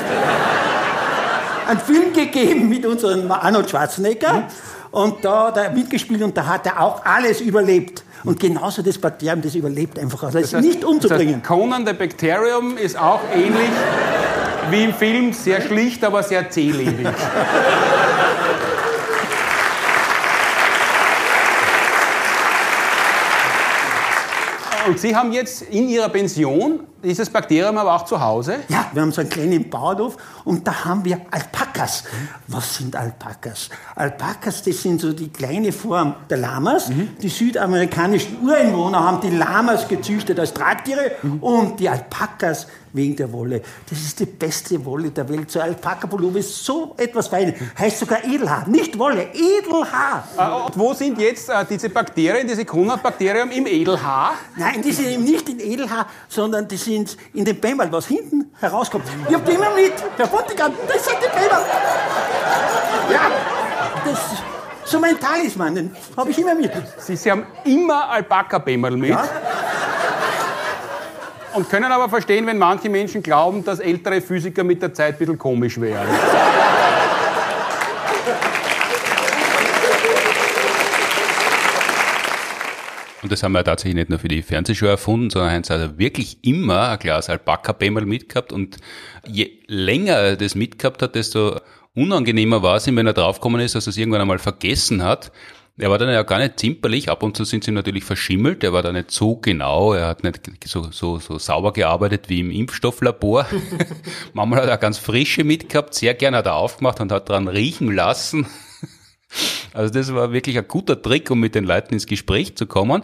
einen 1.66 1.80
Film 1.80 2.12
gegeben 2.12 2.68
mit 2.68 2.86
unserem 2.86 3.28
Arnold 3.28 3.68
Schwarzenegger. 3.68 4.32
Mhm. 4.32 4.44
Und 4.92 5.24
da 5.24 5.48
hat 5.48 5.56
er 5.56 5.70
mitgespielt 5.72 6.22
und 6.22 6.36
da 6.36 6.46
hat 6.46 6.66
er 6.66 6.80
auch 6.80 7.04
alles 7.04 7.40
überlebt. 7.40 8.04
Und 8.22 8.38
genauso 8.38 8.80
das 8.80 8.96
Bakterium, 8.96 9.42
das 9.42 9.56
überlebt 9.56 9.98
einfach. 9.98 10.22
Also 10.22 10.38
das 10.38 10.54
heißt, 10.54 10.64
nicht 10.64 10.84
umzubringen. 10.84 11.40
Das 11.42 11.50
heißt, 11.50 11.60
Conan 11.60 11.84
the 11.84 11.94
Bacterium 11.94 12.76
ist 12.76 12.96
auch 12.96 13.20
ähnlich 13.34 13.70
wie 14.70 14.84
im 14.84 14.94
Film, 14.94 15.32
sehr 15.32 15.60
schlicht, 15.60 16.04
aber 16.04 16.22
sehr 16.22 16.48
zählebig. 16.50 17.06
Und 24.86 25.00
Sie 25.00 25.16
haben 25.16 25.32
jetzt 25.32 25.62
in 25.62 25.88
Ihrer 25.88 26.08
Pension 26.08 26.80
dieses 27.06 27.30
Bakterium 27.30 27.78
aber 27.78 27.94
auch 27.94 28.04
zu 28.04 28.20
Hause? 28.20 28.56
Ja, 28.68 28.90
wir 28.92 29.02
haben 29.02 29.12
so 29.12 29.20
einen 29.20 29.30
kleinen 29.30 29.70
Bauernhof 29.70 30.16
und 30.44 30.66
da 30.66 30.84
haben 30.84 31.04
wir 31.04 31.20
Alpakas. 31.30 32.04
Was 32.48 32.76
sind 32.76 32.96
Alpakas? 32.96 33.70
Alpakas, 33.94 34.62
das 34.62 34.82
sind 34.82 35.00
so 35.00 35.12
die 35.12 35.28
kleine 35.28 35.72
Form 35.72 36.14
der 36.28 36.38
Lamas. 36.38 36.88
Mhm. 36.88 37.16
Die 37.22 37.28
südamerikanischen 37.28 38.42
Ureinwohner 38.42 39.00
haben 39.00 39.20
die 39.20 39.34
Lamas 39.36 39.86
gezüchtet 39.88 40.38
als 40.40 40.52
Tragtiere 40.52 41.12
mhm. 41.22 41.38
und 41.38 41.80
die 41.80 41.88
Alpakas 41.88 42.66
wegen 42.96 43.14
der 43.14 43.30
Wolle. 43.32 43.60
Das 43.88 43.98
ist 43.98 44.18
die 44.18 44.26
beste 44.26 44.82
Wolle 44.84 45.10
der 45.10 45.28
Welt. 45.28 45.50
So 45.50 45.60
Alpaka-Pullover 45.60 46.38
ist 46.38 46.64
so 46.64 46.94
etwas 46.96 47.28
fein. 47.28 47.54
Heißt 47.78 47.98
sogar 47.98 48.24
Edelhaar. 48.24 48.66
Nicht 48.68 48.98
Wolle, 48.98 49.28
Edelhaar. 49.32 50.26
Äh, 50.36 50.66
und 50.66 50.78
wo 50.78 50.94
sind 50.94 51.18
jetzt 51.18 51.48
äh, 51.48 51.64
diese 51.68 51.90
Bakterien, 51.90 52.48
diese 52.48 52.64
Corona-Bakterien 52.64 53.50
im 53.50 53.66
Edelhaar? 53.66 54.34
Nein, 54.56 54.82
die 54.82 54.92
sind 54.92 55.08
eben 55.08 55.24
nicht 55.24 55.48
in 55.48 55.60
Edelhaar, 55.60 56.06
sondern 56.28 56.66
die 56.66 56.76
sind 56.76 56.95
in 57.34 57.44
dem 57.44 57.60
Bämmerl, 57.60 57.90
was 57.92 58.06
hinten 58.06 58.50
herauskommt. 58.60 59.04
Ich 59.28 59.34
hab 59.34 59.44
die 59.44 59.52
immer 59.52 59.74
mit. 59.74 59.92
Herr 60.16 60.26
Buntigam, 60.26 60.72
das 60.86 61.04
sind 61.04 61.16
die 61.20 61.28
Bämmerl. 61.28 61.64
Ja, 63.12 63.30
das 64.04 64.20
so 64.84 65.00
mein 65.00 65.18
Talisman, 65.18 65.74
den 65.74 65.96
habe 66.16 66.30
ich 66.30 66.38
immer 66.38 66.54
mit. 66.54 66.70
Sie, 66.98 67.16
Sie 67.16 67.30
haben 67.30 67.44
immer 67.64 68.08
Alpaka-Bämmerl 68.08 68.96
mit? 68.96 69.10
Ja 69.10 69.28
und 71.56 71.70
können 71.70 71.90
aber 71.90 72.08
verstehen, 72.08 72.46
wenn 72.46 72.58
manche 72.58 72.88
Menschen 72.88 73.22
glauben, 73.22 73.64
dass 73.64 73.80
ältere 73.80 74.20
Physiker 74.20 74.62
mit 74.62 74.82
der 74.82 74.92
Zeit 74.92 75.14
ein 75.14 75.18
bisschen 75.18 75.38
komisch 75.38 75.80
wären. 75.80 76.06
Und 83.26 83.32
das 83.32 83.42
haben 83.42 83.50
wir 83.54 83.64
tatsächlich 83.64 83.96
nicht 83.96 84.08
nur 84.08 84.20
für 84.20 84.28
die 84.28 84.40
Fernsehshow 84.40 84.86
erfunden, 84.86 85.30
sondern 85.30 85.50
Heinz 85.50 85.68
hat 85.68 85.80
also 85.80 85.98
wirklich 85.98 86.38
immer 86.42 86.90
ein 86.90 86.98
Glas 87.00 87.28
Alpaka-Bämmerl 87.28 88.06
mitgehabt 88.06 88.52
und 88.52 88.76
je 89.26 89.50
länger 89.66 90.12
er 90.12 90.36
das 90.36 90.54
mitgehabt 90.54 91.02
hat, 91.02 91.16
desto 91.16 91.58
unangenehmer 91.96 92.62
war 92.62 92.76
es 92.76 92.86
ihm, 92.86 92.94
wenn 92.94 93.08
er 93.08 93.14
draufgekommen 93.14 93.60
ist, 93.60 93.74
dass 93.74 93.88
er 93.88 93.90
es 93.90 93.96
irgendwann 93.96 94.20
einmal 94.20 94.38
vergessen 94.38 95.02
hat. 95.02 95.32
Er 95.76 95.90
war 95.90 95.98
dann 95.98 96.08
ja 96.08 96.22
gar 96.22 96.38
nicht 96.38 96.60
zimperlich, 96.60 97.10
ab 97.10 97.24
und 97.24 97.36
zu 97.36 97.42
sind 97.42 97.64
sie 97.64 97.72
natürlich 97.72 98.04
verschimmelt, 98.04 98.62
er 98.62 98.72
war 98.72 98.82
da 98.82 98.92
nicht 98.92 99.10
so 99.10 99.34
genau, 99.34 99.92
er 99.92 100.06
hat 100.06 100.22
nicht 100.22 100.38
so, 100.66 100.92
so, 100.92 101.18
so 101.18 101.36
sauber 101.40 101.72
gearbeitet 101.72 102.28
wie 102.28 102.38
im 102.38 102.52
Impfstofflabor. 102.52 103.48
Manchmal 104.34 104.62
hat 104.62 104.68
er 104.68 104.78
ganz 104.78 104.98
frische 104.98 105.42
mitgehabt, 105.42 105.94
sehr 105.94 106.14
gerne 106.14 106.36
hat 106.36 106.46
er 106.46 106.54
aufgemacht 106.54 107.00
und 107.00 107.10
hat 107.10 107.28
dran 107.28 107.48
riechen 107.48 107.92
lassen. 107.92 108.46
Also 109.72 109.92
das 109.92 110.14
war 110.14 110.32
wirklich 110.32 110.58
ein 110.58 110.68
guter 110.68 111.00
Trick, 111.00 111.30
um 111.30 111.40
mit 111.40 111.54
den 111.54 111.64
Leuten 111.64 111.94
ins 111.94 112.06
Gespräch 112.06 112.56
zu 112.56 112.66
kommen. 112.66 113.02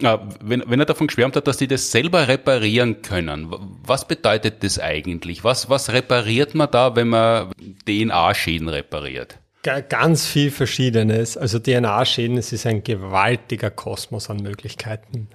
Wenn, 0.00 0.64
wenn 0.66 0.80
er 0.80 0.86
davon 0.86 1.06
geschwärmt 1.06 1.36
hat, 1.36 1.46
dass 1.46 1.58
die 1.58 1.68
das 1.68 1.90
selber 1.90 2.26
reparieren 2.26 3.02
können, 3.02 3.48
was 3.84 4.08
bedeutet 4.08 4.64
das 4.64 4.78
eigentlich? 4.78 5.44
Was, 5.44 5.68
was 5.68 5.92
repariert 5.92 6.54
man 6.54 6.70
da, 6.70 6.96
wenn 6.96 7.08
man 7.08 7.52
DNA-Schäden 7.86 8.68
repariert? 8.68 9.38
Ganz 9.62 10.26
viel 10.26 10.50
Verschiedenes. 10.50 11.36
Also 11.36 11.60
DNA-Schäden, 11.60 12.36
es 12.36 12.52
ist 12.52 12.66
ein 12.66 12.82
gewaltiger 12.82 13.70
Kosmos 13.70 14.28
an 14.28 14.38
Möglichkeiten. 14.38 15.28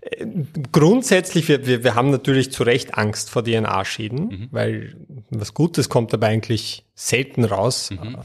Äh, 0.00 0.24
grundsätzlich, 0.72 1.46
wir, 1.48 1.66
wir, 1.66 1.84
wir 1.84 1.94
haben 1.94 2.10
natürlich 2.10 2.52
zu 2.52 2.62
Recht 2.62 2.94
Angst 2.94 3.28
vor 3.28 3.44
DNA-Schäden, 3.44 4.28
mhm. 4.28 4.48
weil 4.50 4.96
was 5.28 5.52
Gutes 5.52 5.90
kommt 5.90 6.10
dabei 6.14 6.28
eigentlich 6.28 6.86
selten 6.94 7.44
raus. 7.44 7.90
Mhm. 7.90 8.16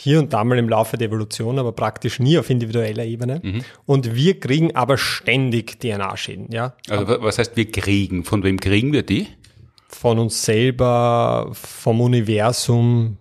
Hier 0.00 0.20
und 0.20 0.32
da 0.32 0.44
mal 0.44 0.58
im 0.58 0.68
Laufe 0.68 0.96
der 0.96 1.08
Evolution, 1.08 1.58
aber 1.58 1.72
praktisch 1.72 2.20
nie 2.20 2.38
auf 2.38 2.50
individueller 2.50 3.04
Ebene. 3.04 3.40
Mhm. 3.42 3.64
Und 3.84 4.14
wir 4.14 4.38
kriegen 4.38 4.76
aber 4.76 4.96
ständig 4.96 5.80
DNA-Schäden, 5.80 6.52
ja. 6.52 6.74
Also 6.88 7.20
was 7.20 7.38
heißt 7.38 7.56
wir 7.56 7.70
kriegen? 7.70 8.22
Von 8.22 8.44
wem 8.44 8.60
kriegen 8.60 8.92
wir 8.92 9.02
die? 9.02 9.26
Von 9.88 10.20
uns 10.20 10.44
selber, 10.44 11.50
vom 11.52 12.00
Universum, 12.00 13.16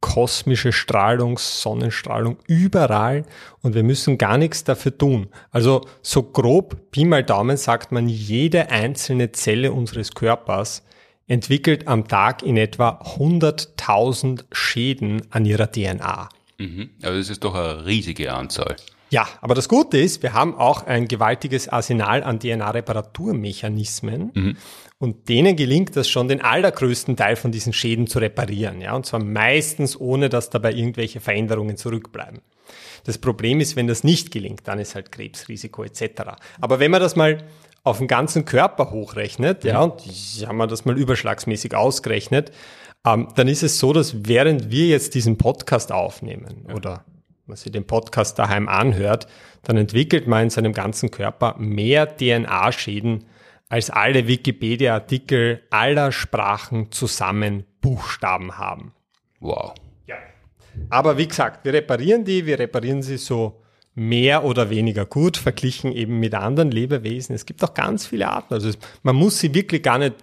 kosmische 0.00 0.72
Strahlung, 0.72 1.38
Sonnenstrahlung 1.38 2.38
überall 2.48 3.24
und 3.62 3.76
wir 3.76 3.84
müssen 3.84 4.18
gar 4.18 4.38
nichts 4.38 4.64
dafür 4.64 4.98
tun. 4.98 5.28
Also 5.52 5.82
so 6.02 6.24
grob, 6.24 6.90
Pi 6.90 7.04
mal 7.04 7.22
Daumen 7.22 7.56
sagt 7.56 7.92
man, 7.92 8.08
jede 8.08 8.70
einzelne 8.70 9.30
Zelle 9.30 9.72
unseres 9.72 10.12
Körpers 10.12 10.82
entwickelt 11.28 11.86
am 11.86 12.08
Tag 12.08 12.42
in 12.42 12.56
etwa 12.56 13.00
100.000 13.16 14.44
Schäden 14.50 15.22
an 15.30 15.44
ihrer 15.44 15.70
DNA. 15.70 16.28
Mhm. 16.58 16.90
Also 17.02 17.18
das 17.18 17.30
ist 17.30 17.44
doch 17.44 17.54
eine 17.54 17.86
riesige 17.86 18.34
Anzahl. 18.34 18.76
Ja, 19.10 19.26
aber 19.40 19.54
das 19.54 19.68
Gute 19.68 19.98
ist, 19.98 20.22
wir 20.22 20.34
haben 20.34 20.54
auch 20.54 20.84
ein 20.86 21.08
gewaltiges 21.08 21.68
Arsenal 21.68 22.22
an 22.22 22.40
DNA-Reparaturmechanismen. 22.40 24.32
Mhm. 24.34 24.56
Und 24.98 25.28
denen 25.28 25.54
gelingt 25.54 25.96
es 25.96 26.08
schon, 26.08 26.26
den 26.28 26.42
allergrößten 26.42 27.16
Teil 27.16 27.36
von 27.36 27.52
diesen 27.52 27.72
Schäden 27.72 28.08
zu 28.08 28.18
reparieren. 28.18 28.80
Ja, 28.80 28.94
und 28.94 29.06
zwar 29.06 29.22
meistens 29.22 29.98
ohne, 29.98 30.28
dass 30.28 30.50
dabei 30.50 30.72
irgendwelche 30.72 31.20
Veränderungen 31.20 31.76
zurückbleiben. 31.76 32.40
Das 33.04 33.16
Problem 33.16 33.60
ist, 33.60 33.76
wenn 33.76 33.86
das 33.86 34.02
nicht 34.04 34.32
gelingt, 34.32 34.62
dann 34.64 34.78
ist 34.78 34.94
halt 34.94 35.12
Krebsrisiko 35.12 35.84
etc. 35.84 36.02
Aber 36.60 36.80
wenn 36.80 36.90
man 36.90 37.00
das 37.00 37.16
mal 37.16 37.38
auf 37.88 37.98
den 37.98 38.08
ganzen 38.08 38.44
Körper 38.44 38.90
hochrechnet, 38.90 39.64
ja, 39.64 39.80
und 39.80 40.02
haben 40.46 40.56
wir 40.56 40.66
das 40.66 40.84
mal 40.84 40.96
überschlagsmäßig 40.96 41.74
ausgerechnet, 41.74 42.52
ähm, 43.06 43.28
dann 43.34 43.48
ist 43.48 43.62
es 43.62 43.78
so, 43.78 43.92
dass 43.92 44.26
während 44.26 44.70
wir 44.70 44.86
jetzt 44.86 45.14
diesen 45.14 45.38
Podcast 45.38 45.92
aufnehmen 45.92 46.66
ja. 46.68 46.74
oder 46.74 47.04
man 47.46 47.56
sich 47.56 47.72
den 47.72 47.86
Podcast 47.86 48.38
daheim 48.38 48.68
anhört, 48.68 49.26
dann 49.62 49.76
entwickelt 49.76 50.26
man 50.26 50.44
in 50.44 50.50
seinem 50.50 50.72
ganzen 50.72 51.10
Körper 51.10 51.56
mehr 51.58 52.16
DNA-Schäden, 52.16 53.24
als 53.68 53.90
alle 53.90 54.26
Wikipedia-Artikel 54.26 55.62
aller 55.70 56.12
Sprachen 56.12 56.90
zusammen 56.90 57.64
Buchstaben 57.80 58.58
haben. 58.58 58.92
Wow. 59.40 59.74
Ja. 60.06 60.16
Aber 60.90 61.18
wie 61.18 61.28
gesagt, 61.28 61.64
wir 61.64 61.72
reparieren 61.72 62.24
die, 62.24 62.46
wir 62.46 62.58
reparieren 62.58 63.02
sie 63.02 63.18
so 63.18 63.62
mehr 63.98 64.44
oder 64.44 64.70
weniger 64.70 65.04
gut, 65.04 65.36
verglichen 65.36 65.92
eben 65.92 66.20
mit 66.20 66.34
anderen 66.34 66.70
Lebewesen. 66.70 67.34
Es 67.34 67.46
gibt 67.46 67.62
auch 67.64 67.74
ganz 67.74 68.06
viele 68.06 68.28
Arten. 68.28 68.54
Also 68.54 68.70
man 69.02 69.16
muss 69.16 69.40
sie 69.40 69.54
wirklich 69.54 69.82
gar 69.82 69.98
nicht 69.98 70.14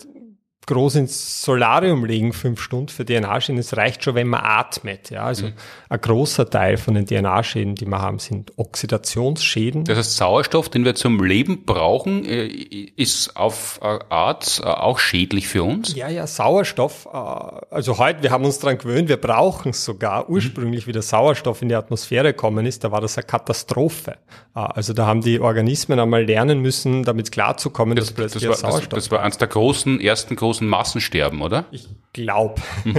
groß 0.68 0.96
ins 0.96 1.42
Solarium 1.44 2.06
legen, 2.06 2.34
fünf 2.34 2.62
Stunden 2.62 2.90
für 2.90 3.06
DNA-Schäden. 3.06 3.60
Es 3.60 3.76
reicht 3.78 4.04
schon, 4.04 4.16
wenn 4.16 4.28
man 4.28 4.42
atmet. 4.44 5.10
Ja, 5.10 5.24
also 5.24 5.48
mhm. 5.48 5.54
ein 5.90 6.02
großer 6.02 6.50
Teil 6.50 6.78
von 6.78 6.94
den 6.94 7.06
DNA-Schäden, 7.06 7.76
die 7.76 7.86
wir 7.86 8.02
haben, 8.02 8.20
sind 8.20 8.54
Oxidationsschäden. 8.58 9.86
Das 9.86 9.98
heißt, 9.98 10.16
Sauerstoff, 10.18 10.70
den 10.70 10.86
wir 10.86 10.96
zum 10.96 11.24
Leben 11.24 11.66
brauchen, 11.66 12.26
äh, 12.26 12.46
ist 12.48 13.36
auf 13.36 13.80
Art 13.82 14.62
äh, 14.64 14.68
auch 14.68 15.00
schädlich 15.00 15.48
für 15.48 15.64
uns? 15.64 15.96
Ja, 15.96 16.10
ja, 16.10 16.28
Sauerstoff. 16.28 17.08
Äh, 17.12 17.18
also 17.18 17.98
heute, 17.98 18.24
wir 18.24 18.32
haben 18.32 18.46
uns 18.46 18.60
daran 18.60 18.78
gewöhnt, 18.78 19.10
wir 19.10 19.18
brauchen 19.18 19.70
es 19.70 19.86
sogar. 19.86 20.24
Mhm. 20.24 20.36
Ursprünglich, 20.36 20.88
wie 20.88 20.92
der 20.92 21.02
Sauerstoff 21.02 21.62
in 21.62 21.70
die 21.70 21.76
Atmosphäre 21.76 22.34
gekommen 22.34 22.66
ist, 22.66 22.84
da 22.84 22.92
war 22.92 23.02
das 23.02 23.18
eine 23.18 23.26
Katastrophe. 23.26 24.18
Also 24.54 24.94
da 24.94 25.06
haben 25.06 25.20
die 25.20 25.42
Organismen 25.42 26.00
einmal 26.00 26.24
lernen 26.24 26.62
müssen, 26.62 27.04
damit 27.04 27.34
klarzukommen, 27.34 27.98
das, 27.98 28.06
dass 28.06 28.14
plötzlich 28.14 28.44
das 28.44 28.64
war, 28.64 28.72
Sauerstoff. 28.72 28.90
Das, 28.90 29.04
das 29.06 29.12
war 29.12 29.22
eines 29.22 29.38
der 29.38 29.50
großen, 29.50 30.00
ersten 30.00 30.38
großen 30.38 30.55
großen 30.56 30.68
Massensterben, 30.68 31.42
oder? 31.42 31.66
Ich 31.72 31.88
glaube. 32.14 32.62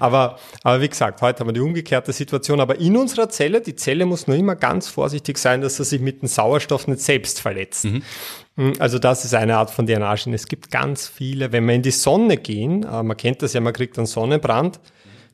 aber, 0.00 0.38
aber 0.62 0.80
wie 0.80 0.88
gesagt, 0.88 1.22
heute 1.22 1.40
haben 1.40 1.48
wir 1.48 1.52
die 1.52 1.60
umgekehrte 1.60 2.12
Situation. 2.12 2.60
Aber 2.60 2.78
in 2.78 2.96
unserer 2.96 3.28
Zelle, 3.28 3.60
die 3.60 3.76
Zelle 3.76 4.04
muss 4.04 4.26
nur 4.26 4.36
immer 4.36 4.56
ganz 4.56 4.88
vorsichtig 4.88 5.38
sein, 5.38 5.60
dass 5.62 5.76
sie 5.76 5.84
sich 5.84 6.00
mit 6.00 6.22
dem 6.22 6.28
Sauerstoff 6.28 6.86
nicht 6.86 7.00
selbst 7.00 7.40
verletzt. 7.40 7.86
Mhm. 7.86 8.02
Hm, 8.56 8.72
also 8.78 8.98
das 8.98 9.24
ist 9.24 9.34
eine 9.34 9.56
Art 9.56 9.70
von 9.70 9.86
DNA-Schienen. 9.86 10.34
Es 10.34 10.46
gibt 10.46 10.70
ganz 10.70 11.08
viele. 11.08 11.52
Wenn 11.52 11.66
wir 11.66 11.74
in 11.74 11.82
die 11.82 11.90
Sonne 11.90 12.36
gehen, 12.36 12.82
äh, 12.84 13.02
man 13.02 13.16
kennt 13.16 13.42
das 13.42 13.54
ja, 13.54 13.60
man 13.60 13.72
kriegt 13.72 13.96
einen 13.96 14.06
Sonnenbrand. 14.06 14.78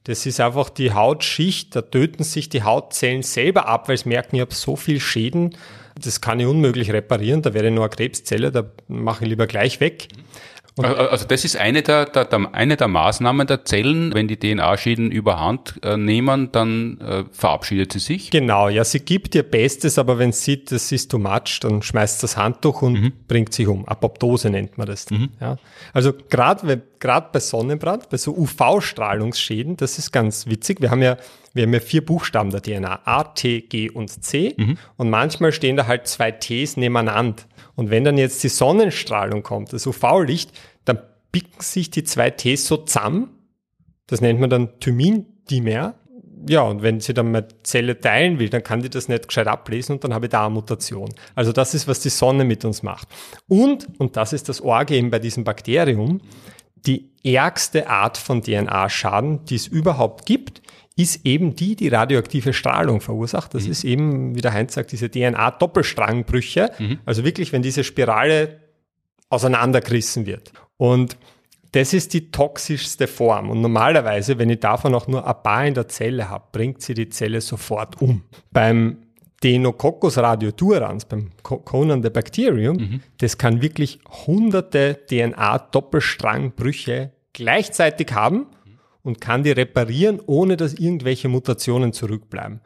Das 0.05 0.27
ist 0.27 0.39
einfach 0.39 0.69
die 0.69 0.93
Hautschicht, 0.93 1.75
da 1.75 1.81
töten 1.81 2.25
sich 2.25 2.51
die 2.51 2.63
Hautzellen 2.63 3.23
selber 3.23 3.67
ab, 3.69 3.89
weil 3.89 3.97
sie 3.97 4.11
merken, 4.11 4.37
ich 4.37 4.43
habe 4.43 4.55
so 4.55 4.77
viel 4.77 5.01
Schäden, 5.01 5.57
das 5.99 6.21
kann 6.21 6.41
ich 6.41 6.47
unmöglich 6.47 6.93
reparieren, 6.93 7.41
da 7.41 7.55
wäre 7.55 7.71
nur 7.71 7.85
eine 7.85 7.89
Krebszelle, 7.89 8.53
da 8.53 8.71
mache 8.87 9.25
ich 9.25 9.31
lieber 9.31 9.47
gleich 9.47 9.81
weg. 9.81 10.09
Und 10.77 10.87
also 10.87 11.25
das 11.25 11.45
ist 11.45 11.57
eine 11.57 11.83
der, 11.83 12.07
der, 12.07 12.25
der, 12.25 12.53
eine 12.53 12.77
der 12.77 12.89
Maßnahmen 12.89 13.47
der 13.47 13.65
Zellen. 13.65 14.13
Wenn 14.13 14.27
die 14.27 14.37
DNA-Schäden 14.37 15.13
überhand 15.13 15.75
äh, 15.85 15.97
nehmen, 15.97 16.51
dann 16.51 17.01
äh, 17.01 17.25
verabschiedet 17.31 17.93
sie 17.93 18.01
sich. 18.01 18.31
Genau, 18.31 18.69
ja, 18.69 18.83
sie 18.83 18.99
gibt 18.99 19.37
ihr 19.37 19.45
Bestes, 19.45 19.99
aber 19.99 20.19
wenn 20.19 20.33
sie 20.33 20.45
sieht, 20.45 20.73
das 20.73 20.91
ist 20.91 21.11
too 21.11 21.19
much, 21.19 21.61
dann 21.61 21.81
schmeißt 21.81 22.23
das 22.23 22.37
Handtuch 22.37 22.83
und 22.83 22.95
mhm. 22.95 23.13
bringt 23.29 23.55
sich 23.55 23.69
um. 23.69 23.87
Apoptose 23.87 24.51
nennt 24.51 24.77
man 24.77 24.89
das. 24.89 25.09
Mhm. 25.11 25.31
Ja. 25.41 25.57
Also 25.93 26.13
gerade 26.29 26.83
gerade 26.99 27.29
bei 27.33 27.39
Sonnenbrand, 27.39 28.09
bei 28.09 28.17
so 28.17 28.37
UV-Strahlungsschäden, 28.37 29.77
das 29.77 29.99
ist 29.99 30.11
ganz 30.11 30.47
witzig. 30.47 30.81
Wir 30.81 30.91
haben 30.91 31.03
ja 31.03 31.17
wir 31.55 31.63
haben 31.63 31.73
ja 31.73 31.81
vier 31.81 32.05
Buchstaben 32.05 32.51
der 32.51 32.63
DNA, 32.63 33.01
A, 33.05 33.23
T, 33.23 33.61
G 33.61 33.89
und 33.89 34.09
C. 34.25 34.55
Mhm. 34.57 34.77
Und 34.97 35.09
manchmal 35.09 35.53
stehen 35.53 35.77
da 35.77 35.87
halt 35.87 36.09
zwei 36.09 36.33
Ts 36.33 36.77
nebeneinander. 36.77 37.45
Und 37.77 37.91
wenn 37.91 38.05
dann 38.05 38.19
jetzt 38.19 38.43
die 38.45 38.49
Sonnenstrahlung 38.49 39.43
kommt, 39.43 39.73
das 39.73 39.87
UV-Licht, 39.87 40.53
dann 40.85 40.99
bicken 41.33 41.61
sich 41.61 41.91
die 41.91 42.05
zwei 42.05 42.31
Ts 42.31 42.67
so 42.67 42.77
zusammen. 42.77 43.31
Das 44.07 44.21
nennt 44.21 44.41
man 44.41 44.51
dann 44.51 44.79
Thymin-Dimer. 44.81 45.95
Ja, 46.49 46.63
und 46.63 46.83
wenn 46.83 47.01
sie 47.01 47.15
dann 47.15 47.33
meine 47.33 47.49
Zelle 47.63 47.99
teilen 47.99 48.39
will, 48.39 48.51
dann 48.51 48.63
kann 48.63 48.83
die 48.83 48.91
das 48.91 49.09
nicht 49.09 49.29
gescheit 49.29 49.47
ablesen 49.47 49.93
und 49.95 50.05
dann 50.05 50.13
habe 50.13 50.27
ich 50.27 50.31
da 50.31 50.45
eine 50.45 50.55
Mutation. 50.55 51.09
Also 51.35 51.53
das 51.53 51.75
ist, 51.75 51.89
was 51.89 52.01
die 52.01 52.11
Sonne 52.11 52.45
mit 52.45 52.65
uns 52.67 52.83
macht. 52.83 53.09
Und, 53.49 53.89
und 53.99 54.17
das 54.17 54.35
ist 54.35 54.49
das 54.51 54.61
Orge 54.61 54.95
eben 54.95 55.11
bei 55.11 55.19
diesem 55.19 55.45
Bakterium, 55.45 56.21
die 56.87 57.11
ärgste 57.25 57.89
Art 57.89 58.19
von 58.19 58.43
DNA-Schaden, 58.43 59.47
die 59.47 59.55
es 59.55 59.67
überhaupt 59.67 60.27
gibt, 60.27 60.61
ist 60.97 61.27
eben 61.27 61.57
die, 61.57 61.75
die 61.75 61.89
radioaktive 61.89 62.53
Strahlung 62.53 63.01
verursacht. 63.01 63.53
Das 63.55 63.65
mhm. 63.65 63.71
ist 63.71 63.85
eben, 63.85 64.37
wie 64.37 64.41
der 64.41 64.53
Heinz 64.53 64.75
sagt, 64.75 64.93
diese 64.93 65.11
DNA-Doppelstrangbrüche. 65.11 66.71
Mhm. 66.79 66.99
Also 67.05 67.25
wirklich, 67.25 67.53
wenn 67.53 67.63
diese 67.63 67.83
Spirale 67.83 68.61
auseinandergerissen 69.29 70.27
wird. 70.27 70.53
Und 70.77 71.17
das 71.73 71.93
ist 71.93 72.15
die 72.15 72.31
toxischste 72.31 73.09
Form. 73.09 73.51
Und 73.51 73.61
normalerweise, 73.61 74.39
wenn 74.39 74.51
ich 74.51 74.61
davon 74.61 74.95
auch 74.95 75.09
nur 75.09 75.27
ein 75.27 75.43
paar 75.43 75.67
in 75.67 75.75
der 75.75 75.89
Zelle 75.89 76.31
habe, 76.31 76.45
bringt 76.53 76.81
sie 76.83 76.95
die 76.95 77.09
Zelle 77.09 77.41
sofort 77.41 78.01
um. 78.01 78.23
Beim 78.53 78.99
Deinococcus 79.43 80.19
radiodurans, 80.19 81.07
beim 81.07 81.33
Conan 81.43 82.05
the 82.05 82.11
Bacterium, 82.11 82.77
mhm. 82.77 83.01
das 83.19 83.37
kann 83.37 83.61
wirklich 83.61 83.99
hunderte 84.27 85.01
DNA-Doppelstrangbrüche 85.11 87.11
gleichzeitig 87.33 88.13
haben 88.13 88.47
und 89.05 89.21
kann 89.21 89.45
die 89.45 89.53
reparieren, 89.53 90.21
ohne 90.27 90.57
dass 90.57 90.75
irgendwelche 90.75 91.29
Mutationen 91.29 91.93
zurückbleiben. 91.93 92.61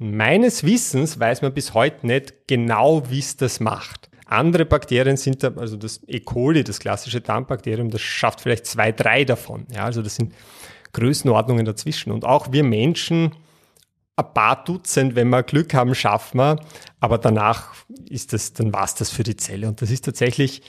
Und 0.00 0.16
meines 0.16 0.64
Wissens 0.64 1.20
weiß 1.20 1.42
man 1.42 1.54
bis 1.54 1.74
heute 1.74 2.06
nicht 2.06 2.48
genau, 2.48 3.08
wie 3.08 3.20
es 3.20 3.36
das 3.36 3.60
macht. 3.60 4.10
Andere 4.26 4.64
Bakterien 4.64 5.18
sind 5.18 5.42
da, 5.42 5.52
also 5.56 5.76
das 5.76 6.00
E. 6.08 6.20
coli, 6.20 6.64
das 6.64 6.80
klassische 6.80 7.20
Darmbakterium, 7.20 7.90
das 7.90 8.00
schafft 8.00 8.40
vielleicht 8.40 8.66
zwei, 8.66 8.90
drei 8.90 9.24
davon. 9.24 9.66
Ja, 9.70 9.84
also 9.84 10.00
das 10.02 10.16
sind 10.16 10.34
Größenordnungen 10.94 11.66
dazwischen. 11.66 12.10
Und 12.10 12.24
auch 12.24 12.50
wir 12.50 12.64
Menschen, 12.64 13.32
ein 14.16 14.34
paar 14.34 14.64
Dutzend, 14.64 15.14
wenn 15.14 15.28
wir 15.28 15.42
Glück 15.42 15.74
haben, 15.74 15.94
schaffen 15.94 16.38
wir. 16.38 16.60
Aber 17.00 17.18
danach 17.18 17.74
ist 18.08 18.32
das, 18.32 18.54
dann 18.54 18.72
war 18.72 18.84
es 18.84 18.94
das 18.94 19.10
für 19.10 19.22
die 19.22 19.36
Zelle. 19.36 19.68
Und 19.68 19.82
das 19.82 19.90
ist 19.90 20.06
tatsächlich, 20.06 20.62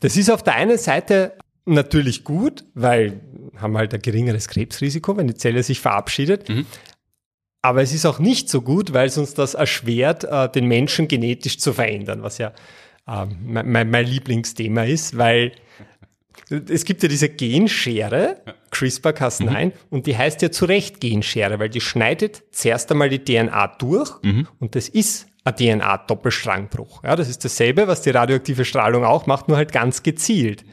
das 0.00 0.16
ist 0.16 0.30
auf 0.30 0.42
der 0.42 0.56
einen 0.56 0.78
Seite 0.78 1.34
natürlich 1.66 2.24
gut, 2.24 2.64
weil 2.74 3.20
haben 3.58 3.76
halt 3.76 3.94
ein 3.94 4.02
geringeres 4.02 4.48
Krebsrisiko, 4.48 5.16
wenn 5.16 5.28
die 5.28 5.34
Zelle 5.34 5.62
sich 5.62 5.80
verabschiedet. 5.80 6.48
Mhm. 6.48 6.66
Aber 7.62 7.80
es 7.82 7.94
ist 7.94 8.04
auch 8.04 8.18
nicht 8.18 8.50
so 8.50 8.60
gut, 8.60 8.92
weil 8.92 9.06
es 9.06 9.16
uns 9.16 9.34
das 9.34 9.54
erschwert, 9.54 10.24
äh, 10.24 10.50
den 10.50 10.66
Menschen 10.66 11.08
genetisch 11.08 11.58
zu 11.58 11.72
verändern, 11.72 12.22
was 12.22 12.38
ja 12.38 12.52
äh, 13.06 13.26
mein, 13.42 13.90
mein 13.90 14.06
Lieblingsthema 14.06 14.84
ist, 14.84 15.16
weil 15.16 15.52
es 16.50 16.84
gibt 16.84 17.02
ja 17.02 17.08
diese 17.08 17.28
Genschere, 17.28 18.42
CRISPR-Cas9, 18.70 19.64
mhm. 19.66 19.72
und 19.90 20.06
die 20.06 20.16
heißt 20.16 20.42
ja 20.42 20.50
zu 20.50 20.66
Recht 20.66 21.00
Genschere, 21.00 21.58
weil 21.58 21.70
die 21.70 21.80
schneidet 21.80 22.42
zuerst 22.52 22.90
einmal 22.92 23.08
die 23.08 23.24
DNA 23.24 23.68
durch 23.78 24.10
mhm. 24.22 24.46
und 24.58 24.74
das 24.74 24.88
ist 24.88 25.26
ein 25.44 25.56
DNA-Doppelstrangbruch. 25.56 27.04
Ja, 27.04 27.16
das 27.16 27.28
ist 27.28 27.44
dasselbe, 27.44 27.86
was 27.86 28.02
die 28.02 28.10
radioaktive 28.10 28.64
Strahlung 28.64 29.04
auch 29.04 29.26
macht, 29.26 29.48
nur 29.48 29.56
halt 29.56 29.72
ganz 29.72 30.02
gezielt. 30.02 30.64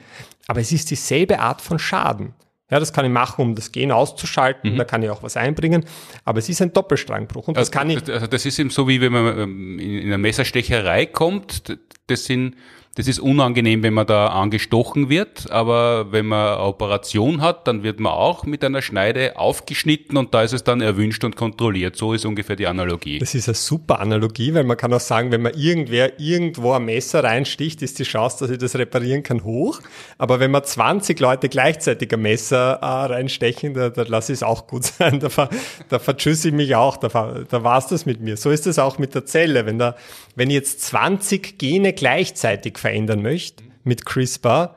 Aber 0.47 0.59
es 0.59 0.71
ist 0.71 0.89
dieselbe 0.91 1.39
Art 1.39 1.61
von 1.61 1.77
Schaden. 1.77 2.33
Ja, 2.71 2.79
das 2.79 2.93
kann 2.93 3.05
ich 3.05 3.11
machen, 3.11 3.41
um 3.41 3.55
das 3.55 3.71
Gen 3.71 3.91
auszuschalten, 3.91 4.73
mhm. 4.73 4.77
da 4.77 4.85
kann 4.85 5.03
ich 5.03 5.09
auch 5.09 5.21
was 5.21 5.37
einbringen, 5.37 5.85
aber 6.23 6.39
es 6.39 6.47
ist 6.49 6.61
ein 6.61 6.71
Doppelstrangbruch 6.71 7.49
und 7.49 7.57
das 7.57 7.69
also, 7.69 7.77
kann 7.77 7.89
ich. 7.89 8.09
Also 8.09 8.27
das 8.27 8.45
ist 8.45 8.57
eben 8.57 8.69
so, 8.69 8.87
wie 8.87 9.01
wenn 9.01 9.11
man 9.11 9.37
ähm, 9.37 9.79
in 9.79 10.05
eine 10.05 10.17
Messerstecherei 10.17 11.05
kommt, 11.05 11.77
das 12.07 12.25
sind 12.25 12.55
das 12.95 13.07
ist 13.07 13.19
unangenehm, 13.19 13.83
wenn 13.83 13.93
man 13.93 14.05
da 14.05 14.27
angestochen 14.27 15.09
wird, 15.09 15.49
aber 15.49 16.11
wenn 16.11 16.25
man 16.25 16.55
eine 16.55 16.59
Operation 16.59 17.41
hat, 17.41 17.65
dann 17.65 17.83
wird 17.83 18.01
man 18.01 18.11
auch 18.11 18.43
mit 18.43 18.65
einer 18.65 18.81
Schneide 18.81 19.37
aufgeschnitten 19.37 20.17
und 20.17 20.33
da 20.33 20.43
ist 20.43 20.51
es 20.51 20.65
dann 20.65 20.81
erwünscht 20.81 21.23
und 21.23 21.37
kontrolliert. 21.37 21.95
So 21.95 22.11
ist 22.11 22.25
ungefähr 22.25 22.57
die 22.57 22.67
Analogie. 22.67 23.19
Das 23.19 23.33
ist 23.33 23.47
eine 23.47 23.55
super 23.55 24.01
Analogie, 24.01 24.53
weil 24.53 24.65
man 24.65 24.75
kann 24.75 24.93
auch 24.93 24.99
sagen, 24.99 25.31
wenn 25.31 25.41
man 25.41 25.53
irgendwer 25.53 26.19
irgendwo 26.19 26.73
ein 26.73 26.83
Messer 26.83 27.23
reinsticht, 27.23 27.81
ist 27.81 27.97
die 27.97 28.03
Chance, 28.03 28.39
dass 28.41 28.49
ich 28.49 28.57
das 28.57 28.75
reparieren 28.75 29.23
kann, 29.23 29.45
hoch. 29.45 29.79
Aber 30.17 30.41
wenn 30.41 30.51
man 30.51 30.65
20 30.65 31.17
Leute 31.21 31.47
gleichzeitig 31.47 32.11
ein 32.13 32.21
Messer 32.21 32.79
äh, 32.81 32.85
reinstechen, 32.85 33.73
da, 33.73 33.89
da 33.89 34.03
lasse 34.03 34.33
ich 34.33 34.39
es 34.39 34.43
auch 34.43 34.67
gut 34.67 34.83
sein. 34.97 35.21
Da, 35.21 35.29
ver, 35.29 35.49
da 35.87 35.97
vertschüsse 35.97 36.49
ich 36.49 36.53
mich 36.53 36.75
auch, 36.75 36.97
da, 36.97 37.07
da 37.47 37.63
war 37.63 37.77
es 37.77 37.87
das 37.87 38.05
mit 38.05 38.19
mir. 38.19 38.35
So 38.35 38.49
ist 38.49 38.67
es 38.67 38.79
auch 38.79 38.97
mit 38.97 39.15
der 39.15 39.25
Zelle. 39.25 39.65
Wenn, 39.65 39.79
da, 39.79 39.95
wenn 40.35 40.49
jetzt 40.49 40.81
20 40.81 41.57
Gene 41.57 41.93
gleichzeitig 41.93 42.80
verändern 42.81 43.21
möchte 43.21 43.63
mit 43.83 44.05
CRISPR, 44.05 44.75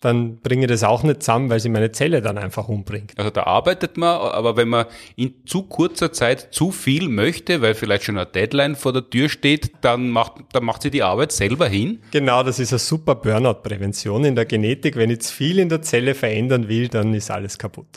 dann 0.00 0.40
bringe 0.40 0.66
ich 0.66 0.68
das 0.68 0.84
auch 0.84 1.02
nicht 1.02 1.22
zusammen, 1.22 1.48
weil 1.48 1.58
sie 1.58 1.70
meine 1.70 1.90
Zelle 1.90 2.20
dann 2.20 2.36
einfach 2.36 2.68
umbringt. 2.68 3.14
Also 3.16 3.30
da 3.30 3.44
arbeitet 3.44 3.96
man, 3.96 4.20
aber 4.20 4.56
wenn 4.56 4.68
man 4.68 4.86
in 5.16 5.34
zu 5.46 5.62
kurzer 5.62 6.12
Zeit 6.12 6.48
zu 6.52 6.70
viel 6.70 7.08
möchte, 7.08 7.62
weil 7.62 7.74
vielleicht 7.74 8.04
schon 8.04 8.18
eine 8.18 8.26
Deadline 8.26 8.76
vor 8.76 8.92
der 8.92 9.08
Tür 9.08 9.28
steht, 9.28 9.72
dann 9.80 10.10
macht, 10.10 10.34
dann 10.52 10.64
macht 10.64 10.82
sie 10.82 10.90
die 10.90 11.02
Arbeit 11.02 11.32
selber 11.32 11.66
hin. 11.66 12.00
Genau, 12.10 12.42
das 12.42 12.58
ist 12.58 12.72
eine 12.72 12.78
super 12.78 13.14
Burnout-Prävention 13.14 14.24
in 14.24 14.34
der 14.34 14.44
Genetik. 14.44 14.96
Wenn 14.96 15.10
ich 15.10 15.22
zu 15.22 15.32
viel 15.32 15.58
in 15.58 15.70
der 15.70 15.80
Zelle 15.80 16.14
verändern 16.14 16.68
will, 16.68 16.88
dann 16.88 17.14
ist 17.14 17.30
alles 17.30 17.56
kaputt. 17.56 17.88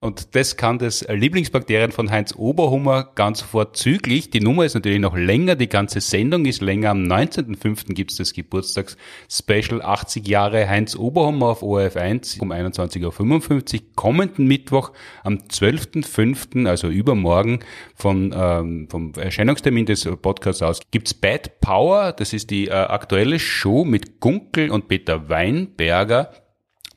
Und 0.00 0.36
das 0.36 0.56
kann 0.56 0.78
das 0.78 1.04
Lieblingsbakterien 1.08 1.90
von 1.90 2.08
Heinz 2.12 2.32
Oberhummer 2.36 3.10
ganz 3.16 3.40
vorzüglich. 3.40 4.30
Die 4.30 4.40
Nummer 4.40 4.64
ist 4.64 4.74
natürlich 4.74 5.00
noch 5.00 5.16
länger, 5.16 5.56
die 5.56 5.68
ganze 5.68 6.00
Sendung 6.00 6.44
ist 6.44 6.62
länger. 6.62 6.90
Am 6.90 7.02
19.05. 7.02 7.94
gibt 7.94 8.12
es 8.12 8.18
das 8.18 8.32
Geburtstagsspecial 8.32 9.82
80 9.82 10.28
Jahre 10.28 10.68
Heinz 10.68 10.94
Oberhummer 10.94 11.46
auf 11.46 11.64
ORF1 11.64 12.40
um 12.40 12.52
21.55 12.52 13.74
Uhr. 13.74 13.80
Kommenden 13.96 14.46
Mittwoch 14.46 14.92
am 15.24 15.38
12.05., 15.38 16.68
also 16.68 16.86
übermorgen, 16.86 17.58
von, 17.96 18.32
ähm, 18.32 18.86
vom 18.88 19.14
Erscheinungstermin 19.14 19.86
des 19.86 20.08
Podcasts 20.22 20.62
aus, 20.62 20.78
gibt's 20.92 21.12
Bad 21.12 21.60
Power. 21.60 22.12
Das 22.12 22.32
ist 22.32 22.50
die 22.50 22.68
äh, 22.68 22.70
aktuelle 22.70 23.40
Show 23.40 23.84
mit 23.84 24.20
Gunkel 24.20 24.70
und 24.70 24.86
Peter 24.86 25.28
Weinberger 25.28 26.30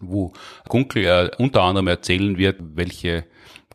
wo 0.02 0.34
Gunkel 0.68 1.06
äh, 1.06 1.32
unter 1.38 1.62
anderem 1.64 1.88
erzählen 1.88 2.38
wird, 2.38 2.58
welche 2.76 3.26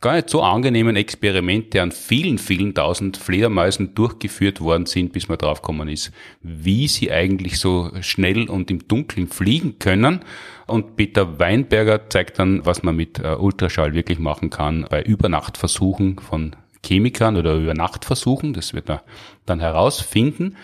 gar 0.01 0.15
nicht 0.15 0.31
so 0.31 0.43
angenehmen 0.43 0.97
Experimente 0.97 1.81
an 1.83 1.91
vielen, 1.91 2.39
vielen 2.39 2.75
tausend 2.75 3.17
Fledermäusen 3.17 3.95
durchgeführt 3.95 4.61
worden 4.61 4.87
sind, 4.87 5.13
bis 5.13 5.29
man 5.29 5.39
draufgekommen 5.39 5.89
ist, 5.89 6.13
wie 6.43 6.89
sie 6.89 7.11
eigentlich 7.11 7.59
so 7.59 7.91
schnell 8.01 8.49
und 8.49 8.71
im 8.71 8.87
Dunkeln 8.87 9.29
fliegen 9.29 9.79
können. 9.79 10.21
Und 10.67 10.97
Peter 10.97 11.39
Weinberger 11.39 12.09
zeigt 12.11 12.39
dann, 12.39 12.65
was 12.67 12.83
man 12.83 12.97
mit 12.97 13.19
äh, 13.19 13.35
Ultraschall 13.35 13.95
wirklich 13.95 14.19
machen 14.19 14.51
kann 14.51 14.87
bei 14.91 15.03
Übernachtversuchen 15.03 16.19
von 16.19 16.55
Chemikern 16.85 17.37
oder 17.37 17.55
Übernachtversuchen. 17.55 18.53
Das 18.53 18.75
wird 18.75 18.91
er 18.91 19.03
dann 19.45 19.61
herausfinden. 19.61 20.57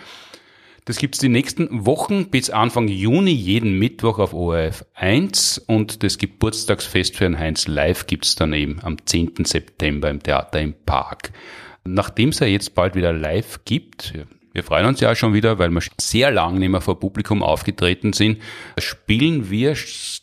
Das 0.85 0.97
gibt's 0.97 1.21
die 1.21 1.29
nächsten 1.29 1.87
Wochen 1.87 2.29
bis 2.29 2.51
Anfang 2.51 2.89
Juni 2.89 3.31
jeden 3.31 3.79
Mittwoch 3.79 4.19
auf 4.19 4.35
ORF 4.35 4.85
1 4.95 5.59
und 5.59 6.03
das 6.03 6.19
Geburtstagsfest 6.19 7.17
für 7.17 7.25
ein 7.25 7.39
Heinz 7.39 7.69
Live 7.69 8.09
gibt's 8.09 8.35
dann 8.35 8.53
eben 8.53 8.81
am 8.83 8.97
10. 9.05 9.45
September 9.45 10.11
im 10.11 10.21
Theater 10.21 10.61
im 10.61 10.75
Park. 10.85 11.31
Nachdem 11.85 12.31
es 12.31 12.41
ja 12.41 12.49
jetzt 12.49 12.75
bald 12.75 12.97
wieder 12.97 13.13
live 13.13 13.61
gibt, 13.65 14.13
wir 14.53 14.65
freuen 14.65 14.87
uns 14.87 14.99
ja 14.99 15.15
schon 15.15 15.35
wieder, 15.35 15.61
weil 15.61 15.71
wir 15.71 15.83
sehr 16.01 16.33
lang 16.33 16.59
nicht 16.59 16.69
mehr 16.69 16.81
vor 16.81 16.99
Publikum 16.99 17.45
aufgetreten 17.45 18.13
sind, 18.13 18.43
spielen 18.77 19.51
wir 19.51 19.77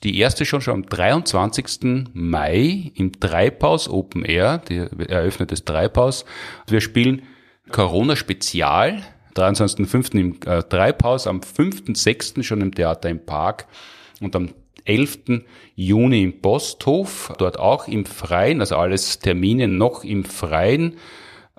die 0.04 0.20
erste 0.20 0.44
schon 0.44 0.60
schon 0.60 0.74
am 0.74 0.86
23. 0.86 2.10
Mai 2.14 2.92
im 2.96 3.18
Treibhaus 3.18 3.88
Open 3.88 4.26
Air, 4.26 4.58
die 4.58 4.76
eröffnet 5.08 5.54
das 5.54 5.64
Treibhaus. 5.64 6.26
Wir 6.68 6.82
spielen 6.82 7.22
Corona 7.72 8.18
Spezial 8.18 9.04
23.05. 9.40 10.20
im 10.20 10.36
äh, 10.46 10.64
Treibhaus, 10.64 11.28
am 11.28 11.40
5.06. 11.40 12.44
schon 12.44 12.62
im 12.62 12.74
Theater 12.74 13.10
im 13.10 13.26
Park 13.26 13.68
und 14.20 14.36
am 14.36 14.50
11. 14.86 15.44
Juni 15.76 16.24
im 16.24 16.42
Posthof, 16.42 17.34
dort 17.38 17.60
auch 17.60 17.88
im 17.88 18.06
Freien, 18.06 18.60
also 18.60 18.76
alles 18.76 19.20
Termine 19.20 19.68
noch 19.68 20.04
im 20.04 20.24
Freien. 20.24 20.96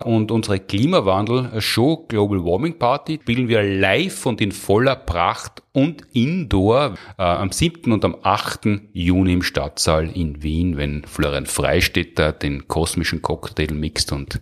Und 0.02 0.30
unsere 0.30 0.58
Klimawandel-Show 0.58 2.06
Global 2.08 2.42
Warming 2.42 2.78
Party 2.78 3.18
spielen 3.20 3.48
wir 3.48 3.62
live 3.62 4.24
und 4.24 4.40
in 4.40 4.50
voller 4.50 4.96
Pracht 4.96 5.62
und 5.72 6.02
indoor 6.14 6.94
äh, 7.18 7.22
am 7.22 7.52
7. 7.52 7.92
und 7.92 8.02
am 8.06 8.16
8. 8.22 8.66
Juni 8.94 9.34
im 9.34 9.42
Stadtsaal 9.42 10.08
in 10.08 10.42
Wien, 10.42 10.78
wenn 10.78 11.04
Florian 11.04 11.44
Freistetter 11.44 12.32
den 12.32 12.66
kosmischen 12.66 13.20
Cocktail 13.20 13.74
mixt 13.74 14.10
und 14.12 14.40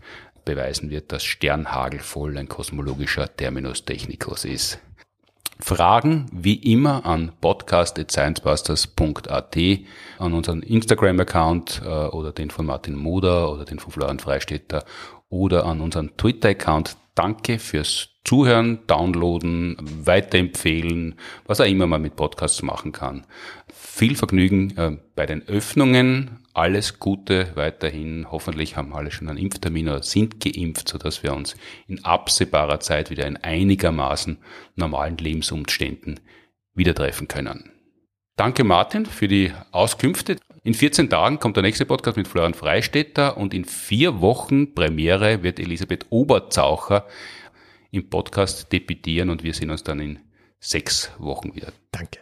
beweisen 0.49 0.91
wird, 0.91 1.13
dass 1.13 1.23
Sternhagel 1.25 2.01
voll 2.01 2.37
ein 2.39 2.49
kosmologischer 2.49 3.37
Terminus 3.37 3.85
technicus 3.85 4.47
ist. 4.47 4.79
Fragen 5.61 6.25
wie 6.33 6.55
immer 6.55 7.05
an 7.05 7.33
podcast.sciencebusters.at, 7.41 9.57
an 10.19 10.33
unseren 10.33 10.63
Instagram-Account 10.63 11.83
äh, 11.85 11.89
oder 11.89 12.33
den 12.33 12.49
von 12.51 12.65
Martin 12.65 12.97
Moder 12.97 13.53
oder 13.53 13.67
den 13.67 13.79
von 13.79 13.93
Florian 13.93 14.21
Freistetter 14.21 14.87
oder 15.29 15.67
an 15.67 15.83
unseren 15.83 16.17
Twitter-Account. 16.17 16.97
Danke 17.15 17.59
fürs 17.59 18.09
Zuhören, 18.25 18.79
Downloaden, 18.87 19.77
Weiterempfehlen, 20.05 21.17
was 21.47 21.61
auch 21.61 21.67
immer 21.67 21.87
man 21.87 22.01
mit 22.03 22.17
Podcasts 22.17 22.63
machen 22.63 22.93
kann. 22.93 23.27
Viel 23.99 24.15
Vergnügen 24.15 24.77
äh, 24.77 24.97
bei 25.17 25.27
den 25.27 25.49
Öffnungen 25.49 26.39
alles 26.55 27.01
Gute 27.01 27.51
weiterhin. 27.57 28.31
Hoffentlich 28.31 28.77
haben 28.77 28.95
alle 28.95 29.11
schon 29.11 29.29
einen 29.29 29.39
Impftermin 29.39 29.89
oder 29.89 30.05
sind 30.05 30.39
geimpft, 30.39 30.87
sodass 30.87 31.25
wir 31.25 31.35
uns 31.35 31.57
in 31.89 32.05
absehbarer 32.05 32.79
Zeit 32.79 33.11
wieder 33.11 33.27
in 33.27 33.37
einigermaßen 33.39 34.39
normalen 34.77 35.17
Lebensumständen 35.17 36.21
wieder 36.75 36.95
treffen 36.95 37.27
können. 37.27 37.73
Danke 38.37 38.63
Martin 38.63 39.05
für 39.05 39.27
die 39.27 39.53
Auskünfte. 39.73 40.37
In 40.63 40.75
14 40.75 41.11
Tagen 41.11 41.41
kommt 41.41 41.57
der 41.57 41.65
nächste 41.65 41.85
Podcast 41.85 42.17
mit 42.17 42.29
Florian 42.29 42.55
Freistetter 42.55 43.37
und 43.37 43.53
in 43.53 43.65
vier 43.65 44.21
Wochen 44.21 44.77
Premiere 44.77 45.43
wird 45.43 45.59
Elisabeth 45.59 46.07
Oberzaucher 46.11 47.05
im 47.91 48.09
Podcast 48.09 48.73
debütieren 48.73 49.29
und 49.29 49.43
wir 49.43 49.55
sehen 49.55 49.71
uns 49.71 49.83
dann 49.83 49.99
in 49.99 50.21
sechs 50.61 51.11
Wochen 51.19 51.57
wieder. 51.57 51.73
Danke. 51.91 52.21